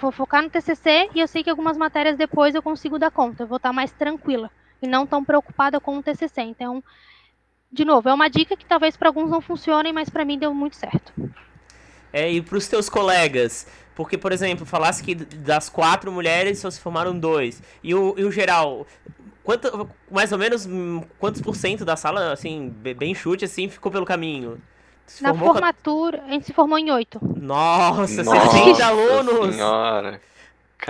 vou 0.00 0.10
focar 0.10 0.42
no 0.42 0.50
TCC 0.50 1.10
e 1.14 1.20
eu 1.20 1.28
sei 1.28 1.44
que 1.44 1.50
algumas 1.50 1.76
matérias 1.76 2.16
depois 2.16 2.54
eu 2.54 2.62
consigo 2.62 2.98
dar 2.98 3.12
conta. 3.12 3.44
Eu 3.44 3.46
vou 3.46 3.56
estar 3.56 3.72
mais 3.72 3.92
tranquila 3.92 4.50
e 4.82 4.86
não 4.88 5.06
tão 5.06 5.24
preocupada 5.24 5.78
com 5.78 5.96
o 5.96 6.02
TCC. 6.02 6.42
Então, 6.42 6.82
de 7.70 7.84
novo, 7.84 8.08
é 8.08 8.14
uma 8.14 8.28
dica 8.28 8.56
que 8.56 8.66
talvez 8.66 8.96
para 8.96 9.08
alguns 9.08 9.30
não 9.30 9.40
funcione, 9.40 9.92
mas 9.92 10.10
para 10.10 10.24
mim 10.24 10.38
deu 10.38 10.52
muito 10.52 10.76
certo. 10.76 11.12
É, 12.12 12.30
e 12.30 12.40
para 12.40 12.56
os 12.56 12.66
teus 12.66 12.88
colegas, 12.88 13.66
porque, 13.96 14.18
por 14.18 14.30
exemplo, 14.30 14.66
falasse 14.66 15.02
que 15.02 15.14
das 15.14 15.70
quatro 15.70 16.12
mulheres 16.12 16.58
só 16.58 16.70
se 16.70 16.78
formaram 16.78 17.18
dois. 17.18 17.62
E 17.82 17.94
o, 17.94 18.14
e 18.18 18.24
o 18.24 18.30
geral, 18.30 18.86
quanto, 19.42 19.88
mais 20.10 20.30
ou 20.30 20.38
menos 20.38 20.66
hum, 20.66 21.02
quantos 21.18 21.40
por 21.40 21.56
cento 21.56 21.82
da 21.82 21.96
sala, 21.96 22.30
assim, 22.30 22.68
bem 22.68 23.14
chute, 23.14 23.46
assim, 23.46 23.70
ficou 23.70 23.90
pelo 23.90 24.04
caminho? 24.04 24.60
Se 25.06 25.22
Na 25.22 25.32
formatura, 25.32 26.22
a 26.26 26.30
gente 26.30 26.44
se 26.44 26.52
formou 26.52 26.78
em 26.78 26.90
oito. 26.90 27.18
Nossa, 27.22 28.22
Nossa 28.22 28.50
60 28.50 28.84
alunos! 28.84 29.54
Senhora. 29.54 30.20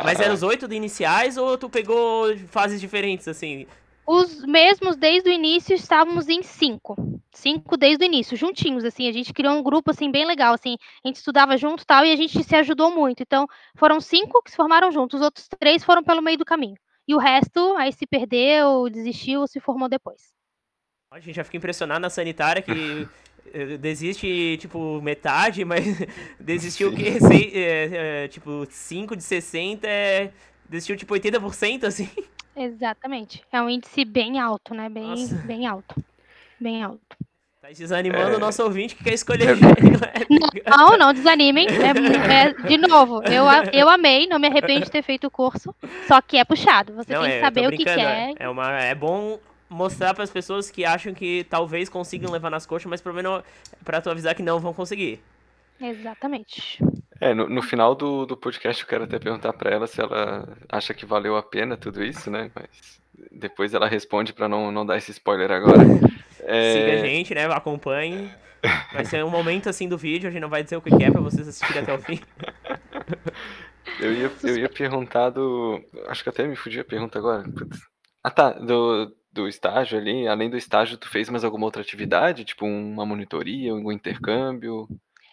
Mas 0.02 0.18
eram 0.18 0.34
os 0.34 0.42
oito 0.42 0.66
de 0.66 0.74
iniciais 0.74 1.36
ou 1.36 1.56
tu 1.56 1.70
pegou 1.70 2.36
fases 2.48 2.80
diferentes, 2.80 3.28
assim? 3.28 3.68
Os 4.06 4.44
mesmos 4.44 4.96
desde 4.96 5.28
o 5.28 5.32
início 5.32 5.74
estávamos 5.74 6.28
em 6.28 6.40
cinco. 6.40 6.94
Cinco 7.32 7.76
desde 7.76 8.04
o 8.04 8.06
início, 8.06 8.36
juntinhos, 8.36 8.84
assim. 8.84 9.08
A 9.08 9.12
gente 9.12 9.32
criou 9.32 9.54
um 9.54 9.62
grupo, 9.62 9.90
assim, 9.90 10.12
bem 10.12 10.24
legal, 10.24 10.54
assim. 10.54 10.76
A 11.04 11.08
gente 11.08 11.16
estudava 11.16 11.56
junto 11.56 11.84
tal 11.84 12.04
e 12.04 12.12
a 12.12 12.16
gente 12.16 12.42
se 12.44 12.54
ajudou 12.54 12.94
muito. 12.94 13.20
Então, 13.20 13.48
foram 13.76 14.00
cinco 14.00 14.40
que 14.44 14.50
se 14.52 14.56
formaram 14.56 14.92
juntos. 14.92 15.18
Os 15.18 15.24
outros 15.24 15.48
três 15.58 15.82
foram 15.82 16.04
pelo 16.04 16.22
meio 16.22 16.38
do 16.38 16.44
caminho. 16.44 16.76
E 17.08 17.16
o 17.16 17.18
resto, 17.18 17.74
aí 17.76 17.92
se 17.92 18.06
perdeu, 18.06 18.88
desistiu, 18.88 19.44
se 19.48 19.58
formou 19.58 19.88
depois. 19.88 20.22
A 21.10 21.18
gente 21.18 21.34
já 21.34 21.42
fica 21.42 21.56
impressionado 21.56 22.00
na 22.00 22.10
sanitária 22.10 22.62
que 22.62 23.08
eh, 23.52 23.76
desiste, 23.76 24.56
tipo, 24.60 25.00
metade, 25.02 25.64
mas 25.64 25.84
desistiu 26.38 26.90
o 26.90 26.94
quê? 26.94 27.20
Sei, 27.20 27.52
é, 27.54 28.24
é, 28.24 28.28
tipo, 28.28 28.66
5 28.70 29.16
de 29.16 29.22
60, 29.22 29.86
é, 29.86 30.32
desistiu, 30.68 30.96
tipo, 30.96 31.12
80%, 31.12 31.84
assim. 31.84 32.08
Exatamente. 32.56 33.44
É 33.52 33.60
um 33.60 33.68
índice 33.68 34.04
bem 34.04 34.40
alto, 34.40 34.74
né? 34.74 34.88
Bem, 34.88 35.26
bem 35.44 35.66
alto. 35.66 35.94
Bem 36.58 36.82
alto. 36.82 37.16
Tá 37.60 37.68
desanimando 37.68 38.30
é... 38.30 38.36
o 38.36 38.38
nosso 38.38 38.62
ouvinte 38.62 38.94
que 38.94 39.04
quer 39.04 39.14
escolher. 39.14 39.56
Não, 40.66 40.98
não 40.98 41.12
desanimem. 41.12 41.66
É, 41.68 42.48
é, 42.48 42.52
de 42.52 42.76
novo, 42.76 43.22
eu, 43.24 43.44
eu 43.72 43.88
amei, 43.88 44.26
não 44.26 44.38
me 44.38 44.48
arrependo 44.48 44.84
de 44.84 44.90
ter 44.90 45.02
feito 45.02 45.28
o 45.28 45.30
curso. 45.30 45.74
Só 46.08 46.20
que 46.20 46.36
é 46.36 46.44
puxado. 46.44 46.92
Você 46.94 47.12
não, 47.12 47.22
tem 47.22 47.30
que 47.30 47.40
saber 47.40 47.68
o 47.68 47.70
que 47.70 47.84
quer. 47.84 48.34
É, 48.36 48.48
uma, 48.48 48.72
é 48.80 48.94
bom 48.94 49.38
mostrar 49.68 50.12
para 50.12 50.24
as 50.24 50.30
pessoas 50.30 50.70
que 50.70 50.84
acham 50.84 51.14
que 51.14 51.46
talvez 51.48 51.88
consigam 51.88 52.32
levar 52.32 52.50
nas 52.50 52.66
coxas, 52.66 52.88
mas 52.88 53.00
pelo 53.00 53.14
menos 53.14 53.42
para 53.84 54.00
tu 54.00 54.10
avisar 54.10 54.34
que 54.34 54.42
não 54.42 54.58
vão 54.58 54.72
conseguir. 54.72 55.20
Exatamente. 55.80 56.82
É, 57.20 57.32
no, 57.32 57.48
no 57.48 57.62
final 57.62 57.94
do, 57.94 58.26
do 58.26 58.36
podcast 58.36 58.82
eu 58.82 58.88
quero 58.88 59.04
até 59.04 59.18
perguntar 59.18 59.52
para 59.52 59.70
ela 59.70 59.86
se 59.86 60.00
ela 60.00 60.56
acha 60.68 60.92
que 60.92 61.06
valeu 61.06 61.36
a 61.36 61.42
pena 61.42 61.76
tudo 61.76 62.02
isso, 62.02 62.30
né? 62.30 62.50
Mas 62.54 63.00
depois 63.32 63.72
ela 63.72 63.88
responde 63.88 64.32
para 64.32 64.48
não, 64.48 64.70
não 64.70 64.84
dar 64.84 64.98
esse 64.98 65.10
spoiler 65.10 65.50
agora. 65.50 65.82
É... 66.40 66.72
Siga 66.72 66.92
a 66.92 67.06
gente, 67.06 67.34
né? 67.34 67.44
Acompanhe. 67.46 68.30
Vai 68.92 69.04
ser 69.04 69.24
um 69.24 69.30
momento 69.30 69.68
assim 69.68 69.88
do 69.88 69.96
vídeo, 69.96 70.28
a 70.28 70.32
gente 70.32 70.42
não 70.42 70.48
vai 70.48 70.62
dizer 70.62 70.76
o 70.76 70.82
que 70.82 70.90
é 71.02 71.10
para 71.10 71.20
vocês 71.20 71.46
assistirem 71.46 71.82
até 71.82 71.94
o 71.94 71.98
fim. 71.98 72.20
Eu 74.00 74.12
ia, 74.12 74.30
eu 74.42 74.58
ia 74.58 74.68
perguntar 74.68 75.30
do. 75.30 75.80
Acho 76.08 76.22
que 76.22 76.28
até 76.28 76.46
me 76.46 76.56
fugi 76.56 76.80
a 76.80 76.84
pergunta 76.84 77.18
agora. 77.18 77.44
Ah 78.22 78.30
tá, 78.30 78.50
do, 78.50 79.14
do 79.32 79.48
estágio 79.48 79.98
ali, 79.98 80.26
além 80.26 80.50
do 80.50 80.56
estágio, 80.56 80.98
tu 80.98 81.08
fez 81.08 81.30
mais 81.30 81.44
alguma 81.44 81.64
outra 81.64 81.80
atividade? 81.80 82.44
Tipo 82.44 82.66
uma 82.66 83.06
monitoria, 83.06 83.74
um 83.74 83.90
intercâmbio? 83.90 84.86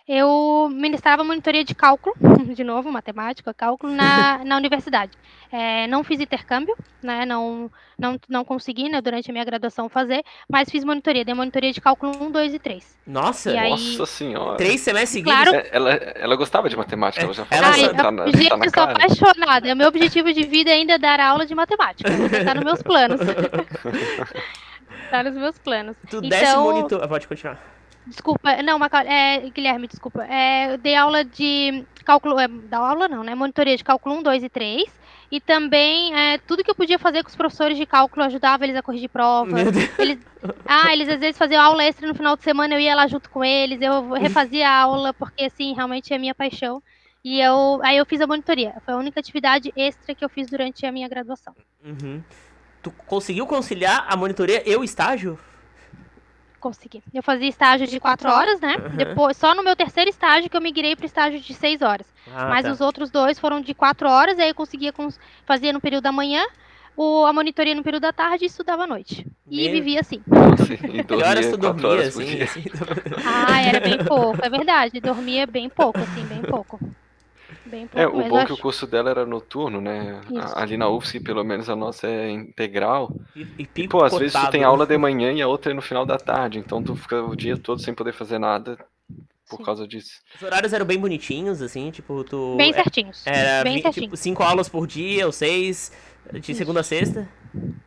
Eu 0.06 0.70
ministrava 0.70 1.24
monitoria 1.24 1.64
de 1.64 1.74
cálculo, 1.74 2.14
de 2.54 2.62
novo, 2.62 2.92
matemática, 2.92 3.54
cálculo, 3.54 3.94
na, 3.94 4.44
na 4.44 4.58
universidade. 4.58 5.12
É, 5.50 5.88
não 5.88 6.04
fiz 6.04 6.20
intercâmbio, 6.20 6.76
né? 7.02 7.26
Não, 7.26 7.72
não, 7.98 8.20
não 8.28 8.44
consegui, 8.44 8.90
né, 8.90 9.00
durante 9.00 9.30
a 9.30 9.34
minha 9.34 9.46
graduação 9.46 9.88
fazer, 9.88 10.22
mas 10.50 10.70
fiz 10.70 10.84
monitoria, 10.84 11.24
dei 11.24 11.34
monitoria 11.34 11.72
de 11.72 11.80
cálculo 11.80 12.12
1, 12.22 12.32
2 12.32 12.54
e 12.56 12.60
3. 12.60 13.00
Nossa, 13.08 13.52
e 13.52 13.58
aí... 13.58 13.70
nossa 13.70 14.06
senhora. 14.06 14.58
Três 14.58 14.82
semestres 14.82 15.10
seguidos? 15.12 15.42
Claro. 15.42 15.56
É, 15.56 15.70
ela, 15.72 15.92
ela 15.94 16.36
gostava 16.36 16.68
de 16.68 16.76
matemática, 16.76 17.24
ela 17.24 17.34
já 17.34 17.46
falou. 17.46 17.64
Ela, 17.64 17.74
Ai, 17.74 17.96
tá 17.96 18.12
na, 18.12 18.26
gente, 18.26 18.50
tá 18.50 18.58
na 18.58 18.66
eu 18.66 18.72
sou 18.72 18.84
apaixonada. 18.84 19.74
O 19.74 19.76
meu 19.76 19.88
objetivo 19.88 20.34
de 20.34 20.44
vida 20.44 20.70
é 20.70 20.74
ainda 20.74 21.00
dar 21.00 21.22
aula 21.22 21.46
de 21.46 21.56
matemática. 21.56 22.10
Tá 22.44 22.54
nos 22.54 22.64
meus 22.66 22.82
planos. 22.82 23.22
tá 25.10 25.24
nos 25.24 25.34
meus 25.34 25.58
planos. 25.60 25.96
Tu 26.10 26.18
então... 26.18 26.30
desce 26.30 26.58
monitor. 26.58 27.08
Pode 27.08 27.26
continuar. 27.26 27.73
Desculpa, 28.06 28.62
não, 28.62 28.80
é, 29.06 29.40
Guilherme, 29.50 29.88
desculpa. 29.88 30.26
É, 30.26 30.74
eu 30.74 30.78
dei 30.78 30.96
aula 30.96 31.24
de 31.24 31.86
cálculo, 32.04 32.40
é, 32.40 32.48
da 32.48 32.78
aula 32.80 33.08
não, 33.08 33.24
né? 33.24 33.34
Monitoria 33.34 33.78
de 33.78 33.84
cálculo 33.84 34.16
1, 34.16 34.24
2 34.24 34.44
e 34.44 34.50
3. 34.50 35.04
E 35.32 35.42
também 35.42 36.14
é, 36.14 36.38
tudo 36.38 36.64
que 36.64 36.70
eu 36.70 36.76
podia 36.76 37.00
fazer 37.00 37.24
com 37.24 37.30
os 37.30 37.36
professores 37.36 37.76
de 37.76 37.88
cálculo, 37.88 38.24
ajudava 38.24 38.64
eles 38.66 38.76
a 38.76 38.84
corrigir 38.84 39.10
prova. 39.10 39.58
Eles, 39.98 40.20
ah, 40.66 40.94
eles 40.94 41.10
às 41.10 41.20
vezes 41.20 41.38
faziam 41.38 41.60
aula 41.60 41.84
extra 41.84 42.08
no 42.08 42.14
final 42.14 42.36
de 42.36 42.44
semana, 42.44 42.76
eu 42.76 42.80
ia 42.80 42.94
lá 42.94 43.08
junto 43.08 43.30
com 43.30 43.44
eles, 43.44 43.82
eu 43.82 44.12
refazia 44.12 44.70
a 44.70 44.82
aula, 44.82 45.14
porque 45.14 45.46
assim, 45.46 45.74
realmente 45.74 46.14
é 46.14 46.20
minha 46.20 46.36
paixão. 46.36 46.84
E 47.24 47.40
eu, 47.40 47.80
aí 47.84 47.98
eu 47.98 48.06
fiz 48.06 48.20
a 48.20 48.28
monitoria. 48.28 48.76
Foi 48.86 48.94
a 48.94 48.98
única 48.98 49.20
atividade 49.20 49.74
extra 49.76 50.14
que 50.14 50.24
eu 50.24 50.30
fiz 50.30 50.48
durante 50.48 50.86
a 50.86 50.92
minha 50.92 51.08
graduação. 51.08 51.56
Uhum. 51.84 52.22
Tu 52.82 52.92
conseguiu 53.08 53.48
conciliar 53.48 54.06
a 54.10 54.16
monitoria 54.18 54.62
e 54.70 54.76
o 54.76 54.84
estágio? 54.84 55.40
Consegui. 56.64 57.04
Eu 57.14 57.22
fazia 57.22 57.50
estágio 57.50 57.86
de 57.86 58.00
quatro 58.00 58.32
horas, 58.32 58.62
né? 58.62 58.78
Uhum. 58.78 58.96
Depois, 58.96 59.36
só 59.36 59.54
no 59.54 59.62
meu 59.62 59.76
terceiro 59.76 60.10
estágio 60.10 60.50
que 60.50 60.56
eu 60.56 60.62
migrei 60.62 60.96
para 60.96 61.06
estágio 61.06 61.42
de 61.42 61.54
seis 61.54 61.82
horas. 61.82 62.08
Ah, 62.34 62.48
Mas 62.48 62.66
tá. 62.66 62.72
os 62.72 62.80
outros 62.80 63.12
dois 63.12 63.38
foram 63.38 63.60
de 63.60 63.74
quatro 63.74 64.08
horas, 64.10 64.40
aí 64.40 64.50
eu 64.50 64.56
conseguia 64.56 64.94
fazia 65.46 65.74
no 65.74 65.82
período 65.82 66.04
da 66.04 66.12
manhã, 66.12 66.42
o, 66.96 67.26
a 67.26 67.34
monitoria 67.34 67.76
no 67.76 67.84
período 67.84 68.04
da 68.04 68.14
tarde 68.14 68.46
e 68.46 68.48
estudava 68.48 68.84
à 68.84 68.88
noite. 68.88 69.28
E 69.50 69.70
vivia 69.70 70.00
assim. 70.00 70.22
Nossa, 70.26 70.74
e 70.74 71.04
que 71.04 71.14
horas 71.14 71.50
tu 71.50 71.58
dormia, 71.58 72.08
assim, 72.08 72.42
assim? 72.42 72.64
Ah, 73.26 73.62
era 73.62 73.80
bem 73.82 73.98
pouco, 74.06 74.40
é 74.42 74.50
verdade. 74.50 75.02
Dormia 75.02 75.46
bem 75.46 75.70
pouco, 75.70 76.00
assim, 76.00 76.26
bem 76.26 76.42
pouco. 76.42 76.80
Bem 77.74 77.90
é, 77.96 78.06
o 78.06 78.30
bom 78.30 78.40
é 78.40 78.46
que 78.46 78.54
o 78.54 78.58
curso 78.58 78.86
dela 78.86 79.10
era 79.10 79.26
noturno, 79.26 79.82
né? 79.82 80.22
Isso. 80.30 80.54
Ali 80.56 80.78
na 80.78 80.88
UFSC, 80.88 81.20
pelo 81.20 81.44
menos, 81.44 81.68
a 81.72 81.76
nossa 81.76 82.06
é 82.06 82.30
integral. 82.30 83.12
E, 83.36 83.42
e, 83.58 83.68
e 83.78 83.88
pô, 83.88 84.04
às 84.04 84.16
vezes 84.16 84.40
tu 84.40 84.52
tem 84.52 84.64
aula 84.64 84.86
de 84.86 84.96
manhã 84.96 85.32
e 85.32 85.42
a 85.42 85.48
outra 85.48 85.72
é 85.72 85.74
no 85.74 85.82
final 85.82 86.06
da 86.06 86.18
tarde, 86.18 86.60
então 86.60 86.84
tu 86.84 86.96
fica 86.96 87.24
o 87.24 87.36
dia 87.36 87.58
todo 87.58 87.82
sem 87.82 87.92
poder 87.92 88.14
fazer 88.14 88.38
nada 88.38 88.78
por 89.50 89.58
Sim. 89.58 89.64
causa 89.64 89.88
disso. 89.88 90.22
Os 90.36 90.44
horários 90.44 90.72
eram 90.72 90.86
bem 90.86 91.00
bonitinhos, 91.00 91.64
assim, 91.64 91.90
tipo, 91.90 92.24
tu... 92.24 92.56
Bem 92.58 92.72
certinhos. 92.74 93.26
Era, 93.26 93.64
bem 93.64 93.82
certinho. 93.82 94.06
tipo, 94.06 94.18
cinco 94.18 94.44
aulas 94.44 94.70
por 94.70 94.86
dia, 94.86 95.26
ou 95.26 95.32
seis, 95.32 95.92
de 96.32 96.52
Isso. 96.52 96.58
segunda 96.58 96.80
a 96.80 96.84
sexta. 96.84 97.28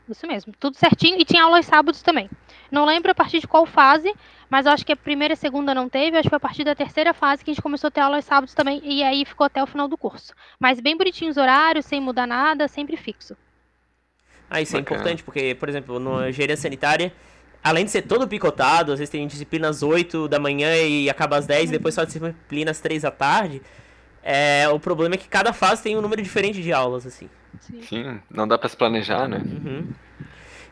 Isso 0.08 0.26
mesmo, 0.26 0.52
tudo 0.58 0.76
certinho. 0.76 1.20
E 1.20 1.24
tinha 1.24 1.42
aulas 1.42 1.66
sábados 1.66 2.02
também. 2.02 2.30
Não 2.70 2.84
lembro 2.84 3.10
a 3.10 3.14
partir 3.14 3.40
de 3.40 3.46
qual 3.46 3.66
fase, 3.66 4.14
mas 4.48 4.66
eu 4.66 4.72
acho 4.72 4.84
que 4.84 4.92
a 4.92 4.96
primeira 4.96 5.32
e 5.32 5.36
a 5.36 5.36
segunda 5.36 5.74
não 5.74 5.88
teve, 5.88 6.16
acho 6.16 6.24
que 6.24 6.30
foi 6.30 6.36
a 6.36 6.40
partir 6.40 6.64
da 6.64 6.74
terceira 6.74 7.12
fase 7.12 7.44
que 7.44 7.50
a 7.50 7.54
gente 7.54 7.62
começou 7.62 7.88
a 7.88 7.90
ter 7.90 8.00
aulas 8.00 8.24
sábados 8.24 8.54
também, 8.54 8.80
e 8.84 9.02
aí 9.02 9.24
ficou 9.24 9.44
até 9.44 9.62
o 9.62 9.66
final 9.66 9.88
do 9.88 9.96
curso. 9.96 10.32
Mas 10.58 10.80
bem 10.80 10.96
bonitinho 10.96 11.30
os 11.30 11.36
horários, 11.36 11.86
sem 11.86 12.00
mudar 12.00 12.26
nada, 12.26 12.68
sempre 12.68 12.96
fixo. 12.96 13.36
Ah, 14.48 14.60
isso 14.60 14.76
é 14.76 14.80
Bacana. 14.80 14.96
é 14.96 15.00
importante, 15.00 15.24
porque, 15.24 15.56
por 15.56 15.68
exemplo, 15.68 15.98
na 15.98 16.28
engenharia 16.28 16.56
sanitária, 16.56 17.12
além 17.62 17.84
de 17.84 17.90
ser 17.90 18.02
todo 18.02 18.28
picotado, 18.28 18.92
às 18.92 18.98
vezes 19.00 19.10
tem 19.10 19.26
disciplinas 19.26 19.82
8 19.82 20.28
da 20.28 20.38
manhã 20.38 20.76
e 20.76 21.10
acaba 21.10 21.36
às 21.36 21.46
10, 21.46 21.64
uhum. 21.64 21.72
depois 21.72 21.94
só 21.94 22.04
disciplinas 22.04 22.80
3 22.80 23.02
da 23.02 23.10
tarde, 23.10 23.60
é, 24.28 24.68
o 24.68 24.80
problema 24.80 25.14
é 25.14 25.18
que 25.18 25.28
cada 25.28 25.52
fase 25.52 25.84
tem 25.84 25.96
um 25.96 26.00
número 26.00 26.20
diferente 26.20 26.60
de 26.60 26.72
aulas, 26.72 27.06
assim. 27.06 27.30
Sim, 27.60 27.82
Sim 27.82 28.20
não 28.28 28.48
dá 28.48 28.58
para 28.58 28.68
se 28.68 28.76
planejar, 28.76 29.28
né? 29.28 29.38
Uhum. 29.38 29.86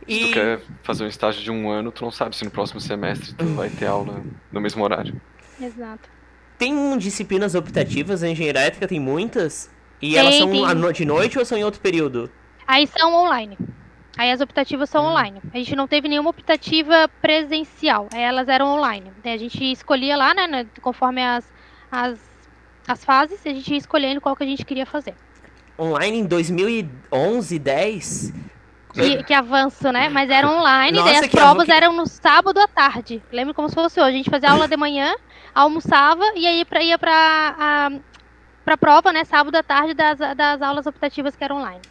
Se 0.09 0.13
e... 0.13 0.27
tu 0.27 0.33
quer 0.33 0.61
fazer 0.83 1.05
um 1.05 1.07
estágio 1.07 1.41
de 1.41 1.53
um 1.53 1.71
ano, 1.71 1.93
tu 1.93 2.03
não 2.03 2.11
sabe 2.11 2.35
se 2.35 2.45
no 2.45 2.51
próximo 2.51 2.81
semestre 2.81 3.33
tu 3.35 3.45
vai 3.55 3.71
ter 3.71 3.87
aula 3.87 4.23
no 4.51 4.61
mesmo 4.61 4.83
horário. 4.83 5.21
Exato. 5.61 6.11
Tem 6.59 6.99
disciplinas 6.99 7.55
optativas, 7.55 8.25
a 8.25 8.29
engenharia 8.29 8.63
elétrica 8.63 8.89
tem 8.89 8.99
muitas, 8.99 9.71
e 10.03 10.11
tem, 10.11 10.19
elas 10.19 10.35
são 10.35 10.51
tem. 10.51 10.93
de 10.93 11.05
noite 11.05 11.39
ou 11.39 11.45
são 11.45 11.57
em 11.57 11.65
outro 11.65 11.81
período? 11.81 12.29
Aí 12.67 12.89
são 12.89 13.15
online. 13.15 13.57
Aí 14.17 14.33
as 14.33 14.41
optativas 14.41 14.91
são 14.91 15.05
hum. 15.05 15.11
online. 15.11 15.41
A 15.53 15.59
gente 15.59 15.77
não 15.77 15.87
teve 15.87 16.09
nenhuma 16.09 16.31
optativa 16.31 17.09
presencial. 17.23 18.09
Aí 18.13 18.23
elas 18.23 18.49
eram 18.49 18.67
online. 18.67 19.13
A 19.25 19.37
gente 19.37 19.65
escolhia 19.65 20.17
lá, 20.17 20.35
né, 20.35 20.67
conforme 20.83 21.25
as, 21.25 21.53
as, 21.91 22.34
as 22.87 23.05
fases, 23.05 23.41
a 23.45 23.51
gente 23.51 23.71
ia 23.71 23.79
escolhendo 23.79 24.21
qual 24.21 24.37
que 24.37 24.45
a 24.45 24.47
gente 24.47 24.65
queria 24.65 24.87
fazer. 24.87 25.15
Online 25.79 26.19
em 26.19 26.27
2011, 26.27 27.59
10? 27.59 28.33
que, 28.95 29.25
que 29.25 29.35
avanço, 29.35 29.91
né? 29.91 30.09
Mas 30.09 30.31
era 30.31 30.49
online, 30.49 30.97
Nossa, 30.97 31.13
daí 31.13 31.25
as 31.25 31.27
provas 31.27 31.69
eram 31.69 31.93
no 31.93 32.07
sábado 32.07 32.59
à 32.61 32.69
tarde. 32.69 33.23
Lembro 33.33 33.53
como 33.53 33.69
se 33.69 33.75
fosse 33.75 34.01
hoje. 34.01 34.09
A 34.09 34.17
gente 34.17 34.31
fazia 34.31 34.51
aula 34.51 34.69
de 34.69 34.77
manhã, 34.77 35.15
almoçava 35.55 36.25
e 36.37 36.47
aí 36.47 36.65
pra, 36.65 36.83
ia 36.83 36.99
pra, 36.99 37.55
a, 37.59 37.91
pra 38.65 38.77
prova, 38.77 39.13
né? 39.13 39.25
Sábado 39.25 39.57
à 39.57 39.63
tarde 39.63 39.95
das, 39.95 40.19
das 40.19 40.63
aulas 40.63 40.87
optativas 40.87 41.35
que 41.35 41.43
eram 41.43 41.57
online. 41.57 41.83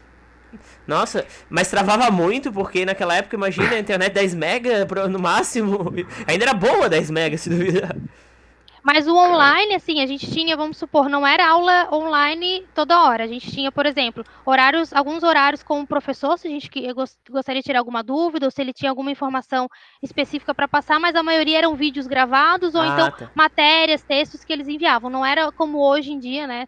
Nossa, 0.86 1.26
mas 1.50 1.70
travava 1.70 2.12
muito, 2.12 2.52
porque 2.52 2.86
naquela 2.86 3.16
época, 3.16 3.36
imagina, 3.36 3.72
a 3.72 3.80
internet 3.80 4.14
10 4.14 4.36
mega 4.36 4.88
no 5.10 5.20
máximo. 5.20 5.94
Ainda 6.28 6.46
era 6.46 6.54
boa 6.54 6.88
10 6.88 7.10
mega, 7.12 7.38
se 7.38 7.50
duvidar. 7.50 7.96
Mas 8.84 9.08
o 9.08 9.16
online, 9.16 9.76
assim, 9.76 10.02
a 10.02 10.06
gente 10.06 10.30
tinha, 10.30 10.58
vamos 10.58 10.76
supor, 10.76 11.08
não 11.08 11.26
era 11.26 11.48
aula 11.48 11.88
online 11.94 12.68
toda 12.76 13.02
hora. 13.02 13.24
A 13.24 13.28
gente 13.28 13.50
tinha, 13.50 13.72
por 13.72 13.86
exemplo, 13.86 14.26
horários, 14.46 14.92
alguns 14.92 15.24
horários 15.24 15.64
com 15.64 15.82
o 15.82 15.88
professor, 15.88 16.38
se 16.38 16.48
a 16.48 16.52
gente 16.52 16.70
gostaria 17.30 17.62
de 17.62 17.66
tirar 17.66 17.80
alguma 17.80 18.04
dúvida, 18.04 18.46
ou 18.46 18.52
se 18.52 18.62
ele 18.62 18.74
tinha 18.74 18.92
alguma 18.92 19.10
informação 19.10 19.70
específica 20.02 20.54
para 20.54 20.68
passar, 20.68 21.00
mas 21.00 21.16
a 21.16 21.24
maioria 21.24 21.60
eram 21.60 21.76
vídeos 21.76 22.08
gravados, 22.08 22.76
ou 22.76 22.82
ah, 22.82 22.88
então 22.88 23.12
tá. 23.12 23.32
matérias, 23.34 24.04
textos 24.04 24.44
que 24.44 24.52
eles 24.52 24.68
enviavam. 24.68 25.10
Não 25.10 25.26
era 25.26 25.50
como 25.54 25.80
hoje 25.80 26.12
em 26.12 26.20
dia, 26.20 26.46
né? 26.46 26.68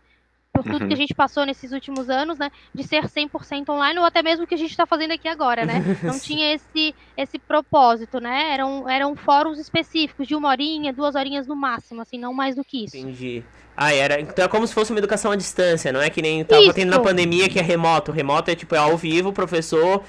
Por 0.56 0.64
tudo 0.64 0.82
uhum. 0.84 0.88
que 0.88 0.94
a 0.94 0.98
gente 0.98 1.14
passou 1.14 1.46
nesses 1.46 1.74
últimos 1.74 2.10
anos, 2.10 2.38
né, 2.38 2.50
de 2.74 2.84
ser 2.84 3.04
100% 3.04 3.70
online, 3.70 4.00
ou 4.00 4.06
até 4.06 4.24
mesmo 4.24 4.46
o 4.46 4.48
que 4.48 4.56
a 4.56 4.58
gente 4.58 4.72
está 4.72 4.86
fazendo 4.86 5.12
aqui 5.12 5.28
agora, 5.28 5.66
né? 5.66 5.84
Não 6.02 6.18
tinha 6.18 6.54
esse, 6.54 6.96
esse 7.18 7.38
propósito, 7.38 8.20
né? 8.20 8.54
Eram, 8.54 8.90
eram 8.90 9.16
fóruns 9.16 9.60
específicos, 9.60 10.28
de 10.28 10.36
uma 10.36 10.48
horinha, 10.50 10.94
duas 10.94 11.16
horinhas 11.16 11.46
no 11.46 11.56
máximo, 11.56 12.02
assim, 12.02 12.18
não 12.18 12.34
mais 12.34 12.56
do 12.56 12.64
que 12.64 12.86
isso. 12.86 12.96
Entendi. 12.96 13.44
Ah, 13.76 13.94
era, 13.94 14.22
então 14.22 14.46
é 14.46 14.48
como 14.48 14.66
se 14.66 14.74
fosse 14.74 14.92
uma 14.92 15.00
educação 15.00 15.32
à 15.32 15.36
distância, 15.36 15.92
não 15.92 16.02
é 16.02 16.10
que 16.10 16.22
nem 16.22 16.46
tava 16.46 16.62
isso. 16.62 16.74
tendo 16.74 16.92
na 16.92 17.00
pandemia 17.00 17.50
que 17.50 17.60
é 17.60 17.62
remoto. 17.62 18.12
Remoto 18.12 18.50
é 18.50 18.56
tipo, 18.56 18.74
é 18.74 18.78
ao 18.78 18.96
vivo, 18.96 19.30
o 19.30 19.34
professor 19.34 20.02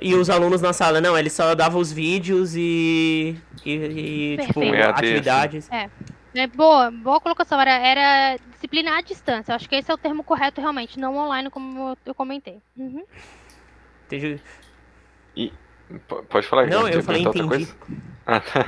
e 0.00 0.14
os 0.14 0.28
alunos 0.28 0.60
na 0.60 0.72
sala. 0.72 1.00
Não, 1.00 1.16
ele 1.16 1.30
só 1.30 1.54
dava 1.54 1.78
os 1.78 1.92
vídeos 1.92 2.56
e, 2.56 3.36
e, 3.64 3.70
e 3.70 4.46
tipo, 4.46 4.60
atividades. 4.62 5.70
É. 5.70 5.88
É 6.34 6.46
boa, 6.46 6.90
boa 6.90 7.20
colocação. 7.20 7.60
Era, 7.60 7.72
era 7.72 8.38
disciplina 8.52 8.96
à 8.96 9.00
distância. 9.00 9.54
Acho 9.54 9.68
que 9.68 9.76
esse 9.76 9.90
é 9.90 9.94
o 9.94 9.98
termo 9.98 10.24
correto 10.24 10.60
realmente, 10.60 10.98
não 10.98 11.16
online, 11.16 11.50
como 11.50 11.96
eu 12.04 12.14
comentei. 12.14 12.60
Uhum. 12.76 13.04
Entendi. 14.06 14.40
E, 15.36 15.52
pode 16.28 16.46
falar. 16.46 16.66
Não, 16.66 16.88
eu 16.88 17.02
falei 17.02 17.22
entendi. 17.22 17.48
Coisa? 17.48 17.76
Ah, 18.26 18.40
tá. 18.40 18.64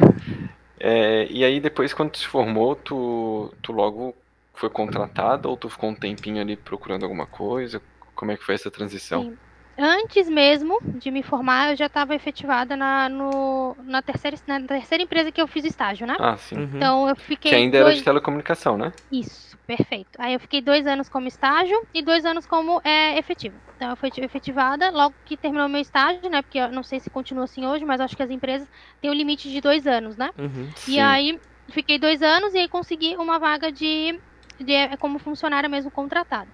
É, 0.78 1.26
e 1.30 1.44
aí 1.44 1.60
depois, 1.60 1.94
quando 1.94 2.10
tu 2.10 2.18
se 2.18 2.26
formou, 2.26 2.76
tu, 2.76 3.54
tu 3.62 3.72
logo 3.72 4.14
foi 4.52 4.68
contratado 4.68 5.48
ou 5.48 5.56
tu 5.56 5.68
ficou 5.70 5.90
um 5.90 5.94
tempinho 5.94 6.40
ali 6.40 6.56
procurando 6.56 7.04
alguma 7.04 7.26
coisa? 7.26 7.80
Como 8.14 8.30
é 8.30 8.36
que 8.36 8.44
foi 8.44 8.54
essa 8.54 8.70
transição? 8.70 9.22
Sim 9.22 9.38
antes 9.78 10.28
mesmo 10.28 10.78
de 10.82 11.10
me 11.10 11.22
formar, 11.22 11.70
eu 11.70 11.76
já 11.76 11.86
estava 11.86 12.14
efetivada 12.14 12.76
na, 12.76 13.08
no, 13.08 13.76
na, 13.84 14.02
terceira, 14.02 14.36
na 14.46 14.60
terceira 14.60 15.02
empresa 15.02 15.32
que 15.32 15.40
eu 15.40 15.46
fiz 15.46 15.64
estágio, 15.64 16.06
né? 16.06 16.16
Ah, 16.18 16.36
sim. 16.36 16.56
Uhum. 16.56 16.70
Então 16.74 17.08
eu 17.08 17.16
fiquei. 17.16 17.50
Que 17.50 17.56
ainda 17.56 17.78
dois... 17.78 17.88
era 17.88 17.96
de 17.96 18.04
telecomunicação, 18.04 18.78
né? 18.78 18.92
Isso, 19.10 19.56
perfeito. 19.66 20.10
Aí 20.18 20.34
eu 20.34 20.40
fiquei 20.40 20.60
dois 20.60 20.86
anos 20.86 21.08
como 21.08 21.26
estágio 21.26 21.80
e 21.92 22.02
dois 22.02 22.24
anos 22.24 22.46
como 22.46 22.80
é, 22.84 23.18
efetivo. 23.18 23.56
Então 23.76 23.90
eu 23.90 23.96
fui 23.96 24.10
efetivada 24.18 24.90
logo 24.90 25.14
que 25.24 25.36
terminou 25.36 25.68
meu 25.68 25.80
estágio, 25.80 26.28
né? 26.30 26.42
Porque 26.42 26.58
eu 26.58 26.70
não 26.70 26.82
sei 26.82 27.00
se 27.00 27.10
continua 27.10 27.44
assim 27.44 27.66
hoje, 27.66 27.84
mas 27.84 28.00
acho 28.00 28.16
que 28.16 28.22
as 28.22 28.30
empresas 28.30 28.68
têm 29.00 29.10
o 29.10 29.12
um 29.12 29.16
limite 29.16 29.50
de 29.50 29.60
dois 29.60 29.86
anos, 29.86 30.16
né? 30.16 30.30
Uhum, 30.38 30.68
e 30.86 30.98
aí 30.98 31.40
fiquei 31.70 31.98
dois 31.98 32.22
anos 32.22 32.54
e 32.54 32.58
aí 32.58 32.68
consegui 32.68 33.16
uma 33.16 33.38
vaga 33.38 33.72
de, 33.72 34.20
de 34.60 34.96
como 34.98 35.18
funcionária 35.18 35.68
mesmo 35.68 35.90
contratada 35.90 36.48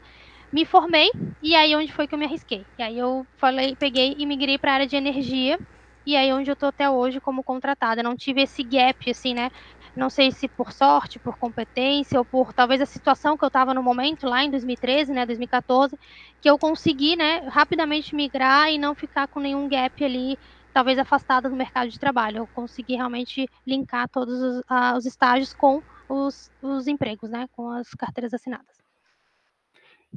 me 0.52 0.64
formei 0.64 1.08
e 1.42 1.54
aí 1.54 1.74
onde 1.76 1.92
foi 1.92 2.06
que 2.08 2.14
eu 2.14 2.18
me 2.18 2.26
arrisquei. 2.26 2.66
E 2.78 2.82
aí 2.82 2.98
eu 2.98 3.26
falei, 3.38 3.76
peguei 3.76 4.14
e 4.18 4.26
migrei 4.26 4.58
para 4.58 4.72
a 4.72 4.74
área 4.74 4.86
de 4.86 4.96
energia 4.96 5.58
e 6.06 6.16
aí 6.16 6.32
onde 6.32 6.50
eu 6.50 6.56
tô 6.56 6.66
até 6.66 6.88
hoje 6.90 7.20
como 7.20 7.44
contratada. 7.44 8.02
Não 8.02 8.16
tive 8.16 8.42
esse 8.42 8.62
gap 8.64 9.10
assim, 9.10 9.34
né? 9.34 9.48
Não 9.94 10.08
sei 10.10 10.32
se 10.32 10.48
por 10.48 10.72
sorte, 10.72 11.18
por 11.20 11.36
competência 11.38 12.18
ou 12.18 12.24
por 12.24 12.52
talvez 12.52 12.80
a 12.80 12.86
situação 12.86 13.36
que 13.36 13.44
eu 13.44 13.48
estava 13.48 13.74
no 13.74 13.82
momento 13.82 14.26
lá 14.26 14.42
em 14.44 14.50
2013, 14.50 15.12
né, 15.12 15.26
2014, 15.26 15.96
que 16.40 16.48
eu 16.50 16.58
consegui, 16.58 17.16
né, 17.16 17.40
rapidamente 17.48 18.14
migrar 18.14 18.70
e 18.70 18.78
não 18.78 18.94
ficar 18.94 19.28
com 19.28 19.40
nenhum 19.40 19.68
gap 19.68 20.02
ali, 20.04 20.36
talvez 20.72 20.98
afastada 20.98 21.48
do 21.50 21.56
mercado 21.56 21.90
de 21.90 21.98
trabalho. 21.98 22.38
Eu 22.38 22.48
consegui 22.52 22.94
realmente 22.96 23.46
linkar 23.66 24.08
todos 24.08 24.40
os, 24.40 24.58
uh, 24.60 24.96
os 24.96 25.06
estágios 25.06 25.52
com 25.54 25.80
os, 26.08 26.50
os 26.62 26.86
empregos, 26.86 27.30
né, 27.30 27.46
com 27.52 27.68
as 27.70 27.88
carteiras 27.94 28.32
assinadas. 28.34 28.79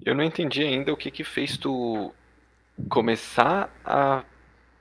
Eu 0.05 0.15
não 0.15 0.23
entendi 0.23 0.63
ainda 0.63 0.91
o 0.91 0.97
que 0.97 1.11
que 1.11 1.23
fez 1.23 1.57
tu 1.57 2.13
começar 2.89 3.69
a 3.85 4.23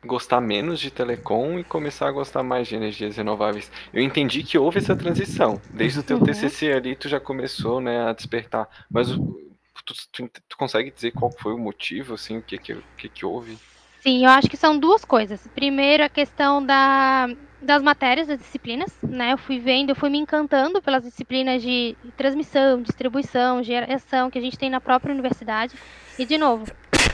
gostar 0.05 0.41
menos 0.41 0.81
de 0.81 0.91
telecom 0.91 1.59
e 1.59 1.65
começar 1.65 2.09
a 2.09 2.13
gostar 2.13 2.43
mais 2.43 2.67
de 2.67 2.75
energias 2.75 3.17
renováveis. 3.17 3.71
Eu 3.93 4.03
entendi 4.03 4.43
que 4.43 4.59
houve 4.59 4.79
essa 4.79 4.97
transição. 4.97 5.61
Desde 5.71 6.01
o 6.01 6.03
teu 6.03 6.19
uhum. 6.19 6.25
TCC 6.25 6.73
ali, 6.73 6.97
tu 6.97 7.09
já 7.09 7.21
começou, 7.21 7.81
né, 7.81 8.09
a 8.09 8.13
despertar. 8.13 8.69
Mas 8.91 9.09
tu, 9.09 9.95
tu, 10.11 10.31
tu, 10.49 10.57
consegue 10.57 10.91
dizer 10.91 11.13
qual 11.13 11.31
foi 11.31 11.53
o 11.53 11.59
motivo, 11.59 12.15
assim, 12.15 12.39
o 12.39 12.43
que 12.43 12.59
que, 12.59 12.73
o 12.73 12.83
que 12.97 13.09
que 13.09 13.25
houve? 13.25 13.57
Sim, 14.03 14.24
eu 14.24 14.30
acho 14.30 14.50
que 14.50 14.57
são 14.57 14.76
duas 14.76 15.05
coisas. 15.05 15.46
Primeiro, 15.55 16.03
a 16.03 16.09
questão 16.09 16.61
da, 16.61 17.28
das 17.61 17.80
matérias, 17.80 18.26
das 18.26 18.40
disciplinas, 18.40 18.92
né? 19.00 19.32
Eu 19.32 19.38
fui 19.38 19.61
vendo, 19.61 19.90
eu 19.90 19.94
fui 19.94 20.11
me 20.11 20.18
encantando 20.18 20.82
pelas 20.82 21.05
disciplinas 21.05 21.62
de 21.62 21.96
transmissão, 22.16 22.82
distribuição, 22.82 23.62
geração 23.62 24.28
que 24.28 24.36
a 24.36 24.42
gente 24.42 24.59
tem 24.59 24.68
na 24.68 24.80
própria 24.80 25.12
universidade. 25.12 25.76
E, 26.18 26.26
de 26.26 26.36
novo, 26.36 26.66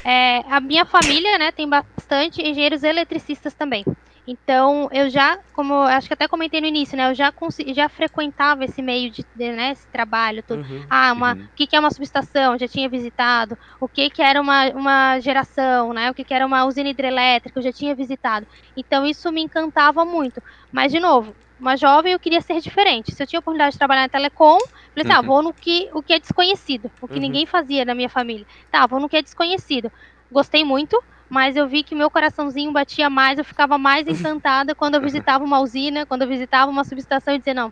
é, 0.02 0.38
a 0.50 0.60
minha 0.60 0.86
família, 0.86 1.36
né, 1.36 1.52
tem 1.52 1.68
bastante 1.68 2.40
engenheiros 2.40 2.82
eletricistas 2.82 3.52
também. 3.52 3.84
Então, 4.30 4.90
eu 4.92 5.08
já, 5.08 5.38
como 5.54 5.72
eu 5.72 5.82
acho 5.84 6.06
que 6.06 6.12
até 6.12 6.28
comentei 6.28 6.60
no 6.60 6.66
início, 6.66 6.98
né? 6.98 7.10
Eu 7.10 7.14
já, 7.14 7.32
já 7.68 7.88
frequentava 7.88 8.62
esse 8.62 8.82
meio 8.82 9.10
de, 9.10 9.24
de 9.34 9.52
né, 9.52 9.72
esse 9.72 9.86
trabalho, 9.86 10.42
tudo. 10.42 10.60
Uhum, 10.60 10.84
ah, 10.90 11.14
uma, 11.14 11.32
uhum. 11.32 11.44
o 11.44 11.48
que, 11.56 11.66
que 11.66 11.74
é 11.74 11.80
uma 11.80 11.90
subestação? 11.90 12.58
Já 12.58 12.68
tinha 12.68 12.90
visitado. 12.90 13.56
O 13.80 13.88
que, 13.88 14.10
que 14.10 14.20
era 14.20 14.38
uma, 14.38 14.68
uma 14.72 15.18
geração, 15.20 15.94
né? 15.94 16.10
O 16.10 16.14
que, 16.14 16.24
que 16.24 16.34
era 16.34 16.44
uma 16.44 16.66
usina 16.66 16.90
hidrelétrica? 16.90 17.58
Eu 17.58 17.62
já 17.62 17.72
tinha 17.72 17.94
visitado. 17.94 18.46
Então, 18.76 19.06
isso 19.06 19.32
me 19.32 19.40
encantava 19.40 20.04
muito. 20.04 20.42
Mas, 20.70 20.92
de 20.92 21.00
novo, 21.00 21.34
uma 21.58 21.74
jovem 21.74 22.12
eu 22.12 22.18
queria 22.18 22.42
ser 22.42 22.60
diferente. 22.60 23.14
Se 23.14 23.22
eu 23.22 23.26
tinha 23.26 23.40
oportunidade 23.40 23.72
de 23.72 23.78
trabalhar 23.78 24.02
na 24.02 24.08
telecom, 24.10 24.58
falei, 24.94 25.08
tá, 25.08 25.20
uhum. 25.20 25.26
vou 25.26 25.42
no 25.42 25.54
que, 25.54 25.88
o 25.94 26.02
que 26.02 26.12
é 26.12 26.20
desconhecido, 26.20 26.90
o 27.00 27.08
que 27.08 27.14
uhum. 27.14 27.20
ninguém 27.20 27.46
fazia 27.46 27.82
na 27.82 27.94
minha 27.94 28.10
família. 28.10 28.44
Tá, 28.70 28.86
vou 28.86 29.00
no 29.00 29.08
que 29.08 29.16
é 29.16 29.22
desconhecido. 29.22 29.90
Gostei 30.30 30.62
muito, 30.64 31.02
mas 31.28 31.56
eu 31.56 31.68
vi 31.68 31.82
que 31.82 31.94
meu 31.94 32.10
coraçãozinho 32.10 32.72
batia 32.72 33.10
mais, 33.10 33.38
eu 33.38 33.44
ficava 33.44 33.76
mais 33.76 34.06
encantada 34.08 34.74
quando 34.74 34.94
eu 34.94 35.00
visitava 35.00 35.44
uma 35.44 35.60
usina, 35.60 36.06
quando 36.06 36.22
eu 36.22 36.28
visitava 36.28 36.70
uma 36.70 36.84
subestação 36.84 37.34
e 37.34 37.38
dizia, 37.38 37.54
não, 37.54 37.70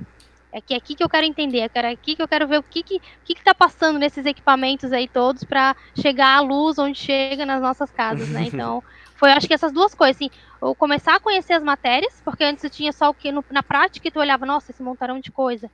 é 0.52 0.60
que 0.60 0.74
é 0.74 0.76
aqui 0.76 0.94
que 0.94 1.04
eu 1.04 1.08
quero 1.08 1.26
entender, 1.26 1.70
é 1.74 1.88
aqui 1.88 2.16
que 2.16 2.22
eu 2.22 2.28
quero 2.28 2.46
ver 2.46 2.58
o 2.58 2.62
que 2.62 2.82
que, 2.82 2.98
que, 3.24 3.34
que 3.34 3.44
tá 3.44 3.54
passando 3.54 3.98
nesses 3.98 4.24
equipamentos 4.24 4.92
aí 4.92 5.08
todos 5.08 5.44
para 5.44 5.76
chegar 6.00 6.36
à 6.36 6.40
luz 6.40 6.78
onde 6.78 6.98
chega 6.98 7.44
nas 7.44 7.60
nossas 7.60 7.90
casas, 7.90 8.28
né? 8.30 8.46
Então, 8.56 8.82
foi 9.16 9.32
acho 9.32 9.46
que 9.46 9.54
essas 9.54 9.72
duas 9.72 9.94
coisas, 9.94 10.16
assim, 10.16 10.30
eu 10.62 10.74
começar 10.74 11.16
a 11.16 11.20
conhecer 11.20 11.52
as 11.52 11.62
matérias, 11.62 12.22
porque 12.24 12.44
antes 12.44 12.64
eu 12.64 12.70
tinha 12.70 12.92
só 12.92 13.10
o 13.10 13.14
que 13.14 13.30
no, 13.32 13.44
na 13.50 13.62
prática 13.62 14.10
tu 14.10 14.18
olhava, 14.18 14.46
nossa, 14.46 14.70
esse 14.70 14.82
montarão 14.82 15.20
de 15.20 15.30
coisa. 15.30 15.70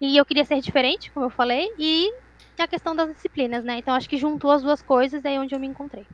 E 0.00 0.16
eu 0.16 0.24
queria 0.26 0.44
ser 0.44 0.60
diferente, 0.60 1.10
como 1.10 1.26
eu 1.26 1.30
falei, 1.30 1.66
e 1.78 2.12
a 2.58 2.66
questão 2.66 2.94
das 2.94 3.08
disciplinas, 3.14 3.64
né? 3.64 3.78
Então 3.78 3.94
acho 3.94 4.08
que 4.08 4.18
juntou 4.18 4.50
as 4.50 4.62
duas 4.62 4.82
coisas, 4.82 5.24
é 5.24 5.38
onde 5.38 5.54
eu 5.54 5.60
me 5.60 5.66
encontrei 5.66 6.06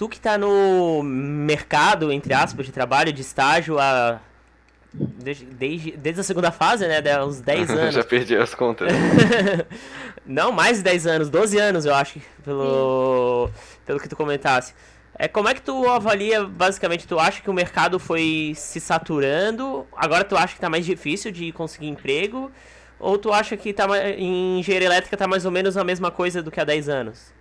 tu 0.00 0.08
que 0.08 0.18
tá 0.18 0.38
no 0.38 1.02
mercado, 1.02 2.10
entre 2.10 2.32
aspas, 2.32 2.64
de 2.64 2.72
trabalho, 2.72 3.12
de 3.12 3.20
estágio 3.20 3.78
há. 3.78 4.18
Desde, 4.94 5.44
desde, 5.44 5.90
desde 5.90 6.22
a 6.22 6.24
segunda 6.24 6.50
fase, 6.50 6.88
né? 6.88 7.02
De 7.02 7.14
uns 7.18 7.40
10 7.40 7.68
anos. 7.76 7.94
Já 7.94 8.02
perdi 8.02 8.34
as 8.34 8.54
contas. 8.54 8.90
Não, 10.24 10.52
mais 10.52 10.78
de 10.78 10.84
10 10.84 11.06
anos, 11.06 11.28
12 11.28 11.58
anos, 11.58 11.84
eu 11.84 11.94
acho, 11.94 12.18
pelo, 12.42 13.50
pelo 13.84 14.00
que 14.00 14.08
tu 14.08 14.16
comentasse. 14.16 14.72
É, 15.18 15.28
como 15.28 15.50
é 15.50 15.54
que 15.54 15.60
tu 15.60 15.86
avalia, 15.86 16.44
basicamente, 16.44 17.06
tu 17.06 17.18
acha 17.18 17.42
que 17.42 17.50
o 17.50 17.52
mercado 17.52 17.98
foi 17.98 18.54
se 18.56 18.80
saturando? 18.80 19.86
Agora 19.94 20.24
tu 20.24 20.34
acha 20.34 20.54
que 20.54 20.60
tá 20.60 20.70
mais 20.70 20.86
difícil 20.86 21.30
de 21.30 21.52
conseguir 21.52 21.88
emprego? 21.88 22.50
Ou 22.98 23.18
tu 23.18 23.30
acha 23.34 23.54
que 23.54 23.70
tá, 23.74 23.86
em 24.16 24.60
engenharia 24.60 24.88
elétrica 24.88 25.14
tá 25.14 25.28
mais 25.28 25.44
ou 25.44 25.50
menos 25.50 25.76
a 25.76 25.84
mesma 25.84 26.10
coisa 26.10 26.42
do 26.42 26.50
que 26.50 26.58
há 26.58 26.64
10 26.64 26.88
anos? 26.88 27.39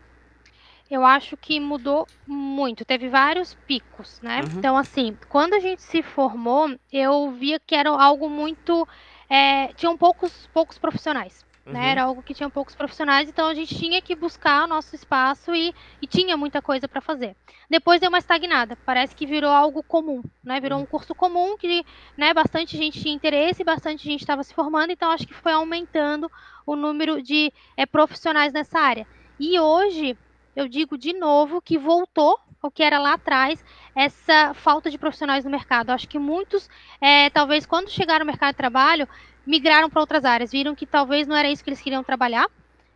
Eu 0.89 1.05
acho 1.05 1.37
que 1.37 1.59
mudou 1.59 2.07
muito. 2.25 2.83
Teve 2.83 3.09
vários 3.09 3.53
picos, 3.67 4.19
né? 4.21 4.41
Uhum. 4.41 4.57
Então, 4.57 4.77
assim, 4.77 5.15
quando 5.29 5.53
a 5.53 5.59
gente 5.59 5.81
se 5.81 6.01
formou, 6.01 6.75
eu 6.91 7.31
via 7.31 7.59
que 7.59 7.75
era 7.75 7.89
algo 7.89 8.29
muito. 8.29 8.87
É, 9.29 9.67
tinham 9.73 9.95
poucos, 9.95 10.49
poucos 10.51 10.79
profissionais. 10.79 11.45
Né? 11.63 11.71
Uhum. 11.71 11.73
Né? 11.73 11.91
Era 11.91 12.03
algo 12.03 12.23
que 12.23 12.33
tinha 12.33 12.49
poucos 12.49 12.73
profissionais, 12.73 13.29
então 13.29 13.47
a 13.47 13.53
gente 13.53 13.75
tinha 13.77 14.01
que 14.01 14.15
buscar 14.15 14.63
o 14.63 14.67
nosso 14.67 14.95
espaço 14.95 15.53
e, 15.53 15.73
e 16.01 16.07
tinha 16.07 16.35
muita 16.35 16.61
coisa 16.61 16.87
para 16.87 17.01
fazer. 17.01 17.35
Depois 17.69 18.01
deu 18.01 18.09
uma 18.09 18.17
estagnada, 18.17 18.75
parece 18.83 19.15
que 19.15 19.27
virou 19.27 19.51
algo 19.51 19.83
comum, 19.83 20.23
né? 20.43 20.59
Virou 20.59 20.79
uhum. 20.79 20.85
um 20.85 20.87
curso 20.87 21.13
comum 21.13 21.55
que 21.55 21.85
né, 22.17 22.33
bastante 22.33 22.75
gente 22.75 22.99
tinha 22.99 23.13
interesse, 23.13 23.63
bastante 23.63 24.03
gente 24.03 24.21
estava 24.21 24.43
se 24.43 24.55
formando, 24.55 24.91
então 24.91 25.11
acho 25.11 25.27
que 25.27 25.35
foi 25.35 25.51
aumentando 25.51 26.31
o 26.65 26.75
número 26.75 27.21
de 27.21 27.53
é, 27.77 27.85
profissionais 27.85 28.51
nessa 28.51 28.79
área. 28.79 29.05
E 29.39 29.59
hoje 29.59 30.17
eu 30.59 30.67
digo 30.67 30.97
de 30.97 31.13
novo 31.13 31.61
que 31.61 31.77
voltou 31.77 32.37
ao 32.61 32.69
que 32.69 32.83
era 32.83 32.99
lá 32.99 33.13
atrás, 33.13 33.63
essa 33.95 34.53
falta 34.53 34.91
de 34.91 34.97
profissionais 34.97 35.45
no 35.45 35.51
mercado. 35.51 35.91
Acho 35.91 36.07
que 36.07 36.19
muitos, 36.19 36.69
é, 36.99 37.29
talvez 37.29 37.65
quando 37.65 37.89
chegaram 37.89 38.25
no 38.25 38.31
mercado 38.31 38.51
de 38.51 38.57
trabalho, 38.57 39.07
migraram 39.45 39.89
para 39.89 40.01
outras 40.01 40.25
áreas, 40.25 40.51
viram 40.51 40.75
que 40.75 40.85
talvez 40.85 41.25
não 41.25 41.35
era 41.35 41.49
isso 41.49 41.63
que 41.63 41.69
eles 41.69 41.81
queriam 41.81 42.03
trabalhar, 42.03 42.47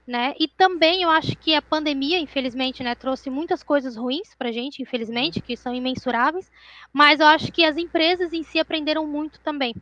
né? 0.06 0.34
E 0.38 0.50
também 0.50 1.04
eu 1.04 1.10
acho 1.10 1.38
que 1.38 1.56
a 1.56 1.62
pandemia, 1.62 2.20
infelizmente, 2.20 2.84
né, 2.84 2.94
trouxe 2.94 3.30
muitas 3.30 3.64
coisas 3.64 3.96
ruins 3.96 4.36
para 4.36 4.50
a 4.50 4.52
gente, 4.52 4.82
infelizmente, 4.82 5.42
que 5.42 5.56
são 5.56 5.74
imensuráveis, 5.74 6.52
mas 6.92 7.22
eu 7.22 7.28
acho 7.28 7.50
que 7.52 7.64
as 7.64 7.78
empresas 7.78 8.34
em 8.34 8.44
si 8.44 8.60
aprenderam 8.60 9.08
muito 9.08 9.40
também. 9.40 9.74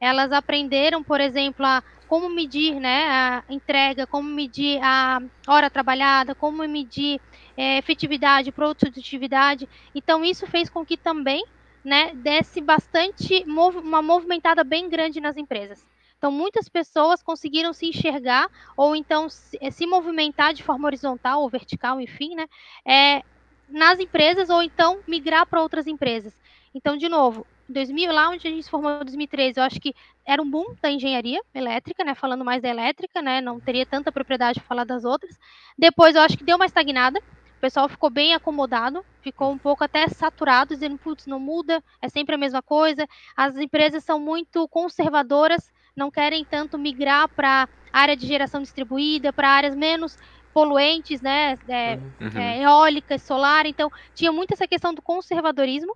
Elas 0.00 0.32
aprenderam, 0.32 1.02
por 1.02 1.20
exemplo, 1.20 1.64
a 1.64 1.82
como 2.06 2.28
medir 2.28 2.78
né, 2.78 3.08
a 3.08 3.44
entrega, 3.48 4.06
como 4.06 4.28
medir 4.28 4.78
a 4.82 5.20
hora 5.48 5.68
trabalhada, 5.68 6.34
como 6.34 6.66
medir 6.68 7.20
é, 7.56 7.78
efetividade, 7.78 8.52
produtividade. 8.52 9.68
Então, 9.94 10.24
isso 10.24 10.46
fez 10.46 10.70
com 10.70 10.84
que 10.84 10.96
também 10.96 11.42
né, 11.84 12.12
desse 12.14 12.60
bastante 12.60 13.44
uma 13.46 14.02
movimentada 14.02 14.64
bem 14.64 14.88
grande 14.88 15.20
nas 15.20 15.36
empresas. 15.36 15.86
Então, 16.18 16.32
muitas 16.32 16.68
pessoas 16.68 17.22
conseguiram 17.22 17.72
se 17.72 17.86
enxergar 17.86 18.48
ou 18.76 18.96
então 18.96 19.28
se, 19.28 19.56
eh, 19.60 19.70
se 19.70 19.86
movimentar 19.86 20.54
de 20.54 20.62
forma 20.62 20.86
horizontal 20.86 21.42
ou 21.42 21.50
vertical, 21.50 22.00
enfim, 22.00 22.34
né? 22.34 22.46
É, 22.86 23.22
nas 23.68 24.00
empresas 24.00 24.48
ou 24.48 24.62
então 24.62 25.02
migrar 25.06 25.46
para 25.46 25.62
outras 25.62 25.86
empresas. 25.86 26.34
Então, 26.74 26.96
de 26.96 27.08
novo, 27.08 27.46
2000, 27.68 28.12
lá 28.12 28.28
onde 28.30 28.46
a 28.46 28.50
gente 28.50 28.62
se 28.62 28.70
formou 28.70 28.92
em 28.92 29.04
2013, 29.04 29.58
eu 29.58 29.64
acho 29.64 29.80
que 29.80 29.94
era 30.24 30.40
um 30.40 30.48
boom 30.48 30.74
da 30.80 30.90
engenharia 30.90 31.40
elétrica, 31.54 32.04
né? 32.04 32.14
Falando 32.14 32.44
mais 32.44 32.62
da 32.62 32.68
elétrica, 32.68 33.20
né? 33.20 33.40
Não 33.40 33.60
teria 33.60 33.84
tanta 33.84 34.12
propriedade 34.12 34.60
para 34.60 34.68
falar 34.68 34.84
das 34.84 35.04
outras. 35.04 35.38
Depois, 35.78 36.14
eu 36.14 36.22
acho 36.22 36.36
que 36.36 36.44
deu 36.44 36.56
uma 36.56 36.66
estagnada. 36.66 37.18
O 37.18 37.60
pessoal 37.60 37.88
ficou 37.88 38.10
bem 38.10 38.34
acomodado, 38.34 39.04
ficou 39.22 39.50
um 39.50 39.58
pouco 39.58 39.82
até 39.82 40.06
saturado, 40.08 40.74
dizendo, 40.74 40.98
putz, 40.98 41.26
não 41.26 41.40
muda, 41.40 41.82
é 42.02 42.08
sempre 42.08 42.34
a 42.34 42.38
mesma 42.38 42.62
coisa. 42.62 43.08
As 43.36 43.56
empresas 43.56 44.04
são 44.04 44.20
muito 44.20 44.68
conservadoras, 44.68 45.72
não 45.96 46.10
querem 46.10 46.44
tanto 46.44 46.78
migrar 46.78 47.28
para 47.28 47.68
área 47.92 48.16
de 48.16 48.26
geração 48.26 48.60
distribuída, 48.60 49.32
para 49.32 49.48
áreas 49.48 49.74
menos 49.74 50.18
poluentes, 50.52 51.20
né? 51.20 51.58
É, 51.68 51.98
uhum. 52.20 52.40
é, 52.40 52.62
eólicas, 52.62 53.22
solar. 53.22 53.66
Então, 53.66 53.90
tinha 54.14 54.30
muito 54.30 54.52
essa 54.52 54.66
questão 54.66 54.94
do 54.94 55.02
conservadorismo 55.02 55.94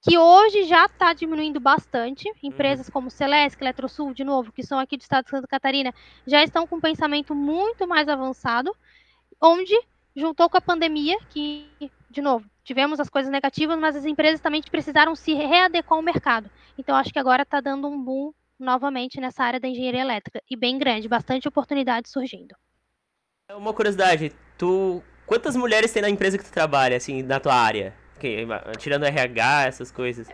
que 0.00 0.16
hoje 0.16 0.64
já 0.64 0.86
está 0.86 1.12
diminuindo 1.12 1.60
bastante. 1.60 2.30
Empresas 2.42 2.86
uhum. 2.86 2.92
como 2.92 3.10
Celesc, 3.10 3.60
Eletrosul, 3.60 4.14
de 4.14 4.24
novo, 4.24 4.52
que 4.52 4.62
são 4.62 4.78
aqui 4.78 4.96
do 4.96 5.00
estado 5.00 5.24
de 5.24 5.30
Santa 5.30 5.46
Catarina, 5.46 5.92
já 6.26 6.42
estão 6.42 6.66
com 6.66 6.76
um 6.76 6.80
pensamento 6.80 7.34
muito 7.34 7.86
mais 7.86 8.08
avançado, 8.08 8.74
onde 9.40 9.74
juntou 10.14 10.48
com 10.48 10.56
a 10.56 10.60
pandemia, 10.60 11.16
que, 11.30 11.68
de 12.10 12.20
novo, 12.20 12.48
tivemos 12.64 13.00
as 13.00 13.08
coisas 13.08 13.30
negativas, 13.30 13.78
mas 13.78 13.96
as 13.96 14.04
empresas 14.04 14.40
também 14.40 14.62
precisaram 14.62 15.14
se 15.14 15.34
readequar 15.34 15.96
ao 15.96 16.02
mercado. 16.02 16.50
Então, 16.76 16.96
acho 16.96 17.12
que 17.12 17.18
agora 17.18 17.42
está 17.42 17.60
dando 17.60 17.88
um 17.88 18.02
boom 18.02 18.32
novamente 18.58 19.20
nessa 19.20 19.44
área 19.44 19.60
da 19.60 19.68
engenharia 19.68 20.00
elétrica, 20.00 20.42
e 20.50 20.56
bem 20.56 20.78
grande, 20.78 21.08
bastante 21.08 21.46
oportunidade 21.46 22.08
surgindo. 22.08 22.54
Uma 23.56 23.72
curiosidade, 23.72 24.32
tu 24.58 25.02
quantas 25.24 25.54
mulheres 25.54 25.92
tem 25.92 26.02
na 26.02 26.10
empresa 26.10 26.36
que 26.36 26.44
tu 26.44 26.50
trabalha, 26.50 26.96
assim, 26.96 27.22
na 27.22 27.38
tua 27.38 27.54
área? 27.54 27.94
Tirando 28.78 29.04
RH, 29.04 29.66
essas 29.66 29.90
coisas. 29.90 30.28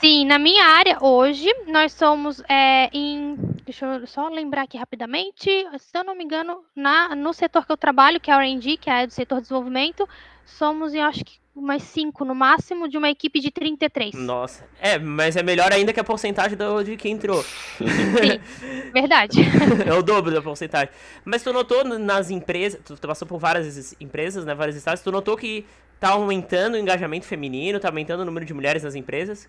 Sim, 0.00 0.26
na 0.26 0.36
minha 0.36 0.64
área 0.64 0.98
hoje, 1.00 1.48
nós 1.68 1.92
somos 1.92 2.42
é, 2.48 2.90
em. 2.92 3.36
Deixa 3.64 3.86
eu 3.86 4.06
só 4.08 4.28
lembrar 4.28 4.62
aqui 4.62 4.76
rapidamente. 4.76 5.48
Se 5.78 5.96
eu 5.96 6.02
não 6.02 6.16
me 6.16 6.24
engano, 6.24 6.64
na, 6.74 7.14
no 7.14 7.32
setor 7.32 7.64
que 7.64 7.70
eu 7.70 7.76
trabalho, 7.76 8.18
que 8.18 8.28
é 8.28 8.34
a 8.34 8.42
RD, 8.42 8.78
que 8.78 8.90
é 8.90 9.06
do 9.06 9.12
setor 9.12 9.36
de 9.36 9.42
desenvolvimento, 9.42 10.08
somos, 10.44 10.92
eu 10.92 11.04
acho 11.04 11.24
que 11.24 11.40
umas 11.54 11.82
5 11.82 12.24
no 12.24 12.34
máximo, 12.34 12.88
de 12.88 12.96
uma 12.96 13.10
equipe 13.10 13.38
de 13.38 13.50
33. 13.50 14.14
Nossa. 14.14 14.64
É, 14.80 14.98
mas 14.98 15.36
é 15.36 15.42
melhor 15.42 15.70
ainda 15.72 15.92
que 15.92 16.00
a 16.00 16.04
porcentagem 16.04 16.56
do, 16.56 16.82
de 16.82 16.96
quem 16.96 17.12
entrou. 17.12 17.42
Sim, 17.42 18.40
verdade. 18.92 19.38
é 19.86 19.92
o 19.94 20.02
dobro 20.02 20.32
da 20.32 20.42
porcentagem. 20.42 20.88
Mas 21.24 21.42
tu 21.44 21.52
notou 21.52 21.84
nas 21.84 22.30
empresas, 22.30 22.80
tu 22.84 22.96
passou 23.06 23.28
por 23.28 23.38
várias 23.38 23.94
empresas, 24.00 24.44
né, 24.44 24.54
vários 24.54 24.76
estados, 24.76 25.02
tu 25.02 25.12
notou 25.12 25.36
que 25.36 25.64
tá 26.02 26.10
aumentando 26.10 26.74
o 26.74 26.78
engajamento 26.78 27.24
feminino, 27.26 27.78
tá 27.78 27.86
aumentando 27.86 28.22
o 28.22 28.24
número 28.24 28.44
de 28.44 28.52
mulheres 28.52 28.82
nas 28.82 28.96
empresas? 28.96 29.48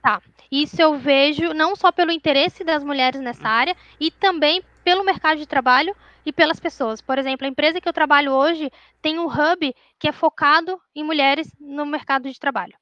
Tá. 0.00 0.22
Isso 0.48 0.80
eu 0.80 0.96
vejo 0.96 1.52
não 1.52 1.74
só 1.74 1.90
pelo 1.90 2.12
interesse 2.12 2.62
das 2.62 2.84
mulheres 2.84 3.20
nessa 3.20 3.48
área, 3.48 3.76
e 3.98 4.08
também 4.08 4.62
pelo 4.84 5.02
mercado 5.02 5.38
de 5.38 5.46
trabalho 5.46 5.92
e 6.24 6.32
pelas 6.32 6.60
pessoas. 6.60 7.00
Por 7.00 7.18
exemplo, 7.18 7.44
a 7.44 7.50
empresa 7.50 7.80
que 7.80 7.88
eu 7.88 7.92
trabalho 7.92 8.30
hoje 8.30 8.70
tem 9.02 9.18
um 9.18 9.26
hub 9.26 9.74
que 9.98 10.06
é 10.06 10.12
focado 10.12 10.80
em 10.94 11.02
mulheres 11.02 11.52
no 11.58 11.84
mercado 11.84 12.30
de 12.30 12.38
trabalho. 12.38 12.74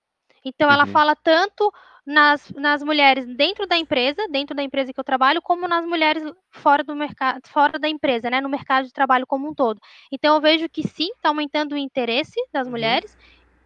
Então, 0.44 0.68
uhum. 0.68 0.74
ela 0.74 0.86
fala 0.86 1.16
tanto 1.16 1.72
nas, 2.08 2.50
nas 2.52 2.82
mulheres 2.82 3.26
dentro 3.26 3.66
da 3.66 3.76
empresa, 3.76 4.26
dentro 4.30 4.56
da 4.56 4.62
empresa 4.62 4.94
que 4.94 4.98
eu 4.98 5.04
trabalho, 5.04 5.42
como 5.42 5.68
nas 5.68 5.84
mulheres 5.84 6.22
fora 6.50 6.82
do 6.82 6.96
mercado, 6.96 7.42
fora 7.46 7.78
da 7.78 7.86
empresa, 7.86 8.30
né, 8.30 8.40
no 8.40 8.48
mercado 8.48 8.86
de 8.86 8.92
trabalho 8.94 9.26
como 9.26 9.46
um 9.46 9.54
todo. 9.54 9.78
Então 10.10 10.34
eu 10.34 10.40
vejo 10.40 10.70
que 10.70 10.82
sim, 10.88 11.10
está 11.14 11.28
aumentando 11.28 11.74
o 11.74 11.76
interesse 11.76 12.40
das 12.50 12.66
uhum. 12.66 12.70
mulheres 12.70 13.14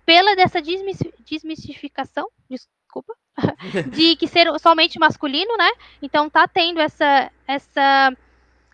pela 0.05 0.34
dessa 0.34 0.61
desmistificação, 0.61 2.28
desculpa, 2.51 3.14
de 3.95 4.16
que 4.16 4.26
ser 4.26 4.49
somente 4.59 4.99
masculino, 4.99 5.57
né? 5.57 5.70
Então 6.03 6.28
tá 6.28 6.49
tendo 6.49 6.80
essa 6.80 7.30
essa 7.47 8.12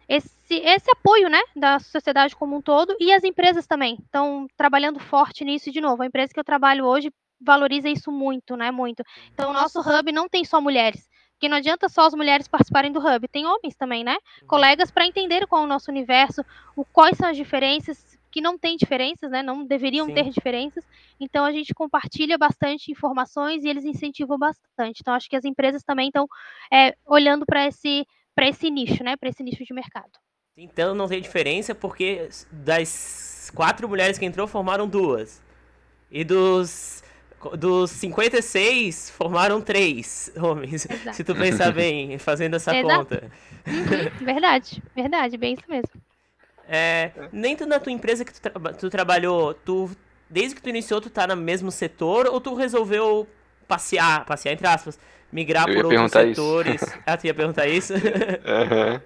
esse, 0.09 0.55
esse 0.55 0.91
apoio, 0.91 1.29
né, 1.29 1.43
da 1.55 1.79
sociedade 1.79 2.35
como 2.35 2.57
um 2.57 2.63
todo 2.63 2.97
e 2.99 3.13
as 3.13 3.23
empresas 3.23 3.67
também 3.67 3.99
estão 4.03 4.49
trabalhando 4.57 4.99
forte 4.99 5.45
nisso 5.45 5.71
de 5.71 5.83
novo. 5.83 6.03
A 6.03 6.07
empresa 6.07 6.33
que 6.33 6.41
eu 6.41 6.45
trabalho 6.45 6.87
hoje 6.87 7.13
valoriza 7.41 7.89
isso 7.89 8.11
muito, 8.11 8.57
né? 8.57 8.71
Muito. 8.71 9.03
Então, 9.33 9.51
o 9.51 9.53
nosso 9.53 9.81
hub 9.81 10.13
não 10.13 10.29
tem 10.29 10.45
só 10.45 10.61
mulheres. 10.61 11.09
Porque 11.33 11.49
não 11.49 11.59
adianta 11.59 11.89
só 11.89 12.07
as 12.07 12.15
mulheres 12.15 12.49
participarem 12.49 12.91
do 12.91 12.99
hub, 12.99 13.29
tem 13.29 13.47
homens 13.47 13.77
também, 13.77 14.03
né? 14.03 14.17
Uhum. 14.43 14.49
Colegas 14.49 14.91
para 14.91 15.07
entender 15.07 15.47
qual 15.47 15.63
é 15.63 15.65
o 15.65 15.69
nosso 15.69 15.89
universo, 15.89 16.45
o, 16.75 16.85
quais 16.85 17.17
são 17.17 17.29
as 17.29 17.37
diferenças, 17.37 18.19
que 18.31 18.41
não 18.41 18.59
tem 18.59 18.77
diferenças, 18.77 19.31
né? 19.31 19.41
Não 19.41 19.65
deveriam 19.65 20.07
Sim. 20.07 20.15
ter 20.15 20.31
diferenças. 20.31 20.85
Então 21.19 21.45
a 21.45 21.53
gente 21.53 21.73
compartilha 21.73 22.37
bastante 22.37 22.91
informações 22.91 23.65
e 23.65 23.69
eles 23.69 23.85
incentivam 23.85 24.37
bastante. 24.37 24.99
Então 25.01 25.15
acho 25.15 25.29
que 25.29 25.37
as 25.37 25.45
empresas 25.45 25.83
também 25.85 26.09
estão 26.09 26.27
é, 26.73 26.95
olhando 27.07 27.47
para 27.47 27.67
esse 27.67 28.05
para 28.35 28.49
esse 28.49 28.71
nicho, 28.71 29.03
né? 29.03 29.17
Para 29.17 29.29
esse 29.29 29.43
nicho 29.43 29.65
de 29.65 29.75
mercado. 29.75 30.11
Então 30.57 30.95
não 30.95 31.09
tem 31.09 31.21
diferença 31.21 31.75
porque 31.75 32.29
das 32.51 33.51
quatro 33.55 33.89
mulheres 33.89 34.19
que 34.19 34.25
entrou 34.25 34.47
formaram 34.47 34.89
duas 34.89 35.43
e 36.11 36.25
dos 36.25 37.03
dos 37.57 37.91
56, 37.91 39.11
formaram 39.11 39.61
três 39.61 40.31
homens. 40.37 40.87
Exato. 40.89 41.17
Se 41.17 41.25
tu 41.25 41.35
pensar 41.35 41.73
bem, 41.73 42.19
fazendo 42.19 42.57
essa 42.57 42.77
Exato. 42.77 42.97
conta. 42.97 43.31
Uhum. 43.67 44.25
Verdade, 44.25 44.83
verdade, 44.95 45.37
bem 45.37 45.55
isso 45.55 45.65
mesmo. 45.69 45.91
É, 46.69 47.13
dentro 47.33 47.67
da 47.67 47.81
tua 47.81 47.93
empresa 47.93 48.25
que 48.25 48.33
tu, 48.33 48.41
tra 48.41 48.53
tu, 48.75 48.91
trabalhou, 48.91 49.55
tu, 49.55 49.91
desde 50.29 50.55
que 50.55 50.63
tu 50.63 50.69
iniciou, 50.69 51.01
tu 51.01 51.09
tá 51.09 51.27
no 51.27 51.37
mesmo 51.37 51.71
setor 51.71 52.27
ou 52.27 52.41
tu 52.41 52.55
resolveu 52.55 53.27
passear, 53.67 54.25
passear 54.27 54.53
entre 54.53 54.67
aspas, 54.67 54.99
migrar 55.33 55.67
por 55.67 55.87
outros 55.87 56.13
setores? 56.13 56.83
Isso. 56.83 56.99
Ah, 57.07 57.17
tu 57.17 57.27
ia 57.27 57.35
perguntar 57.35 57.67
isso? 57.67 57.95
Uhum. 57.99 59.01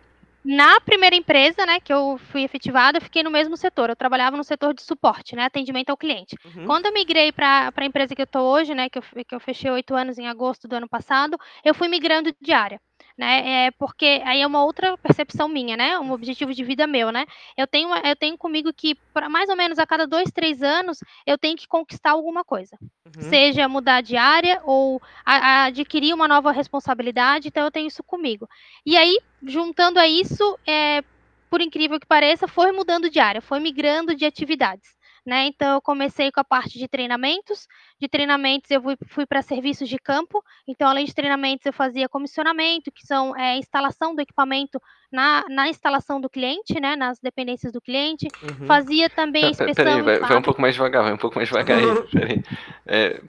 Na 0.44 0.80
primeira 0.80 1.14
empresa, 1.14 1.64
né, 1.64 1.78
que 1.78 1.92
eu 1.92 2.18
fui 2.30 2.42
efetivada, 2.42 2.98
eu 2.98 3.02
fiquei 3.02 3.22
no 3.22 3.30
mesmo 3.30 3.56
setor. 3.56 3.90
Eu 3.90 3.96
trabalhava 3.96 4.36
no 4.36 4.44
setor 4.44 4.74
de 4.74 4.82
suporte, 4.82 5.36
né, 5.36 5.44
atendimento 5.44 5.90
ao 5.90 5.96
cliente. 5.96 6.36
Uhum. 6.44 6.66
Quando 6.66 6.86
eu 6.86 6.92
migrei 6.92 7.30
para 7.30 7.72
a 7.74 7.84
empresa 7.84 8.14
que 8.14 8.22
eu 8.22 8.24
estou 8.24 8.42
hoje, 8.42 8.74
né, 8.74 8.88
que 8.88 8.98
eu, 8.98 9.02
que 9.02 9.34
eu 9.34 9.40
fechei 9.40 9.70
oito 9.70 9.94
anos 9.94 10.18
em 10.18 10.26
agosto 10.26 10.66
do 10.66 10.74
ano 10.74 10.88
passado, 10.88 11.38
eu 11.64 11.74
fui 11.74 11.88
migrando 11.88 12.34
de 12.40 12.52
área 12.52 12.80
né? 13.22 13.66
É 13.66 13.70
porque 13.70 14.20
aí 14.24 14.40
é 14.40 14.46
uma 14.46 14.64
outra 14.64 14.98
percepção 14.98 15.46
minha, 15.46 15.76
né? 15.76 15.96
Um 16.00 16.10
objetivo 16.10 16.52
de 16.52 16.64
vida 16.64 16.88
meu, 16.88 17.12
né? 17.12 17.24
Eu 17.56 17.68
tenho, 17.68 17.88
eu 18.04 18.16
tenho 18.16 18.36
comigo 18.36 18.72
que 18.72 18.96
para 19.14 19.28
mais 19.28 19.48
ou 19.48 19.54
menos 19.54 19.78
a 19.78 19.86
cada 19.86 20.08
dois, 20.08 20.32
três 20.32 20.60
anos 20.60 20.98
eu 21.24 21.38
tenho 21.38 21.56
que 21.56 21.68
conquistar 21.68 22.10
alguma 22.10 22.44
coisa, 22.44 22.76
uhum. 22.82 23.22
seja 23.22 23.68
mudar 23.68 24.00
de 24.00 24.16
área 24.16 24.60
ou 24.64 25.00
a, 25.24 25.36
a 25.36 25.64
adquirir 25.66 26.12
uma 26.12 26.26
nova 26.26 26.50
responsabilidade. 26.50 27.46
Então 27.46 27.62
eu 27.62 27.70
tenho 27.70 27.86
isso 27.86 28.02
comigo. 28.02 28.48
E 28.84 28.96
aí 28.96 29.16
juntando 29.40 30.00
a 30.00 30.08
isso, 30.08 30.58
é, 30.66 31.04
por 31.48 31.60
incrível 31.60 32.00
que 32.00 32.06
pareça, 32.06 32.48
foi 32.48 32.72
mudando 32.72 33.08
de 33.08 33.20
área, 33.20 33.40
foi 33.40 33.60
migrando 33.60 34.16
de 34.16 34.24
atividades. 34.24 34.96
Né? 35.24 35.46
Então, 35.46 35.74
eu 35.74 35.80
comecei 35.80 36.32
com 36.32 36.40
a 36.40 36.44
parte 36.44 36.78
de 36.78 36.88
treinamentos. 36.88 37.68
De 38.00 38.08
treinamentos, 38.08 38.70
eu 38.70 38.82
fui, 38.82 38.96
fui 39.06 39.26
para 39.26 39.40
serviços 39.40 39.88
de 39.88 39.96
campo. 39.98 40.42
Então, 40.66 40.88
além 40.88 41.04
de 41.04 41.14
treinamentos, 41.14 41.64
eu 41.64 41.72
fazia 41.72 42.08
comissionamento, 42.08 42.90
que 42.90 43.06
são 43.06 43.36
é, 43.36 43.56
instalação 43.56 44.14
do 44.14 44.20
equipamento 44.20 44.80
na, 45.12 45.44
na 45.48 45.68
instalação 45.68 46.20
do 46.20 46.28
cliente, 46.28 46.80
né? 46.80 46.96
Nas 46.96 47.20
dependências 47.20 47.72
do 47.72 47.80
cliente. 47.80 48.26
Uhum. 48.42 48.66
Fazia 48.66 49.08
também 49.08 49.50
inspeção. 49.50 49.74
Peraí, 49.74 50.02
vai, 50.02 50.18
vai, 50.18 50.36
um 50.36 50.42
pouco 50.42 50.60
mais 50.60 50.74
devagar, 50.74 51.04
vai 51.04 51.12
um 51.12 51.18
pouco 51.18 51.36
mais 51.36 51.48
devagar 51.48 51.78
aí. 51.78 51.84
É, 52.84 53.22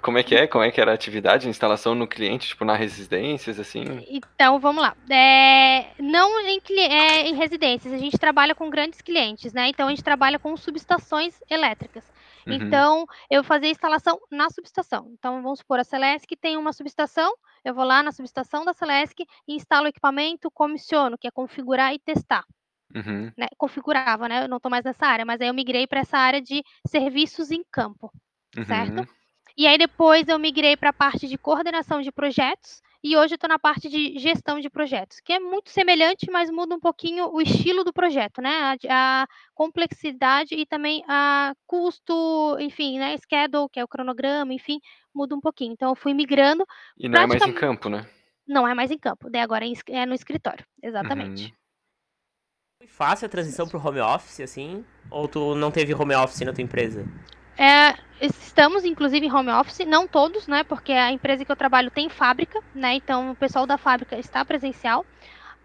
como 0.00 0.18
é 0.18 0.22
que 0.22 0.34
é? 0.34 0.46
Como 0.46 0.64
é 0.64 0.70
que 0.70 0.80
era 0.80 0.90
a 0.90 0.94
atividade, 0.94 1.46
a 1.46 1.50
instalação 1.50 1.94
no 1.94 2.06
cliente, 2.06 2.48
tipo, 2.48 2.64
nas 2.64 2.78
residências, 2.78 3.60
assim? 3.60 3.84
Então, 4.08 4.58
vamos 4.58 4.82
lá. 4.82 4.96
É, 5.10 5.90
não 5.98 6.40
em, 6.40 6.60
é, 6.78 7.28
em 7.28 7.34
residências, 7.34 7.92
a 7.92 7.98
gente 7.98 8.18
trabalha 8.18 8.54
com 8.54 8.70
grandes 8.70 9.02
clientes, 9.02 9.52
né? 9.52 9.68
Então, 9.68 9.88
a 9.88 9.90
gente 9.90 10.02
trabalha 10.02 10.38
com 10.38 10.56
subestações 10.56 11.38
elétricas. 11.50 12.10
Uhum. 12.46 12.54
Então, 12.54 13.06
eu 13.30 13.44
fazia 13.44 13.70
instalação 13.70 14.18
na 14.30 14.48
subestação. 14.50 15.10
Então, 15.12 15.42
vamos 15.42 15.58
supor, 15.58 15.78
a 15.78 15.84
Celesc 15.84 16.26
tem 16.40 16.56
uma 16.56 16.72
subestação, 16.72 17.34
eu 17.64 17.74
vou 17.74 17.84
lá 17.84 18.02
na 18.02 18.12
subestação 18.12 18.64
da 18.64 18.72
Celesc 18.72 19.24
e 19.46 19.54
instalo 19.54 19.86
o 19.86 19.88
equipamento, 19.88 20.50
comissiono, 20.50 21.18
que 21.18 21.28
é 21.28 21.30
configurar 21.30 21.92
e 21.92 21.98
testar. 21.98 22.44
Uhum. 22.94 23.30
Né? 23.36 23.46
Configurava, 23.56 24.28
né? 24.28 24.44
Eu 24.44 24.48
não 24.48 24.56
estou 24.56 24.70
mais 24.70 24.84
nessa 24.84 25.06
área, 25.06 25.24
mas 25.24 25.40
aí 25.40 25.48
eu 25.48 25.54
migrei 25.54 25.86
para 25.86 26.00
essa 26.00 26.18
área 26.18 26.40
de 26.40 26.62
serviços 26.86 27.50
em 27.50 27.62
campo, 27.70 28.10
uhum. 28.56 28.64
certo? 28.64 29.08
E 29.56 29.66
aí 29.66 29.76
depois 29.78 30.28
eu 30.28 30.38
migrei 30.38 30.76
para 30.76 30.90
a 30.90 30.92
parte 30.92 31.28
de 31.28 31.36
coordenação 31.36 32.00
de 32.00 32.10
projetos 32.10 32.82
e 33.04 33.16
hoje 33.16 33.34
estou 33.34 33.48
na 33.48 33.58
parte 33.58 33.88
de 33.88 34.16
gestão 34.18 34.60
de 34.60 34.70
projetos, 34.70 35.18
que 35.20 35.32
é 35.32 35.40
muito 35.40 35.70
semelhante, 35.70 36.30
mas 36.30 36.48
muda 36.50 36.76
um 36.76 36.80
pouquinho 36.80 37.28
o 37.32 37.40
estilo 37.40 37.82
do 37.82 37.92
projeto, 37.92 38.40
né? 38.40 38.76
A, 38.88 39.22
a 39.22 39.26
complexidade 39.54 40.54
e 40.54 40.64
também 40.64 41.02
a 41.08 41.52
custo, 41.66 42.56
enfim, 42.60 43.00
né? 43.00 43.16
Schedule, 43.18 43.68
que 43.70 43.80
é 43.80 43.84
o 43.84 43.88
cronograma, 43.88 44.54
enfim, 44.54 44.78
muda 45.12 45.34
um 45.34 45.40
pouquinho. 45.40 45.72
Então 45.72 45.88
eu 45.90 45.96
fui 45.96 46.14
migrando. 46.14 46.64
E 46.96 47.08
não 47.08 47.14
praticamente... 47.14 47.42
é 47.42 47.46
mais 47.46 47.56
em 47.56 47.60
campo, 47.60 47.88
né? 47.88 48.06
Não 48.46 48.68
é 48.68 48.74
mais 48.74 48.90
em 48.90 48.98
campo, 48.98 49.28
daí 49.28 49.40
agora 49.40 49.64
é, 49.64 49.72
é 49.88 50.06
no 50.06 50.14
escritório, 50.14 50.64
exatamente. 50.80 51.46
Uhum. 51.46 51.52
Foi 52.78 52.86
fácil 52.86 53.26
a 53.26 53.28
transição 53.28 53.66
para 53.66 53.78
o 53.78 53.84
home 53.84 54.00
office, 54.00 54.40
assim? 54.40 54.84
Ou 55.10 55.26
tu 55.26 55.54
não 55.54 55.70
teve 55.70 55.94
home 55.94 56.14
office 56.14 56.40
na 56.40 56.52
tua 56.52 56.62
empresa? 56.62 57.04
É, 57.56 57.94
estamos, 58.20 58.84
inclusive, 58.84 59.26
em 59.26 59.32
home 59.32 59.50
office, 59.50 59.86
não 59.86 60.06
todos, 60.06 60.46
né? 60.46 60.64
Porque 60.64 60.92
a 60.92 61.10
empresa 61.10 61.44
que 61.44 61.52
eu 61.52 61.56
trabalho 61.56 61.90
tem 61.90 62.08
fábrica, 62.08 62.60
né? 62.74 62.94
Então 62.94 63.32
o 63.32 63.34
pessoal 63.34 63.66
da 63.66 63.76
fábrica 63.76 64.18
está 64.18 64.44
presencial. 64.44 65.04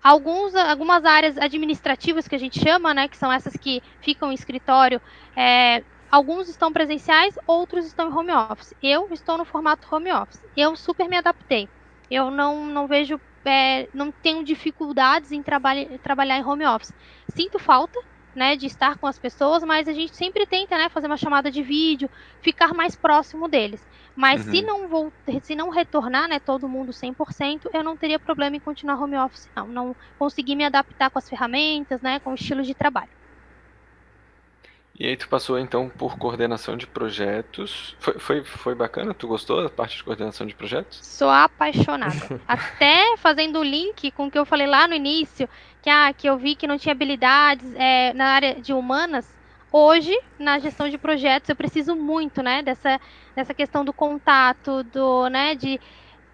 Alguns, 0.03 0.55
algumas 0.55 1.05
áreas 1.05 1.37
administrativas 1.37 2.27
que 2.27 2.35
a 2.35 2.39
gente 2.39 2.59
chama, 2.59 2.93
né? 2.93 3.07
Que 3.07 3.17
são 3.17 3.31
essas 3.31 3.53
que 3.53 3.81
ficam 4.01 4.31
em 4.31 4.35
escritório, 4.35 5.01
é, 5.35 5.83
alguns 6.11 6.49
estão 6.49 6.71
presenciais, 6.71 7.37
outros 7.45 7.85
estão 7.85 8.09
em 8.09 8.13
home 8.13 8.31
office. 8.31 8.73
Eu 8.81 9.07
estou 9.11 9.37
no 9.37 9.45
formato 9.45 9.87
home 9.93 10.11
office. 10.11 10.43
Eu 10.55 10.75
super 10.75 11.07
me 11.07 11.17
adaptei. 11.17 11.69
Eu 12.09 12.31
não, 12.31 12.65
não 12.65 12.87
vejo, 12.87 13.19
é, 13.45 13.87
não 13.93 14.11
tenho 14.11 14.43
dificuldades 14.43 15.31
em 15.31 15.43
traba 15.43 15.71
trabalhar 16.01 16.37
em 16.37 16.43
home 16.43 16.65
office. 16.65 16.93
Sinto 17.35 17.59
falta, 17.59 17.99
né, 18.37 18.55
de 18.55 18.67
estar 18.67 18.97
com 18.99 19.07
as 19.07 19.17
pessoas, 19.17 19.63
mas 19.63 19.87
a 19.87 19.93
gente 19.93 20.15
sempre 20.15 20.45
tenta, 20.45 20.77
né, 20.77 20.89
fazer 20.89 21.07
uma 21.07 21.17
chamada 21.17 21.49
de 21.49 21.63
vídeo, 21.63 22.07
ficar 22.39 22.71
mais 22.71 22.95
próximo 22.95 23.47
deles. 23.47 23.83
Mas 24.15 24.45
uhum. 24.45 24.51
se 24.51 24.61
não 24.61 24.87
vou, 24.87 25.13
se 25.41 25.55
não 25.55 25.69
retornar, 25.69 26.29
né, 26.29 26.39
todo 26.39 26.69
mundo 26.69 26.91
100%, 26.91 27.67
eu 27.73 27.83
não 27.83 27.97
teria 27.97 28.19
problema 28.19 28.55
em 28.55 28.59
continuar 28.59 29.01
home 29.01 29.17
office, 29.17 29.49
não. 29.55 29.67
Não 29.67 29.95
consegui 30.19 30.55
me 30.55 30.63
adaptar 30.63 31.09
com 31.09 31.17
as 31.17 31.27
ferramentas, 31.27 31.99
né, 31.99 32.19
com 32.19 32.29
o 32.29 32.35
estilo 32.35 32.61
de 32.61 32.75
trabalho. 32.75 33.09
E 34.99 35.05
aí 35.05 35.15
tu 35.15 35.29
passou 35.29 35.59
então 35.59 35.89
por 35.89 36.17
coordenação 36.17 36.75
de 36.75 36.87
projetos. 36.87 37.95
Foi, 37.99 38.17
foi, 38.17 38.43
foi 38.43 38.73
bacana? 38.73 39.13
Tu 39.13 39.27
gostou 39.27 39.61
da 39.61 39.69
parte 39.69 39.97
de 39.97 40.03
coordenação 40.03 40.47
de 40.47 40.55
projetos? 40.55 40.99
Sou 41.03 41.29
apaixonada. 41.29 42.41
Até 42.47 43.15
fazendo 43.17 43.59
o 43.59 43.63
link 43.63 44.09
com 44.11 44.25
o 44.25 44.31
que 44.31 44.39
eu 44.39 44.45
falei 44.45 44.65
lá 44.65 44.87
no 44.87 44.95
início, 44.95 45.47
que, 45.83 45.89
ah, 45.89 46.11
que 46.11 46.27
eu 46.27 46.35
vi 46.37 46.55
que 46.55 46.65
não 46.65 46.79
tinha 46.79 46.93
habilidades 46.93 47.71
é, 47.75 48.11
na 48.13 48.25
área 48.29 48.55
de 48.55 48.73
humanas. 48.73 49.31
Hoje, 49.71 50.17
na 50.39 50.57
gestão 50.57 50.89
de 50.89 50.97
projetos, 50.97 51.49
eu 51.49 51.55
preciso 51.55 51.95
muito, 51.95 52.41
né, 52.41 52.63
dessa, 52.63 52.99
dessa 53.35 53.53
questão 53.53 53.85
do 53.85 53.93
contato, 53.93 54.81
do, 54.83 55.29
né, 55.29 55.53
de 55.53 55.79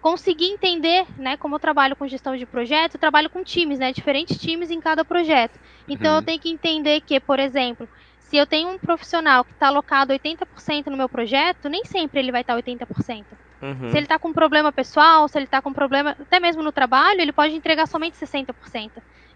conseguir 0.00 0.46
entender, 0.46 1.06
né, 1.18 1.36
como 1.36 1.56
eu 1.56 1.58
trabalho 1.58 1.96
com 1.96 2.06
gestão 2.06 2.36
de 2.36 2.46
projetos, 2.46 2.94
eu 2.94 3.00
trabalho 3.00 3.28
com 3.28 3.42
times, 3.42 3.78
né, 3.78 3.92
diferentes 3.92 4.38
times 4.38 4.70
em 4.70 4.80
cada 4.80 5.04
projeto. 5.04 5.58
Então, 5.88 6.12
uhum. 6.12 6.18
eu 6.18 6.22
tenho 6.22 6.40
que 6.40 6.50
entender 6.50 7.00
que, 7.00 7.18
por 7.18 7.38
exemplo, 7.38 7.88
se 8.34 8.38
eu 8.38 8.46
tenho 8.48 8.68
um 8.68 8.78
profissional 8.78 9.44
que 9.44 9.52
está 9.52 9.68
alocado 9.68 10.12
80% 10.12 10.86
no 10.86 10.96
meu 10.96 11.08
projeto, 11.08 11.68
nem 11.68 11.84
sempre 11.84 12.18
ele 12.18 12.32
vai 12.32 12.40
estar 12.40 12.60
tá 12.60 12.60
80%. 12.60 13.22
Uhum. 13.62 13.90
Se 13.90 13.96
ele 13.96 14.06
está 14.06 14.18
com 14.18 14.30
um 14.30 14.32
problema 14.32 14.72
pessoal, 14.72 15.28
se 15.28 15.38
ele 15.38 15.44
está 15.44 15.62
com 15.62 15.70
um 15.70 15.72
problema, 15.72 16.16
até 16.20 16.40
mesmo 16.40 16.60
no 16.60 16.72
trabalho, 16.72 17.20
ele 17.20 17.32
pode 17.32 17.54
entregar 17.54 17.86
somente 17.86 18.16
60%. 18.16 18.90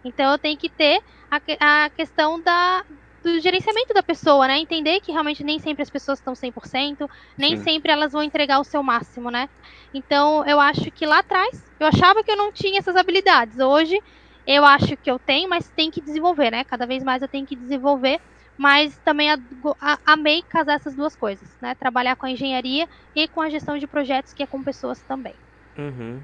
Então 0.05 0.33
eu 0.33 0.37
tenho 0.37 0.59
que 0.59 0.69
ter 0.69 1.01
a, 1.31 1.85
a 1.85 1.91
questão 1.91 2.41
da, 2.41 2.85
do 3.23 3.39
gerenciamento 3.39 3.95
da 3.95 4.03
pessoa, 4.03 4.49
né? 4.49 4.59
Entender 4.59 4.99
que 4.99 5.13
realmente 5.13 5.45
nem 5.45 5.61
sempre 5.61 5.85
as 5.85 5.91
pessoas 5.91 6.19
estão 6.19 6.33
100%, 6.33 7.09
nem 7.39 7.57
Sim. 7.57 7.63
sempre 7.63 7.93
elas 7.93 8.11
vão 8.11 8.23
entregar 8.25 8.59
o 8.59 8.65
seu 8.65 8.83
máximo, 8.83 9.31
né? 9.31 9.49
Então 9.95 10.45
eu 10.45 10.59
acho 10.59 10.91
que 10.91 11.07
lá 11.07 11.21
atrás 11.21 11.65
eu 11.79 11.87
achava 11.87 12.25
que 12.25 12.33
eu 12.33 12.37
não 12.37 12.51
tinha 12.51 12.81
essas 12.81 12.97
habilidades. 12.97 13.61
Hoje 13.61 13.97
eu 14.45 14.65
acho 14.65 14.97
que 14.97 15.09
eu 15.09 15.21
tenho, 15.21 15.49
mas 15.49 15.71
tem 15.71 15.89
que 15.89 16.01
desenvolver, 16.01 16.51
né? 16.51 16.65
Cada 16.65 16.85
vez 16.85 17.05
mais 17.05 17.23
eu 17.23 17.29
tenho 17.29 17.47
que 17.47 17.55
desenvolver 17.55 18.21
mas 18.59 18.99
também 18.99 19.31
a, 19.31 19.39
a, 19.81 19.99
amei 20.05 20.43
casar 20.43 20.75
essas 20.75 20.95
duas 20.95 21.15
coisas, 21.15 21.49
né? 21.63 21.77
Trabalhar 21.77 22.17
com 22.17 22.27
a 22.27 22.31
engenharia 22.31 22.89
e 23.15 23.29
com 23.29 23.41
a 23.41 23.49
gestão 23.49 23.79
de 23.79 23.87
projetos, 23.87 24.33
que 24.33 24.43
é 24.43 24.47
com 24.47 24.63
pessoas 24.63 25.01
também. 25.03 25.35
Uhum. 25.79 26.21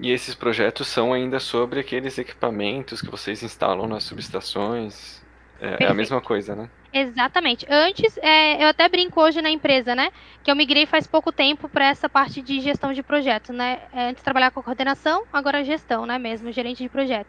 E 0.00 0.10
esses 0.10 0.34
projetos 0.34 0.86
são 0.86 1.12
ainda 1.12 1.38
sobre 1.40 1.80
aqueles 1.80 2.16
equipamentos 2.16 3.02
que 3.02 3.10
vocês 3.10 3.42
instalam 3.42 3.86
nas 3.86 4.04
subestações? 4.04 5.20
É, 5.60 5.84
é 5.84 5.86
a 5.88 5.94
mesma 5.94 6.20
coisa, 6.20 6.54
né? 6.54 6.70
Exatamente. 6.92 7.66
Antes, 7.70 8.18
é, 8.18 8.62
eu 8.62 8.68
até 8.68 8.88
brinco 8.88 9.20
hoje 9.20 9.40
na 9.40 9.50
empresa, 9.50 9.94
né? 9.94 10.10
Que 10.42 10.50
eu 10.50 10.56
migrei 10.56 10.84
faz 10.84 11.06
pouco 11.06 11.32
tempo 11.32 11.68
para 11.68 11.86
essa 11.86 12.08
parte 12.08 12.42
de 12.42 12.60
gestão 12.60 12.92
de 12.92 13.02
projetos, 13.02 13.54
né? 13.54 13.80
É, 13.92 14.10
antes 14.10 14.22
trabalhar 14.22 14.50
com 14.50 14.62
coordenação, 14.62 15.24
agora 15.32 15.64
gestão, 15.64 16.04
né? 16.04 16.18
Mesmo, 16.18 16.52
gerente 16.52 16.82
de 16.82 16.88
projeto. 16.88 17.28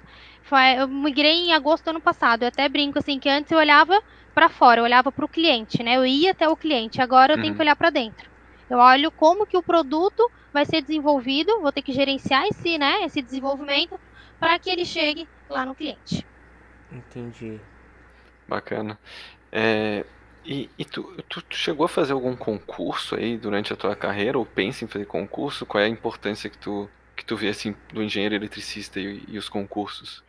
Eu 0.77 0.87
migrei 0.87 1.47
em 1.47 1.53
agosto 1.53 1.85
do 1.85 1.91
ano 1.91 2.01
passado. 2.01 2.43
Eu 2.43 2.49
até 2.49 2.67
brinco 2.67 2.99
assim 2.99 3.17
que 3.19 3.29
antes 3.29 3.51
eu 3.51 3.57
olhava 3.57 4.01
para 4.35 4.49
fora, 4.49 4.81
eu 4.81 4.83
olhava 4.83 5.11
para 5.11 5.23
o 5.23 5.29
cliente, 5.29 5.81
né? 5.81 5.95
Eu 5.95 6.05
ia 6.05 6.31
até 6.31 6.47
o 6.49 6.57
cliente. 6.57 7.01
Agora 7.01 7.33
eu 7.33 7.37
uhum. 7.37 7.43
tenho 7.43 7.55
que 7.55 7.61
olhar 7.61 7.75
para 7.75 7.89
dentro. 7.89 8.29
Eu 8.69 8.79
olho 8.79 9.11
como 9.11 9.45
que 9.45 9.55
o 9.55 9.63
produto 9.63 10.29
vai 10.51 10.65
ser 10.65 10.81
desenvolvido, 10.81 11.61
vou 11.61 11.71
ter 11.71 11.81
que 11.81 11.91
gerenciar 11.91 12.45
esse, 12.47 12.77
né, 12.77 13.03
esse 13.03 13.21
desenvolvimento 13.21 13.99
para 14.39 14.57
que 14.59 14.69
ele 14.69 14.85
chegue 14.85 15.27
lá 15.49 15.65
no 15.65 15.73
cliente. 15.73 16.25
Entendi. 16.91 17.59
Bacana. 18.47 18.99
É, 19.55 20.03
e, 20.43 20.67
e 20.79 20.83
tu, 20.83 21.03
tu, 21.29 21.43
tu, 21.43 21.55
chegou 21.55 21.85
a 21.85 21.89
fazer 21.89 22.13
algum 22.13 22.35
concurso 22.35 23.15
aí 23.15 23.37
durante 23.37 23.71
a 23.71 23.75
tua 23.75 23.95
carreira, 23.95 24.37
ou 24.39 24.45
pensa 24.45 24.83
em 24.83 24.87
fazer 24.87 25.05
concurso? 25.05 25.63
Qual 25.63 25.79
é 25.79 25.85
a 25.85 25.89
importância 25.89 26.49
que 26.49 26.57
tu, 26.57 26.89
que 27.15 27.23
tu 27.23 27.37
vê 27.37 27.49
assim, 27.49 27.75
do 27.93 28.01
engenheiro 28.01 28.33
eletricista 28.33 28.99
e, 28.99 29.23
e 29.27 29.37
os 29.37 29.47
concursos? 29.47 30.23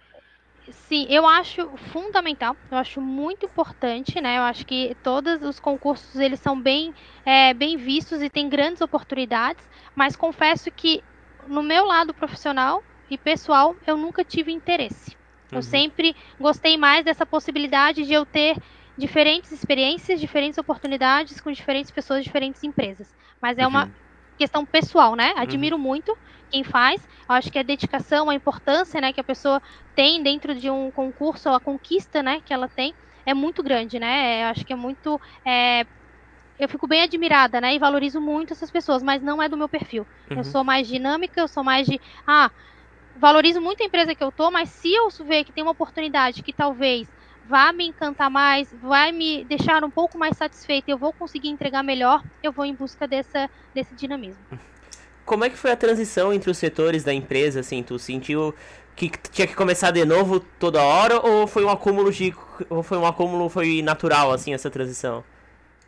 Sim, 0.69 1.07
eu 1.09 1.27
acho 1.27 1.69
fundamental, 1.93 2.55
eu 2.71 2.77
acho 2.77 3.01
muito 3.01 3.47
importante, 3.47 4.21
né? 4.21 4.37
Eu 4.39 4.43
acho 4.43 4.67
que 4.67 4.95
todos 5.03 5.43
os 5.43 5.59
concursos 5.59 6.17
eles 6.17 6.41
são 6.41 6.59
bem, 6.61 6.95
é, 7.25 7.55
bem 7.55 7.79
vistos 7.79 8.23
e 8.23 8.29
tem 8.29 8.49
grandes 8.49 8.83
oportunidades, 8.83 9.67
mas 9.95 10.17
confesso 10.17 10.71
que 10.71 11.03
no 11.47 11.63
meu 11.63 11.87
lado 11.87 12.13
profissional 12.13 12.83
e 13.11 13.17
pessoal 13.17 13.75
eu 13.87 13.97
nunca 13.97 14.23
tive 14.23 14.53
interesse. 14.53 15.17
Eu 15.51 15.57
uhum. 15.57 15.63
sempre 15.63 16.17
gostei 16.41 16.77
mais 16.77 17.05
dessa 17.05 17.27
possibilidade 17.27 18.05
de 18.05 18.13
eu 18.13 18.25
ter 18.25 18.57
diferentes 18.97 19.51
experiências, 19.53 20.21
diferentes 20.21 20.59
oportunidades 20.59 21.41
com 21.41 21.51
diferentes 21.51 21.91
pessoas, 21.91 22.25
diferentes 22.25 22.63
empresas. 22.63 23.15
Mas 23.41 23.59
é 23.59 23.67
uma 23.67 23.87
uhum. 23.87 23.93
questão 24.39 24.65
pessoal, 24.65 25.15
né? 25.17 25.33
Admiro 25.37 25.77
uhum. 25.77 25.83
muito 25.83 26.17
quem 26.51 26.63
faz. 26.63 27.07
Eu 27.29 27.35
acho 27.35 27.51
que 27.51 27.59
a 27.59 27.63
dedicação, 27.63 28.31
a 28.31 28.35
importância, 28.35 29.01
né, 29.01 29.13
que 29.13 29.21
a 29.21 29.25
pessoa 29.25 29.61
tem 29.95 30.23
dentro 30.23 30.55
de 30.55 30.71
um 30.71 30.91
concurso, 30.91 31.49
a 31.49 31.59
conquista, 31.59 32.23
né, 32.23 32.41
que 32.45 32.55
ela 32.55 32.69
tem, 32.69 32.95
é 33.27 33.35
muito 33.35 33.63
grande, 33.63 33.99
né? 33.99 34.45
Eu 34.45 34.49
acho 34.49 34.65
que 34.65 34.73
é 34.73 34.77
muito 34.77 35.21
é, 35.45 35.85
eu 36.59 36.69
fico 36.69 36.87
bem 36.87 37.03
admirada, 37.03 37.61
né? 37.61 37.75
E 37.75 37.79
valorizo 37.79 38.21
muito 38.21 38.53
essas 38.53 38.71
pessoas, 38.71 39.03
mas 39.03 39.23
não 39.23 39.43
é 39.43 39.49
do 39.49 39.57
meu 39.57 39.69
perfil. 39.69 40.07
Uhum. 40.31 40.39
Eu 40.39 40.45
sou 40.45 40.63
mais 40.63 40.87
dinâmica, 40.87 41.41
eu 41.41 41.49
sou 41.49 41.65
mais 41.65 41.87
de. 41.87 42.01
Ah, 42.27 42.51
valorizo 43.17 43.61
muito 43.61 43.83
a 43.83 43.87
empresa 43.87 44.15
que 44.15 44.23
eu 44.23 44.31
tô, 44.31 44.51
mas 44.51 44.69
se 44.69 44.93
eu 44.93 45.09
ver 45.25 45.45
que 45.45 45.53
tem 45.53 45.63
uma 45.63 45.73
oportunidade 45.73 46.43
que 46.43 46.53
talvez 46.53 47.09
vá 47.49 47.73
me 47.73 47.87
encantar 47.87 48.31
mais, 48.31 48.69
vai 48.83 49.13
me 49.13 49.45
deixar 49.45 49.85
um 49.85 49.91
pouco 49.91 50.19
mais 50.19 50.37
satisfeita, 50.37 50.91
eu 50.91 50.99
vou 50.99 51.13
conseguir 51.13 51.49
entregar 51.49 51.83
melhor, 51.83 52.23
eu 52.43 52.53
vou 52.53 52.65
em 52.65 52.75
busca 52.75 53.07
dessa, 53.07 53.49
desse 53.75 53.95
dinamismo. 53.95 54.43
Como 55.25 55.45
é 55.45 55.51
que 55.51 55.57
foi 55.57 55.71
a 55.71 55.77
transição 55.77 56.33
entre 56.33 56.51
os 56.51 56.59
setores 56.59 57.03
da 57.03 57.13
empresa, 57.13 57.61
assim, 57.61 57.83
tu 57.83 57.99
sentiu 57.99 58.55
que 58.95 59.11
tinha 59.33 59.47
que 59.47 59.55
começar 59.55 59.91
de 59.91 60.05
novo 60.05 60.39
toda 60.41 60.83
hora 60.83 61.19
ou 61.21 61.47
foi 61.47 61.65
um 61.65 61.71
acúmulo 61.71 62.13
de 62.13 62.33
ou 62.71 62.83
foi 62.83 62.97
um 62.97 63.07
acúmulo 63.07 63.49
foi 63.49 63.83
natural 63.83 64.31
assim 64.31 64.55
essa 64.55 64.71
transição? 64.71 65.25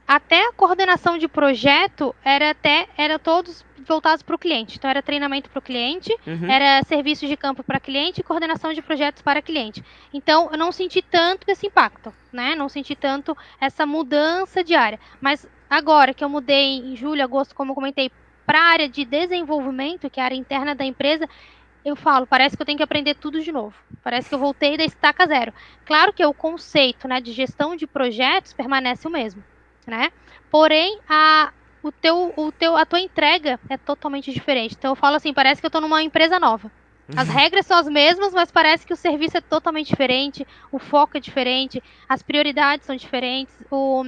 Até 0.07 0.47
a 0.47 0.53
coordenação 0.53 1.19
de 1.19 1.27
projeto 1.27 2.15
era 2.25 2.51
até 2.51 2.89
era 2.97 3.19
todos 3.19 3.65
voltados 3.87 4.23
para 4.23 4.35
o 4.35 4.39
cliente. 4.39 4.77
Então 4.77 4.91
era 4.91 5.03
treinamento 5.03 5.49
para 5.49 5.59
o 5.59 5.63
cliente, 5.63 6.15
uhum. 6.27 6.51
era 6.51 6.83
serviço 6.85 7.27
de 7.27 7.37
campo 7.37 7.63
para 7.63 7.81
cliente 7.81 8.21
e 8.21 8.25
coordenação 8.25 8.73
de 8.73 8.83
projetos 8.83 9.23
para 9.23 9.43
cliente. 9.43 9.83
Então 10.13 10.49
eu 10.51 10.59
não 10.59 10.73
senti 10.73 11.01
tanto 11.03 11.49
esse 11.49 11.67
impacto, 11.67 12.13
né? 12.33 12.55
Não 12.55 12.69
senti 12.69 12.95
tanto 12.95 13.37
essa 13.61 13.87
mudança 13.87 14.63
diária. 14.63 14.99
Mas 15.21 15.47
agora 15.69 16.13
que 16.13 16.25
eu 16.25 16.29
mudei 16.29 16.79
em 16.79 16.97
julho, 16.97 17.23
agosto, 17.23 17.55
como 17.55 17.73
eu 17.73 17.75
comentei, 17.75 18.11
para 18.45 18.61
a 18.61 18.65
área 18.65 18.89
de 18.89 19.05
desenvolvimento, 19.05 20.11
que 20.11 20.21
é 20.21 20.23
a 20.23 20.27
área 20.27 20.37
interna 20.37 20.75
da 20.75 20.85
empresa, 20.85 21.29
eu 21.85 21.97
falo, 21.97 22.27
parece 22.27 22.57
que 22.57 22.63
eu 22.63 22.67
tenho 22.67 22.79
que 22.79 22.85
aprender 22.85 23.15
tudo 23.15 23.41
de 23.41 23.51
novo. 23.51 23.75
Parece 24.03 24.29
que 24.29 24.35
eu 24.35 24.39
voltei 24.39 24.77
da 24.77 24.85
estaca 24.85 25.27
zero. 25.27 25.53
Claro 25.85 26.13
que 26.13 26.25
o 26.25 26.35
conceito 26.35 27.09
né, 27.09 27.21
de 27.21 27.33
gestão 27.33 27.75
de 27.75 27.87
projetos 27.87 28.53
permanece 28.53 29.07
o 29.07 29.11
mesmo 29.11 29.43
né? 29.87 30.11
Porém, 30.51 30.99
a, 31.09 31.53
o 31.83 31.93
teu, 31.93 32.33
o 32.37 32.51
teu, 32.51 32.77
a 32.77 32.85
tua 32.85 33.01
entrega 33.01 33.61
é 33.69 33.77
totalmente 33.77 34.33
diferente. 34.33 34.75
Então 34.79 34.93
eu 34.93 34.97
falo 34.97 35.17
assim, 35.17 35.33
parece 35.33 35.61
que 35.61 35.67
eu 35.67 35.69
estou 35.69 35.81
numa 35.81 36.03
empresa 36.03 36.39
nova. 36.41 36.71
As 37.15 37.29
uhum. 37.29 37.35
regras 37.35 37.67
são 37.67 37.79
as 37.79 37.87
mesmas, 37.87 38.35
mas 38.35 38.51
parece 38.51 38.85
que 38.85 38.93
o 38.93 38.97
serviço 38.97 39.37
é 39.37 39.41
totalmente 39.41 39.87
diferente, 39.87 40.45
o 40.73 40.79
foco 40.79 41.17
é 41.17 41.21
diferente, 41.21 41.81
as 42.09 42.21
prioridades 42.21 42.85
são 42.85 42.97
diferentes, 42.97 43.55
o, 43.71 44.05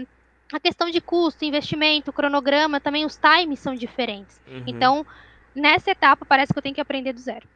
a 0.53 0.59
questão 0.59 0.91
de 0.91 1.01
custo, 1.01 1.45
investimento, 1.45 2.13
cronograma, 2.13 2.81
também 2.81 3.05
os 3.05 3.17
times 3.17 3.61
são 3.61 3.75
diferentes. 3.75 4.41
Uhum. 4.49 4.65
Então, 4.67 5.07
nessa 5.55 5.93
etapa, 5.93 6.25
parece 6.25 6.53
que 6.53 6.59
eu 6.59 6.63
tenho 6.63 6.75
que 6.75 6.81
aprender 6.81 7.13
do 7.13 7.21
zero. 7.21 7.47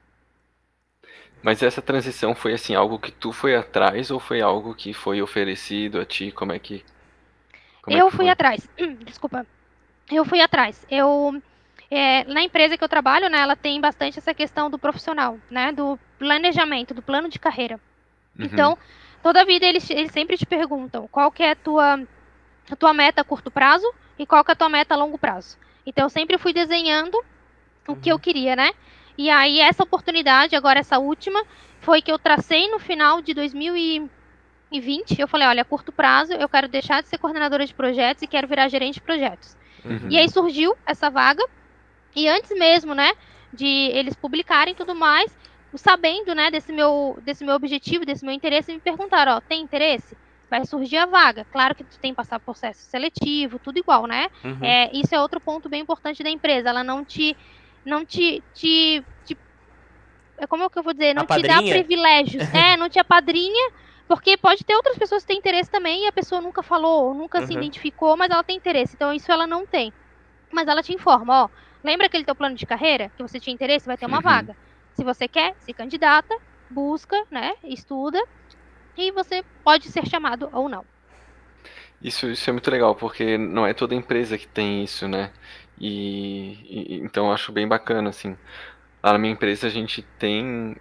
Mas 1.42 1.60
essa 1.60 1.82
transição 1.82 2.36
foi 2.36 2.52
assim 2.52 2.76
algo 2.76 3.00
que 3.00 3.10
tu 3.10 3.32
foi 3.32 3.56
atrás 3.56 4.12
ou 4.12 4.20
foi 4.20 4.40
algo 4.40 4.76
que 4.76 4.94
foi 4.94 5.20
oferecido 5.20 6.00
a 6.00 6.04
ti? 6.04 6.30
Como 6.30 6.52
é 6.52 6.58
que 6.60 6.84
como 7.82 7.96
é 7.96 8.00
eu 8.00 8.06
é 8.06 8.10
fui 8.10 8.24
foi? 8.24 8.28
atrás. 8.30 8.68
Desculpa. 9.04 9.46
Eu 10.10 10.24
fui 10.24 10.40
atrás. 10.40 10.86
Eu 10.90 11.42
é, 11.94 12.24
na 12.24 12.42
empresa 12.42 12.78
que 12.78 12.82
eu 12.82 12.88
trabalho, 12.88 13.28
né, 13.28 13.40
ela 13.40 13.54
tem 13.54 13.78
bastante 13.78 14.18
essa 14.18 14.32
questão 14.32 14.70
do 14.70 14.78
profissional, 14.78 15.38
né, 15.50 15.72
do 15.72 15.98
planejamento, 16.18 16.94
do 16.94 17.02
plano 17.02 17.28
de 17.28 17.38
carreira. 17.38 17.78
Uhum. 18.38 18.46
Então, 18.46 18.78
toda 19.22 19.44
vida 19.44 19.66
eles, 19.66 19.90
eles 19.90 20.10
sempre 20.10 20.38
te 20.38 20.46
perguntam 20.46 21.06
qual 21.08 21.30
que 21.30 21.42
é 21.42 21.50
a 21.50 21.56
tua, 21.56 22.00
a 22.70 22.76
tua 22.76 22.94
meta 22.94 23.20
a 23.20 23.24
curto 23.24 23.50
prazo 23.50 23.86
e 24.18 24.24
qual 24.24 24.42
que 24.42 24.50
é 24.50 24.54
a 24.54 24.56
tua 24.56 24.70
meta 24.70 24.94
a 24.94 24.96
longo 24.96 25.18
prazo. 25.18 25.58
Então, 25.84 26.06
eu 26.06 26.08
sempre 26.08 26.38
fui 26.38 26.54
desenhando 26.54 27.22
o 27.86 27.94
que 27.94 28.10
eu 28.10 28.14
uhum. 28.14 28.20
queria, 28.20 28.56
né? 28.56 28.72
E 29.18 29.28
aí, 29.28 29.60
essa 29.60 29.82
oportunidade, 29.82 30.56
agora 30.56 30.80
essa 30.80 30.98
última, 30.98 31.44
foi 31.82 32.00
que 32.00 32.10
eu 32.10 32.18
tracei 32.18 32.70
no 32.70 32.78
final 32.78 33.20
de 33.20 33.34
2020. 34.72 35.20
Eu 35.20 35.28
falei, 35.28 35.46
olha, 35.46 35.62
a 35.62 35.64
curto 35.64 35.92
prazo, 35.92 36.32
eu 36.32 36.48
quero 36.48 36.68
deixar 36.68 37.02
de 37.02 37.08
ser 37.08 37.18
coordenadora 37.18 37.66
de 37.66 37.74
projetos 37.74 38.22
e 38.22 38.26
quero 38.26 38.48
virar 38.48 38.68
gerente 38.68 38.94
de 38.94 39.02
projetos. 39.02 39.56
Uhum. 39.84 40.08
E 40.10 40.18
aí 40.18 40.28
surgiu 40.28 40.74
essa 40.86 41.10
vaga 41.10 41.44
e 42.14 42.28
antes 42.28 42.50
mesmo, 42.56 42.94
né, 42.94 43.12
de 43.52 43.66
eles 43.66 44.14
publicarem 44.14 44.74
tudo 44.74 44.94
mais, 44.94 45.36
sabendo, 45.74 46.34
né, 46.34 46.50
desse 46.50 46.72
meu, 46.72 47.18
desse 47.22 47.44
meu 47.44 47.54
objetivo, 47.54 48.04
desse 48.04 48.24
meu 48.24 48.34
interesse, 48.34 48.72
me 48.72 48.80
perguntaram, 48.80 49.36
ó, 49.36 49.40
tem 49.40 49.62
interesse? 49.62 50.16
Vai 50.50 50.66
surgir 50.66 50.98
a 50.98 51.06
vaga. 51.06 51.46
Claro 51.50 51.74
que 51.74 51.82
tu 51.82 51.98
tem 51.98 52.12
que 52.12 52.16
passar 52.16 52.38
processo 52.38 52.82
seletivo, 52.82 53.58
tudo 53.58 53.78
igual, 53.78 54.06
né? 54.06 54.28
Uhum. 54.44 54.58
É, 54.62 54.90
isso 54.92 55.14
é 55.14 55.20
outro 55.20 55.40
ponto 55.40 55.66
bem 55.66 55.80
importante 55.80 56.22
da 56.22 56.28
empresa. 56.28 56.68
Ela 56.68 56.84
não 56.84 57.02
te, 57.02 57.34
não 57.86 58.04
te, 58.04 58.42
te, 58.52 59.02
te 59.24 59.34
como 60.46 60.64
é 60.64 60.68
que 60.68 60.78
eu 60.78 60.82
vou 60.82 60.92
dizer, 60.92 61.14
não 61.14 61.24
te 61.24 61.40
dá 61.40 61.62
privilégios. 61.62 62.42
é, 62.52 62.76
não 62.76 62.90
te 62.90 62.98
apadrinha, 62.98 63.72
porque 64.08 64.36
pode 64.36 64.64
ter 64.64 64.74
outras 64.74 64.98
pessoas 64.98 65.22
que 65.22 65.28
têm 65.28 65.38
interesse 65.38 65.70
também 65.70 66.04
e 66.04 66.06
a 66.06 66.12
pessoa 66.12 66.40
nunca 66.40 66.62
falou, 66.62 67.14
nunca 67.14 67.40
uhum. 67.40 67.46
se 67.46 67.52
identificou, 67.52 68.16
mas 68.16 68.30
ela 68.30 68.44
tem 68.44 68.56
interesse. 68.56 68.94
Então 68.94 69.12
isso 69.12 69.30
ela 69.30 69.46
não 69.46 69.66
tem. 69.66 69.92
Mas 70.50 70.68
ela 70.68 70.82
te 70.82 70.92
informa, 70.92 71.44
ó, 71.44 71.48
Lembra 71.84 72.06
aquele 72.06 72.24
teu 72.24 72.34
plano 72.34 72.54
de 72.54 72.64
carreira 72.64 73.10
que 73.16 73.22
você 73.22 73.40
tinha 73.40 73.52
interesse? 73.52 73.86
Vai 73.86 73.96
ter 73.96 74.06
uma 74.06 74.18
uhum. 74.18 74.22
vaga. 74.22 74.56
Se 74.94 75.02
você 75.02 75.26
quer, 75.26 75.54
se 75.58 75.72
candidata, 75.72 76.36
busca, 76.70 77.24
né? 77.30 77.54
Estuda 77.64 78.22
e 78.96 79.10
você 79.10 79.42
pode 79.64 79.88
ser 79.88 80.06
chamado 80.06 80.48
ou 80.52 80.68
não. 80.68 80.84
Isso, 82.00 82.28
isso 82.28 82.48
é 82.48 82.52
muito 82.52 82.70
legal, 82.70 82.94
porque 82.94 83.38
não 83.38 83.66
é 83.66 83.72
toda 83.72 83.94
empresa 83.94 84.38
que 84.38 84.46
tem 84.46 84.84
isso, 84.84 85.08
né? 85.08 85.32
E, 85.78 86.58
e 86.64 87.00
então 87.02 87.26
eu 87.26 87.32
acho 87.32 87.50
bem 87.50 87.66
bacana, 87.66 88.10
assim. 88.10 88.36
Lá 89.02 89.12
na 89.12 89.18
minha 89.18 89.32
empresa 89.32 89.66
a 89.66 89.70
gente 89.70 90.02
tem. 90.18 90.76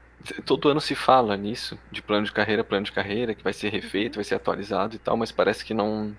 Todo 0.46 0.70
ano 0.70 0.82
se 0.82 0.96
fala 0.96 1.36
nisso, 1.38 1.80
de 1.92 2.02
plano 2.02 2.26
de 2.26 2.32
carreira, 2.32 2.64
plano 2.64 2.86
de 2.86 2.92
carreira, 2.92 3.34
que 3.34 3.44
vai 3.44 3.54
ser 3.54 3.70
refeito, 3.70 4.16
vai 4.16 4.24
ser 4.24 4.36
atualizado 4.36 4.96
e 4.96 5.00
tal, 5.00 5.18
mas 5.18 5.32
parece 5.32 5.66
que 5.66 5.74
não. 5.74 6.16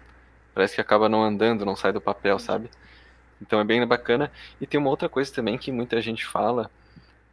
Parece 0.55 0.75
que 0.75 0.81
acaba 0.81 1.09
não 1.09 1.23
andando, 1.23 1.65
não 1.65 1.77
sai 1.77 1.93
do 1.93 2.01
papel, 2.01 2.39
sabe? 2.39 2.69
Então 3.41 3.61
é 3.61 3.65
bem 3.65 3.85
bacana. 3.87 4.31
E 4.61 4.67
tem 4.67 4.79
uma 4.79 4.91
outra 4.91 5.09
coisa 5.09 5.33
também 5.33 5.59
que 5.59 5.73
muita 5.73 6.01
gente 6.01 6.25
fala, 6.25 6.71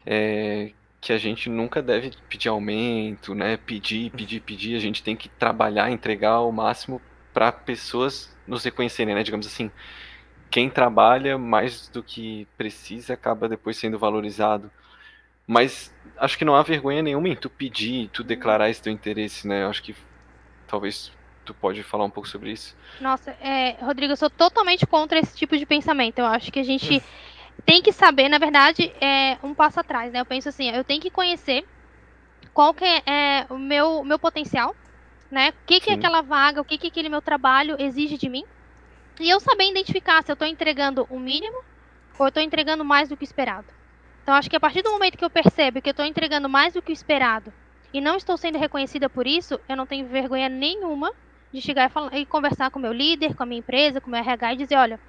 é 0.06 0.72
que 1.02 1.14
a 1.14 1.18
gente 1.18 1.50
nunca 1.50 1.82
deve 1.82 2.12
pedir 2.30 2.50
aumento, 2.50 3.34
né? 3.34 3.58
Pedir, 3.58 4.12
pedir, 4.12 4.42
pedir. 4.42 4.76
A 4.76 4.80
gente 4.80 5.02
tem 5.04 5.16
que 5.16 5.30
trabalhar, 5.30 5.90
entregar 5.92 6.42
o 6.42 6.52
máximo 6.52 7.02
para 7.34 7.52
pessoas 7.52 8.36
nos 8.46 8.64
reconhecerem, 8.64 9.16
né? 9.16 9.24
Digamos 9.24 9.48
assim, 9.48 9.72
quem 10.50 10.70
trabalha 10.70 11.38
mais 11.38 11.88
do 11.90 12.04
que 12.04 12.48
precisa 12.58 13.14
acaba 13.14 13.48
depois 13.48 13.78
sendo 13.78 13.98
valorizado. 13.98 14.70
Mas 15.50 15.92
acho 16.16 16.38
que 16.38 16.46
não 16.46 16.56
há 16.56 16.62
vergonha 16.62 17.02
nenhuma 17.02 17.28
em 17.28 17.36
tu 17.36 17.50
pedir, 17.50 18.08
tu 18.10 18.24
declarar 18.24 18.70
esse 18.70 18.84
teu 18.84 18.94
interesse, 18.94 19.48
né? 19.48 19.66
Acho 19.66 19.82
que 19.82 19.96
talvez 20.68 21.12
tu 21.44 21.56
pode 21.56 21.82
falar 21.82 22.06
um 22.06 22.10
pouco 22.12 22.30
sobre 22.30 22.52
isso? 22.52 22.78
Nossa, 23.02 23.32
é, 23.42 23.72
Rodrigo, 23.84 24.14
eu 24.14 24.16
sou 24.16 24.30
totalmente 24.30 24.86
contra 24.86 25.18
esse 25.18 25.36
tipo 25.36 25.58
de 25.58 25.66
pensamento. 25.66 26.20
Eu 26.20 26.28
acho 26.28 26.52
que 26.52 26.60
a 26.60 26.64
gente 26.64 26.98
hum. 26.98 27.02
tem 27.66 27.82
que 27.82 27.92
saber, 27.92 28.30
na 28.30 28.38
verdade, 28.38 28.94
é 29.02 29.40
um 29.42 29.56
passo 29.56 29.80
atrás, 29.80 30.14
né? 30.14 30.22
Eu 30.22 30.26
penso 30.26 30.50
assim, 30.50 30.70
eu 30.70 30.84
tenho 30.84 31.02
que 31.02 31.10
conhecer 31.10 31.66
qual 32.54 32.72
que 32.72 32.86
é, 32.86 33.02
é 33.08 33.48
o 33.50 33.58
meu, 33.58 34.04
meu 34.04 34.20
potencial, 34.20 34.76
né? 35.32 35.50
O 35.50 35.66
que, 35.66 35.80
que 35.80 35.90
é 35.90 35.94
aquela 35.96 36.22
vaga, 36.22 36.62
o 36.62 36.66
que, 36.66 36.78
que 36.78 36.90
aquele 36.90 37.10
meu 37.10 37.24
trabalho 37.24 37.76
exige 37.80 38.20
de 38.20 38.30
mim. 38.30 38.46
E 39.20 39.28
eu 39.28 39.40
saber 39.40 39.68
identificar 39.68 40.24
se 40.24 40.30
eu 40.30 40.34
estou 40.34 40.48
entregando 40.48 41.08
o 41.10 41.20
mínimo 41.20 41.58
ou 42.20 42.28
eu 42.28 42.30
estou 42.30 42.44
entregando 42.44 42.86
mais 42.86 43.10
do 43.10 43.18
que 43.18 43.24
esperado. 43.24 43.79
Então, 44.30 44.38
acho 44.38 44.48
que 44.48 44.56
a 44.56 44.60
partir 44.60 44.84
do 44.84 44.92
momento 44.92 45.18
que 45.18 45.26
eu 45.26 45.30
percebo 45.30 45.82
que 45.82 45.90
eu 45.90 45.92
estou 45.92 46.06
entregando 46.06 46.48
mais 46.48 46.76
do 46.76 46.84
que 46.84 46.92
o 46.92 46.94
esperado 46.94 47.52
e 47.92 48.00
não 48.00 48.16
estou 48.16 48.38
sendo 48.38 48.60
reconhecida 48.60 49.10
por 49.10 49.26
isso, 49.26 49.60
eu 49.68 49.76
não 49.76 49.88
tenho 49.88 50.06
vergonha 50.06 50.48
nenhuma 50.48 51.12
de 51.52 51.60
chegar 51.60 51.90
e, 51.90 51.90
falar, 51.90 52.16
e 52.16 52.28
conversar 52.28 52.70
com 52.70 52.78
o 52.78 52.82
meu 52.84 52.94
líder, 52.94 53.34
com 53.34 53.42
a 53.42 53.46
minha 53.48 53.58
empresa, 53.58 54.00
com 54.00 54.06
o 54.06 54.12
meu 54.12 54.20
RH 54.20 54.54
e 54.54 54.58
dizer, 54.58 54.76
olha, 54.76 55.00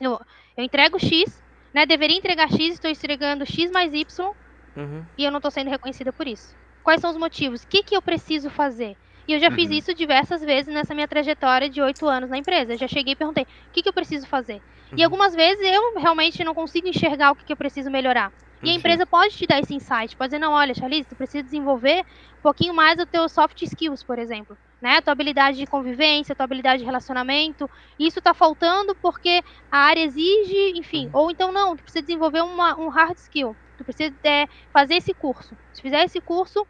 eu, 0.00 0.12
eu 0.56 0.62
entrego 0.62 0.96
X, 0.96 1.42
né? 1.74 1.84
Deveria 1.84 2.16
entregar 2.16 2.52
X, 2.52 2.74
estou 2.74 2.88
entregando 2.88 3.44
X 3.44 3.68
mais 3.72 3.92
Y 3.92 4.32
uhum. 4.76 5.04
e 5.18 5.24
eu 5.24 5.32
não 5.32 5.38
estou 5.38 5.50
sendo 5.50 5.68
reconhecida 5.68 6.12
por 6.12 6.28
isso. 6.28 6.54
Quais 6.84 7.00
são 7.00 7.10
os 7.10 7.16
motivos? 7.16 7.64
O 7.64 7.66
que, 7.66 7.82
que 7.82 7.96
eu 7.96 8.00
preciso 8.00 8.48
fazer? 8.48 8.96
E 9.32 9.34
eu 9.34 9.40
já 9.40 9.48
uhum. 9.48 9.54
fiz 9.54 9.70
isso 9.70 9.94
diversas 9.94 10.42
vezes 10.42 10.72
nessa 10.72 10.94
minha 10.94 11.08
trajetória 11.08 11.66
de 11.66 11.80
oito 11.80 12.06
anos 12.06 12.28
na 12.28 12.36
empresa. 12.36 12.74
Eu 12.74 12.78
já 12.78 12.86
cheguei 12.86 13.14
e 13.14 13.16
perguntei, 13.16 13.44
o 13.44 13.72
que, 13.72 13.82
que 13.82 13.88
eu 13.88 13.92
preciso 13.92 14.26
fazer? 14.26 14.60
Uhum. 14.90 14.98
E 14.98 15.02
algumas 15.02 15.34
vezes 15.34 15.64
eu 15.64 15.98
realmente 15.98 16.44
não 16.44 16.54
consigo 16.54 16.86
enxergar 16.86 17.32
o 17.32 17.34
que, 17.34 17.44
que 17.44 17.52
eu 17.52 17.56
preciso 17.56 17.90
melhorar. 17.90 18.30
E 18.62 18.68
a 18.68 18.74
empresa 18.74 19.06
pode 19.06 19.34
te 19.34 19.46
dar 19.46 19.58
esse 19.58 19.74
insight, 19.74 20.14
pode 20.16 20.28
dizer, 20.28 20.38
não, 20.38 20.52
olha, 20.52 20.74
Charlize, 20.74 21.08
tu 21.08 21.16
precisa 21.16 21.42
desenvolver 21.42 22.04
um 22.38 22.42
pouquinho 22.42 22.74
mais 22.74 22.96
o 23.00 23.06
teu 23.06 23.28
soft 23.28 23.60
skills, 23.62 24.04
por 24.04 24.18
exemplo 24.18 24.56
né? 24.82 25.00
Tua 25.00 25.12
habilidade 25.12 25.58
de 25.58 25.66
convivência, 25.66 26.34
tua 26.34 26.42
habilidade 26.44 26.80
de 26.80 26.84
relacionamento. 26.84 27.70
Isso 27.96 28.18
está 28.18 28.34
faltando 28.34 28.96
porque 28.96 29.42
a 29.70 29.78
área 29.78 30.04
exige, 30.04 30.72
enfim. 30.76 31.06
Uhum. 31.06 31.20
Ou 31.20 31.30
então 31.30 31.52
não, 31.52 31.76
tu 31.76 31.84
precisa 31.84 32.02
desenvolver 32.02 32.42
uma, 32.42 32.76
um 32.76 32.88
hard 32.88 33.16
skill. 33.16 33.56
Tu 33.78 33.84
precisa 33.84 34.12
é, 34.24 34.48
fazer 34.72 34.96
esse 34.96 35.14
curso. 35.14 35.56
Se 35.72 35.80
fizer 35.80 36.04
esse 36.04 36.20
curso, 36.20 36.66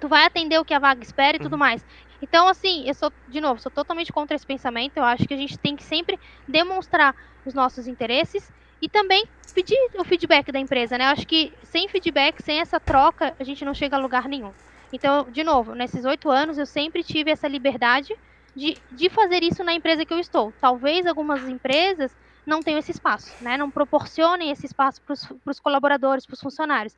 tu 0.00 0.08
vai 0.08 0.24
atender 0.24 0.58
o 0.58 0.64
que 0.64 0.74
a 0.74 0.78
vaga 0.78 1.02
espera 1.02 1.36
e 1.36 1.40
tudo 1.40 1.52
uhum. 1.52 1.58
mais. 1.58 1.84
Então, 2.20 2.48
assim, 2.48 2.86
eu 2.86 2.94
sou, 2.94 3.12
de 3.28 3.40
novo, 3.40 3.60
sou 3.60 3.70
totalmente 3.70 4.12
contra 4.12 4.34
esse 4.34 4.46
pensamento. 4.46 4.96
Eu 4.96 5.04
acho 5.04 5.26
que 5.26 5.34
a 5.34 5.36
gente 5.36 5.58
tem 5.58 5.76
que 5.76 5.82
sempre 5.82 6.18
demonstrar 6.48 7.14
os 7.44 7.54
nossos 7.54 7.86
interesses 7.86 8.50
e 8.80 8.88
também 8.88 9.24
pedir 9.54 9.78
o 9.98 10.04
feedback 10.04 10.52
da 10.52 10.58
empresa, 10.58 10.98
né? 10.98 11.04
Eu 11.04 11.10
acho 11.10 11.26
que 11.26 11.52
sem 11.62 11.88
feedback, 11.88 12.42
sem 12.42 12.60
essa 12.60 12.78
troca, 12.78 13.34
a 13.38 13.44
gente 13.44 13.64
não 13.64 13.74
chega 13.74 13.96
a 13.96 14.00
lugar 14.00 14.28
nenhum. 14.28 14.52
Então, 14.92 15.26
de 15.30 15.42
novo, 15.42 15.74
nesses 15.74 16.04
oito 16.04 16.30
anos 16.30 16.58
eu 16.58 16.66
sempre 16.66 17.02
tive 17.02 17.30
essa 17.30 17.48
liberdade 17.48 18.14
de, 18.54 18.76
de 18.92 19.08
fazer 19.08 19.42
isso 19.42 19.64
na 19.64 19.72
empresa 19.72 20.04
que 20.04 20.12
eu 20.12 20.18
estou. 20.18 20.52
Talvez 20.60 21.06
algumas 21.06 21.46
empresas 21.48 22.14
não 22.44 22.60
tenham 22.60 22.78
esse 22.78 22.92
espaço, 22.92 23.32
né? 23.42 23.56
Não 23.56 23.70
proporcionem 23.70 24.50
esse 24.50 24.66
espaço 24.66 25.02
para 25.02 25.14
os 25.46 25.60
colaboradores, 25.60 26.24
para 26.24 26.34
os 26.34 26.40
funcionários. 26.40 26.96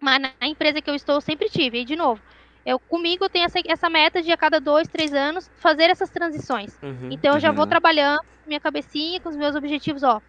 Mas 0.00 0.20
na 0.20 0.46
empresa 0.46 0.80
que 0.80 0.90
eu 0.90 0.94
estou, 0.94 1.16
eu 1.16 1.20
sempre 1.20 1.48
tive. 1.48 1.80
E, 1.80 1.84
de 1.84 1.96
novo, 1.96 2.20
eu 2.64 2.78
comigo 2.78 3.24
eu 3.24 3.30
tenho 3.30 3.44
essa, 3.44 3.58
essa 3.66 3.88
meta 3.88 4.22
de 4.22 4.30
a 4.32 4.36
cada 4.36 4.60
dois, 4.60 4.88
três 4.88 5.12
anos 5.14 5.50
fazer 5.56 5.90
essas 5.90 6.10
transições. 6.10 6.78
Uhum, 6.82 7.08
então 7.10 7.34
eu 7.34 7.40
já 7.40 7.52
vou 7.52 7.66
trabalhando 7.66 8.20
minha 8.46 8.60
cabecinha 8.60 9.20
com 9.20 9.28
os 9.28 9.36
meus 9.36 9.54
objetivos, 9.54 10.02
ó. 10.02 10.20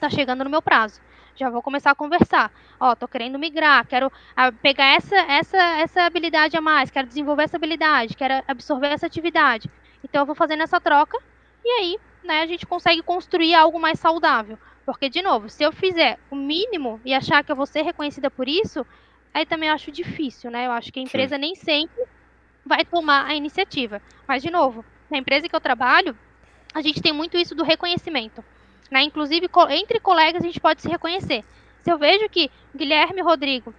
Tá 0.00 0.08
chegando 0.08 0.44
no 0.44 0.50
meu 0.50 0.62
prazo 0.62 1.00
já 1.38 1.48
vou 1.48 1.62
começar 1.62 1.92
a 1.92 1.94
conversar. 1.94 2.50
Ó, 2.80 2.94
tô 2.94 3.06
querendo 3.06 3.38
migrar, 3.38 3.86
quero 3.86 4.10
ah, 4.36 4.50
pegar 4.50 4.86
essa, 4.86 5.16
essa, 5.16 5.56
essa 5.56 6.02
habilidade 6.02 6.56
a 6.56 6.60
mais, 6.60 6.90
quero 6.90 7.06
desenvolver 7.06 7.44
essa 7.44 7.56
habilidade, 7.56 8.16
quero 8.16 8.42
absorver 8.46 8.88
essa 8.88 9.06
atividade. 9.06 9.70
Então 10.02 10.22
eu 10.22 10.26
vou 10.26 10.34
fazendo 10.34 10.62
essa 10.62 10.80
troca 10.80 11.18
e 11.64 11.68
aí, 11.68 11.98
né, 12.24 12.42
a 12.42 12.46
gente 12.46 12.66
consegue 12.66 13.02
construir 13.02 13.54
algo 13.54 13.78
mais 13.78 14.00
saudável. 14.00 14.58
Porque, 14.88 15.10
de 15.10 15.20
novo, 15.20 15.50
se 15.50 15.62
eu 15.62 15.70
fizer 15.70 16.18
o 16.30 16.34
mínimo 16.34 16.98
e 17.04 17.12
achar 17.12 17.44
que 17.44 17.52
eu 17.52 17.56
vou 17.56 17.66
ser 17.66 17.82
reconhecida 17.82 18.30
por 18.30 18.48
isso, 18.48 18.86
aí 19.34 19.44
também 19.44 19.68
eu 19.68 19.74
acho 19.74 19.92
difícil, 19.92 20.50
né? 20.50 20.66
Eu 20.66 20.70
acho 20.70 20.90
que 20.90 20.98
a 20.98 21.02
empresa 21.02 21.34
Sim. 21.34 21.42
nem 21.42 21.54
sempre 21.54 22.04
vai 22.64 22.86
tomar 22.86 23.26
a 23.26 23.34
iniciativa. 23.34 24.00
Mas, 24.26 24.42
de 24.42 24.50
novo, 24.50 24.82
na 25.10 25.18
empresa 25.18 25.46
que 25.46 25.54
eu 25.54 25.60
trabalho, 25.60 26.16
a 26.72 26.80
gente 26.80 27.02
tem 27.02 27.12
muito 27.12 27.36
isso 27.36 27.54
do 27.54 27.64
reconhecimento. 27.64 28.42
Né? 28.90 29.02
Inclusive, 29.02 29.50
entre 29.72 30.00
colegas, 30.00 30.42
a 30.42 30.46
gente 30.46 30.58
pode 30.58 30.80
se 30.80 30.88
reconhecer. 30.88 31.44
Se 31.80 31.92
eu 31.92 31.98
vejo 31.98 32.26
que 32.30 32.50
Guilherme 32.74 33.20
e 33.20 33.22
Rodrigo 33.22 33.74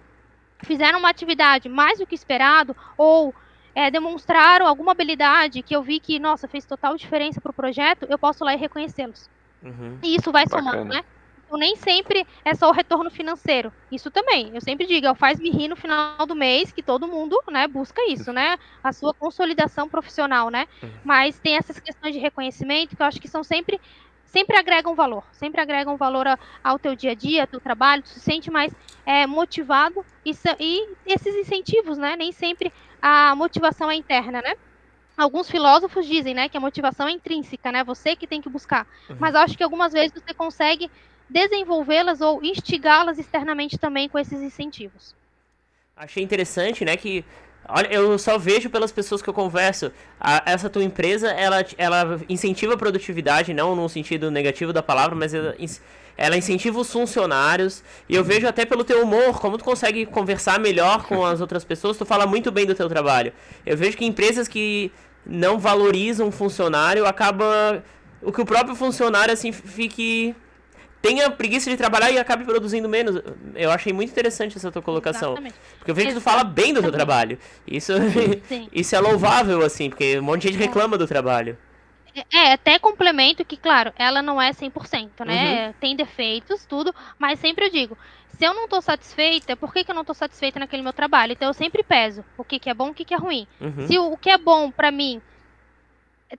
fizeram 0.62 1.00
uma 1.00 1.10
atividade 1.10 1.68
mais 1.68 1.98
do 1.98 2.06
que 2.06 2.14
esperado, 2.14 2.76
ou 2.96 3.34
é, 3.74 3.90
demonstraram 3.90 4.64
alguma 4.64 4.92
habilidade 4.92 5.60
que 5.60 5.74
eu 5.74 5.82
vi 5.82 5.98
que, 5.98 6.20
nossa, 6.20 6.46
fez 6.46 6.64
total 6.64 6.96
diferença 6.96 7.40
para 7.40 7.50
o 7.50 7.54
projeto, 7.54 8.06
eu 8.08 8.16
posso 8.16 8.44
lá 8.44 8.54
e 8.54 8.56
reconhecê-los. 8.56 9.28
Uhum. 9.62 9.98
E 10.02 10.16
isso 10.16 10.32
vai 10.32 10.44
Bacana. 10.44 10.70
somando, 10.70 10.94
né? 10.94 11.04
Então, 11.50 11.58
nem 11.58 11.74
sempre 11.74 12.24
é 12.44 12.54
só 12.54 12.68
o 12.68 12.72
retorno 12.72 13.10
financeiro. 13.10 13.72
Isso 13.90 14.08
também. 14.08 14.52
Eu 14.54 14.60
sempre 14.60 14.86
digo, 14.86 15.08
é 15.08 15.14
faz-me 15.16 15.50
rir 15.50 15.66
no 15.66 15.74
final 15.74 16.24
do 16.24 16.36
mês, 16.36 16.70
que 16.70 16.80
todo 16.80 17.08
mundo 17.08 17.36
né, 17.50 17.66
busca 17.66 18.00
isso, 18.08 18.32
né? 18.32 18.56
A 18.84 18.92
sua 18.92 19.12
consolidação 19.12 19.88
profissional, 19.88 20.48
né? 20.48 20.68
Uhum. 20.80 20.90
Mas 21.04 21.40
tem 21.40 21.56
essas 21.56 21.80
questões 21.80 22.14
de 22.14 22.20
reconhecimento 22.20 22.94
que 22.94 23.02
eu 23.02 23.06
acho 23.06 23.20
que 23.20 23.26
são 23.26 23.42
sempre 23.42 23.80
sempre 24.26 24.56
agregam 24.56 24.94
valor, 24.94 25.24
sempre 25.32 25.60
agregam 25.60 25.96
valor 25.96 26.24
ao 26.62 26.78
teu 26.78 26.94
dia 26.94 27.10
a 27.10 27.14
dia, 27.14 27.42
ao 27.42 27.46
teu 27.48 27.60
trabalho, 27.60 28.04
tu 28.04 28.10
se 28.10 28.20
sente 28.20 28.48
mais 28.48 28.72
é, 29.04 29.26
motivado 29.26 30.04
e, 30.24 30.30
e, 30.60 30.88
esses 31.04 31.34
incentivos, 31.34 31.98
né? 31.98 32.14
Nem 32.16 32.30
sempre 32.30 32.72
a 33.02 33.34
motivação 33.34 33.90
é 33.90 33.96
interna, 33.96 34.40
né? 34.40 34.54
Alguns 35.20 35.50
filósofos 35.50 36.06
dizem, 36.06 36.32
né, 36.32 36.48
que 36.48 36.56
a 36.56 36.60
motivação 36.60 37.06
é 37.06 37.12
intrínseca, 37.12 37.70
né? 37.70 37.84
Você 37.84 38.16
que 38.16 38.26
tem 38.26 38.40
que 38.40 38.48
buscar. 38.48 38.86
Uhum. 39.08 39.16
Mas 39.20 39.34
acho 39.34 39.54
que 39.54 39.62
algumas 39.62 39.92
vezes 39.92 40.12
você 40.12 40.32
consegue 40.32 40.90
desenvolvê-las 41.28 42.22
ou 42.22 42.42
instigá-las 42.42 43.18
externamente 43.18 43.76
também 43.76 44.08
com 44.08 44.18
esses 44.18 44.40
incentivos. 44.40 45.14
Achei 45.94 46.22
interessante, 46.22 46.86
né, 46.86 46.96
que 46.96 47.22
Olha, 47.68 47.86
eu 47.92 48.18
só 48.18 48.38
vejo 48.38 48.70
pelas 48.70 48.90
pessoas 48.90 49.20
que 49.20 49.28
eu 49.28 49.34
converso. 49.34 49.92
A, 50.18 50.42
essa 50.46 50.70
tua 50.70 50.82
empresa, 50.82 51.30
ela, 51.30 51.64
ela 51.76 52.20
incentiva 52.28 52.72
a 52.74 52.76
produtividade, 52.76 53.52
não 53.52 53.76
no 53.76 53.88
sentido 53.88 54.30
negativo 54.30 54.72
da 54.72 54.82
palavra, 54.82 55.14
mas 55.14 55.34
ela, 55.34 55.54
ela 56.16 56.36
incentiva 56.36 56.80
os 56.80 56.90
funcionários. 56.90 57.84
E 58.08 58.16
eu 58.16 58.24
vejo 58.24 58.48
até 58.48 58.64
pelo 58.64 58.82
teu 58.82 59.02
humor, 59.02 59.38
como 59.38 59.58
tu 59.58 59.64
consegue 59.64 60.06
conversar 60.06 60.58
melhor 60.58 61.04
com 61.04 61.24
as 61.24 61.40
outras 61.40 61.62
pessoas, 61.62 61.98
tu 61.98 62.06
fala 62.06 62.26
muito 62.26 62.50
bem 62.50 62.66
do 62.66 62.74
teu 62.74 62.88
trabalho. 62.88 63.32
Eu 63.64 63.76
vejo 63.76 63.96
que 63.96 64.06
empresas 64.06 64.48
que 64.48 64.90
não 65.24 65.58
valorizam 65.58 66.28
o 66.28 66.32
funcionário, 66.32 67.06
acaba 67.06 67.82
o 68.22 68.32
que 68.32 68.40
o 68.40 68.46
próprio 68.46 68.74
funcionário 68.74 69.32
assim 69.32 69.52
fique 69.52 70.34
tenha 71.02 71.30
preguiça 71.30 71.70
de 71.70 71.76
trabalhar 71.76 72.10
e 72.10 72.18
acabe 72.18 72.44
produzindo 72.44 72.88
menos. 72.88 73.22
Eu 73.54 73.70
achei 73.70 73.92
muito 73.92 74.10
interessante 74.10 74.56
essa 74.56 74.70
tua 74.70 74.82
colocação. 74.82 75.32
Exatamente. 75.32 75.54
Porque 75.78 75.90
eu 75.90 75.94
vejo 75.94 76.08
que 76.08 76.14
tu 76.14 76.20
fala 76.20 76.44
bem 76.44 76.74
do 76.74 76.82
teu 76.82 76.92
trabalho. 76.92 77.38
Isso, 77.66 77.92
isso 78.72 78.94
é 78.94 79.00
louvável, 79.00 79.64
assim, 79.64 79.88
porque 79.88 80.18
um 80.18 80.22
monte 80.22 80.42
de 80.42 80.48
gente 80.48 80.62
é. 80.62 80.66
reclama 80.66 80.98
do 80.98 81.06
trabalho. 81.06 81.56
É, 82.14 82.24
é, 82.36 82.52
até 82.52 82.78
complemento 82.78 83.44
que, 83.44 83.56
claro, 83.56 83.92
ela 83.96 84.20
não 84.20 84.40
é 84.40 84.50
100%, 84.50 85.24
né? 85.24 85.68
Uhum. 85.68 85.74
Tem 85.80 85.96
defeitos, 85.96 86.66
tudo, 86.66 86.94
mas 87.18 87.38
sempre 87.38 87.66
eu 87.66 87.70
digo, 87.70 87.96
se 88.40 88.46
eu 88.46 88.54
não 88.54 88.66
tô 88.66 88.80
satisfeita, 88.80 89.54
por 89.54 89.70
que, 89.70 89.84
que 89.84 89.90
eu 89.90 89.94
não 89.94 90.02
tô 90.02 90.14
satisfeita 90.14 90.58
naquele 90.58 90.82
meu 90.82 90.94
trabalho? 90.94 91.32
Então 91.32 91.48
eu 91.48 91.52
sempre 91.52 91.82
peso 91.82 92.24
o 92.38 92.42
que, 92.42 92.58
que 92.58 92.70
é 92.70 92.74
bom 92.74 92.88
e 92.88 92.90
o 92.92 92.94
que, 92.94 93.04
que 93.04 93.12
é 93.12 93.16
ruim. 93.18 93.46
Uhum. 93.60 93.86
Se 93.86 93.98
o, 93.98 94.12
o 94.12 94.16
que 94.16 94.30
é 94.30 94.38
bom 94.38 94.70
para 94.70 94.90
mim 94.90 95.20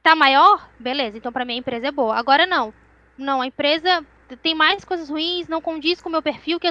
tá 0.01 0.15
maior, 0.15 0.67
beleza, 0.79 1.19
então 1.19 1.31
para 1.31 1.45
mim 1.45 1.53
a 1.53 1.57
empresa 1.57 1.89
é 1.89 1.91
boa. 1.91 2.15
Agora 2.15 2.47
não. 2.47 2.73
Não, 3.15 3.39
a 3.39 3.45
empresa 3.45 4.03
tem 4.41 4.55
mais 4.55 4.83
coisas 4.83 5.11
ruins, 5.11 5.47
não 5.47 5.61
condiz 5.61 6.01
com 6.01 6.09
o 6.09 6.11
meu 6.11 6.23
perfil, 6.23 6.59
que 6.59 6.67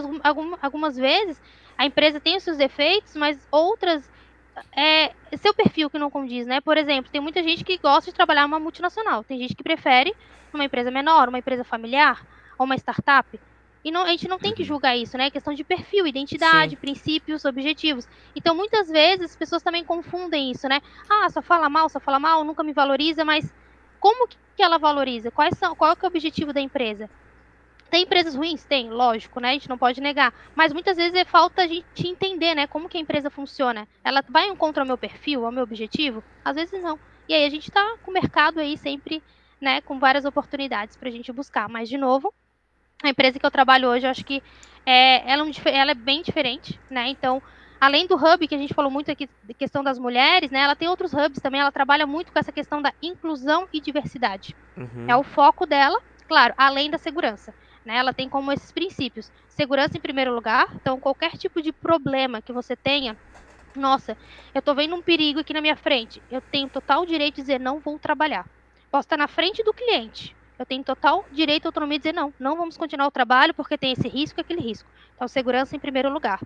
algumas 0.60 0.96
vezes 0.96 1.40
a 1.78 1.86
empresa 1.86 2.18
tem 2.18 2.36
os 2.36 2.42
seus 2.42 2.56
defeitos, 2.56 3.14
mas 3.14 3.38
outras 3.52 4.10
é 4.76 5.12
seu 5.36 5.54
perfil 5.54 5.88
que 5.88 5.98
não 5.98 6.10
condiz, 6.10 6.44
né? 6.44 6.60
Por 6.60 6.76
exemplo, 6.76 7.08
tem 7.08 7.20
muita 7.20 7.40
gente 7.40 7.62
que 7.62 7.78
gosta 7.78 8.10
de 8.10 8.16
trabalhar 8.16 8.48
numa 8.48 8.58
multinacional, 8.58 9.22
tem 9.22 9.38
gente 9.38 9.54
que 9.54 9.62
prefere 9.62 10.12
uma 10.52 10.64
empresa 10.64 10.90
menor, 10.90 11.28
uma 11.28 11.38
empresa 11.38 11.62
familiar 11.62 12.26
ou 12.58 12.66
uma 12.66 12.74
startup. 12.74 13.38
E 13.82 13.90
não, 13.90 14.02
a 14.02 14.08
gente 14.08 14.28
não 14.28 14.38
tem 14.38 14.52
que 14.52 14.62
uhum. 14.62 14.68
julgar 14.68 14.96
isso, 14.96 15.16
né? 15.16 15.26
É 15.26 15.30
questão 15.30 15.54
de 15.54 15.64
perfil, 15.64 16.06
identidade, 16.06 16.72
Sim. 16.72 16.76
princípios, 16.76 17.44
objetivos. 17.44 18.06
Então, 18.36 18.54
muitas 18.54 18.88
vezes, 18.88 19.30
as 19.30 19.36
pessoas 19.36 19.62
também 19.62 19.84
confundem 19.84 20.50
isso, 20.50 20.68
né? 20.68 20.80
Ah, 21.08 21.28
só 21.30 21.40
fala 21.40 21.68
mal, 21.68 21.88
só 21.88 21.98
fala 21.98 22.18
mal, 22.18 22.44
nunca 22.44 22.62
me 22.62 22.72
valoriza, 22.72 23.24
mas 23.24 23.52
como 23.98 24.28
que 24.28 24.62
ela 24.62 24.78
valoriza? 24.78 25.30
Quais 25.30 25.56
são, 25.56 25.74
qual 25.74 25.92
é 25.92 25.96
o 26.02 26.06
objetivo 26.06 26.52
da 26.52 26.60
empresa? 26.60 27.08
Tem 27.90 28.04
empresas 28.04 28.36
ruins? 28.36 28.64
Tem, 28.64 28.88
lógico, 28.88 29.40
né? 29.40 29.50
A 29.50 29.52
gente 29.52 29.68
não 29.68 29.76
pode 29.76 30.00
negar. 30.00 30.32
Mas 30.54 30.72
muitas 30.72 30.96
vezes 30.96 31.14
é 31.14 31.24
falta 31.24 31.62
a 31.62 31.66
gente 31.66 32.06
entender, 32.06 32.54
né? 32.54 32.66
Como 32.66 32.88
que 32.88 32.96
a 32.96 33.00
empresa 33.00 33.28
funciona. 33.30 33.88
Ela 34.04 34.22
vai 34.28 34.54
contra 34.54 34.84
o 34.84 34.86
meu 34.86 34.96
perfil, 34.96 35.44
ao 35.44 35.50
meu 35.50 35.64
objetivo? 35.64 36.22
Às 36.44 36.54
vezes 36.54 36.80
não. 36.80 36.98
E 37.28 37.34
aí 37.34 37.44
a 37.44 37.50
gente 37.50 37.70
tá 37.70 37.96
com 38.02 38.10
o 38.10 38.14
mercado 38.14 38.60
aí 38.60 38.78
sempre, 38.78 39.22
né? 39.60 39.80
Com 39.80 39.98
várias 39.98 40.24
oportunidades 40.24 40.96
pra 40.96 41.10
gente 41.10 41.32
buscar. 41.32 41.68
Mas, 41.68 41.88
de 41.88 41.98
novo, 41.98 42.32
a 43.02 43.08
empresa 43.08 43.38
que 43.38 43.46
eu 43.46 43.50
trabalho 43.50 43.88
hoje, 43.88 44.06
eu 44.06 44.10
acho 44.10 44.24
que 44.24 44.42
é, 44.86 45.30
ela, 45.30 45.46
é 45.46 45.76
ela 45.76 45.90
é 45.92 45.94
bem 45.94 46.22
diferente, 46.22 46.78
né? 46.90 47.08
Então, 47.08 47.42
além 47.80 48.06
do 48.06 48.16
hub 48.16 48.46
que 48.46 48.54
a 48.54 48.58
gente 48.58 48.74
falou 48.74 48.90
muito 48.90 49.10
aqui, 49.10 49.28
questão 49.58 49.82
das 49.82 49.98
mulheres, 49.98 50.50
né? 50.50 50.60
Ela 50.60 50.76
tem 50.76 50.88
outros 50.88 51.12
hubs 51.12 51.40
também, 51.40 51.60
ela 51.60 51.72
trabalha 51.72 52.06
muito 52.06 52.32
com 52.32 52.38
essa 52.38 52.52
questão 52.52 52.82
da 52.82 52.92
inclusão 53.02 53.66
e 53.72 53.80
diversidade. 53.80 54.54
Uhum. 54.76 55.06
É 55.08 55.16
o 55.16 55.22
foco 55.22 55.66
dela, 55.66 55.98
claro, 56.28 56.54
além 56.56 56.90
da 56.90 56.98
segurança. 56.98 57.54
Né? 57.84 57.96
Ela 57.96 58.12
tem 58.12 58.28
como 58.28 58.52
esses 58.52 58.70
princípios: 58.72 59.30
segurança 59.48 59.96
em 59.96 60.00
primeiro 60.00 60.34
lugar. 60.34 60.66
Então, 60.74 61.00
qualquer 61.00 61.32
tipo 61.32 61.62
de 61.62 61.72
problema 61.72 62.42
que 62.42 62.52
você 62.52 62.76
tenha, 62.76 63.16
nossa, 63.74 64.16
eu 64.54 64.58
estou 64.58 64.74
vendo 64.74 64.94
um 64.94 65.02
perigo 65.02 65.40
aqui 65.40 65.52
na 65.52 65.60
minha 65.60 65.76
frente. 65.76 66.22
Eu 66.30 66.42
tenho 66.50 66.68
total 66.68 67.06
direito 67.06 67.36
de 67.36 67.42
dizer 67.42 67.60
não 67.60 67.80
vou 67.80 67.98
trabalhar. 67.98 68.44
Posso 68.90 69.06
estar 69.06 69.16
na 69.16 69.28
frente 69.28 69.62
do 69.62 69.72
cliente. 69.72 70.36
Eu 70.60 70.66
tenho 70.66 70.84
total 70.84 71.24
direito 71.32 71.64
e 71.64 71.68
autonomia 71.68 71.98
de 71.98 72.02
dizer 72.02 72.12
não, 72.12 72.34
não 72.38 72.54
vamos 72.54 72.76
continuar 72.76 73.06
o 73.06 73.10
trabalho 73.10 73.54
porque 73.54 73.78
tem 73.78 73.92
esse 73.92 74.06
risco 74.06 74.38
e 74.38 74.42
aquele 74.42 74.60
risco. 74.60 74.86
Então, 75.16 75.26
segurança 75.26 75.74
em 75.74 75.78
primeiro 75.78 76.12
lugar. 76.12 76.38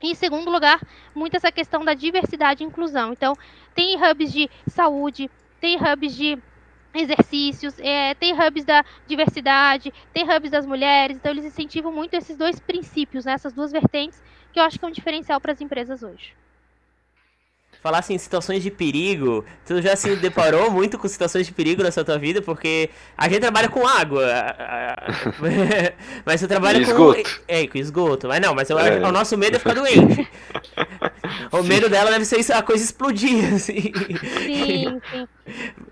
Em 0.00 0.14
segundo 0.14 0.50
lugar, 0.50 0.80
muito 1.14 1.36
essa 1.36 1.52
questão 1.52 1.84
da 1.84 1.92
diversidade 1.92 2.64
e 2.64 2.66
inclusão. 2.66 3.12
Então, 3.12 3.36
tem 3.74 3.94
hubs 4.02 4.32
de 4.32 4.48
saúde, 4.66 5.30
tem 5.60 5.76
hubs 5.76 6.16
de 6.16 6.38
exercícios, 6.94 7.78
é, 7.80 8.14
tem 8.14 8.32
hubs 8.32 8.64
da 8.64 8.82
diversidade, 9.06 9.92
tem 10.14 10.24
hubs 10.24 10.50
das 10.50 10.64
mulheres, 10.64 11.18
então 11.18 11.30
eles 11.30 11.44
incentivam 11.44 11.92
muito 11.92 12.14
esses 12.14 12.38
dois 12.38 12.58
princípios, 12.58 13.26
né, 13.26 13.32
essas 13.32 13.52
duas 13.52 13.70
vertentes, 13.70 14.22
que 14.50 14.58
eu 14.58 14.64
acho 14.64 14.78
que 14.78 14.84
é 14.86 14.88
um 14.88 14.92
diferencial 14.92 15.38
para 15.38 15.52
as 15.52 15.60
empresas 15.60 16.02
hoje 16.02 16.34
falar 17.82 17.98
assim, 17.98 18.16
situações 18.16 18.62
de 18.62 18.70
perigo, 18.70 19.44
tu 19.66 19.82
já 19.82 19.96
se 19.96 20.14
deparou 20.16 20.70
muito 20.70 20.96
com 20.96 21.08
situações 21.08 21.46
de 21.46 21.52
perigo 21.52 21.82
nessa 21.82 22.04
tua 22.04 22.16
vida? 22.16 22.40
Porque 22.40 22.88
a 23.18 23.28
gente 23.28 23.40
trabalha 23.40 23.68
com 23.68 23.86
água, 23.86 24.24
mas 26.24 26.40
você 26.40 26.46
trabalha 26.46 26.78
e 26.78 26.82
esgoto. 26.82 27.22
com... 27.22 27.42
É, 27.48 27.66
com 27.66 27.78
esgoto. 27.78 28.28
Mas 28.28 28.40
não, 28.40 28.54
mas 28.54 28.70
eu, 28.70 28.78
é. 28.78 29.00
o 29.00 29.10
nosso 29.10 29.36
medo 29.36 29.56
é 29.56 29.58
ficar 29.58 29.74
doente. 29.74 30.28
o 31.50 31.62
medo 31.64 31.88
dela 31.88 32.12
deve 32.12 32.24
ser 32.24 32.52
a 32.52 32.62
coisa 32.62 32.84
explodir, 32.84 33.44
assim. 33.52 33.92
Sim, 34.44 35.00
sim. 35.10 35.28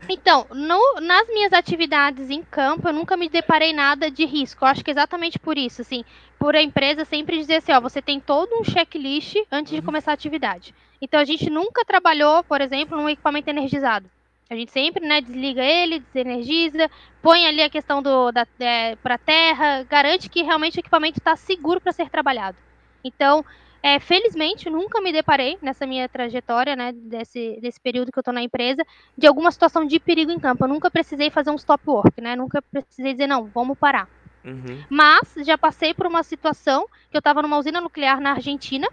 Então, 0.08 0.46
no, 0.54 1.00
nas 1.00 1.26
minhas 1.28 1.52
atividades 1.52 2.30
em 2.30 2.42
campo, 2.42 2.88
eu 2.88 2.92
nunca 2.92 3.16
me 3.16 3.28
deparei 3.28 3.72
nada 3.72 4.08
de 4.08 4.24
risco. 4.24 4.64
Eu 4.64 4.68
acho 4.68 4.84
que 4.84 4.90
é 4.90 4.94
exatamente 4.94 5.40
por 5.40 5.58
isso, 5.58 5.82
assim, 5.82 6.04
por 6.38 6.54
a 6.54 6.62
empresa 6.62 7.04
sempre 7.04 7.36
dizer 7.36 7.56
assim, 7.56 7.72
ó, 7.72 7.80
você 7.80 8.00
tem 8.00 8.20
todo 8.20 8.54
um 8.60 8.62
checklist 8.62 9.36
antes 9.50 9.72
de 9.72 9.80
uhum. 9.80 9.84
começar 9.84 10.12
a 10.12 10.14
atividade. 10.14 10.72
Então 11.00 11.20
a 11.20 11.24
gente 11.24 11.48
nunca 11.48 11.84
trabalhou, 11.84 12.44
por 12.44 12.60
exemplo, 12.60 12.96
num 12.96 13.08
equipamento 13.08 13.48
energizado. 13.48 14.08
A 14.50 14.54
gente 14.56 14.72
sempre, 14.72 15.06
né, 15.06 15.20
desliga 15.20 15.62
ele, 15.62 16.00
desenergiza, 16.00 16.90
põe 17.22 17.46
ali 17.46 17.62
a 17.62 17.70
questão 17.70 18.02
do 18.02 18.32
da 18.32 18.44
é, 18.58 18.96
para 18.96 19.16
terra, 19.16 19.84
garante 19.84 20.28
que 20.28 20.42
realmente 20.42 20.76
o 20.76 20.80
equipamento 20.80 21.18
está 21.18 21.36
seguro 21.36 21.80
para 21.80 21.92
ser 21.92 22.10
trabalhado. 22.10 22.56
Então, 23.04 23.44
é, 23.82 23.98
felizmente, 24.00 24.68
nunca 24.68 25.00
me 25.00 25.12
deparei 25.12 25.56
nessa 25.62 25.86
minha 25.86 26.08
trajetória, 26.08 26.76
né, 26.76 26.92
desse, 26.92 27.58
desse 27.62 27.80
período 27.80 28.10
que 28.12 28.18
eu 28.18 28.22
estou 28.22 28.34
na 28.34 28.42
empresa, 28.42 28.84
de 29.16 29.26
alguma 29.26 29.50
situação 29.50 29.86
de 29.86 29.98
perigo 30.00 30.32
em 30.32 30.38
campo. 30.40 30.64
Eu 30.64 30.68
nunca 30.68 30.90
precisei 30.90 31.30
fazer 31.30 31.50
um 31.50 31.56
stop 31.56 31.82
work, 31.86 32.20
né? 32.20 32.34
Nunca 32.34 32.60
precisei 32.60 33.12
dizer 33.12 33.26
não, 33.26 33.44
vamos 33.44 33.78
parar. 33.78 34.08
Uhum. 34.44 34.84
Mas 34.88 35.34
já 35.44 35.56
passei 35.56 35.94
por 35.94 36.06
uma 36.06 36.22
situação 36.22 36.86
que 37.10 37.16
eu 37.16 37.20
estava 37.20 37.40
numa 37.40 37.58
usina 37.58 37.80
nuclear 37.80 38.20
na 38.20 38.32
Argentina 38.32 38.88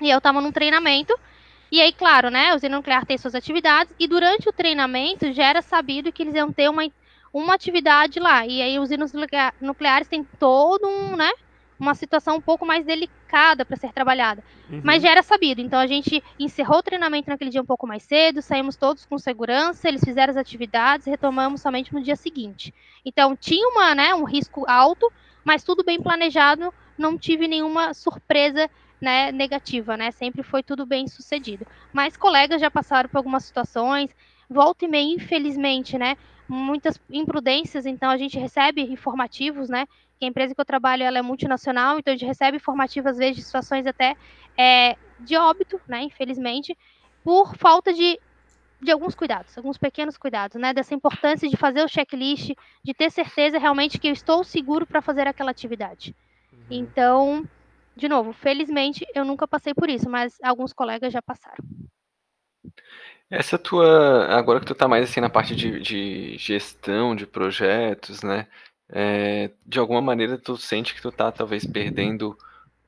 e 0.00 0.10
eu 0.10 0.18
estava 0.18 0.40
num 0.40 0.52
treinamento. 0.52 1.18
E 1.70 1.80
aí, 1.80 1.92
claro, 1.92 2.30
né, 2.30 2.50
a 2.50 2.54
usina 2.54 2.76
nuclear 2.76 3.04
tem 3.04 3.18
suas 3.18 3.34
atividades. 3.34 3.92
E 3.98 4.06
durante 4.06 4.48
o 4.48 4.52
treinamento 4.52 5.32
já 5.32 5.46
era 5.46 5.62
sabido 5.62 6.12
que 6.12 6.22
eles 6.22 6.34
iam 6.34 6.52
ter 6.52 6.68
uma, 6.68 6.82
uma 7.32 7.54
atividade 7.54 8.20
lá. 8.20 8.46
E 8.46 8.62
aí, 8.62 8.78
usinas 8.78 9.12
nucleares 9.60 10.08
têm 10.08 10.24
todo 10.38 10.86
um, 10.86 11.16
né, 11.16 11.30
uma 11.78 11.94
situação 11.94 12.36
um 12.36 12.40
pouco 12.40 12.64
mais 12.64 12.84
delicada 12.84 13.64
para 13.64 13.76
ser 13.76 13.92
trabalhada. 13.92 14.42
Uhum. 14.70 14.80
Mas 14.84 15.02
já 15.02 15.10
era 15.10 15.22
sabido. 15.22 15.60
Então 15.60 15.78
a 15.78 15.86
gente 15.86 16.22
encerrou 16.38 16.78
o 16.78 16.82
treinamento 16.82 17.28
naquele 17.28 17.50
dia 17.50 17.60
um 17.60 17.66
pouco 17.66 17.86
mais 17.86 18.02
cedo, 18.02 18.40
saímos 18.40 18.76
todos 18.76 19.04
com 19.04 19.18
segurança, 19.18 19.88
eles 19.88 20.02
fizeram 20.04 20.30
as 20.30 20.36
atividades, 20.36 21.06
retomamos 21.06 21.60
somente 21.60 21.92
no 21.92 22.02
dia 22.02 22.16
seguinte. 22.16 22.72
Então 23.04 23.36
tinha 23.36 23.68
uma, 23.68 23.94
né, 23.94 24.14
um 24.14 24.24
risco 24.24 24.64
alto, 24.68 25.10
mas 25.44 25.64
tudo 25.64 25.84
bem 25.84 26.00
planejado, 26.00 26.72
não 26.96 27.18
tive 27.18 27.48
nenhuma 27.48 27.92
surpresa 27.92 28.70
né, 29.04 29.30
negativa, 29.30 29.96
né? 29.98 30.10
Sempre 30.10 30.42
foi 30.42 30.62
tudo 30.62 30.86
bem 30.86 31.06
sucedido. 31.06 31.66
Mas 31.92 32.16
colegas 32.16 32.58
já 32.60 32.70
passaram 32.70 33.08
por 33.08 33.18
algumas 33.18 33.44
situações, 33.44 34.10
volta 34.48 34.86
e 34.86 34.88
meia, 34.88 35.14
infelizmente, 35.14 35.98
né? 35.98 36.16
Muitas 36.48 36.98
imprudências, 37.10 37.84
então 37.84 38.10
a 38.10 38.16
gente 38.16 38.38
recebe 38.38 38.80
informativos, 38.80 39.68
né? 39.68 39.86
Que 40.18 40.24
a 40.24 40.28
empresa 40.28 40.54
que 40.54 40.60
eu 40.60 40.64
trabalho 40.64 41.02
ela 41.02 41.18
é 41.18 41.22
multinacional, 41.22 41.98
então 41.98 42.14
a 42.14 42.16
gente 42.16 42.26
recebe 42.26 42.56
informativos, 42.56 43.10
às 43.10 43.18
vezes, 43.18 43.36
de 43.36 43.42
situações 43.42 43.86
até 43.86 44.16
é, 44.56 44.96
de 45.20 45.36
óbito, 45.36 45.78
né? 45.86 46.02
Infelizmente, 46.02 46.76
por 47.22 47.54
falta 47.56 47.92
de, 47.92 48.18
de 48.80 48.90
alguns 48.90 49.14
cuidados, 49.14 49.56
alguns 49.58 49.76
pequenos 49.76 50.16
cuidados, 50.16 50.58
né? 50.58 50.72
Dessa 50.72 50.94
importância 50.94 51.46
de 51.46 51.58
fazer 51.58 51.84
o 51.84 51.88
checklist, 51.88 52.52
de 52.82 52.94
ter 52.94 53.10
certeza 53.10 53.58
realmente 53.58 53.98
que 53.98 54.08
eu 54.08 54.12
estou 54.12 54.42
seguro 54.44 54.86
para 54.86 55.02
fazer 55.02 55.26
aquela 55.28 55.50
atividade. 55.50 56.16
Uhum. 56.52 56.66
Então, 56.70 57.48
de 57.96 58.08
novo, 58.08 58.32
felizmente 58.32 59.06
eu 59.14 59.24
nunca 59.24 59.46
passei 59.46 59.74
por 59.74 59.88
isso, 59.88 60.08
mas 60.08 60.36
alguns 60.42 60.72
colegas 60.72 61.12
já 61.12 61.22
passaram. 61.22 61.64
Essa 63.30 63.58
tua. 63.58 64.26
Agora 64.26 64.60
que 64.60 64.66
tu 64.66 64.74
tá 64.74 64.86
mais 64.86 65.08
assim 65.08 65.20
na 65.20 65.30
parte 65.30 65.56
de, 65.56 65.80
de 65.80 66.36
gestão 66.38 67.16
de 67.16 67.26
projetos, 67.26 68.22
né? 68.22 68.46
É, 68.88 69.50
de 69.66 69.78
alguma 69.78 70.00
maneira 70.00 70.38
tu 70.38 70.56
sente 70.56 70.94
que 70.94 71.00
tu 71.00 71.10
tá 71.10 71.32
talvez 71.32 71.66
perdendo 71.66 72.36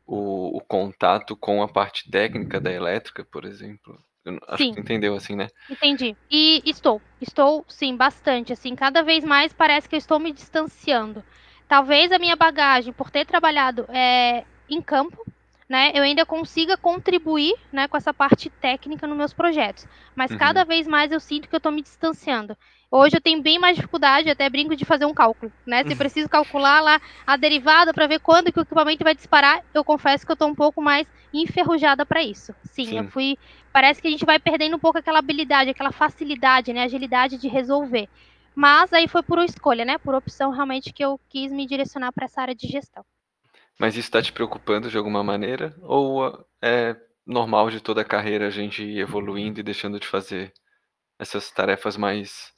o, 0.06 0.56
o 0.56 0.60
contato 0.60 1.34
com 1.36 1.62
a 1.62 1.68
parte 1.68 2.10
técnica 2.10 2.60
da 2.60 2.70
elétrica, 2.70 3.24
por 3.24 3.44
exemplo? 3.44 3.98
Eu 4.24 4.38
acho 4.48 4.62
sim. 4.62 4.70
que 4.70 4.76
tu 4.76 4.80
entendeu 4.80 5.14
assim, 5.14 5.36
né? 5.36 5.48
Entendi. 5.70 6.16
E 6.30 6.62
estou. 6.64 7.00
Estou, 7.20 7.64
sim, 7.68 7.96
bastante. 7.96 8.52
Assim, 8.52 8.74
cada 8.74 9.02
vez 9.02 9.24
mais 9.24 9.52
parece 9.52 9.88
que 9.88 9.94
eu 9.94 9.98
estou 9.98 10.18
me 10.18 10.32
distanciando. 10.32 11.24
talvez 11.68 12.12
a 12.12 12.18
minha 12.18 12.36
bagagem, 12.36 12.92
por 12.92 13.10
ter 13.10 13.24
trabalhado 13.24 13.86
é, 13.88 14.44
em 14.68 14.80
campo, 14.80 15.24
né, 15.68 15.90
eu 15.94 16.02
ainda 16.02 16.24
consiga 16.24 16.76
contribuir 16.76 17.54
né, 17.72 17.88
com 17.88 17.96
essa 17.96 18.14
parte 18.14 18.48
técnica 18.48 19.06
nos 19.06 19.16
meus 19.16 19.32
projetos. 19.32 19.86
Mas 20.14 20.30
uhum. 20.30 20.38
cada 20.38 20.64
vez 20.64 20.86
mais 20.86 21.10
eu 21.10 21.18
sinto 21.18 21.48
que 21.48 21.54
eu 21.54 21.58
estou 21.58 21.72
me 21.72 21.82
distanciando. 21.82 22.56
Hoje 22.88 23.16
eu 23.16 23.20
tenho 23.20 23.42
bem 23.42 23.58
mais 23.58 23.74
dificuldade, 23.74 24.30
até 24.30 24.48
brinco 24.48 24.76
de 24.76 24.84
fazer 24.84 25.06
um 25.06 25.12
cálculo, 25.12 25.52
né? 25.66 25.82
Se 25.84 25.96
preciso 25.96 26.28
calcular 26.28 26.80
lá 26.80 27.00
a 27.26 27.36
derivada 27.36 27.92
para 27.92 28.06
ver 28.06 28.20
quando 28.20 28.52
que 28.52 28.60
o 28.60 28.62
equipamento 28.62 29.02
vai 29.02 29.14
disparar, 29.14 29.60
eu 29.74 29.84
confesso 29.84 30.24
que 30.24 30.30
eu 30.30 30.34
estou 30.34 30.48
um 30.48 30.54
pouco 30.54 30.80
mais 30.80 31.06
enferrujada 31.34 32.06
para 32.06 32.22
isso. 32.22 32.54
Sim, 32.62 32.86
Sim, 32.86 32.98
eu 32.98 33.08
fui. 33.08 33.36
Parece 33.72 34.00
que 34.00 34.06
a 34.06 34.10
gente 34.10 34.24
vai 34.24 34.38
perdendo 34.38 34.76
um 34.76 34.78
pouco 34.78 34.98
aquela 34.98 35.18
habilidade, 35.18 35.70
aquela 35.70 35.90
facilidade, 35.90 36.72
né? 36.72 36.84
Agilidade 36.84 37.38
de 37.38 37.48
resolver. 37.48 38.08
Mas 38.54 38.92
aí 38.92 39.08
foi 39.08 39.22
por 39.22 39.40
escolha, 39.40 39.84
né? 39.84 39.98
Por 39.98 40.14
opção 40.14 40.50
realmente 40.50 40.92
que 40.92 41.04
eu 41.04 41.20
quis 41.28 41.50
me 41.50 41.66
direcionar 41.66 42.12
para 42.12 42.26
essa 42.26 42.40
área 42.40 42.54
de 42.54 42.68
gestão. 42.68 43.04
Mas 43.78 43.94
isso 43.94 44.08
está 44.08 44.22
te 44.22 44.32
preocupando 44.32 44.90
de 44.90 44.96
alguma 44.96 45.22
maneira? 45.22 45.76
Ou 45.82 46.46
é 46.62 46.96
normal 47.26 47.70
de 47.70 47.80
toda 47.80 48.00
a 48.00 48.04
carreira 48.04 48.46
a 48.46 48.50
gente 48.50 48.82
ir 48.82 49.00
evoluindo 49.00 49.60
e 49.60 49.62
deixando 49.62 50.00
de 50.00 50.06
fazer 50.06 50.52
essas 51.18 51.50
tarefas 51.50 51.96
mais. 51.96 52.52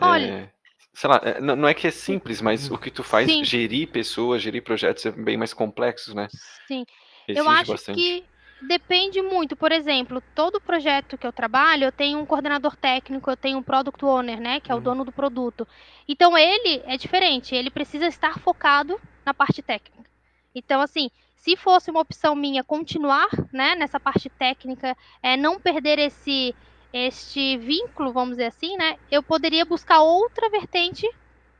Olha. 0.00 0.26
É, 0.26 0.52
sei 0.92 1.10
lá, 1.10 1.20
é, 1.22 1.40
não 1.40 1.68
é 1.68 1.74
que 1.74 1.86
é 1.86 1.90
simples, 1.90 2.40
mas 2.40 2.70
o 2.70 2.78
que 2.78 2.90
tu 2.90 3.04
faz, 3.04 3.30
sim. 3.30 3.44
gerir 3.44 3.88
pessoas, 3.88 4.42
gerir 4.42 4.62
projetos 4.62 5.06
é 5.06 5.12
bem 5.12 5.36
mais 5.36 5.52
complexos, 5.52 6.14
né? 6.14 6.28
Sim. 6.66 6.84
Exige 7.28 7.46
eu 7.46 7.50
acho 7.50 7.72
bastante. 7.72 7.96
que 8.00 8.24
depende 8.62 9.20
muito. 9.22 9.54
Por 9.54 9.70
exemplo, 9.70 10.22
todo 10.34 10.60
projeto 10.60 11.18
que 11.18 11.26
eu 11.26 11.32
trabalho, 11.32 11.84
eu 11.84 11.92
tenho 11.92 12.18
um 12.18 12.26
coordenador 12.26 12.74
técnico, 12.74 13.30
eu 13.30 13.36
tenho 13.36 13.58
um 13.58 13.62
product 13.62 14.02
owner, 14.04 14.40
né, 14.40 14.60
que 14.60 14.72
é 14.72 14.74
o 14.74 14.78
uhum. 14.78 14.82
dono 14.82 15.04
do 15.04 15.12
produto. 15.12 15.68
Então 16.08 16.36
ele 16.36 16.82
é 16.86 16.96
diferente, 16.96 17.54
ele 17.54 17.70
precisa 17.70 18.06
estar 18.06 18.38
focado 18.38 18.98
na 19.28 19.34
parte 19.34 19.62
técnica. 19.62 20.10
Então, 20.54 20.80
assim, 20.80 21.10
se 21.36 21.54
fosse 21.54 21.90
uma 21.90 22.00
opção 22.00 22.34
minha 22.34 22.64
continuar, 22.64 23.28
né, 23.52 23.74
nessa 23.74 24.00
parte 24.00 24.30
técnica, 24.30 24.96
é, 25.22 25.36
não 25.36 25.60
perder 25.60 25.98
esse 25.98 26.54
este 26.90 27.58
vínculo, 27.58 28.14
vamos 28.14 28.30
dizer 28.38 28.46
assim, 28.46 28.74
né, 28.78 28.96
eu 29.10 29.22
poderia 29.22 29.66
buscar 29.66 30.00
outra 30.00 30.48
vertente 30.48 31.06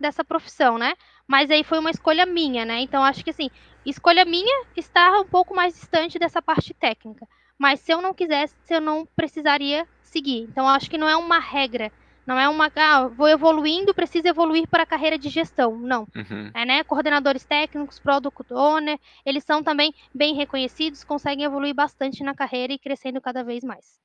dessa 0.00 0.24
profissão, 0.24 0.78
né? 0.78 0.94
Mas 1.26 1.50
aí 1.50 1.62
foi 1.62 1.78
uma 1.78 1.90
escolha 1.90 2.24
minha, 2.24 2.64
né? 2.64 2.80
Então 2.80 3.04
acho 3.04 3.22
que 3.22 3.28
assim, 3.28 3.50
escolha 3.84 4.24
minha 4.24 4.64
estar 4.74 5.20
um 5.20 5.26
pouco 5.26 5.54
mais 5.54 5.74
distante 5.74 6.18
dessa 6.18 6.40
parte 6.40 6.72
técnica. 6.72 7.28
Mas 7.58 7.80
se 7.80 7.92
eu 7.92 8.00
não 8.00 8.14
quisesse, 8.14 8.56
eu 8.70 8.80
não 8.80 9.04
precisaria 9.04 9.86
seguir. 10.00 10.44
Então 10.44 10.66
acho 10.66 10.88
que 10.88 10.96
não 10.96 11.08
é 11.08 11.16
uma 11.16 11.38
regra 11.38 11.92
não 12.28 12.38
é 12.38 12.46
uma, 12.46 12.70
ah, 12.76 13.08
vou 13.08 13.26
evoluindo, 13.26 13.94
preciso 13.94 14.28
evoluir 14.28 14.68
para 14.68 14.82
a 14.82 14.86
carreira 14.86 15.16
de 15.16 15.30
gestão. 15.30 15.78
Não. 15.78 16.06
Uhum. 16.14 16.50
É, 16.52 16.66
né? 16.66 16.84
Coordenadores 16.84 17.42
técnicos, 17.42 17.98
product 17.98 18.52
owner, 18.52 19.00
eles 19.24 19.42
são 19.44 19.62
também 19.62 19.94
bem 20.14 20.34
reconhecidos, 20.34 21.02
conseguem 21.02 21.46
evoluir 21.46 21.74
bastante 21.74 22.22
na 22.22 22.34
carreira 22.34 22.70
e 22.74 22.78
crescendo 22.78 23.18
cada 23.18 23.42
vez 23.42 23.64
mais. 23.64 23.98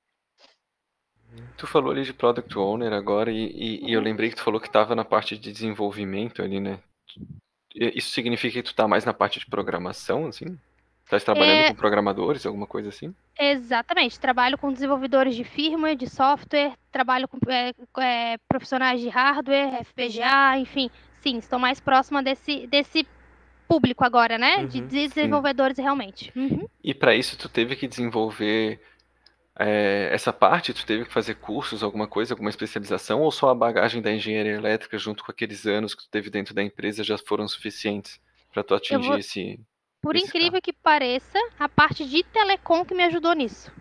Tu 1.58 1.68
falou 1.68 1.92
ali 1.92 2.04
de 2.04 2.14
product 2.14 2.58
owner 2.58 2.94
agora 2.94 3.30
e, 3.30 3.44
e, 3.44 3.90
e 3.90 3.92
eu 3.92 4.00
lembrei 4.00 4.30
que 4.30 4.38
tu 4.38 4.44
falou 4.44 4.62
que 4.62 4.68
estava 4.68 4.96
na 4.96 5.04
parte 5.04 5.38
de 5.38 5.52
desenvolvimento 5.52 6.42
ali, 6.42 6.62
né? 6.62 6.80
Isso 7.76 8.12
significa 8.12 8.54
que 8.54 8.64
tu 8.64 8.72
está 8.72 8.88
mais 8.88 9.04
na 9.04 9.14
parte 9.14 9.38
de 9.38 9.48
programação, 9.48 10.28
assim? 10.28 10.58
Estás 11.14 11.24
trabalhando 11.24 11.66
é... 11.66 11.70
com 11.70 11.76
programadores, 11.76 12.44
alguma 12.44 12.66
coisa 12.66 12.90
assim? 12.90 13.14
Exatamente. 13.40 14.20
Trabalho 14.20 14.58
com 14.58 14.74
desenvolvedores 14.74 15.36
de 15.36 15.44
firmware, 15.44 15.96
de 15.96 16.10
software, 16.10 16.74
trabalho 16.92 17.28
com 17.28 17.38
é, 17.48 17.72
é, 18.00 18.38
profissionais 18.48 19.00
de 19.00 19.10
hardware, 19.10 19.86
FPGA, 19.86 20.58
enfim. 20.58 20.90
Sim, 21.22 21.38
estou 21.38 21.60
mais 21.60 21.80
próxima 21.80 22.24
desse, 22.24 22.66
desse 22.66 23.06
público 23.68 24.04
agora, 24.04 24.40
né? 24.40 24.58
Uhum, 24.58 24.66
de 24.66 24.82
desenvolvedores 24.82 25.76
sim. 25.76 25.84
realmente. 25.84 26.32
Uhum. 26.36 26.68
E 26.84 26.96
para 26.96 27.16
isso 27.16 27.38
tu 27.38 27.48
teve 27.48 27.76
que 27.76 27.88
desenvolver 27.88 28.82
é, 29.60 30.10
essa 30.12 30.34
parte, 30.34 30.74
tu 30.74 30.84
teve 30.84 31.06
que 31.06 31.14
fazer 31.14 31.36
cursos, 31.36 31.84
alguma 31.84 32.08
coisa, 32.08 32.34
alguma 32.34 32.50
especialização, 32.50 33.22
ou 33.22 33.32
só 33.32 33.50
a 33.50 33.56
bagagem 33.56 34.02
da 34.02 34.12
engenharia 34.12 34.54
elétrica 34.54 34.98
junto 34.98 35.24
com 35.24 35.32
aqueles 35.32 35.68
anos 35.68 35.94
que 35.94 36.04
tu 36.04 36.10
teve 36.10 36.32
dentro 36.32 36.56
da 36.56 36.64
empresa 36.64 37.04
já 37.04 37.20
foram 37.20 37.48
suficientes 37.48 38.20
para 38.52 38.64
tu 38.64 38.74
atingir 38.74 39.08
vou... 39.08 39.18
esse 39.18 39.60
por 40.04 40.18
incrível 40.18 40.62
que 40.62 40.74
pareça, 40.74 41.40
a 41.58 41.70
parte 41.70 42.04
de 42.04 42.22
telecom 42.24 42.84
que 42.84 42.94
me 42.94 43.04
ajudou 43.06 43.32
nisso. 43.32 43.72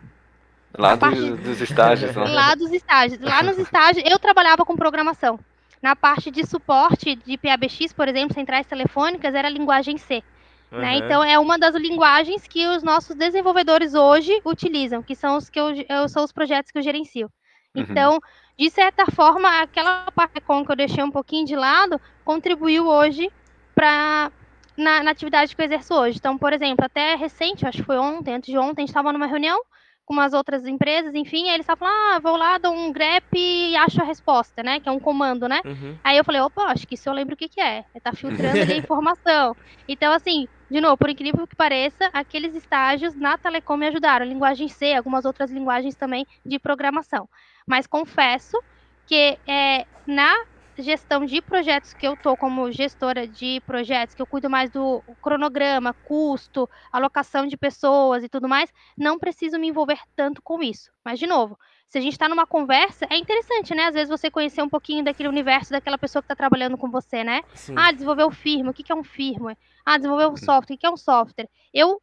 Lá 0.79 0.95
do, 0.95 1.37
dos 1.37 1.61
estágios, 1.61 2.14
né? 2.14 2.25
Lá 2.29 2.55
dos 2.55 2.70
estágios. 2.70 3.20
Lá 3.20 3.43
nos 3.43 3.59
estágios, 3.59 4.09
eu 4.09 4.18
trabalhava 4.20 4.64
com 4.64 4.77
programação. 4.77 5.37
Na 5.83 5.97
parte 5.97 6.31
de 6.31 6.47
suporte 6.47 7.16
de 7.16 7.37
PABX, 7.37 7.93
por 7.93 8.07
exemplo, 8.07 8.35
centrais 8.35 8.68
telefônicas, 8.68 9.35
era 9.35 9.49
a 9.49 9.51
linguagem 9.51 9.99
C. 9.99 10.23
Uhum. 10.70 10.79
Né? 10.79 10.99
Então, 10.99 11.25
é 11.25 11.37
uma 11.41 11.59
das 11.59 11.75
linguagens 11.75 12.47
que 12.47 12.68
os 12.68 12.85
nossos 12.85 13.16
desenvolvedores 13.16 13.93
hoje 13.93 14.41
utilizam, 14.45 15.03
que 15.03 15.16
são 15.16 15.37
os, 15.37 15.51
que 15.51 15.59
eu, 15.59 15.75
eu 15.89 16.09
são 16.09 16.23
os 16.23 16.31
projetos 16.31 16.70
que 16.70 16.79
eu 16.79 16.83
gerencio. 16.83 17.29
Uhum. 17.75 17.83
Então, 17.83 18.20
de 18.57 18.70
certa 18.70 19.07
forma, 19.07 19.61
aquela 19.61 20.07
parte 20.12 20.41
que 20.41 20.73
eu 20.73 20.77
deixei 20.77 21.03
um 21.03 21.11
pouquinho 21.11 21.45
de 21.45 21.57
lado, 21.57 22.01
contribuiu 22.25 22.87
hoje 22.87 23.29
para 23.75 24.31
na, 24.77 25.03
na, 25.03 25.11
atividade 25.11 25.55
que 25.55 25.61
eu 25.61 25.66
exerço 25.66 25.95
hoje. 25.95 26.18
Então, 26.18 26.37
por 26.39 26.53
exemplo, 26.53 26.85
até 26.85 27.14
recente, 27.14 27.66
acho 27.66 27.79
que 27.79 27.85
foi 27.85 27.99
ontem, 27.99 28.35
antes 28.35 28.51
de 28.51 28.59
ontem, 28.59 28.83
a 28.83 28.83
gente 28.83 28.91
estava 28.91 29.12
numa 29.12 29.27
reunião 29.27 29.61
com 30.05 30.14
umas 30.14 30.33
outras 30.33 30.66
empresas, 30.66 31.14
enfim, 31.14 31.45
aí 31.49 31.55
eles 31.55 31.61
estavam 31.61 31.87
falando, 31.87 32.16
ah, 32.16 32.18
vou 32.18 32.37
lá, 32.37 32.59
dou 32.59 32.75
um 32.75 32.93
grep 32.93 33.25
e 33.35 33.77
acho 33.77 34.03
a 34.03 34.05
resposta, 34.05 34.62
né, 34.62 34.81
que 34.81 34.89
é 34.89 34.93
um 34.93 34.99
comando, 34.99 35.49
né? 35.49 35.61
Uhum. 35.64 35.97
Aí 36.03 36.16
eu 36.16 36.25
falei, 36.25 36.41
opa, 36.41 36.64
acho 36.64 36.87
que 36.87 36.95
isso 36.95 37.09
eu 37.09 37.12
lembro 37.12 37.35
o 37.35 37.37
que 37.37 37.49
que 37.49 37.61
é, 37.61 37.85
é 37.95 38.01
tá 38.01 38.12
filtrando 38.12 38.61
a 38.61 38.75
informação. 38.77 39.57
Então, 39.87 40.12
assim, 40.12 40.49
de 40.68 40.81
novo, 40.81 40.97
por 40.97 41.09
incrível 41.09 41.47
que 41.47 41.55
pareça, 41.55 42.11
aqueles 42.12 42.55
estágios 42.55 43.14
na 43.14 43.39
Telecom 43.39 43.77
me 43.77 43.87
ajudaram, 43.87 44.27
linguagem 44.27 44.68
C, 44.68 44.93
algumas 44.93 45.25
outras 45.25 45.51
linguagens 45.51 45.95
também 45.95 46.27
de 46.45 46.59
programação. 46.59 47.29
Mas 47.66 47.87
confesso 47.87 48.61
que 49.07 49.39
é, 49.47 49.87
na 50.07 50.35
gestão 50.79 51.25
de 51.25 51.41
projetos 51.43 51.93
que 51.93 52.07
eu 52.07 52.16
tô 52.16 52.37
como 52.37 52.70
gestora 52.70 53.27
de 53.27 53.61
projetos, 53.66 54.14
que 54.14 54.23
eu 54.23 54.27
cuido 54.27 54.49
mais 54.49 54.70
do 54.70 55.03
cronograma, 55.20 55.93
custo, 55.93 56.68
alocação 56.91 57.47
de 57.47 57.57
pessoas 57.57 58.25
e 58.25 58.29
tudo 58.29 58.49
mais, 58.49 58.73
não 58.97 59.18
preciso 59.18 59.59
me 59.59 59.68
envolver 59.68 60.01
tanto 60.16 60.41
com 60.43 60.62
isso. 60.62 60.91
Mas, 61.05 61.18
de 61.18 61.27
novo, 61.27 61.59
se 61.89 61.99
a 61.99 62.01
gente 62.01 62.12
está 62.12 62.29
numa 62.29 62.47
conversa, 62.47 63.07
é 63.11 63.16
interessante, 63.16 63.75
né? 63.75 63.85
Às 63.85 63.95
vezes 63.95 64.09
você 64.09 64.31
conhecer 64.31 64.62
um 64.62 64.68
pouquinho 64.68 65.05
daquele 65.05 65.29
universo 65.29 65.70
daquela 65.73 65.99
pessoa 65.99 66.23
que 66.23 66.27
está 66.27 66.35
trabalhando 66.35 66.79
com 66.79 66.91
você, 66.91 67.23
né? 67.23 67.43
Sim. 67.55 67.75
Ah, 67.77 67.93
desenvolver 67.93 68.25
o 68.25 68.31
firmware, 68.31 68.70
o 68.70 68.75
que 68.75 68.91
é 68.91 68.95
um 68.95 69.05
firmware? 69.05 69.59
Ah, 69.85 69.97
desenvolver 69.97 70.27
o 70.27 70.37
software, 70.37 70.75
o 70.75 70.79
que 70.79 70.87
é 70.87 70.91
um 70.91 70.97
software? 70.97 71.49
Eu 71.73 72.01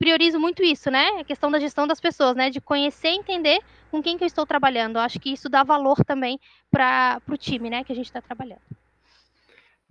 priorizo 0.00 0.40
muito 0.40 0.64
isso, 0.64 0.90
né? 0.90 1.20
A 1.20 1.24
questão 1.24 1.50
da 1.50 1.60
gestão 1.60 1.86
das 1.86 2.00
pessoas, 2.00 2.34
né? 2.34 2.48
De 2.48 2.58
conhecer 2.58 3.10
e 3.10 3.18
entender 3.18 3.60
com 3.90 4.02
quem 4.02 4.16
que 4.16 4.24
eu 4.24 4.26
estou 4.26 4.46
trabalhando. 4.46 4.96
Eu 4.96 5.02
acho 5.02 5.20
que 5.20 5.30
isso 5.30 5.48
dá 5.48 5.62
valor 5.62 6.02
também 6.02 6.40
para 6.70 7.20
o 7.28 7.36
time, 7.36 7.68
né? 7.68 7.84
Que 7.84 7.92
a 7.92 7.94
gente 7.94 8.06
está 8.06 8.22
trabalhando. 8.22 8.62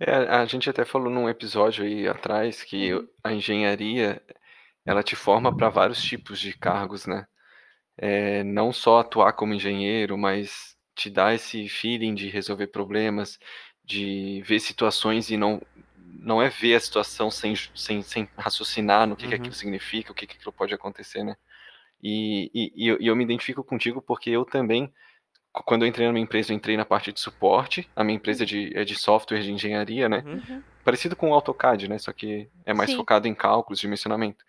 É, 0.00 0.12
a 0.12 0.44
gente 0.46 0.68
até 0.68 0.84
falou 0.84 1.10
num 1.10 1.28
episódio 1.28 1.84
aí 1.84 2.08
atrás 2.08 2.64
que 2.64 2.92
uhum. 2.92 3.06
a 3.22 3.32
engenharia 3.32 4.20
ela 4.84 5.02
te 5.02 5.14
forma 5.14 5.56
para 5.56 5.68
vários 5.68 6.02
tipos 6.02 6.40
de 6.40 6.58
cargos, 6.58 7.06
né? 7.06 7.26
É, 7.96 8.42
não 8.42 8.72
só 8.72 8.98
atuar 8.98 9.34
como 9.34 9.54
engenheiro, 9.54 10.18
mas 10.18 10.74
te 10.96 11.08
dá 11.08 11.32
esse 11.32 11.68
feeling 11.68 12.14
de 12.14 12.28
resolver 12.28 12.66
problemas, 12.68 13.38
de 13.84 14.42
ver 14.44 14.58
situações 14.58 15.30
e 15.30 15.36
não 15.36 15.62
não 16.22 16.40
é 16.40 16.48
ver 16.48 16.74
a 16.74 16.80
situação 16.80 17.30
sem, 17.30 17.54
sem, 17.74 18.02
sem 18.02 18.28
raciocinar 18.36 19.06
no 19.06 19.16
que, 19.16 19.24
uhum. 19.24 19.30
que 19.30 19.34
aquilo 19.36 19.54
significa, 19.54 20.12
o 20.12 20.14
que, 20.14 20.26
que 20.26 20.36
aquilo 20.36 20.52
pode 20.52 20.74
acontecer, 20.74 21.24
né? 21.24 21.36
E, 22.02 22.50
e, 22.54 22.72
e, 22.76 22.88
eu, 22.88 22.98
e, 23.00 23.06
eu, 23.06 23.16
me 23.16 23.24
identifico 23.24 23.62
contigo 23.62 24.00
porque 24.00 24.30
eu 24.30 24.44
também, 24.44 24.92
quando 25.52 25.82
eu 25.82 25.88
entrei 25.88 26.06
na 26.06 26.12
minha 26.12 26.22
empresa, 26.22 26.52
eu 26.52 26.56
entrei 26.56 26.76
na 26.76 26.84
parte 26.84 27.12
de 27.12 27.20
suporte, 27.20 27.88
a 27.94 28.04
minha 28.04 28.16
empresa 28.16 28.44
é 28.44 28.46
de, 28.46 28.76
é 28.76 28.84
de 28.84 28.94
software 28.96 29.40
de 29.40 29.52
engenharia, 29.52 30.08
né? 30.08 30.22
Uhum. 30.26 30.42
uhum. 30.48 30.62
Parecido 30.84 31.14
com 31.14 31.30
o 31.30 31.34
AutoCAD, 31.34 31.88
né? 31.88 31.98
Só 31.98 32.12
que 32.12 32.48
é 32.64 32.72
mais 32.72 32.90
Sim. 32.90 32.96
focado 32.96 33.28
em 33.28 33.34
cálculos, 33.34 33.80
dimensionamento. 33.80 34.44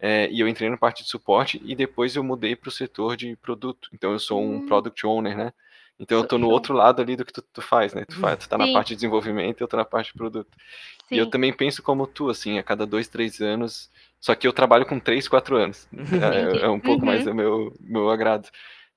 É, 0.00 0.30
e 0.30 0.40
eu 0.40 0.48
entrei 0.48 0.70
na 0.70 0.76
parte 0.76 1.02
de 1.02 1.10
suporte 1.10 1.60
e 1.64 1.74
depois 1.74 2.14
eu 2.14 2.22
mudei 2.22 2.54
para 2.54 2.68
o 2.68 2.72
setor 2.72 3.16
de 3.16 3.36
produto. 3.36 3.90
Então 3.92 4.12
eu 4.12 4.18
sou 4.18 4.40
um 4.42 4.60
uhum. 4.60 4.66
Product 4.66 5.06
Owner, 5.06 5.36
né? 5.36 5.52
Então 5.98 6.18
eu 6.18 6.26
tô 6.26 6.38
no 6.38 6.48
outro 6.48 6.74
lado 6.74 7.02
ali 7.02 7.16
do 7.16 7.24
que 7.24 7.32
tu, 7.32 7.42
tu 7.42 7.60
faz, 7.60 7.92
né? 7.92 8.04
Tu, 8.04 8.16
faz, 8.20 8.38
tu 8.38 8.48
tá 8.48 8.56
Sim. 8.56 8.66
na 8.66 8.72
parte 8.72 8.88
de 8.90 8.96
desenvolvimento 8.96 9.60
e 9.60 9.62
eu 9.62 9.68
tô 9.68 9.76
na 9.76 9.84
parte 9.84 10.12
de 10.12 10.18
produto. 10.18 10.48
Sim. 11.08 11.16
E 11.16 11.18
eu 11.18 11.26
também 11.26 11.52
penso 11.52 11.82
como 11.82 12.06
tu, 12.06 12.30
assim, 12.30 12.58
a 12.58 12.62
cada 12.62 12.86
dois, 12.86 13.08
três 13.08 13.40
anos. 13.40 13.90
Só 14.20 14.34
que 14.34 14.46
eu 14.46 14.52
trabalho 14.52 14.86
com 14.86 15.00
três, 15.00 15.26
quatro 15.26 15.56
anos. 15.56 15.88
É, 16.62 16.66
é 16.66 16.68
um 16.68 16.78
pouco 16.78 17.00
uhum. 17.00 17.06
mais 17.06 17.26
o 17.26 17.34
meu, 17.34 17.74
meu 17.80 18.10
agrado. 18.10 18.48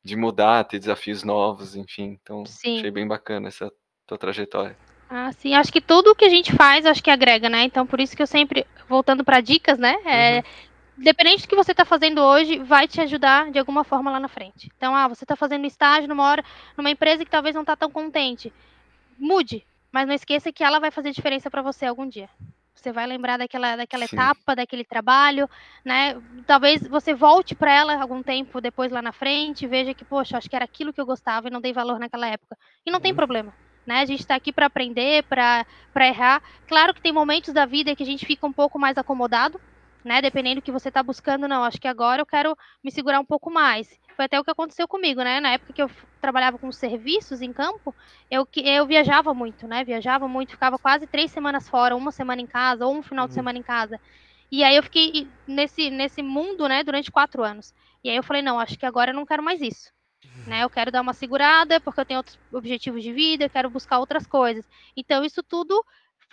De 0.04 0.16
mudar, 0.16 0.64
ter 0.64 0.80
desafios 0.80 1.24
novos, 1.24 1.76
enfim. 1.76 2.20
Então, 2.22 2.46
sim. 2.46 2.78
achei 2.78 2.92
bem 2.92 3.08
bacana 3.08 3.48
essa 3.48 3.72
tua 4.06 4.18
trajetória. 4.18 4.78
Ah, 5.10 5.32
sim. 5.34 5.54
Acho 5.54 5.72
que 5.72 5.82
tudo 5.82 6.16
que 6.16 6.26
a 6.26 6.30
gente 6.30 6.54
faz, 6.56 6.86
acho 6.86 7.04
que 7.04 7.10
agrega, 7.10 7.50
né? 7.50 7.64
Então, 7.64 7.86
por 7.86 8.00
isso 8.00 8.16
que 8.16 8.22
eu 8.22 8.28
sempre, 8.28 8.66
voltando 8.88 9.24
para 9.24 9.42
dicas, 9.42 9.78
né? 9.78 9.96
É, 10.06 10.38
uhum 10.38 10.71
independente 10.98 11.44
do 11.44 11.48
que 11.48 11.56
você 11.56 11.72
está 11.72 11.86
fazendo 11.86 12.22
hoje, 12.22 12.60
vai 12.60 12.88
te 12.88 13.02
ajudar 13.02 13.52
de 13.52 13.60
alguma 13.60 13.84
forma 13.84 14.12
lá 14.12 14.20
na 14.20 14.28
frente. 14.28 14.72
Então, 14.78 14.96
ah, 14.96 15.08
você 15.08 15.24
está 15.24 15.36
fazendo 15.36 15.66
estágio 15.66 16.08
numa 16.08 16.24
hora, 16.24 16.44
numa 16.78 16.90
empresa 16.90 17.26
que 17.26 17.32
talvez 17.32 17.56
não 17.56 17.62
está 17.62 17.76
tão 17.76 17.90
contente. 17.90 18.54
Mude. 19.18 19.66
mas 19.92 20.08
não 20.08 20.16
esqueça 20.16 20.52
que 20.52 20.64
ela 20.64 20.80
vai 20.80 20.90
fazer 20.90 21.12
diferença 21.12 21.52
para 21.52 21.62
você 21.62 21.86
algum 21.86 22.08
dia. 22.08 22.30
Você 22.74 22.92
vai 22.92 23.06
lembrar 23.06 23.38
daquela, 23.38 23.76
daquela 23.76 24.06
etapa, 24.06 24.56
daquele 24.56 24.84
trabalho, 24.84 25.48
né? 25.86 26.20
Talvez 26.48 26.88
você 26.88 27.14
volte 27.14 27.54
para 27.54 27.72
ela 27.72 28.02
algum 28.02 28.24
tempo 28.24 28.60
depois 28.60 28.92
lá 28.92 29.02
na 29.02 29.12
frente, 29.12 29.68
veja 29.68 29.94
que, 29.94 30.04
poxa, 30.04 30.38
acho 30.38 30.50
que 30.50 30.56
era 30.56 30.66
aquilo 30.66 30.92
que 30.92 31.00
eu 31.00 31.06
gostava 31.06 31.48
e 31.48 31.52
não 31.52 31.62
dei 31.62 31.74
valor 31.74 32.00
naquela 32.00 32.28
época. 32.28 32.58
E 32.84 32.90
não 32.90 33.00
tem 33.00 33.12
uhum. 33.12 33.18
problema. 33.18 33.54
Né? 33.86 34.00
A 34.00 34.06
gente 34.06 34.22
está 34.22 34.34
aqui 34.34 34.52
para 34.52 34.66
aprender, 34.66 35.24
para 35.24 35.66
errar. 36.08 36.42
Claro 36.68 36.94
que 36.94 37.02
tem 37.02 37.12
momentos 37.12 37.54
da 37.54 37.66
vida 37.66 37.96
que 37.96 38.02
a 38.02 38.06
gente 38.06 38.26
fica 38.26 38.48
um 38.48 38.54
pouco 38.54 38.80
mais 38.80 38.98
acomodado, 38.98 39.62
né? 40.04 40.22
Dependendo 40.22 40.62
do 40.62 40.64
que 40.64 40.72
você 40.72 40.90
está 40.90 41.02
buscando, 41.02 41.48
não. 41.48 41.64
Acho 41.64 41.80
que 41.80 41.88
agora 41.88 42.22
eu 42.22 42.26
quero 42.26 42.58
me 42.84 42.92
segurar 42.92 43.20
um 43.20 43.26
pouco 43.26 43.52
mais. 43.52 44.00
Foi 44.16 44.26
até 44.26 44.40
o 44.40 44.44
que 44.44 44.52
aconteceu 44.52 44.88
comigo, 44.88 45.22
né? 45.24 45.40
Na 45.40 45.54
época 45.54 45.74
que 45.74 45.82
eu 45.82 45.90
trabalhava 46.20 46.58
com 46.58 46.72
serviços 46.72 47.42
em 47.42 47.54
campo, 47.54 47.96
eu, 48.30 48.48
eu 48.56 48.86
viajava 48.86 49.34
muito, 49.34 49.68
né? 49.68 49.84
Viajava 49.84 50.28
muito, 50.28 50.52
ficava 50.52 50.78
quase 50.78 51.08
três 51.08 51.32
semanas 51.32 51.68
fora, 51.68 51.96
uma 51.96 52.12
semana 52.12 52.42
em 52.42 52.48
casa, 52.48 52.86
ou 52.86 52.96
um 52.96 53.02
final 53.02 53.26
uhum. 53.26 53.30
de 53.30 53.34
semana 53.34 53.58
em 53.58 53.64
casa. 53.64 54.00
E 54.52 54.66
aí 54.66 54.76
eu 54.76 54.84
fiquei 54.84 55.28
nesse, 55.48 55.90
nesse 55.90 56.22
mundo, 56.22 56.68
né, 56.68 56.84
durante 56.84 57.10
quatro 57.10 57.42
anos. 57.42 57.74
E 58.04 58.10
aí 58.10 58.18
eu 58.18 58.24
falei, 58.24 58.42
não, 58.42 58.60
acho 58.60 58.78
que 58.78 58.86
agora 58.86 59.12
eu 59.12 59.16
não 59.16 59.26
quero 59.26 59.42
mais 59.42 59.62
isso. 59.62 59.92
Né, 60.46 60.64
eu 60.64 60.70
quero 60.70 60.92
dar 60.92 61.02
uma 61.02 61.14
segurada, 61.14 61.80
porque 61.80 62.02
eu 62.02 62.06
tenho 62.06 62.20
outros 62.20 62.38
objetivos 62.52 63.02
de 63.02 63.14
vida, 63.14 63.46
eu 63.46 63.50
quero 63.50 63.70
buscar 63.70 64.00
outras 64.00 64.28
coisas. 64.28 64.68
Então, 64.98 65.24
isso 65.24 65.42
tudo 65.42 65.84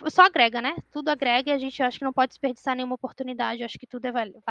só 0.07 0.23
agrega, 0.23 0.61
né? 0.61 0.75
Tudo 0.91 1.09
agrega 1.09 1.51
e 1.51 1.53
a 1.53 1.57
gente 1.57 1.81
acha 1.81 1.97
que 1.97 2.05
não 2.05 2.13
pode 2.13 2.29
desperdiçar 2.29 2.75
nenhuma 2.75 2.95
oportunidade. 2.95 3.63
Acho 3.63 3.79
que 3.79 3.87
tudo 3.87 4.05
é 4.05 4.11
válido. 4.11 4.41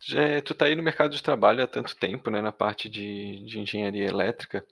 Já, 0.00 0.40
tu 0.42 0.54
tá 0.54 0.66
aí 0.66 0.76
no 0.76 0.82
mercado 0.82 1.14
de 1.14 1.22
trabalho 1.22 1.62
há 1.62 1.66
tanto 1.66 1.96
tempo, 1.96 2.30
né, 2.30 2.40
na 2.40 2.52
parte 2.52 2.88
de, 2.88 3.44
de 3.44 3.58
engenharia 3.58 4.06
elétrica. 4.06 4.64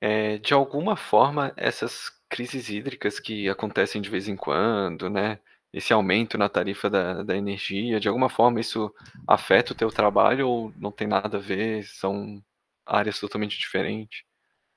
É, 0.00 0.38
de 0.38 0.52
alguma 0.54 0.96
forma, 0.96 1.52
essas 1.56 2.10
crises 2.28 2.68
hídricas 2.68 3.18
que 3.18 3.48
acontecem 3.48 4.00
de 4.00 4.10
vez 4.10 4.28
em 4.28 4.36
quando, 4.36 5.10
né, 5.10 5.38
esse 5.72 5.92
aumento 5.92 6.36
na 6.38 6.48
tarifa 6.48 6.90
da, 6.90 7.22
da 7.22 7.36
energia, 7.36 8.00
de 8.00 8.08
alguma 8.08 8.28
forma 8.28 8.60
isso 8.60 8.94
afeta 9.26 9.72
o 9.72 9.76
teu 9.76 9.90
trabalho 9.90 10.48
ou 10.48 10.72
não 10.76 10.92
tem 10.92 11.06
nada 11.06 11.38
a 11.38 11.40
ver, 11.40 11.84
são 11.84 12.42
áreas 12.84 13.20
totalmente 13.20 13.58
diferentes? 13.58 14.22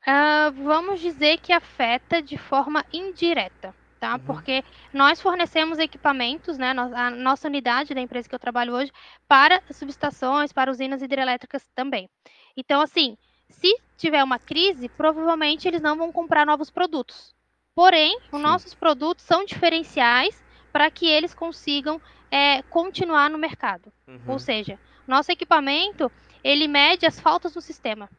Uh, 0.06 0.64
vamos 0.64 1.00
dizer 1.00 1.40
que 1.40 1.54
afeta 1.54 2.22
de 2.22 2.38
forma 2.38 2.86
indireta 2.92 3.74
tá? 4.04 4.16
Uhum. 4.16 4.20
Porque 4.20 4.66
nós 4.92 5.22
fornecemos 5.22 5.80
equipamentos, 5.80 6.58
né? 6.58 6.72
A 6.72 7.10
nossa 7.10 7.48
unidade 7.48 7.94
da 7.94 8.02
empresa 8.02 8.28
que 8.28 8.36
eu 8.36 8.40
trabalho 8.40 8.74
hoje, 8.74 8.92
para 9.30 9.64
subestações, 9.72 10.52
para 10.52 10.70
usinas 10.70 11.02
hidrelétricas 11.02 11.66
também. 11.74 12.10
Então, 12.58 12.82
assim, 12.82 13.18
se 13.50 13.74
tiver 13.96 14.22
uma 14.22 14.38
crise, 14.38 14.90
provavelmente 14.90 15.70
eles 15.70 15.82
não 15.82 15.96
vão 15.96 16.12
comprar 16.12 16.46
novos 16.46 16.70
produtos. 16.70 17.34
Porém, 17.74 18.20
os 18.30 18.42
nossos 18.42 18.74
produtos 18.74 19.24
são 19.24 19.46
diferenciais 19.46 20.44
para 20.72 20.92
que 20.92 21.08
eles 21.08 21.34
consigam 21.34 22.02
é, 22.30 22.62
continuar 22.64 23.30
no 23.30 23.38
mercado. 23.38 23.92
Uhum. 24.06 24.20
Ou 24.28 24.38
seja, 24.38 24.78
nosso 25.08 25.32
equipamento 25.32 26.12
ele 26.44 26.68
mede 26.68 27.06
as 27.06 27.22
faltas 27.22 27.56
no 27.56 27.62
sistema. 27.62 28.10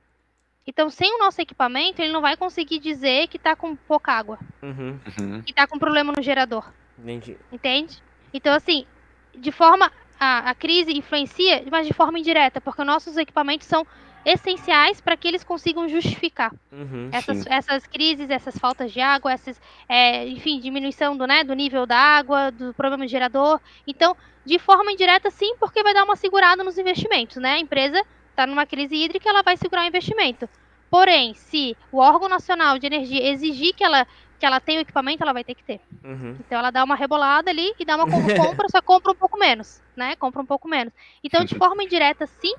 Então, 0.66 0.88
sem 0.88 1.14
o 1.14 1.18
nosso 1.18 1.40
equipamento, 1.40 2.00
ele 2.00 2.12
não 2.12 2.20
vai 2.20 2.36
conseguir 2.36 2.78
dizer 2.78 3.28
que 3.28 3.36
está 3.36 3.54
com 3.54 3.76
pouca 3.76 4.12
água. 4.12 4.38
Uhum. 4.62 4.98
uhum. 5.20 5.42
Que 5.42 5.52
está 5.52 5.66
com 5.66 5.78
problema 5.78 6.12
no 6.12 6.22
gerador. 6.22 6.72
Entendi. 6.98 7.36
Entende? 7.52 8.02
Então, 8.32 8.54
assim, 8.54 8.86
de 9.34 9.52
forma. 9.52 9.90
A, 10.16 10.50
a 10.50 10.54
crise 10.54 10.96
influencia, 10.96 11.64
mas 11.72 11.88
de 11.88 11.92
forma 11.92 12.20
indireta, 12.20 12.60
porque 12.60 12.84
nossos 12.84 13.16
equipamentos 13.16 13.66
são 13.66 13.84
essenciais 14.24 15.00
para 15.00 15.16
que 15.16 15.28
eles 15.28 15.44
consigam 15.44 15.88
justificar 15.88 16.52
uhum, 16.72 17.10
essas, 17.12 17.46
essas 17.46 17.86
crises, 17.86 18.30
essas 18.30 18.56
faltas 18.56 18.90
de 18.92 19.00
água, 19.00 19.32
essas, 19.32 19.60
é, 19.88 20.26
enfim, 20.28 20.58
diminuição 20.60 21.16
do, 21.16 21.26
né, 21.26 21.44
do 21.44 21.52
nível 21.52 21.84
da 21.84 21.98
água, 21.98 22.50
do 22.50 22.72
problema 22.72 23.04
de 23.04 23.12
gerador. 23.12 23.60
Então, 23.86 24.16
de 24.44 24.58
forma 24.58 24.92
indireta, 24.92 25.30
sim, 25.30 25.56
porque 25.58 25.82
vai 25.82 25.92
dar 25.92 26.04
uma 26.04 26.16
segurada 26.16 26.64
nos 26.64 26.78
investimentos, 26.78 27.36
né? 27.36 27.54
A 27.54 27.58
empresa 27.58 28.02
está 28.34 28.46
numa 28.46 28.66
crise 28.66 28.94
hídrica, 28.94 29.28
ela 29.28 29.42
vai 29.42 29.56
segurar 29.56 29.82
o 29.82 29.86
investimento. 29.86 30.48
Porém, 30.90 31.34
se 31.34 31.76
o 31.90 31.98
órgão 31.98 32.28
nacional 32.28 32.78
de 32.78 32.86
energia 32.86 33.30
exigir 33.30 33.74
que 33.74 33.82
ela 33.82 34.06
que 34.38 34.44
ela 34.44 34.60
tenha 34.60 34.80
o 34.80 34.82
equipamento, 34.82 35.22
ela 35.22 35.32
vai 35.32 35.44
ter 35.44 35.54
que 35.54 35.62
ter. 35.62 35.80
Uhum. 36.02 36.36
Então 36.40 36.58
ela 36.58 36.70
dá 36.70 36.84
uma 36.84 36.96
rebolada 36.96 37.50
ali 37.50 37.72
e 37.78 37.84
dá 37.84 37.96
uma 37.96 38.04
compra, 38.36 38.68
só 38.68 38.82
compra 38.82 39.12
um 39.12 39.14
pouco 39.14 39.38
menos, 39.38 39.80
né? 39.96 40.16
Compra 40.16 40.42
um 40.42 40.46
pouco 40.46 40.68
menos. 40.68 40.92
Então, 41.22 41.44
de 41.44 41.54
forma 41.54 41.82
indireta, 41.82 42.26
sim, 42.26 42.54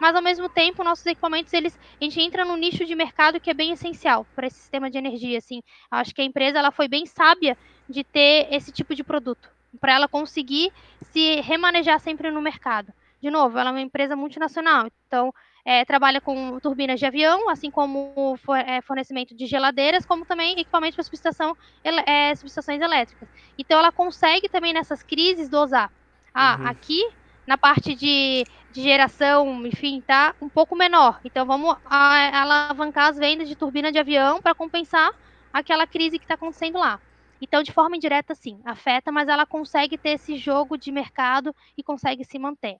mas 0.00 0.16
ao 0.16 0.22
mesmo 0.22 0.48
tempo, 0.48 0.82
nossos 0.82 1.04
equipamentos, 1.06 1.52
eles, 1.52 1.78
a 2.00 2.04
gente 2.04 2.20
entra 2.20 2.44
num 2.44 2.56
nicho 2.56 2.84
de 2.86 2.94
mercado 2.94 3.38
que 3.38 3.50
é 3.50 3.54
bem 3.54 3.70
essencial 3.70 4.26
para 4.34 4.46
esse 4.46 4.56
sistema 4.56 4.90
de 4.90 4.98
energia, 4.98 5.38
assim. 5.38 5.62
Acho 5.90 6.14
que 6.14 6.22
a 6.22 6.24
empresa 6.24 6.58
ela 6.58 6.72
foi 6.72 6.88
bem 6.88 7.04
sábia 7.04 7.56
de 7.88 8.02
ter 8.02 8.48
esse 8.50 8.72
tipo 8.72 8.94
de 8.94 9.04
produto, 9.04 9.50
para 9.80 9.92
ela 9.92 10.08
conseguir 10.08 10.72
se 11.12 11.40
remanejar 11.42 12.00
sempre 12.00 12.30
no 12.30 12.40
mercado. 12.40 12.92
De 13.20 13.30
novo, 13.30 13.58
ela 13.58 13.70
é 13.70 13.72
uma 13.72 13.80
empresa 13.80 14.16
multinacional, 14.16 14.88
então 15.06 15.32
é, 15.64 15.84
trabalha 15.84 16.20
com 16.20 16.58
turbinas 16.58 16.98
de 16.98 17.06
avião, 17.06 17.48
assim 17.50 17.70
como 17.70 18.36
é, 18.66 18.80
fornecimento 18.80 19.34
de 19.34 19.46
geladeiras, 19.46 20.06
como 20.06 20.24
também 20.24 20.58
equipamentos 20.58 20.96
para 20.96 21.04
subestação, 21.04 21.56
é, 21.84 22.34
subestações 22.34 22.80
elétricas. 22.80 23.28
Então, 23.58 23.78
ela 23.78 23.92
consegue 23.92 24.48
também 24.48 24.72
nessas 24.72 25.02
crises 25.02 25.48
dosar. 25.48 25.92
Ah, 26.32 26.56
uhum. 26.60 26.66
aqui 26.68 27.10
na 27.46 27.58
parte 27.58 27.94
de, 27.94 28.44
de, 28.72 28.82
geração, 28.82 29.66
enfim, 29.66 30.00
tá 30.00 30.34
um 30.40 30.48
pouco 30.48 30.76
menor. 30.76 31.20
Então, 31.24 31.44
vamos 31.44 31.76
a, 31.84 32.42
alavancar 32.42 33.08
as 33.08 33.18
vendas 33.18 33.48
de 33.48 33.56
turbina 33.56 33.90
de 33.90 33.98
avião 33.98 34.40
para 34.40 34.54
compensar 34.54 35.10
aquela 35.52 35.86
crise 35.86 36.18
que 36.18 36.24
está 36.24 36.34
acontecendo 36.34 36.78
lá. 36.78 37.00
Então, 37.42 37.62
de 37.62 37.72
forma 37.72 37.96
indireta, 37.96 38.34
sim, 38.34 38.60
afeta, 38.64 39.10
mas 39.10 39.28
ela 39.28 39.44
consegue 39.44 39.98
ter 39.98 40.10
esse 40.10 40.36
jogo 40.36 40.76
de 40.76 40.92
mercado 40.92 41.54
e 41.76 41.82
consegue 41.82 42.24
se 42.24 42.38
manter 42.38 42.76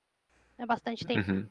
é 0.60 0.66
bastante 0.66 1.04
tempo. 1.06 1.30
Uhum. 1.30 1.46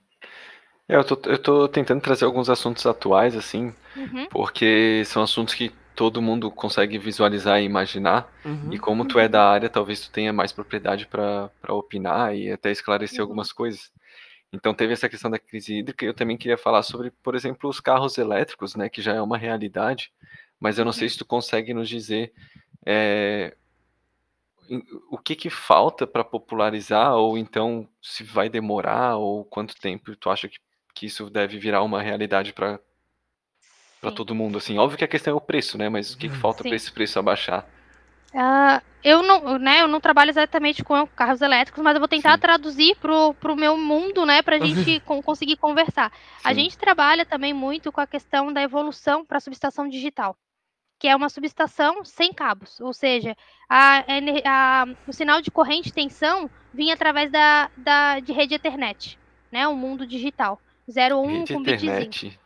É, 0.87 0.95
eu, 0.95 1.03
tô, 1.03 1.29
eu 1.29 1.37
tô 1.37 1.67
tentando 1.67 2.01
trazer 2.01 2.25
alguns 2.25 2.49
assuntos 2.49 2.85
atuais, 2.85 3.35
assim, 3.35 3.73
uhum. 3.95 4.27
porque 4.29 5.03
são 5.05 5.21
assuntos 5.21 5.53
que 5.53 5.71
todo 5.95 6.21
mundo 6.21 6.49
consegue 6.49 6.97
visualizar 6.97 7.59
e 7.61 7.65
imaginar. 7.65 8.31
Uhum. 8.45 8.71
E 8.71 8.79
como 8.79 9.05
tu 9.05 9.19
é 9.19 9.27
da 9.27 9.49
área, 9.49 9.69
talvez 9.69 10.01
tu 10.01 10.11
tenha 10.11 10.31
mais 10.31 10.51
propriedade 10.51 11.05
para 11.05 11.51
opinar 11.69 12.35
e 12.35 12.51
até 12.51 12.71
esclarecer 12.71 13.19
uhum. 13.19 13.23
algumas 13.23 13.51
coisas. 13.51 13.91
Então 14.51 14.73
teve 14.73 14.93
essa 14.93 15.09
questão 15.09 15.29
da 15.29 15.37
crise 15.37 15.75
hídrica. 15.75 16.05
Eu 16.05 16.13
também 16.13 16.37
queria 16.37 16.57
falar 16.57 16.81
sobre, 16.83 17.11
por 17.11 17.35
exemplo, 17.35 17.69
os 17.69 17.79
carros 17.79 18.17
elétricos, 18.17 18.75
né, 18.75 18.89
que 18.89 19.01
já 19.01 19.13
é 19.13 19.21
uma 19.21 19.37
realidade. 19.37 20.11
Mas 20.59 20.77
eu 20.77 20.85
não 20.85 20.91
sei 20.91 21.05
uhum. 21.05 21.09
se 21.09 21.17
tu 21.17 21.25
consegue 21.25 21.73
nos 21.73 21.87
dizer 21.87 22.33
é, 22.85 23.55
o 25.09 25.17
que 25.17 25.35
que 25.35 25.49
falta 25.49 26.05
para 26.05 26.23
popularizar 26.23 27.15
ou 27.15 27.37
então 27.37 27.87
se 28.01 28.23
vai 28.23 28.49
demorar 28.49 29.17
ou 29.17 29.43
quanto 29.43 29.79
tempo 29.79 30.15
tu 30.15 30.29
acha 30.29 30.47
que, 30.47 30.57
que 30.93 31.05
isso 31.07 31.29
deve 31.29 31.57
virar 31.57 31.81
uma 31.81 32.01
realidade 32.01 32.53
para 32.53 32.79
para 33.99 34.11
todo 34.11 34.35
mundo 34.35 34.57
assim? 34.57 34.77
Óbvio 34.77 34.97
que 34.97 35.03
a 35.03 35.09
questão 35.09 35.33
é 35.33 35.35
o 35.35 35.41
preço 35.41 35.77
né? 35.77 35.89
Mas 35.89 36.13
o 36.13 36.17
que, 36.17 36.29
que 36.29 36.35
uhum. 36.35 36.39
falta 36.39 36.63
para 36.63 36.75
esse 36.75 36.91
preço 36.91 37.19
abaixar? 37.19 37.67
Uh, 38.33 38.81
eu 39.03 39.23
não 39.23 39.57
né 39.57 39.81
eu 39.81 39.87
não 39.87 39.99
trabalho 39.99 40.29
exatamente 40.29 40.83
com 40.83 41.07
carros 41.07 41.41
elétricos 41.41 41.83
mas 41.83 41.95
eu 41.95 41.99
vou 41.99 42.07
tentar 42.07 42.35
Sim. 42.35 42.39
traduzir 42.39 42.95
pro, 42.97 43.33
pro 43.33 43.55
meu 43.55 43.75
mundo 43.75 44.23
né 44.23 44.43
para 44.43 44.57
a 44.57 44.59
gente 44.65 44.99
conseguir 45.01 45.57
conversar. 45.57 46.11
Sim. 46.11 46.41
a 46.43 46.53
gente 46.53 46.77
trabalha 46.77 47.25
também 47.25 47.53
muito 47.53 47.91
com 47.91 48.01
a 48.01 48.07
questão 48.07 48.53
da 48.53 48.61
evolução 48.61 49.25
para 49.25 49.37
a 49.37 49.41
subestação 49.41 49.89
digital 49.89 50.37
que 50.99 51.07
é 51.07 51.15
uma 51.15 51.29
subestação 51.29 52.03
sem 52.03 52.33
cabos, 52.33 52.79
ou 52.81 52.93
seja, 52.93 53.35
a, 53.69 54.03
a, 54.45 54.85
o 55.07 55.13
sinal 55.13 55.41
de 55.41 55.49
corrente 55.49 55.87
de 55.87 55.93
tensão 55.93 56.49
vinha 56.73 56.93
através 56.93 57.31
da, 57.31 57.71
da, 57.77 58.19
de 58.19 58.33
rede 58.33 58.53
Ethernet, 58.53 59.17
né, 59.49 59.65
o 59.67 59.75
mundo 59.75 60.05
digital, 60.05 60.59
01 60.89 61.27
rede 61.27 61.53
com 61.53 61.63
bitzinho. 61.63 62.37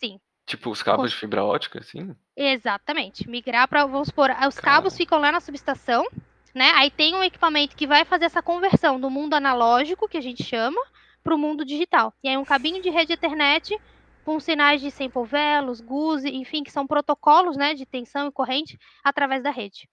Sim. 0.00 0.20
Tipo 0.44 0.70
os 0.70 0.82
cabos 0.82 1.04
com... 1.04 1.08
de 1.08 1.16
fibra 1.16 1.44
ótica, 1.44 1.78
assim? 1.78 2.14
Exatamente. 2.36 3.28
Migrar 3.28 3.68
para, 3.68 3.86
vamos 3.86 4.08
supor, 4.08 4.30
os 4.48 4.58
cabos 4.58 4.96
ficam 4.96 5.20
lá 5.20 5.30
na 5.30 5.40
subestação, 5.40 6.04
né? 6.52 6.72
Aí 6.74 6.90
tem 6.90 7.14
um 7.14 7.22
equipamento 7.22 7.76
que 7.76 7.86
vai 7.86 8.04
fazer 8.04 8.24
essa 8.24 8.42
conversão 8.42 9.00
do 9.00 9.08
mundo 9.08 9.34
analógico, 9.34 10.08
que 10.08 10.16
a 10.16 10.20
gente 10.20 10.42
chama, 10.42 10.80
para 11.22 11.34
o 11.34 11.38
mundo 11.38 11.64
digital. 11.64 12.12
E 12.22 12.28
aí 12.28 12.36
um 12.36 12.44
cabinho 12.44 12.82
de 12.82 12.90
rede 12.90 13.12
Ethernet 13.12 13.78
com 14.24 14.38
sinais 14.38 14.80
de 14.80 14.90
sample 14.90 15.24
velos, 15.24 15.80
GUSE, 15.80 16.28
enfim, 16.28 16.62
que 16.62 16.70
são 16.70 16.86
protocolos 16.86 17.56
né, 17.56 17.74
de 17.74 17.84
tensão 17.84 18.28
e 18.28 18.32
corrente 18.32 18.78
através 19.02 19.42
da 19.42 19.50
rede. 19.50 19.88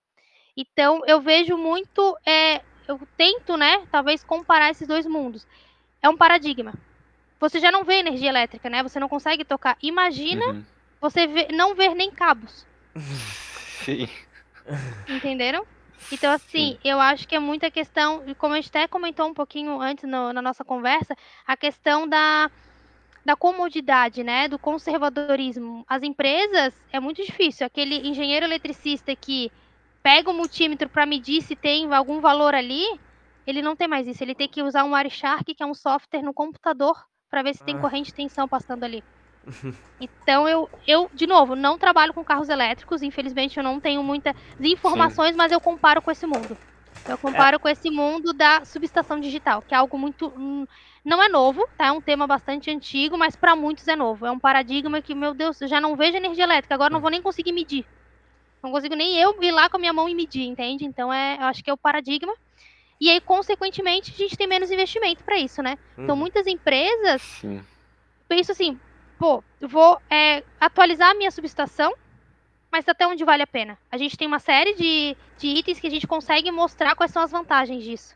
Então, 0.56 1.02
eu 1.06 1.22
vejo 1.22 1.58
muito, 1.58 2.18
é, 2.26 2.62
eu 2.88 3.00
tento, 3.18 3.56
né, 3.58 3.86
talvez 3.92 4.24
comparar 4.24 4.72
esses 4.72 4.88
dois 4.88 5.06
mundos. 5.06 5.48
É 6.02 6.10
um 6.10 6.18
paradigma. 6.18 6.74
Você 7.40 7.60
já 7.60 7.72
não 7.72 7.84
vê 7.84 7.96
energia 7.96 8.30
elétrica, 8.30 8.70
né? 8.70 8.84
Você 8.84 9.00
não 9.00 9.08
consegue 9.08 9.46
tocar. 9.46 9.78
Imagina 9.82 10.48
uhum. 10.48 10.66
você 11.00 11.26
não 11.54 11.74
ver 11.74 11.96
nem 11.96 12.12
cabos. 12.12 12.66
Sim. 13.86 14.10
Entenderam? 15.08 15.66
Então, 16.12 16.32
assim, 16.32 16.74
Sim. 16.74 16.80
eu 16.84 17.00
acho 17.00 17.28
que 17.28 17.36
é 17.36 17.40
muita 17.40 17.72
questão, 17.72 18.24
como 18.38 18.54
a 18.54 18.58
gente 18.58 18.70
até 18.70 18.88
comentou 18.88 19.28
um 19.28 19.34
pouquinho 19.34 19.80
antes 19.80 20.04
no, 20.04 20.34
na 20.34 20.42
nossa 20.42 20.64
conversa, 20.64 21.16
a 21.46 21.56
questão 21.56 22.08
da 22.08 22.50
da 23.26 23.36
comodidade, 23.36 24.24
né, 24.24 24.48
do 24.48 24.58
conservadorismo. 24.58 25.84
As 25.88 26.04
empresas 26.04 26.74
é 26.92 27.00
muito 27.00 27.24
difícil. 27.24 27.66
Aquele 27.68 28.08
engenheiro 28.08 28.46
eletricista 28.46 29.16
que 29.16 29.52
pega 30.02 30.30
o 30.30 30.34
multímetro 30.34 30.90
para 30.90 31.06
medir 31.06 31.42
se 31.42 31.56
tem 31.56 31.92
algum 31.94 32.20
valor 32.22 32.56
ali, 32.56 32.84
ele 33.46 33.62
não 33.62 33.76
tem 33.76 33.88
mais 33.88 34.08
isso. 34.08 34.24
Ele 34.24 34.36
tem 34.36 34.48
que 34.48 34.64
usar 34.64 34.84
um 34.84 34.94
Wireshark, 34.94 35.54
que 35.54 35.64
é 35.64 35.66
um 35.66 35.74
software 35.74 36.22
no 36.24 36.34
computador, 36.34 36.96
para 37.30 37.44
ver 37.44 37.54
se 37.56 37.64
tem 37.64 37.76
Ah. 37.76 37.80
corrente 37.80 38.08
de 38.08 38.14
tensão 38.16 38.48
passando 38.48 38.84
ali. 38.84 39.04
Então 40.02 40.48
eu, 40.48 40.70
eu, 40.88 41.10
de 41.14 41.28
novo, 41.28 41.56
não 41.56 41.78
trabalho 41.78 42.14
com 42.14 42.24
carros 42.24 42.48
elétricos, 42.50 43.02
infelizmente 43.02 43.58
eu 43.58 43.64
não 43.64 43.80
tenho 43.80 44.02
muitas 44.02 44.34
informações, 44.60 45.36
mas 45.36 45.52
eu 45.52 45.60
comparo 45.60 46.02
com 46.02 46.10
esse 46.10 46.26
mundo. 46.26 46.58
Eu 47.08 47.18
comparo 47.18 47.60
com 47.60 47.68
esse 47.68 47.90
mundo 47.90 48.34
da 48.34 48.64
subestação 48.66 49.20
digital, 49.20 49.62
que 49.64 49.74
é 49.74 49.78
algo 49.78 49.98
muito. 49.98 50.28
hum, 50.38 50.66
não 51.04 51.22
é 51.22 51.28
novo, 51.28 51.66
tá? 51.78 51.88
É 51.88 51.92
um 51.92 52.02
tema 52.02 52.28
bastante 52.28 52.70
antigo, 52.70 53.18
mas 53.18 53.36
para 53.36 53.56
muitos 53.56 53.88
é 53.88 53.96
novo. 53.96 54.26
É 54.26 54.32
um 54.32 54.40
paradigma 54.40 55.02
que, 55.02 55.16
meu 55.16 55.34
Deus, 55.34 55.60
eu 55.62 55.68
já 55.68 55.82
não 55.82 55.96
vejo 55.96 56.18
energia 56.18 56.44
elétrica, 56.44 56.76
agora 56.76 56.94
não 56.94 57.02
vou 57.02 57.10
nem 57.10 57.22
conseguir 57.22 57.52
medir. 57.52 57.86
Não 58.64 58.72
consigo 58.72 58.96
nem 58.96 59.16
eu 59.18 59.34
ir 59.42 59.52
lá 59.52 59.70
com 59.70 59.78
a 59.78 59.80
minha 59.80 59.94
mão 59.94 60.10
e 60.10 60.16
medir, 60.16 60.44
entende? 60.44 60.86
Então 60.86 61.12
é, 61.12 61.38
eu 61.38 61.46
acho 61.46 61.64
que 61.64 61.70
é 61.70 61.74
o 61.74 61.78
paradigma. 61.78 62.34
E 63.02 63.10
aí, 63.10 63.22
consequentemente, 63.22 64.12
a 64.12 64.16
gente 64.18 64.36
tem 64.38 64.48
menos 64.48 64.70
investimento 64.72 65.24
para 65.24 65.38
isso, 65.38 65.64
né? 65.64 65.76
Então, 65.98 66.16
Uhum. 66.16 66.22
muitas 66.22 66.46
empresas 66.48 67.22
Sim. 67.22 67.62
penso 68.28 68.52
assim, 68.52 68.78
pô, 69.18 69.44
eu 69.62 69.70
vou 69.70 69.98
é, 70.12 70.44
atualizar 70.60 71.12
a 71.12 71.16
minha 71.16 71.32
subestação, 71.32 71.92
mas 72.72 72.88
até 72.88 73.08
onde 73.08 73.24
vale 73.24 73.44
a 73.44 73.48
pena? 73.48 73.78
A 73.92 73.98
gente 73.98 74.18
tem 74.18 74.28
uma 74.28 74.40
série 74.40 74.74
de, 74.76 75.16
de 75.38 75.48
itens 75.48 75.80
que 75.80 75.88
a 75.88 75.90
gente 75.90 76.06
consegue 76.08 76.52
mostrar 76.52 76.96
quais 76.96 77.12
são 77.12 77.22
as 77.24 77.32
vantagens 77.32 77.84
disso. 77.84 78.16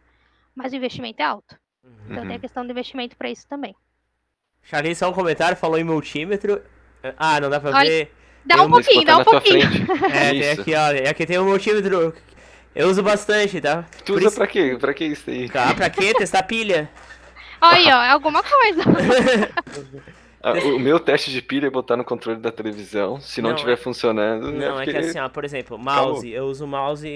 Mas 0.55 0.71
o 0.71 0.75
investimento 0.75 1.21
é 1.21 1.25
alto. 1.25 1.57
Então 2.05 2.21
Uhum. 2.21 2.27
tem 2.27 2.37
a 2.37 2.39
questão 2.39 2.65
do 2.65 2.71
investimento 2.71 3.15
para 3.17 3.29
isso 3.29 3.47
também. 3.47 3.75
Charlie, 4.63 4.95
só 4.95 5.09
um 5.09 5.13
comentário, 5.13 5.57
falou 5.57 5.77
em 5.77 5.83
multímetro. 5.83 6.61
Ah, 7.17 7.39
não 7.41 7.49
dá 7.49 7.59
pra 7.59 7.71
Olha, 7.71 7.89
ver. 7.89 8.13
Dá 8.45 8.61
um 8.61 8.65
um 8.65 8.69
pouquinho, 8.71 9.05
dá 9.05 9.17
um 9.17 9.23
tua 9.23 9.33
pouquinho. 9.41 9.67
É, 10.13 10.29
tem 10.31 10.51
aqui, 10.51 10.73
ó. 10.75 11.09
Aqui 11.09 11.25
tem 11.25 11.39
um 11.39 11.45
multímetro. 11.45 12.13
Eu 12.75 12.87
uso 12.89 13.03
bastante, 13.03 13.59
tá? 13.59 13.83
Tu 14.05 14.13
Por 14.13 14.17
usa 14.19 14.27
isso- 14.27 14.37
pra 14.37 14.47
quê? 14.47 14.77
Pra 14.79 14.93
que 14.93 15.05
isso 15.05 15.29
aí? 15.29 15.49
Tá, 15.49 15.73
pra 15.73 15.89
quê? 15.89 16.13
Testar 16.13 16.43
pilha. 16.43 16.89
Aí, 17.59 17.85
ó, 17.85 18.03
é 18.03 18.09
alguma 18.11 18.41
coisa. 18.43 18.83
Ah, 20.43 20.51
o 20.75 20.77
meu 20.77 20.99
teste 20.99 21.31
de 21.31 21.41
pilha 21.41 21.67
é 21.67 21.69
botar 21.69 21.95
no 21.95 22.03
controle 22.03 22.39
da 22.39 22.51
televisão. 22.51 23.19
Se 23.21 23.41
não 23.41 23.53
estiver 23.53 23.73
é- 23.73 23.77
funcionando. 23.77 24.51
Não, 24.51 24.79
é 24.79 24.85
que 24.85 24.91
porque- 24.91 25.07
assim, 25.07 25.19
ó, 25.19 25.29
por 25.29 25.45
exemplo, 25.45 25.77
mouse, 25.77 26.29
eu 26.29 26.45
uso 26.45 26.67
mouse. 26.67 27.07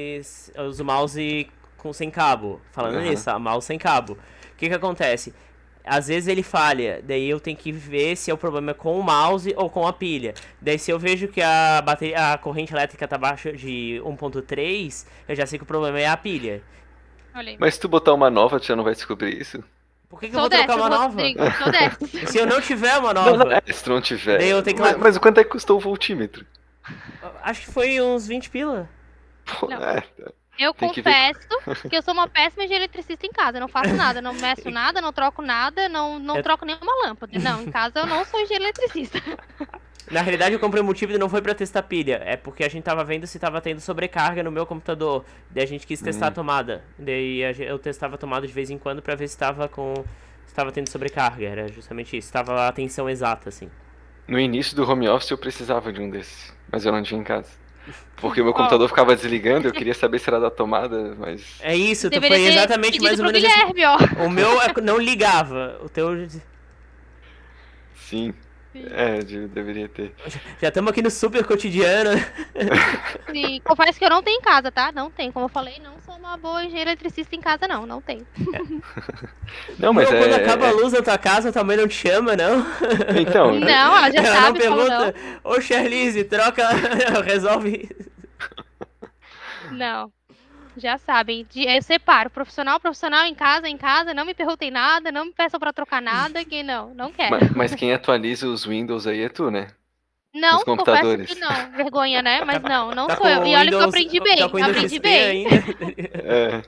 Eu 0.56 0.64
uso 0.66 0.86
mouse 0.86 1.48
com 1.78 1.92
sem 1.92 2.10
cabo. 2.10 2.62
Falando 2.72 2.96
Aham. 2.96 3.10
nisso, 3.10 3.30
ó, 3.30 3.38
mouse 3.38 3.68
sem 3.68 3.78
cabo. 3.78 4.14
O 4.14 4.56
que 4.58 4.70
que 4.70 4.74
acontece? 4.74 5.34
Às 5.90 6.08
vezes 6.08 6.28
ele 6.28 6.44
falha, 6.44 7.02
daí 7.02 7.30
eu 7.30 7.40
tenho 7.40 7.56
que 7.56 7.72
ver 7.72 8.18
se 8.18 8.30
é 8.30 8.34
o 8.34 8.38
problema 8.38 8.74
com 8.74 9.00
o 9.00 9.04
mouse 9.04 9.54
ou 9.56 9.70
com 9.70 9.88
a 9.88 9.94
pilha. 9.94 10.34
Daí 10.62 10.78
se 10.78 10.92
eu 10.92 11.00
vejo 11.00 11.30
que 11.30 11.42
a 11.42 11.82
bateria, 11.82 12.34
a 12.34 12.38
corrente 12.38 12.74
elétrica 12.74 13.08
tá 13.08 13.16
abaixo 13.16 13.54
de 13.54 14.02
1.3, 14.04 15.06
eu 15.30 15.36
já 15.36 15.46
sei 15.46 15.58
que 15.58 15.64
o 15.64 15.68
problema 15.68 15.98
é 15.98 16.06
a 16.08 16.18
pilha. 16.18 16.62
Mas 17.60 17.76
se 17.76 17.80
tu 17.80 17.88
botar 17.88 18.14
uma 18.14 18.30
nova, 18.30 18.60
tu 18.60 18.66
já 18.66 18.76
não 18.76 18.84
vai 18.84 18.94
descobrir 18.94 19.40
isso? 19.40 19.64
Por 20.10 20.20
que, 20.22 20.30
que 20.30 20.36
eu 20.36 20.40
vou 20.40 20.50
trocar 20.50 20.76
uma 20.78 20.90
nova? 20.90 21.08
Rodrigo. 21.08 21.40
Se 22.32 22.38
eu 22.38 22.46
não 22.48 22.62
tiver 22.62 22.98
uma 22.98 23.14
Não, 23.14 23.26
nova, 23.26 23.44
não, 23.46 23.52
é, 23.52 23.62
se 23.74 23.90
não 23.90 24.00
tiver. 24.02 24.38
Daí 24.40 24.50
eu 24.50 24.64
tenho 24.64 24.78
que- 24.78 24.82
mas, 24.82 24.96
mas 24.98 25.18
quanto 25.18 25.40
é 25.40 25.44
que 25.44 25.50
custou 25.50 25.78
o 25.78 25.80
voltímetro? 25.82 26.46
acho 27.44 27.62
que 27.66 27.72
foi 27.74 28.00
uns 28.02 28.26
20 28.28 28.50
pila. 28.50 28.90
Pô, 29.60 29.68
Não. 29.68 29.78
é, 29.84 30.04
Eu 30.60 30.74
Tem 30.74 30.90
que 30.92 31.04
confesso 31.04 31.40
que 31.90 31.96
eu 31.96 32.02
sou 32.02 32.14
uma 32.14 32.28
péssima 32.28 32.66
de 32.66 32.74
eletricista 32.74 33.26
em 33.26 33.32
casa. 33.32 33.58
Eu 33.58 33.62
não 33.62 33.68
faço 33.68 33.94
nada, 33.94 34.22
não 34.22 34.34
meço 34.34 34.70
nada, 34.72 35.00
não 35.02 35.12
troco 35.14 35.42
nada, 35.42 35.88
não, 35.90 36.18
não 36.18 36.38
Eu- 36.38 36.44
troco 36.44 36.66
nenhuma 36.66 37.06
lâmpada. 37.06 37.38
Não, 37.38 37.62
em 37.62 37.70
casa 37.72 38.00
eu 38.00 38.06
não 38.08 38.24
sou 38.26 38.40
eletricista. 38.40 39.20
Na 40.10 40.22
realidade, 40.22 40.54
eu 40.54 40.60
comprei 40.60 40.82
o 40.82 40.86
multímetro 40.86 41.20
não 41.20 41.28
foi 41.28 41.42
pra 41.42 41.54
testar 41.54 41.84
pilha, 41.84 42.22
é 42.26 42.38
porque 42.38 42.64
a 42.64 42.70
gente 42.70 42.84
tava 42.84 43.04
vendo 43.04 43.28
se 43.28 43.38
tava 43.38 43.60
tendo 43.60 43.82
sobrecarga 43.82 44.42
no 44.42 44.50
meu 44.52 44.66
computador. 44.66 45.26
Daí 45.52 45.64
a 45.64 45.68
gente 45.68 45.86
quis 45.86 46.02
testar 46.02 46.28
a 46.28 46.30
Hum. 46.30 46.34
tomada. 46.34 46.84
Daí 46.98 47.44
a 47.44 47.52
eu 47.52 47.78
testava 47.78 48.16
a 48.16 48.18
tomada 48.18 48.48
de 48.48 48.54
vez 48.54 48.70
em 48.70 48.78
quando 48.78 49.02
pra 49.02 49.16
ver 49.16 49.28
se 49.28 49.38
tava 49.38 49.68
com. 49.68 49.94
se 50.46 50.54
tava 50.56 50.72
tendo 50.72 50.90
sobrecarga. 50.90 51.46
Era 51.46 51.68
justamente 51.72 52.16
isso. 52.18 52.32
Tava 52.32 52.68
a 52.68 52.72
tensão 52.72 53.10
exata, 53.10 53.50
assim. 53.50 53.70
No 54.28 54.40
início 54.40 54.76
do 54.76 54.90
home 54.90 55.08
office 55.10 55.30
eu 55.32 55.38
precisava 55.38 55.92
de 55.92 56.02
um 56.02 56.10
desses, 56.10 56.54
mas 56.72 56.86
eu 56.86 56.92
não 56.92 57.04
tinha 57.04 57.20
em 57.20 57.24
casa. 57.24 57.50
Porque 58.18 58.42
o 58.42 58.44
meu 58.44 58.54
computador 58.54 58.88
ficava 58.90 59.16
desligando, 59.16 59.68
eu 59.68 59.72
queria 59.72 59.94
saber 59.94 60.20
se 60.20 60.30
era 60.30 60.40
da 60.40 60.50
tomada, 60.50 61.16
mas. 61.18 61.58
É 61.62 61.76
isso, 61.76 62.10
tu 62.10 62.20
Deveria 62.20 62.38
foi 62.38 62.48
exatamente 62.48 63.00
mais 63.02 63.20
ou 63.20 63.26
menos 63.26 63.42
isso. 63.42 63.50
Guilherme, 63.50 63.86
ó. 63.86 64.26
O 64.26 64.30
meu 64.30 64.62
é- 64.62 64.74
não 64.82 64.98
ligava. 64.98 65.80
O 65.84 65.88
teu. 65.90 66.28
Sim. 67.96 68.34
É, 68.92 69.20
de- 69.20 69.48
deveria 69.48 69.88
ter. 69.90 70.14
Já 70.62 70.68
estamos 70.70 70.92
aqui 70.92 71.02
no 71.02 71.10
super 71.12 71.44
cotidiano. 71.46 72.12
Sim, 73.32 73.62
confesso 73.64 73.98
que 74.00 74.06
eu 74.06 74.10
não 74.10 74.22
tenho 74.24 74.38
em 74.40 74.42
casa, 74.42 74.72
tá? 74.72 74.92
Não 74.92 75.10
tem. 75.12 75.32
Como 75.32 75.46
eu 75.46 75.50
falei, 75.50 75.80
não 75.84 76.00
sou 76.06 76.16
uma 76.16 76.38
boa 76.38 76.64
engenheira 76.64 76.92
eletricista 76.92 77.36
em 77.36 77.42
casa, 77.42 77.68
não. 77.68 77.86
Não 77.86 78.02
tenho. 78.02 78.26
Não, 79.80 79.94
mas 79.94 80.10
Meu, 80.10 80.18
é. 80.20 80.22
quando 80.24 80.34
acaba 80.42 80.66
é- 80.66 80.70
a 80.70 80.74
luz 80.74 80.94
na 80.94 81.02
tua 81.02 81.18
casa, 81.18 81.52
tua 81.52 81.64
mãe 81.64 81.78
não 81.78 81.88
te 81.88 81.96
chama, 81.96 82.36
não? 82.36 82.66
Então, 83.20 83.54
Não, 83.60 83.98
ela 83.98 84.12
já 84.12 84.20
Ela 84.22 84.36
não 84.36 84.42
sabe, 84.42 84.62
falou 84.62 84.90
não. 84.90 84.98
pergunta, 85.14 85.16
ô 85.44 85.62
Charlize, 85.62 86.24
troca, 86.24 86.68
resolve. 87.26 87.90
Não. 89.72 90.12
Já 90.78 90.98
sabem. 90.98 91.46
De- 91.50 91.66
Eu 91.68 91.82
separo. 91.82 92.30
Profissional, 92.30 92.80
profissional 92.80 93.26
em 93.26 93.34
casa, 93.36 93.68
em 93.68 93.78
casa. 93.78 94.14
Não 94.14 94.24
me 94.26 94.34
perguntem 94.34 94.70
nada, 94.72 95.12
não 95.12 95.26
me 95.26 95.34
peçam 95.34 95.60
pra 95.60 95.74
trocar 95.74 96.02
nada, 96.02 96.44
que 96.46 96.62
não, 96.64 96.94
não 96.94 97.12
quero. 97.12 97.32
ma- 97.32 97.52
mas 97.56 97.74
quem 97.76 97.94
atualiza 97.94 98.48
os 98.48 98.66
Windows 98.66 99.08
aí 99.08 99.22
é 99.22 99.30
tu, 99.30 99.50
né? 99.52 99.68
não, 100.34 100.60
confesso 100.60 100.66
computadores. 100.66 101.34
que 101.34 101.40
não. 101.40 101.72
Vergonha, 101.72 102.22
né? 102.22 102.44
Mas 102.46 102.62
não, 102.62 102.92
não 102.94 103.08
Tá 103.08 103.16
sou 103.18 103.28
eu. 103.28 103.44
E 103.46 103.56
olha 103.56 103.70
que 103.70 103.74
eu 103.76 103.80
Windows- 103.80 103.86
aprendi 103.86 104.20
bem. 104.20 104.38
tá 104.38 104.50
com 104.50 104.58
Windows 104.58 104.76
aprendi 104.78 104.96
XP 104.96 105.00
bem. 105.02 105.48
ainda. 105.48 105.56
É. 106.30 106.62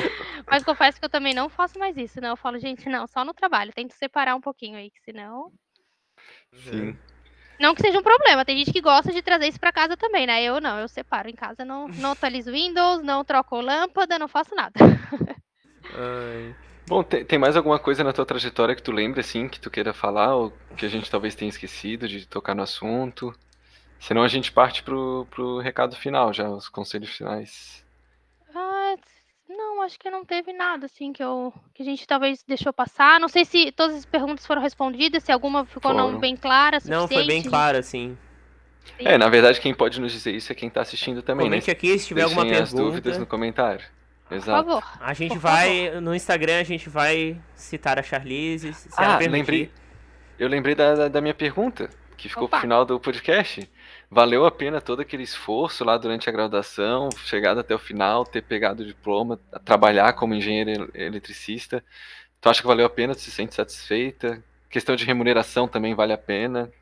Mas 0.50 0.64
confesso 0.64 0.98
que 0.98 1.04
eu 1.04 1.10
também 1.10 1.34
não 1.34 1.48
faço 1.50 1.78
mais 1.78 1.96
isso, 1.96 2.20
não. 2.20 2.30
Eu 2.30 2.36
falo, 2.36 2.58
gente, 2.58 2.88
não, 2.88 3.06
só 3.06 3.24
no 3.24 3.34
trabalho. 3.34 3.72
Tento 3.74 3.92
separar 3.92 4.34
um 4.34 4.40
pouquinho 4.40 4.78
aí, 4.78 4.90
que 4.90 5.00
senão. 5.04 5.52
Sim. 6.54 6.96
Não 7.60 7.74
que 7.74 7.82
seja 7.82 7.98
um 7.98 8.02
problema. 8.02 8.44
Tem 8.44 8.56
gente 8.56 8.72
que 8.72 8.80
gosta 8.80 9.12
de 9.12 9.20
trazer 9.20 9.48
isso 9.48 9.60
pra 9.60 9.70
casa 9.70 9.94
também, 9.94 10.26
né? 10.26 10.42
Eu 10.42 10.60
não, 10.60 10.78
eu 10.78 10.88
separo 10.88 11.28
em 11.28 11.34
casa. 11.34 11.62
Não, 11.62 11.86
não 11.98 12.12
atualizo 12.12 12.50
Windows, 12.50 13.02
não 13.02 13.22
troco 13.22 13.60
lâmpada, 13.60 14.18
não 14.18 14.26
faço 14.26 14.54
nada. 14.54 14.72
Ai. 15.94 16.54
Bom, 16.88 17.04
tem, 17.04 17.24
tem 17.24 17.38
mais 17.38 17.56
alguma 17.56 17.78
coisa 17.78 18.02
na 18.02 18.12
tua 18.12 18.26
trajetória 18.26 18.74
que 18.74 18.82
tu 18.82 18.90
lembra, 18.90 19.20
assim, 19.20 19.46
que 19.46 19.60
tu 19.60 19.70
queira 19.70 19.92
falar, 19.92 20.34
ou 20.34 20.52
que 20.76 20.84
a 20.84 20.88
gente 20.88 21.08
talvez 21.08 21.36
tenha 21.36 21.48
esquecido 21.48 22.08
de 22.08 22.26
tocar 22.26 22.54
no 22.54 22.62
assunto? 22.62 23.32
Senão 24.00 24.22
a 24.22 24.28
gente 24.28 24.50
parte 24.50 24.82
pro, 24.82 25.26
pro 25.30 25.58
recado 25.58 25.94
final 25.94 26.32
já, 26.32 26.48
os 26.48 26.68
conselhos 26.68 27.10
finais. 27.10 27.84
Não, 29.60 29.82
acho 29.82 29.98
que 29.98 30.10
não 30.10 30.24
teve 30.24 30.54
nada 30.54 30.86
assim 30.86 31.12
que 31.12 31.22
eu 31.22 31.52
que 31.74 31.82
a 31.82 31.84
gente 31.84 32.06
talvez 32.06 32.42
deixou 32.42 32.72
passar. 32.72 33.20
Não 33.20 33.28
sei 33.28 33.44
se 33.44 33.70
todas 33.72 33.94
as 33.96 34.06
perguntas 34.06 34.46
foram 34.46 34.62
respondidas, 34.62 35.22
se 35.22 35.30
alguma 35.30 35.66
ficou 35.66 35.92
não 35.92 36.06
Foram. 36.06 36.18
bem 36.18 36.34
clara, 36.34 36.78
Não, 36.86 37.06
foi 37.06 37.26
bem 37.26 37.42
claro, 37.42 37.76
assim. 37.76 38.16
Sim. 38.98 39.04
É, 39.06 39.18
na 39.18 39.28
verdade, 39.28 39.60
quem 39.60 39.74
pode 39.74 40.00
nos 40.00 40.12
dizer 40.12 40.34
isso 40.34 40.50
é 40.50 40.54
quem 40.54 40.70
tá 40.70 40.80
assistindo 40.80 41.20
também, 41.22 41.44
né? 41.44 41.56
Comente 41.56 41.70
aqui 41.70 41.98
se 41.98 42.06
tiver 42.06 42.22
alguma 42.22 42.44
as 42.44 42.72
dúvidas 42.72 43.02
pergunta. 43.02 43.20
no 43.20 43.26
comentário. 43.26 43.84
Por 44.26 44.36
Exato. 44.36 44.64
favor. 44.68 44.84
A 45.00 45.12
gente 45.12 45.32
Por 45.32 45.38
vai, 45.40 46.00
no 46.00 46.14
Instagram, 46.14 46.60
a 46.60 46.64
gente 46.64 46.88
vai 46.88 47.38
citar 47.54 47.98
a 47.98 48.02
Charlize. 48.02 48.74
Ah, 48.96 49.18
lembrei. 49.18 49.70
Eu 50.38 50.48
lembrei 50.48 50.74
da, 50.74 50.94
da, 50.94 51.08
da 51.08 51.20
minha 51.20 51.34
pergunta, 51.34 51.90
que 52.16 52.28
ficou 52.28 52.44
Opa. 52.44 52.56
pro 52.56 52.60
final 52.62 52.84
do 52.84 52.98
podcast. 52.98 53.68
Valeu 54.12 54.44
a 54.44 54.50
pena 54.50 54.80
todo 54.80 55.00
aquele 55.00 55.22
esforço 55.22 55.84
lá 55.84 55.96
durante 55.96 56.28
a 56.28 56.32
graduação, 56.32 57.14
chegado 57.14 57.60
até 57.60 57.74
o 57.74 57.78
final, 57.78 58.24
ter 58.24 58.42
pegado 58.42 58.82
o 58.82 58.86
diploma, 58.86 59.38
trabalhar 59.64 60.14
como 60.14 60.34
engenheiro 60.34 60.70
el- 60.70 60.90
eletricista. 61.06 61.84
Tu 62.40 62.48
acha 62.50 62.60
que 62.62 62.68
valeu 62.68 62.86
a 62.86 62.90
pena? 62.90 63.14
Tu 63.14 63.22
se 63.22 63.30
sente 63.32 63.54
satisfeita? 63.54 64.44
Questão 64.70 64.96
de 64.96 65.04
remuneração 65.06 65.68
também 65.68 65.94
vale 65.94 66.12
a 66.12 66.18
pena? 66.18 66.72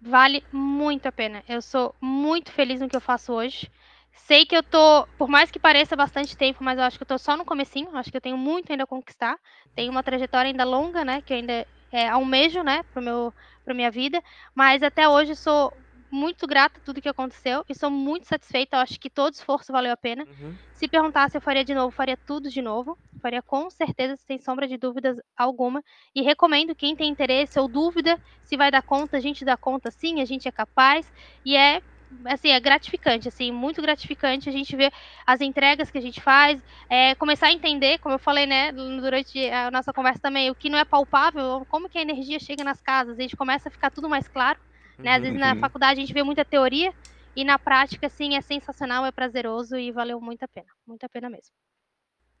Vale 0.00 0.44
muito 0.52 1.06
a 1.06 1.12
pena. 1.12 1.42
Eu 1.48 1.60
sou 1.60 1.94
muito 2.00 2.52
feliz 2.52 2.80
no 2.80 2.88
que 2.88 2.96
eu 2.96 3.00
faço 3.00 3.32
hoje. 3.32 3.70
Sei 4.12 4.46
que 4.46 4.56
eu 4.56 4.62
tô, 4.62 5.06
por 5.16 5.28
mais 5.28 5.50
que 5.50 5.58
pareça 5.58 5.96
bastante 5.96 6.36
tempo, 6.36 6.62
mas 6.62 6.78
eu 6.78 6.84
acho 6.84 6.96
que 6.98 7.02
eu 7.02 7.06
tô 7.06 7.18
só 7.18 7.36
no 7.36 7.44
comecinho. 7.44 7.94
Acho 7.96 8.10
que 8.10 8.16
eu 8.16 8.20
tenho 8.20 8.36
muito 8.38 8.70
ainda 8.70 8.84
a 8.84 8.86
conquistar. 8.86 9.38
Tenho 9.74 9.90
uma 9.90 10.02
trajetória 10.02 10.50
ainda 10.50 10.64
longa, 10.64 11.04
né? 11.04 11.20
Que 11.22 11.32
eu 11.32 11.36
ainda 11.38 11.66
é, 11.90 12.08
almejo, 12.08 12.62
né? 12.62 12.82
Pro 12.84 13.02
meu, 13.02 13.34
pra 13.64 13.74
minha 13.74 13.90
vida. 13.90 14.22
Mas 14.54 14.82
até 14.82 15.08
hoje 15.08 15.34
sou 15.34 15.72
muito 16.10 16.46
grata 16.46 16.78
a 16.78 16.82
tudo 16.84 17.00
que 17.00 17.08
aconteceu 17.08 17.64
e 17.68 17.74
sou 17.74 17.90
muito 17.90 18.26
satisfeita. 18.26 18.76
Eu 18.76 18.80
acho 18.80 18.98
que 18.98 19.10
todo 19.10 19.34
esforço 19.34 19.72
valeu 19.72 19.92
a 19.92 19.96
pena. 19.96 20.24
Uhum. 20.24 20.54
Se 20.74 20.88
perguntasse, 20.88 21.36
eu 21.36 21.40
faria 21.40 21.64
de 21.64 21.74
novo, 21.74 21.90
faria 21.90 22.16
tudo 22.16 22.50
de 22.50 22.62
novo. 22.62 22.98
Faria 23.20 23.42
com 23.42 23.68
certeza, 23.70 24.16
sem 24.16 24.38
sombra 24.38 24.66
de 24.66 24.76
dúvidas 24.76 25.18
alguma. 25.36 25.82
E 26.14 26.22
recomendo 26.22 26.74
quem 26.74 26.94
tem 26.94 27.10
interesse 27.10 27.58
ou 27.58 27.68
dúvida 27.68 28.18
se 28.42 28.56
vai 28.56 28.70
dar 28.70 28.82
conta, 28.82 29.16
a 29.16 29.20
gente 29.20 29.44
dá 29.44 29.56
conta 29.56 29.90
sim, 29.90 30.20
a 30.20 30.24
gente 30.24 30.48
é 30.48 30.52
capaz. 30.52 31.10
E 31.44 31.56
é 31.56 31.82
assim, 32.24 32.50
é 32.50 32.60
gratificante, 32.60 33.28
assim, 33.28 33.52
muito 33.52 33.82
gratificante 33.82 34.48
a 34.48 34.52
gente 34.52 34.74
ver 34.74 34.92
as 35.26 35.40
entregas 35.40 35.90
que 35.90 35.98
a 35.98 36.00
gente 36.00 36.20
faz, 36.20 36.60
é, 36.88 37.14
começar 37.14 37.48
a 37.48 37.52
entender, 37.52 37.98
como 37.98 38.14
eu 38.14 38.18
falei, 38.18 38.46
né, 38.46 38.72
durante 38.72 39.48
a 39.50 39.70
nossa 39.70 39.92
conversa 39.92 40.20
também, 40.20 40.50
o 40.50 40.54
que 40.54 40.70
não 40.70 40.78
é 40.78 40.84
palpável, 40.84 41.66
como 41.68 41.88
que 41.88 41.98
a 41.98 42.02
energia 42.02 42.38
chega 42.38 42.64
nas 42.64 42.80
casas, 42.80 43.18
a 43.18 43.22
gente 43.22 43.36
começa 43.36 43.68
a 43.68 43.72
ficar 43.72 43.90
tudo 43.90 44.08
mais 44.08 44.26
claro, 44.26 44.58
né, 44.98 45.14
às 45.14 45.22
vezes 45.22 45.38
na 45.38 45.52
Uhum. 45.54 45.60
faculdade 45.60 46.00
a 46.00 46.00
gente 46.00 46.12
vê 46.12 46.22
muita 46.22 46.44
teoria, 46.44 46.92
e 47.36 47.44
na 47.44 47.58
prática, 47.58 48.06
assim, 48.08 48.36
é 48.36 48.40
sensacional, 48.40 49.06
é 49.06 49.12
prazeroso 49.12 49.76
e 49.78 49.92
valeu 49.92 50.20
muito 50.20 50.42
a 50.42 50.48
pena, 50.48 50.68
muito 50.86 51.04
a 51.04 51.08
pena 51.08 51.30
mesmo. 51.30 51.52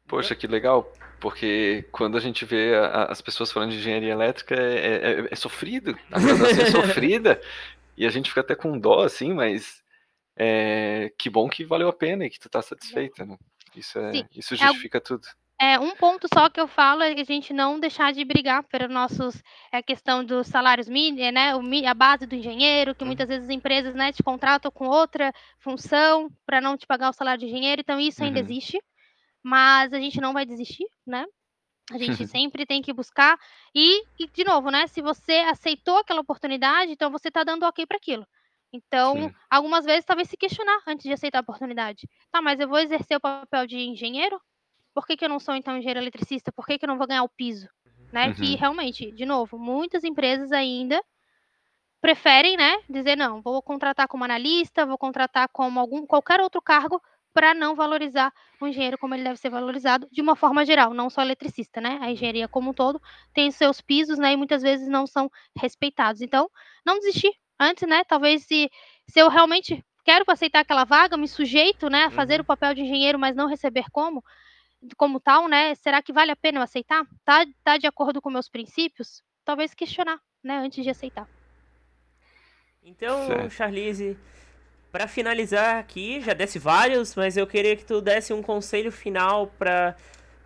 Poxa, 0.08 0.34
que 0.34 0.46
legal, 0.46 0.90
porque 1.20 1.84
quando 1.92 2.16
a 2.16 2.20
gente 2.20 2.44
vê 2.44 2.74
a- 2.74 3.04
as 3.04 3.20
pessoas 3.20 3.52
falando 3.52 3.70
de 3.70 3.76
engenharia 3.76 4.12
elétrica, 4.12 4.54
é, 4.54 5.20
é- 5.20 5.28
é 5.30 5.36
sofrido, 5.36 5.96
a 6.10 6.18
graduação 6.18 6.62
é 6.62 6.66
sofrida, 7.06 7.40
e 7.96 8.06
a 8.06 8.10
gente 8.10 8.28
fica 8.30 8.40
até 8.40 8.54
com 8.54 8.78
dó, 8.78 9.04
assim, 9.04 9.32
mas 9.34 9.82
é, 10.36 11.12
que 11.18 11.28
bom 11.28 11.48
que 11.48 11.64
valeu 11.64 11.88
a 11.88 11.92
pena 11.92 12.24
e 12.24 12.30
que 12.30 12.38
tu 12.38 12.48
tá 12.48 12.62
satisfeita, 12.62 13.26
né? 13.26 13.36
Isso, 13.76 13.98
é, 13.98 14.12
Sim. 14.12 14.26
isso 14.34 14.54
É 14.54 14.56
justifica 14.58 15.00
tudo. 15.00 15.26
É, 15.60 15.78
um 15.78 15.96
ponto 15.96 16.28
só 16.32 16.48
que 16.48 16.60
eu 16.60 16.68
falo 16.68 17.02
é 17.02 17.12
a 17.12 17.24
gente 17.24 17.52
não 17.52 17.80
deixar 17.80 18.12
de 18.12 18.24
brigar 18.24 18.62
pelos 18.68 18.88
nossos 18.88 19.42
é 19.72 19.78
a 19.78 19.82
questão 19.82 20.24
dos 20.24 20.46
salários 20.46 20.88
mínimos, 20.88 21.32
né, 21.34 21.54
o 21.56 21.60
a 21.88 21.94
base 21.94 22.26
do 22.26 22.34
engenheiro, 22.36 22.94
que 22.94 23.04
muitas 23.04 23.26
vezes 23.28 23.48
as 23.48 23.54
empresas, 23.54 23.92
né, 23.94 24.12
te 24.12 24.22
contratam 24.22 24.70
com 24.70 24.86
outra 24.86 25.32
função 25.58 26.30
para 26.46 26.60
não 26.60 26.76
te 26.76 26.86
pagar 26.86 27.10
o 27.10 27.12
salário 27.12 27.40
de 27.40 27.46
engenheiro, 27.46 27.80
então 27.80 27.98
isso 27.98 28.22
ainda 28.22 28.38
Uhum. 28.38 28.38
existe, 28.38 28.80
mas 29.42 29.92
a 29.92 30.00
gente 30.00 30.20
não 30.20 30.32
vai 30.34 30.46
desistir, 30.46 30.86
né. 31.06 31.26
A 31.92 31.98
gente 31.98 32.26
sempre 32.28 32.66
tem 32.66 32.82
que 32.82 32.92
buscar 32.92 33.38
e 33.74 34.02
e 34.18 34.28
de 34.30 34.44
novo, 34.44 34.70
né, 34.70 34.86
se 34.88 35.02
você 35.02 35.34
aceitou 35.50 35.98
aquela 35.98 36.20
oportunidade, 36.22 36.92
então 36.92 37.10
você 37.10 37.28
está 37.28 37.44
dando 37.44 37.64
ok 37.66 37.86
para 37.86 37.96
aquilo. 37.98 38.26
Então, 38.72 39.16
Sim. 39.16 39.34
algumas 39.50 39.84
vezes 39.86 40.04
talvez 40.06 40.28
se 40.28 40.36
questionar 40.36 40.80
antes 40.88 41.04
de 41.04 41.12
aceitar 41.14 41.38
a 41.40 41.42
oportunidade. 41.42 42.08
"Tá, 42.32 42.42
mas 42.42 42.60
eu 42.60 42.68
vou 42.68 42.78
exercer 42.80 43.16
o 43.18 43.20
papel 43.20 43.66
de 43.66 43.78
engenheiro? 43.78 44.40
Por 44.98 45.06
que 45.06 45.16
que 45.16 45.24
eu 45.24 45.28
não 45.28 45.38
sou 45.38 45.54
então 45.54 45.76
engenheiro 45.78 46.00
eletricista? 46.00 46.50
Por 46.50 46.66
que 46.66 46.76
que 46.76 46.84
eu 46.84 46.88
não 46.88 46.98
vou 46.98 47.06
ganhar 47.06 47.22
o 47.22 47.28
piso?", 47.28 47.68
né, 48.12 48.32
que 48.32 48.56
Uhum. 48.56 48.56
realmente, 48.56 49.12
de 49.12 49.24
novo, 49.24 49.56
muitas 49.56 50.02
empresas 50.02 50.50
ainda 50.52 51.00
preferem, 52.00 52.56
né, 52.56 52.78
dizer: 52.88 53.16
"Não, 53.16 53.42
vou 53.42 53.62
contratar 53.62 54.08
como 54.08 54.24
analista, 54.24 54.86
vou 54.86 54.98
contratar 54.98 55.48
como 55.52 55.80
algum 55.80 56.06
qualquer 56.06 56.40
outro 56.40 56.62
cargo", 56.62 57.00
para 57.34 57.54
não 57.54 57.74
valorizar 57.76 58.32
o 58.60 58.66
engenheiro 58.66 58.98
como 58.98 59.14
ele 59.14 59.22
deve 59.24 59.36
ser 59.38 59.50
valorizado, 59.50 60.08
de 60.10 60.20
uma 60.22 60.34
forma 60.36 60.64
geral, 60.64 60.92
não 60.94 61.10
só 61.10 61.22
eletricista, 61.22 61.80
né, 61.80 61.98
a 62.00 62.10
engenharia 62.10 62.48
como 62.48 62.70
um 62.70 62.74
todo 62.74 63.00
tem 63.34 63.48
os 63.48 63.54
seus 63.56 63.80
pisos, 63.80 64.18
né, 64.18 64.32
e 64.32 64.36
muitas 64.36 64.62
vezes 64.62 64.88
não 64.88 65.06
são 65.06 65.30
respeitados. 65.56 66.20
Então, 66.22 66.48
não 66.86 66.98
desistir 66.98 67.32
antes, 67.60 67.88
né, 67.88 68.02
talvez 68.04 68.44
se 68.46 68.68
se 69.08 69.20
eu 69.20 69.28
realmente 69.28 69.84
quero 70.04 70.24
aceitar 70.28 70.60
aquela 70.60 70.84
vaga, 70.84 71.16
me 71.16 71.28
sujeito, 71.28 71.88
né, 71.90 72.04
a 72.04 72.10
fazer 72.10 72.40
Uhum. 72.40 72.42
o 72.42 72.44
papel 72.44 72.74
de 72.74 72.82
engenheiro, 72.82 73.18
mas 73.18 73.36
não 73.36 73.46
receber 73.48 73.84
como 73.92 74.22
como 74.96 75.20
tal, 75.20 75.48
né, 75.48 75.74
será 75.74 76.02
que 76.02 76.12
vale 76.12 76.30
a 76.30 76.36
pena 76.36 76.58
eu 76.58 76.62
aceitar? 76.62 77.04
Tá 77.24 77.44
tá 77.64 77.76
de 77.76 77.86
acordo 77.86 78.20
com 78.20 78.30
meus 78.30 78.48
princípios? 78.48 79.22
Talvez 79.44 79.74
questionar, 79.74 80.20
né, 80.42 80.58
antes 80.58 80.82
de 80.82 80.90
aceitar. 80.90 81.28
Então, 82.82 83.26
Certo. 83.26 83.50
Charlize, 83.50 84.16
para 84.90 85.06
finalizar 85.06 85.78
aqui, 85.78 86.20
já 86.20 86.32
desse 86.32 86.58
vários, 86.58 87.14
mas 87.14 87.36
eu 87.36 87.46
queria 87.46 87.76
que 87.76 87.84
tu 87.84 88.00
desse 88.00 88.32
um 88.32 88.42
conselho 88.42 88.90
final 88.90 89.48
para 89.58 89.94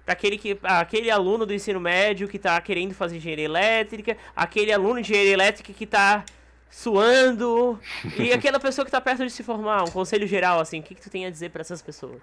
aquele 0.06 0.36
que 0.36 0.58
aquele 0.62 1.10
aluno 1.10 1.46
do 1.46 1.54
ensino 1.54 1.78
médio 1.78 2.26
que 2.26 2.38
tá 2.38 2.60
querendo 2.60 2.94
fazer 2.94 3.16
engenharia 3.16 3.44
elétrica, 3.44 4.16
aquele 4.34 4.72
aluno 4.72 4.94
de 4.94 5.00
engenharia 5.00 5.32
elétrica 5.32 5.72
que 5.72 5.86
tá 5.86 6.24
suando 6.68 7.78
e 8.18 8.32
aquela 8.34 8.58
pessoa 8.58 8.84
que 8.84 8.90
tá 8.90 9.00
perto 9.00 9.24
de 9.24 9.30
se 9.30 9.44
formar, 9.44 9.84
um 9.84 9.90
conselho 9.90 10.26
geral 10.26 10.58
assim, 10.58 10.80
o 10.80 10.82
que 10.82 10.94
que 10.94 11.02
tu 11.02 11.10
tem 11.10 11.26
a 11.26 11.30
dizer 11.30 11.50
para 11.50 11.60
essas 11.60 11.80
pessoas? 11.80 12.20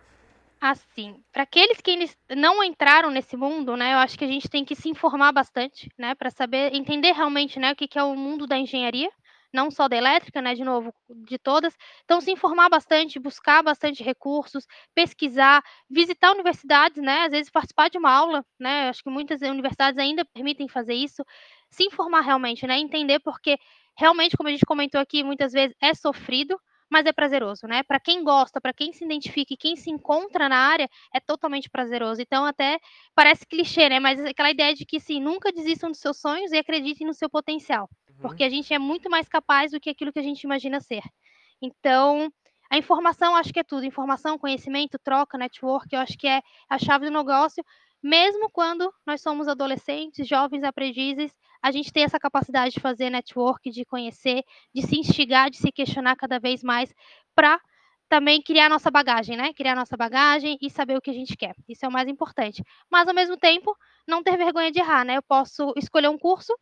Assim, 0.62 1.24
para 1.32 1.44
aqueles 1.44 1.80
que 1.80 1.98
não 2.36 2.62
entraram 2.62 3.10
nesse 3.10 3.38
mundo, 3.38 3.78
né, 3.78 3.94
eu 3.94 3.98
acho 4.00 4.18
que 4.18 4.26
a 4.26 4.28
gente 4.28 4.50
tem 4.50 4.66
que 4.66 4.76
se 4.76 4.90
informar 4.90 5.32
bastante, 5.32 5.90
né, 5.98 6.14
para 6.16 6.30
saber 6.30 6.76
entender 6.76 7.14
realmente, 7.14 7.58
né, 7.58 7.72
o 7.72 7.76
que 7.78 7.88
que 7.88 7.98
é 7.98 8.04
o 8.04 8.14
mundo 8.14 8.46
da 8.46 8.58
engenharia, 8.58 9.10
não 9.54 9.72
só 9.72 9.88
da 9.88 9.96
elétrica, 9.96 10.42
né, 10.42 10.54
de 10.54 10.64
novo, 10.66 10.94
de 11.26 11.38
todas. 11.40 11.74
Então 12.04 12.20
se 12.20 12.30
informar 12.30 12.68
bastante, 12.70 13.18
buscar 13.20 13.64
bastante 13.64 14.04
recursos, 14.04 14.66
pesquisar, 14.94 15.64
visitar 15.90 16.34
universidades, 16.34 17.02
né, 17.02 17.24
às 17.26 17.32
vezes 17.32 17.50
participar 17.50 17.90
de 17.90 17.98
uma 17.98 18.12
aula, 18.12 18.46
né, 18.60 18.90
acho 18.90 19.02
que 19.02 19.10
muitas 19.10 19.42
universidades 19.42 19.98
ainda 19.98 20.26
permitem 20.26 20.68
fazer 20.68 20.94
isso. 20.94 21.24
Se 21.72 21.86
informar 21.86 22.20
realmente, 22.22 22.68
né, 22.68 22.78
entender 22.78 23.20
porque 23.20 23.58
realmente, 23.98 24.36
como 24.36 24.50
a 24.50 24.52
gente 24.52 24.66
comentou 24.66 25.00
aqui, 25.00 25.24
muitas 25.24 25.54
vezes 25.54 25.74
é 25.82 25.94
sofrido, 25.94 26.60
mas 26.90 27.06
é 27.06 27.14
prazeroso, 27.14 27.68
né. 27.68 27.84
Para 27.84 28.00
quem 28.00 28.24
gosta, 28.24 28.60
para 28.60 28.74
quem 28.74 28.92
se 28.92 29.06
identifica 29.06 29.54
e 29.54 29.58
quem 29.58 29.76
se 29.76 29.90
encontra 29.90 30.50
na 30.50 30.58
área, 30.58 30.90
é 31.14 31.20
totalmente 31.20 31.70
prazeroso. 31.70 32.22
Então 32.22 32.46
até 32.46 32.80
parece 33.16 33.46
clichê, 33.46 33.90
né, 33.90 34.00
mas 34.00 34.20
aquela 34.26 34.52
ideia 34.52 34.74
de 34.74 34.86
que, 34.86 34.98
assim, 34.98 35.20
nunca 35.22 35.52
desistam 35.52 35.92
dos 35.92 36.00
seus 36.00 36.20
sonhos 36.20 36.52
e 36.52 36.58
acreditem 36.58 37.06
no 37.08 37.14
seu 37.14 37.30
potencial, 37.30 37.90
porque 38.22 38.44
a 38.44 38.50
gente 38.50 38.74
é 38.74 38.80
muito 38.80 39.10
mais 39.10 39.28
capaz 39.28 39.72
do 39.72 39.80
que 39.80 39.90
aquilo 39.90 40.12
que 40.12 40.20
a 40.20 40.24
gente 40.24 40.44
imagina 40.44 40.80
ser. 40.80 41.04
Então, 41.62 42.32
a 42.72 42.78
informação 42.78 43.36
acho 43.36 43.52
que 43.52 43.60
é 43.60 43.64
tudo, 43.64 43.86
informação, 43.86 44.38
conhecimento, 44.38 45.00
troca, 45.00 45.38
network, 45.38 45.88
eu 45.94 46.00
acho 46.00 46.18
que 46.18 46.28
é 46.28 46.42
a 46.70 46.78
chave 46.78 47.06
do 47.06 47.12
negócio, 47.12 47.64
mesmo 48.02 48.50
quando 48.52 48.94
nós 49.06 49.22
somos 49.22 49.48
adolescentes, 49.48 50.28
jovens 50.28 50.64
aprendizes, 50.64 51.32
a 51.62 51.72
gente 51.72 51.92
tem 51.92 52.04
essa 52.04 52.20
capacidade 52.20 52.74
de 52.74 52.80
fazer 52.80 53.10
network, 53.10 53.70
de 53.70 53.84
conhecer, 53.86 54.44
de 54.74 54.82
se 54.82 54.98
instigar, 55.00 55.50
de 55.50 55.58
se 55.58 55.72
questionar 55.72 56.16
cada 56.16 56.40
vez 56.40 56.64
mais, 56.64 56.94
para 57.36 57.60
também 58.08 58.42
criar 58.42 58.70
nossa 58.70 58.90
bagagem, 58.90 59.38
né, 59.38 59.54
criar 59.54 59.76
nossa 59.76 59.96
bagagem 59.96 60.58
e 60.62 60.70
saber 60.70 60.98
o 60.98 61.02
que 61.02 61.12
a 61.12 61.14
gente 61.14 61.38
quer, 61.38 61.54
isso 61.68 61.86
é 61.86 61.88
o 61.88 61.92
mais 61.92 62.08
importante. 62.08 62.64
Mas 62.90 63.08
ao 63.08 63.14
mesmo 63.14 63.38
tempo, 63.38 63.76
não 64.08 64.24
ter 64.24 64.36
vergonha 64.38 64.72
de 64.72 64.80
errar, 64.80 65.06
né, 65.06 65.18
eu 65.18 65.24
posso 65.24 65.74
escolher 65.78 66.10
um 66.10 66.18
curso, 66.18 66.54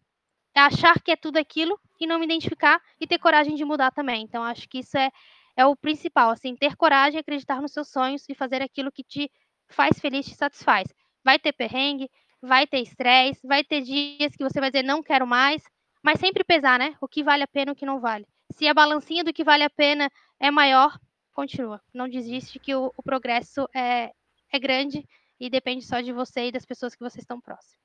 achar 0.55 0.99
que 1.01 1.11
é 1.11 1.15
tudo 1.15 1.37
aquilo 1.37 1.79
e 1.99 2.07
não 2.07 2.19
me 2.19 2.25
identificar 2.25 2.81
e 2.99 3.07
ter 3.07 3.19
coragem 3.19 3.55
de 3.55 3.63
mudar 3.65 3.91
também. 3.91 4.23
Então 4.23 4.43
acho 4.43 4.67
que 4.69 4.79
isso 4.79 4.97
é 4.97 5.11
é 5.59 5.65
o 5.65 5.75
principal, 5.75 6.29
assim, 6.29 6.55
ter 6.55 6.75
coragem, 6.75 7.19
acreditar 7.19 7.59
nos 7.61 7.71
seus 7.73 7.89
sonhos 7.89 8.23
e 8.29 8.35
fazer 8.35 8.61
aquilo 8.61 8.91
que 8.91 9.03
te 9.03 9.27
faz 9.67 9.99
feliz, 9.99 10.25
te 10.27 10.35
satisfaz. 10.35 10.87
Vai 11.27 11.37
ter 11.37 11.51
perrengue, 11.53 12.09
vai 12.41 12.65
ter 12.65 12.79
estresse, 12.79 13.45
vai 13.45 13.61
ter 13.69 13.81
dias 13.81 14.33
que 14.37 14.43
você 14.47 14.59
vai 14.61 14.69
dizer: 14.71 14.83
"Não 14.83 15.03
quero 15.03 15.27
mais", 15.27 15.61
mas 16.01 16.19
sempre 16.19 16.43
pesar, 16.43 16.79
né, 16.79 16.95
o 17.01 17.07
que 17.07 17.21
vale 17.29 17.43
a 17.43 17.47
pena 17.55 17.71
e 17.71 17.73
o 17.73 17.75
que 17.75 17.85
não 17.85 17.99
vale. 17.99 18.25
Se 18.55 18.65
a 18.67 18.73
balancinha 18.73 19.23
do 19.25 19.33
que 19.33 19.43
vale 19.43 19.63
a 19.63 19.69
pena 19.69 20.09
é 20.39 20.49
maior, 20.49 20.91
continua, 21.33 21.81
não 21.93 22.07
desiste 22.15 22.59
que 22.59 22.73
o 22.73 22.83
o 22.99 23.03
progresso 23.03 23.67
é 23.75 24.11
é 24.55 24.57
grande 24.59 24.99
e 25.43 25.49
depende 25.49 25.83
só 25.85 25.99
de 26.01 26.13
você 26.13 26.47
e 26.47 26.51
das 26.51 26.65
pessoas 26.65 26.95
que 26.95 27.03
vocês 27.07 27.23
estão 27.23 27.41
próximo. 27.41 27.77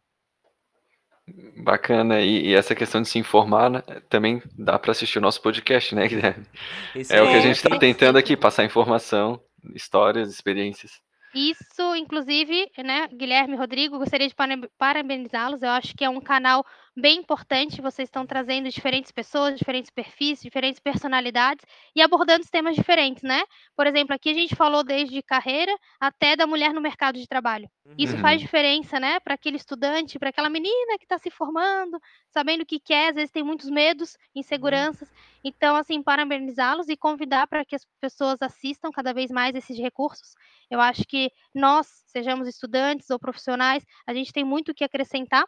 Bacana, 1.64 2.20
e 2.20 2.48
e 2.48 2.54
essa 2.54 2.74
questão 2.74 3.00
de 3.02 3.08
se 3.08 3.18
informar, 3.18 3.70
né, 3.70 3.80
também 4.08 4.42
dá 4.56 4.78
para 4.78 4.90
assistir 4.92 5.18
o 5.18 5.22
nosso 5.22 5.40
podcast, 5.42 5.94
né, 5.94 6.06
Guilherme. 6.08 6.46
Isso 6.94 7.12
É 7.12 7.20
o 7.22 7.26
que 7.26 7.32
a 7.32 7.36
aí, 7.36 7.42
gente 7.42 7.56
está 7.56 7.68
aquele- 7.74 7.92
tentando 7.92 8.18
aqui, 8.18 8.36
passar 8.36 8.64
informação, 8.64 9.40
histórias, 9.74 10.30
experiências. 10.32 10.92
Isso, 11.34 11.96
inclusive, 11.96 12.70
né, 12.84 13.08
Guilherme 13.08 13.54
e 13.54 13.56
Rodrigo, 13.56 13.98
gostaria 13.98 14.28
de 14.28 14.34
parab 14.34 14.68
parabenizá-los, 14.76 15.62
eu 15.62 15.70
acho 15.70 15.94
que 15.96 16.04
é 16.04 16.08
um 16.10 16.20
canal 16.20 16.62
bem 16.94 17.20
importante, 17.20 17.80
vocês 17.80 18.06
estão 18.08 18.26
trazendo 18.26 18.68
diferentes 18.68 19.10
pessoas, 19.10 19.56
diferentes 19.58 19.90
perfis, 19.90 20.42
diferentes 20.42 20.78
personalidades 20.78 21.64
e 21.96 22.02
abordando 22.02 22.44
temas 22.50 22.76
diferentes, 22.76 23.22
né. 23.22 23.42
Por 23.74 23.86
exemplo, 23.86 24.14
aqui 24.14 24.28
a 24.28 24.34
gente 24.34 24.54
falou 24.54 24.84
desde 24.84 25.22
carreira 25.22 25.74
até 25.98 26.36
da 26.36 26.46
mulher 26.46 26.74
no 26.74 26.82
mercado 26.82 27.18
de 27.18 27.26
trabalho. 27.26 27.66
Isso 27.96 28.16
Uhum. 28.16 28.18
faz 28.18 28.40
diferença, 28.40 29.00
né, 29.00 29.18
para 29.20 29.32
aquele 29.34 29.56
estudante, 29.56 30.18
para 30.18 30.28
aquela 30.30 30.50
menina 30.50 30.98
que 30.98 31.04
está 31.04 31.18
se 31.18 31.30
formando, 31.30 31.98
sabendo 32.28 32.62
o 32.62 32.66
que 32.66 32.78
quer, 32.78 33.08
às 33.10 33.14
vezes 33.14 33.30
tem 33.30 33.42
muitos 33.42 33.70
medos, 33.70 34.16
inseguranças. 34.34 35.08
Então, 35.44 35.74
assim, 35.76 36.02
parabenizá-los 36.02 36.88
e 36.88 36.96
convidar 36.96 37.46
para 37.46 37.64
que 37.64 37.74
as 37.74 37.86
pessoas 38.00 38.40
assistam 38.40 38.90
cada 38.90 39.12
vez 39.12 39.30
mais 39.30 39.54
esses 39.54 39.76
recursos. 39.78 40.34
Eu 40.70 40.80
acho 40.80 41.04
que 41.04 41.30
nós, 41.54 41.86
sejamos 42.06 42.46
estudantes 42.46 43.10
ou 43.10 43.18
profissionais, 43.18 43.84
a 44.06 44.14
gente 44.14 44.32
tem 44.32 44.44
muito 44.44 44.70
o 44.70 44.74
que 44.74 44.84
acrescentar, 44.84 45.44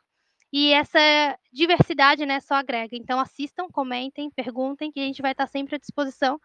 e 0.52 0.72
essa 0.72 1.36
diversidade, 1.52 2.24
né, 2.24 2.38
só 2.38 2.54
agrega. 2.54 2.96
Então 2.96 3.18
assistam, 3.18 3.66
comentem, 3.72 4.30
perguntem, 4.30 4.92
que 4.92 5.00
a 5.00 5.04
gente 5.04 5.20
vai 5.20 5.32
estar 5.32 5.48
sempre 5.48 5.74
à 5.74 5.78
disposição, 5.78 6.38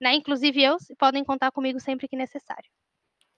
né, 0.00 0.14
inclusive 0.14 0.60
eu, 0.60 0.76
podem 0.98 1.24
contar 1.24 1.52
comigo 1.52 1.78
sempre 1.78 2.08
que 2.08 2.16
necessário. 2.16 2.68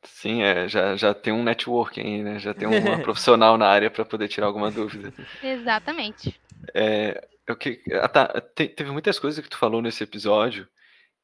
Sim, 0.03 0.43
é, 0.43 0.67
já 0.67 0.97
já 0.97 1.13
tem 1.13 1.33
um 1.33 1.43
networking 1.43 2.01
aí, 2.01 2.23
né, 2.23 2.39
já 2.39 2.55
tem 2.55 2.67
uma 2.67 2.73
profissional 3.03 3.59
na 3.59 3.69
área 3.69 3.91
para 3.91 4.05
poder 4.05 4.29
tirar 4.29 4.47
alguma 4.47 4.71
dúvida. 4.71 5.13
Exatamente. 5.43 6.41
É, 6.75 7.29
o 7.49 7.57
que 7.57 7.83
ah, 7.93 8.09
tá, 8.09 8.41
te 8.55 8.69
teve 8.69 8.91
muitas 8.91 9.19
coisas 9.19 9.43
que 9.43 9.51
tu 9.51 9.59
falou 9.59 9.83
nesse 9.83 10.03
episódio, 10.03 10.69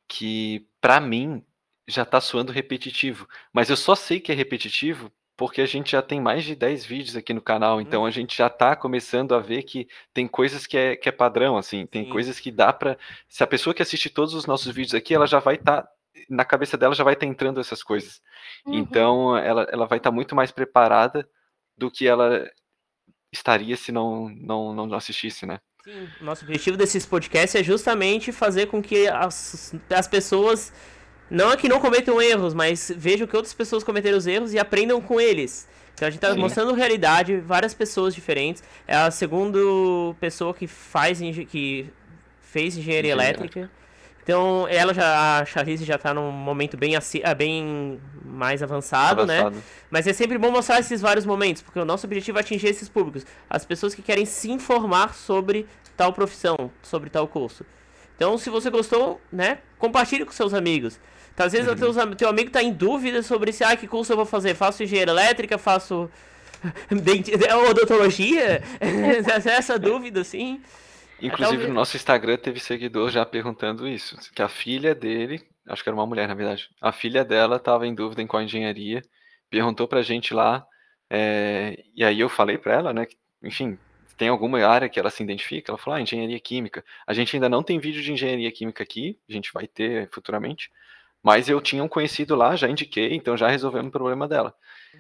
que 0.08 0.66
para 0.80 1.00
mim 1.00 1.44
já 1.88 2.04
tá 2.04 2.20
soando 2.20 2.52
repetitivo, 2.52 3.28
mas 3.52 3.70
eu 3.70 3.76
só 3.76 3.94
sei 3.94 4.20
que 4.20 4.32
é 4.32 4.34
repetitivo 4.34 5.12
porque 5.40 5.62
a 5.62 5.66
gente 5.66 5.92
já 5.92 6.02
tem 6.02 6.20
mais 6.20 6.44
de 6.44 6.54
10 6.54 6.84
vídeos 6.84 7.16
aqui 7.16 7.32
no 7.32 7.40
canal, 7.40 7.80
então 7.80 8.04
a 8.04 8.10
gente 8.10 8.36
já 8.36 8.48
está 8.48 8.76
começando 8.76 9.34
a 9.34 9.38
ver 9.38 9.62
que 9.62 9.88
tem 10.12 10.28
coisas 10.28 10.66
que 10.66 10.76
é, 10.76 10.94
que 10.96 11.08
é 11.08 11.12
padrão, 11.12 11.56
assim, 11.56 11.86
tem 11.86 12.04
Sim. 12.04 12.10
coisas 12.10 12.38
que 12.38 12.50
dá 12.50 12.74
para 12.74 12.98
Se 13.26 13.42
a 13.42 13.46
pessoa 13.46 13.72
que 13.72 13.80
assiste 13.80 14.10
todos 14.10 14.34
os 14.34 14.44
nossos 14.44 14.70
vídeos 14.74 14.94
aqui, 14.94 15.14
ela 15.14 15.26
já 15.26 15.38
vai 15.38 15.54
estar. 15.54 15.88
na 16.28 16.44
cabeça 16.44 16.76
dela 16.76 16.94
já 16.94 17.02
vai 17.02 17.14
estar 17.14 17.24
entrando 17.24 17.58
essas 17.58 17.82
coisas. 17.82 18.20
Uhum. 18.66 18.74
Então 18.74 19.34
ela, 19.34 19.62
ela 19.72 19.86
vai 19.86 19.96
estar 19.96 20.10
muito 20.10 20.36
mais 20.36 20.50
preparada 20.50 21.26
do 21.74 21.90
que 21.90 22.06
ela 22.06 22.46
estaria 23.32 23.78
se 23.78 23.90
não, 23.90 24.28
não, 24.28 24.74
não 24.74 24.94
assistisse, 24.94 25.46
né? 25.46 25.58
Sim, 25.84 26.08
nosso 26.20 26.44
objetivo 26.44 26.76
desses 26.76 27.06
podcasts 27.06 27.58
é 27.58 27.64
justamente 27.64 28.32
fazer 28.32 28.66
com 28.66 28.82
que 28.82 29.08
as, 29.08 29.74
as 29.88 30.06
pessoas, 30.06 30.72
não 31.30 31.52
é 31.52 31.56
que 31.56 31.68
não 31.68 31.80
cometam 31.80 32.20
erros, 32.20 32.52
mas 32.52 32.92
vejam 32.94 33.26
que 33.26 33.34
outras 33.34 33.54
pessoas 33.54 33.82
cometeram 33.82 34.18
os 34.18 34.26
erros 34.26 34.52
e 34.52 34.58
aprendam 34.58 35.00
com 35.00 35.20
eles. 35.20 35.66
Então 35.94 36.08
a 36.08 36.10
gente 36.10 36.20
tá 36.20 36.32
Sim. 36.32 36.40
mostrando 36.40 36.72
realidade, 36.74 37.38
várias 37.38 37.74
pessoas 37.74 38.14
diferentes. 38.14 38.62
É 38.86 38.96
a 38.96 39.10
segunda 39.10 39.58
pessoa 40.18 40.54
que 40.54 40.66
faz 40.66 41.18
que 41.48 41.90
fez 42.40 42.76
Engenharia 42.76 43.12
elétrica. 43.12 43.70
Então 44.30 44.68
ela 44.68 44.94
já, 44.94 45.40
a 45.40 45.44
Charlize 45.44 45.84
já 45.84 45.98
tá 45.98 46.14
num 46.14 46.30
momento 46.30 46.76
bem, 46.76 46.92
ah, 46.94 47.34
bem 47.34 48.00
mais 48.24 48.62
avançado, 48.62 49.26
né? 49.26 49.40
Avançado. 49.40 49.62
Mas 49.90 50.06
é 50.06 50.12
sempre 50.12 50.38
bom 50.38 50.52
mostrar 50.52 50.78
esses 50.78 51.00
vários 51.00 51.26
momentos, 51.26 51.62
porque 51.62 51.80
o 51.80 51.84
nosso 51.84 52.06
objetivo 52.06 52.38
é 52.38 52.40
atingir 52.40 52.68
esses 52.68 52.88
públicos. 52.88 53.26
As 53.48 53.64
pessoas 53.64 53.92
que 53.92 54.02
querem 54.02 54.24
se 54.24 54.48
informar 54.48 55.14
sobre 55.14 55.66
tal 55.96 56.12
profissão, 56.12 56.70
sobre 56.80 57.10
tal 57.10 57.26
curso. 57.26 57.66
Então, 58.14 58.38
se 58.38 58.50
você 58.50 58.70
gostou, 58.70 59.20
né, 59.32 59.58
compartilhe 59.78 60.24
com 60.24 60.30
seus 60.30 60.54
amigos. 60.54 61.00
Então, 61.34 61.46
às 61.46 61.52
vezes 61.52 61.66
o 61.68 61.74
teus 61.74 61.96
am- 61.98 62.14
teu 62.14 62.28
amigo 62.28 62.50
tá 62.50 62.62
em 62.62 62.72
dúvida 62.72 63.22
sobre 63.24 63.50
se, 63.50 63.64
ah, 63.64 63.74
que 63.76 63.88
curso 63.88 64.12
eu 64.12 64.16
vou 64.16 64.26
fazer. 64.26 64.54
Faço 64.54 64.82
engenharia 64.84 65.12
elétrica, 65.12 65.58
faço 65.58 66.08
denti- 67.02 67.32
odontologia? 67.68 68.62
Essa 69.44 69.76
dúvida, 69.76 70.20
assim. 70.20 70.60
Inclusive, 71.22 71.38
talvez- 71.50 71.68
no 71.68 71.74
nosso 71.74 71.96
Instagram 71.96 72.36
teve 72.36 72.60
seguidor 72.60 73.10
já 73.10 73.24
perguntando 73.24 73.86
isso, 73.86 74.16
que 74.34 74.42
a 74.42 74.48
filha 74.48 74.94
dele, 74.94 75.42
acho 75.68 75.82
que 75.82 75.88
era 75.88 75.96
uma 75.96 76.06
mulher, 76.06 76.26
na 76.28 76.34
verdade, 76.34 76.68
a 76.80 76.92
filha 76.92 77.24
dela 77.24 77.56
estava 77.56 77.86
em 77.86 77.94
dúvida 77.94 78.22
em 78.22 78.26
qual 78.26 78.42
engenharia, 78.42 79.02
perguntou 79.48 79.86
pra 79.88 80.02
gente 80.02 80.32
lá, 80.32 80.66
é, 81.08 81.82
e 81.94 82.04
aí 82.04 82.20
eu 82.20 82.28
falei 82.28 82.56
pra 82.56 82.74
ela, 82.74 82.92
né, 82.92 83.06
que, 83.06 83.16
enfim, 83.42 83.78
tem 84.16 84.28
alguma 84.28 84.64
área 84.66 84.88
que 84.88 85.00
ela 85.00 85.08
se 85.10 85.22
identifica? 85.22 85.70
Ela 85.72 85.78
falou, 85.78 85.96
ah, 85.96 86.02
engenharia 86.02 86.38
química. 86.38 86.84
A 87.06 87.14
gente 87.14 87.34
ainda 87.34 87.48
não 87.48 87.62
tem 87.62 87.78
vídeo 87.78 88.02
de 88.02 88.12
engenharia 88.12 88.52
química 88.52 88.82
aqui, 88.82 89.18
a 89.28 89.32
gente 89.32 89.50
vai 89.52 89.66
ter 89.66 90.10
futuramente, 90.12 90.70
mas 91.22 91.48
eu 91.48 91.60
tinha 91.60 91.84
um 91.84 91.88
conhecido 91.88 92.34
lá, 92.34 92.56
já 92.56 92.68
indiquei, 92.68 93.14
então 93.14 93.36
já 93.36 93.48
resolvemos 93.48 93.88
o 93.88 93.92
problema 93.92 94.26
dela. 94.26 94.54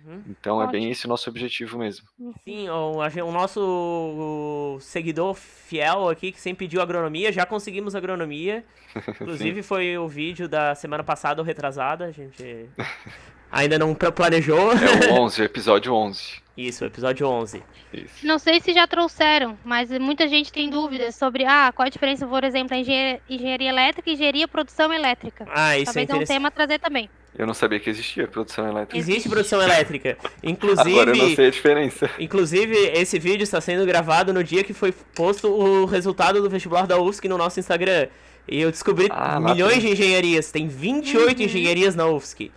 Uhum. 0.04 0.22
Então 0.28 0.62
é 0.62 0.66
bem 0.66 0.80
Ótimo. 0.80 0.92
esse 0.92 1.06
o 1.06 1.08
nosso 1.08 1.28
objetivo 1.28 1.78
mesmo. 1.78 2.06
Sim, 2.44 2.68
o, 2.68 2.98
o 2.98 3.32
nosso 3.32 4.78
seguidor 4.80 5.34
fiel 5.34 6.08
aqui, 6.08 6.32
que 6.32 6.40
sempre 6.40 6.66
pediu 6.66 6.80
agronomia, 6.80 7.32
já 7.32 7.44
conseguimos 7.44 7.94
agronomia. 7.94 8.64
Inclusive 9.20 9.62
foi 9.62 9.98
o 9.98 10.08
vídeo 10.08 10.48
da 10.48 10.74
semana 10.74 11.04
passada 11.04 11.40
ou 11.40 11.46
retrasada, 11.46 12.06
a 12.06 12.12
gente 12.12 12.68
ainda 13.50 13.78
não 13.78 13.94
planejou. 13.94 14.72
É 14.72 15.10
o 15.10 15.14
11, 15.22 15.42
o 15.42 15.44
episódio 15.44 15.94
11. 15.94 16.40
Isso, 16.56 16.84
episódio 16.84 17.26
11. 17.26 17.62
Isso. 17.92 18.26
Não 18.26 18.38
sei 18.38 18.60
se 18.60 18.72
já 18.72 18.86
trouxeram, 18.86 19.56
mas 19.64 19.90
muita 19.98 20.28
gente 20.28 20.52
tem 20.52 20.68
dúvidas 20.68 21.14
sobre 21.16 21.44
ah, 21.44 21.72
qual 21.74 21.86
a 21.86 21.88
diferença, 21.88 22.26
por 22.26 22.44
exemplo, 22.44 22.74
entre 22.76 22.92
engenharia, 22.92 23.20
engenharia 23.30 23.68
elétrica 23.70 24.10
e 24.10 24.12
engenharia 24.12 24.46
produção 24.46 24.92
elétrica. 24.92 25.46
Ah, 25.52 25.78
isso 25.78 25.90
é 25.90 25.94
Talvez 25.94 25.96
é 25.96 26.12
um 26.12 26.16
interessante. 26.16 26.36
tema 26.36 26.48
a 26.48 26.50
trazer 26.50 26.78
também. 26.78 27.08
Eu 27.38 27.46
não 27.46 27.54
sabia 27.54 27.80
que 27.80 27.88
existia 27.88 28.26
produção 28.26 28.68
elétrica. 28.68 28.98
Existe 28.98 29.28
produção 29.28 29.62
elétrica. 29.62 30.18
Inclusive, 30.42 30.90
Agora 30.90 31.10
eu 31.10 31.16
não 31.16 31.34
sei 31.34 31.46
a 31.46 31.50
diferença. 31.50 32.10
inclusive, 32.18 32.74
esse 32.92 33.18
vídeo 33.18 33.44
está 33.44 33.60
sendo 33.60 33.86
gravado 33.86 34.32
no 34.32 34.42
dia 34.44 34.62
que 34.64 34.74
foi 34.74 34.92
posto 34.92 35.48
o 35.48 35.84
resultado 35.86 36.42
do 36.42 36.50
vestibular 36.50 36.86
da 36.86 37.00
UFSC 37.00 37.28
no 37.28 37.38
nosso 37.38 37.58
Instagram. 37.58 38.08
E 38.48 38.60
eu 38.60 38.70
descobri 38.70 39.06
Ah, 39.10 39.38
milhões 39.40 39.74
tem. 39.74 39.80
de 39.86 39.92
engenharias. 39.92 40.50
Tem 40.50 40.66
28 40.68 41.38
Uhum. 41.38 41.44
engenharias 41.44 41.94
na 41.94 42.06
UFSC. 42.06 42.50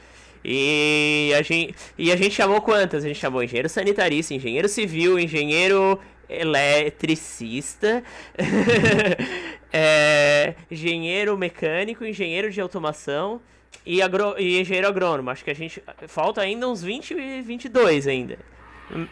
E 0.43 1.31
a, 1.37 1.41
gente, 1.41 1.75
e 1.97 2.11
a 2.11 2.15
gente 2.15 2.35
chamou 2.35 2.61
quantas? 2.61 3.03
A 3.05 3.07
gente 3.07 3.19
chamou 3.19 3.41
engenheiro 3.43 3.69
sanitarista, 3.69 4.33
engenheiro 4.33 4.67
civil, 4.67 5.17
engenheiro 5.17 5.99
eletricista, 6.29 8.03
é, 9.71 10.55
engenheiro 10.69 11.37
mecânico, 11.37 12.05
engenheiro 12.05 12.51
de 12.51 12.59
automação 12.59 13.41
e, 13.85 14.01
agro, 14.01 14.35
e 14.37 14.59
engenheiro 14.59 14.87
agrônomo. 14.87 15.29
Acho 15.29 15.43
que 15.43 15.51
a 15.51 15.55
gente. 15.55 15.81
Falta 16.07 16.41
ainda 16.41 16.67
uns 16.67 16.83
20 16.83 17.11
e 17.13 17.41
22 17.41 18.07
ainda. 18.07 18.37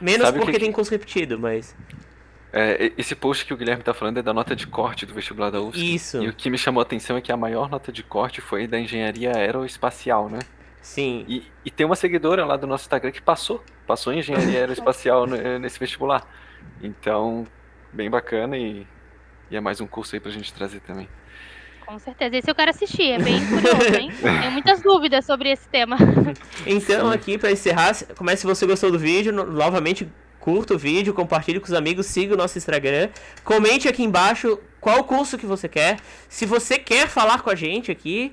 Menos 0.02 0.28
Sabe 0.28 0.40
porque 0.40 0.54
que- 0.54 0.60
tem 0.60 0.72
curso 0.72 0.92
repetido, 0.92 1.40
mas. 1.40 1.76
É, 2.54 2.92
esse 2.98 3.16
post 3.16 3.46
que 3.46 3.54
o 3.54 3.58
Guilherme 3.58 3.82
tá 3.82 3.94
falando 3.94 4.18
é 4.18 4.22
da 4.22 4.34
nota 4.34 4.54
de 4.54 4.68
corte 4.68 5.06
do 5.06 5.14
vestibular 5.14 5.50
da 5.50 5.62
UFSC. 5.62 5.86
Isso. 5.96 6.22
E 6.22 6.28
o 6.28 6.34
que 6.34 6.50
me 6.50 6.58
chamou 6.58 6.82
a 6.82 6.84
atenção 6.84 7.16
é 7.16 7.22
que 7.22 7.32
a 7.32 7.38
maior 7.38 7.70
nota 7.70 7.94
de 7.94 8.04
corte 8.04 8.42
foi 8.42 8.68
da 8.68 8.78
engenharia 8.78 9.32
aeroespacial, 9.34 10.30
né? 10.30 10.40
Sim. 10.82 11.26
E, 11.28 11.44
e 11.66 11.72
tem 11.72 11.86
uma 11.86 11.96
seguidora 11.96 12.46
lá 12.46 12.58
do 12.58 12.66
nosso 12.68 12.84
Instagram 12.84 13.12
que 13.12 13.22
passou, 13.22 13.64
passou 13.86 14.12
em 14.14 14.20
engenharia 14.20 14.60
aeroespacial 14.60 15.28
ne- 15.28 15.60
nesse 15.60 15.80
vestibular. 15.80 16.26
Então, 16.82 17.46
bem 17.94 18.10
bacana 18.10 18.58
e, 18.58 18.86
e 19.50 19.56
é 19.56 19.62
mais 19.62 19.80
um 19.82 19.88
curso 19.88 20.16
aí 20.16 20.20
pra 20.20 20.32
gente 20.32 20.54
trazer 20.54 20.80
também. 20.82 21.08
Com 21.86 22.00
certeza. 22.00 22.38
Esse 22.38 22.50
eu 22.50 22.56
quero 22.56 22.70
assistir, 22.72 23.12
é 23.12 23.20
bem 23.20 23.40
curioso, 23.46 23.96
hein? 24.00 24.12
Tenho 24.22 24.52
muitas 24.52 24.82
dúvidas 24.82 25.26
sobre 25.26 25.50
esse 25.52 25.68
tema. 25.70 25.98
Então, 26.66 27.10
Sim. 27.10 27.16
aqui 27.16 27.38
pra 27.38 27.52
encerrar, 27.52 27.94
se- 27.94 28.06
comece 28.14 28.42
se 28.42 28.48
você 28.48 28.66
gostou 28.66 28.92
do 28.92 29.00
vídeo, 29.00 29.34
no- 29.34 29.46
novamente 29.46 30.08
curta 30.40 30.74
o 30.74 30.78
vídeo, 30.78 31.14
compartilhe 31.14 31.60
com 31.60 31.66
os 31.68 31.74
amigos, 31.74 32.06
siga 32.08 32.34
o 32.34 32.38
nosso 32.38 32.58
Instagram, 32.58 33.10
comente 33.44 33.88
aqui 33.88 34.04
embaixo 34.04 34.58
qual 34.80 35.04
curso 35.04 35.38
que 35.38 35.46
você 35.46 35.68
quer. 35.68 35.98
Se 36.30 36.46
você 36.46 36.80
quer 36.80 37.08
falar 37.08 37.42
com 37.42 37.50
a 37.50 37.56
gente 37.56 37.92
aqui, 37.92 38.32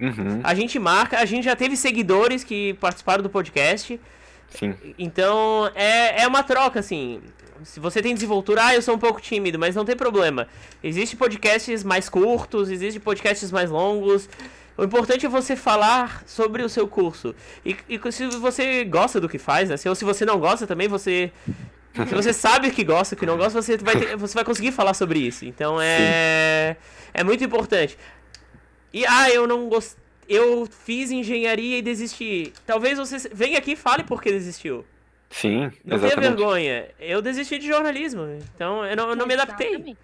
Uhum, 0.00 0.40
a 0.42 0.54
gente 0.54 0.78
marca, 0.78 1.18
a 1.18 1.24
gente 1.24 1.44
já 1.44 1.54
teve 1.54 1.76
seguidores 1.76 2.42
que 2.42 2.74
participaram 2.74 3.22
do 3.22 3.28
podcast, 3.30 4.00
sim. 4.48 4.74
então 4.98 5.70
é, 5.74 6.22
é 6.22 6.26
uma 6.26 6.42
troca, 6.42 6.80
assim. 6.80 7.20
Se 7.62 7.78
você 7.78 8.00
tem 8.00 8.14
desenvoltura, 8.14 8.64
ah, 8.64 8.74
eu 8.74 8.80
sou 8.80 8.94
um 8.94 8.98
pouco 8.98 9.20
tímido, 9.20 9.58
mas 9.58 9.76
não 9.76 9.84
tem 9.84 9.94
problema. 9.94 10.48
Existem 10.82 11.18
podcasts 11.18 11.84
mais 11.84 12.08
curtos, 12.08 12.70
existem 12.70 12.98
podcasts 13.00 13.52
mais 13.52 13.68
longos. 13.70 14.30
O 14.78 14.84
importante 14.84 15.26
é 15.26 15.28
você 15.28 15.54
falar 15.54 16.22
sobre 16.26 16.62
o 16.62 16.70
seu 16.70 16.88
curso. 16.88 17.34
E, 17.62 17.76
e 17.86 18.00
se 18.12 18.26
você 18.28 18.82
gosta 18.84 19.20
do 19.20 19.28
que 19.28 19.38
faz, 19.38 19.68
né? 19.68 19.76
Se, 19.76 19.86
ou 19.86 19.94
se 19.94 20.06
você 20.06 20.24
não 20.24 20.40
gosta 20.40 20.66
também, 20.66 20.88
você. 20.88 21.30
Se 22.08 22.14
você 22.14 22.32
sabe 22.32 22.70
que 22.70 22.82
gosta, 22.82 23.14
que 23.14 23.26
não 23.26 23.36
gosta, 23.36 23.60
você 23.60 23.76
vai, 23.76 23.94
ter- 23.94 24.16
você 24.16 24.32
vai 24.32 24.44
conseguir 24.44 24.72
falar 24.72 24.94
sobre 24.94 25.18
isso. 25.18 25.44
Então 25.44 25.78
é. 25.82 26.76
É 27.12 27.22
muito 27.22 27.44
importante. 27.44 27.98
E 28.92 29.04
ah, 29.06 29.30
eu 29.30 29.46
não 29.46 29.68
gostei. 29.68 30.00
Eu 30.28 30.66
fiz 30.66 31.10
engenharia 31.10 31.78
e 31.78 31.82
desisti. 31.82 32.52
Talvez 32.64 32.98
você 32.98 33.28
venha 33.32 33.58
aqui 33.58 33.72
e 33.72 33.76
fale 33.76 34.04
por 34.04 34.22
que 34.22 34.30
desistiu. 34.30 34.84
Sim, 35.28 35.70
Não 35.84 35.98
tenha 35.98 36.16
vergonha. 36.16 36.88
Eu 37.00 37.20
desisti 37.20 37.58
de 37.58 37.66
jornalismo. 37.66 38.22
Então 38.54 38.84
eu 38.84 38.96
não, 38.96 39.10
eu 39.10 39.16
não 39.16 39.26
me 39.26 39.34
adaptei. 39.34 39.96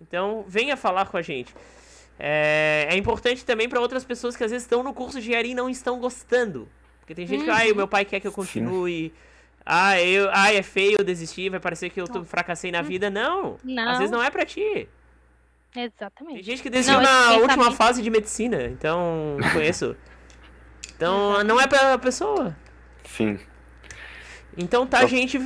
Então 0.00 0.44
venha 0.48 0.76
falar 0.76 1.06
com 1.06 1.16
a 1.16 1.22
gente. 1.22 1.54
É, 2.18 2.88
é 2.90 2.96
importante 2.96 3.44
também 3.44 3.68
para 3.68 3.80
outras 3.80 4.04
pessoas 4.04 4.34
que 4.36 4.42
às 4.44 4.50
vezes 4.50 4.64
estão 4.64 4.82
no 4.82 4.94
curso 4.94 5.18
de 5.20 5.26
engenharia 5.26 5.52
e 5.52 5.54
não 5.54 5.68
estão 5.68 5.98
gostando. 5.98 6.68
Porque 7.00 7.14
tem 7.14 7.26
gente 7.26 7.44
que, 7.44 7.50
Uhum. 7.50 7.56
ai, 7.56 7.72
o 7.72 7.76
meu 7.76 7.86
pai 7.88 8.04
quer 8.04 8.20
que 8.20 8.26
eu 8.26 8.32
continue. 8.32 9.12
Ah, 9.64 10.00
eu, 10.00 10.28
ai, 10.32 10.56
é 10.56 10.62
feio, 10.62 10.96
eu 10.98 11.04
desisti, 11.04 11.48
vai 11.48 11.60
parecer 11.60 11.90
que 11.90 12.00
eu 12.00 12.06
tô- 12.06 12.24
fracassei 12.24 12.70
na 12.70 12.82
vida. 12.82 13.10
Não. 13.10 13.58
Não. 13.64 13.88
Às 13.90 13.98
vezes 13.98 14.10
não 14.10 14.22
é 14.22 14.30
pra 14.30 14.46
ti. 14.46 14.88
Tem 15.76 15.84
Exatamente. 15.84 16.42
gente 16.42 16.62
que 16.62 16.70
desistiu 16.70 17.00
Não, 17.00 17.02
na 17.02 17.36
última 17.36 17.64
sabe- 17.64 17.76
fase 17.76 18.02
de 18.02 18.08
medicina. 18.08 18.64
Então, 18.64 19.36
não 19.38 19.50
conheço. 19.50 19.94
Então, 20.96 21.44
não 21.44 21.60
é 21.60 21.66
pra 21.66 21.98
pessoa. 21.98 22.56
Sim. 23.04 23.38
Então 24.56 24.86
tá, 24.86 25.04
gente. 25.06 25.38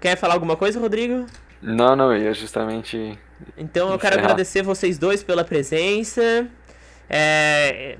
Quer 0.00 0.16
falar 0.16 0.34
alguma 0.34 0.56
coisa, 0.56 0.78
Rodrigo? 0.78 1.26
Não, 1.60 1.96
não, 1.96 2.12
eu 2.14 2.22
ia 2.22 2.32
justamente. 2.34 3.18
Então 3.56 3.90
eu 3.90 3.98
quero 3.98 4.16
agradecer 4.16 4.62
vocês 4.62 4.96
dois 4.96 5.24
pela 5.24 5.42
presença. 5.44 6.48
É, 7.10 7.98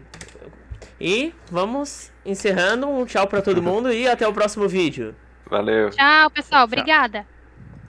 E 1.01 1.35
vamos 1.51 2.13
encerrando. 2.25 2.89
Um 2.89 3.05
tchau 3.05 3.27
pra 3.27 3.43
todo 3.43 3.61
mundo 3.63 3.93
e 3.93 4.07
até 4.09 4.27
o 4.29 4.33
próximo 4.33 4.69
vídeo. 4.69 5.13
Valeu. 5.51 5.91
Tchau, 5.91 6.31
pessoal. 6.31 6.65
Obrigada. 6.65 7.27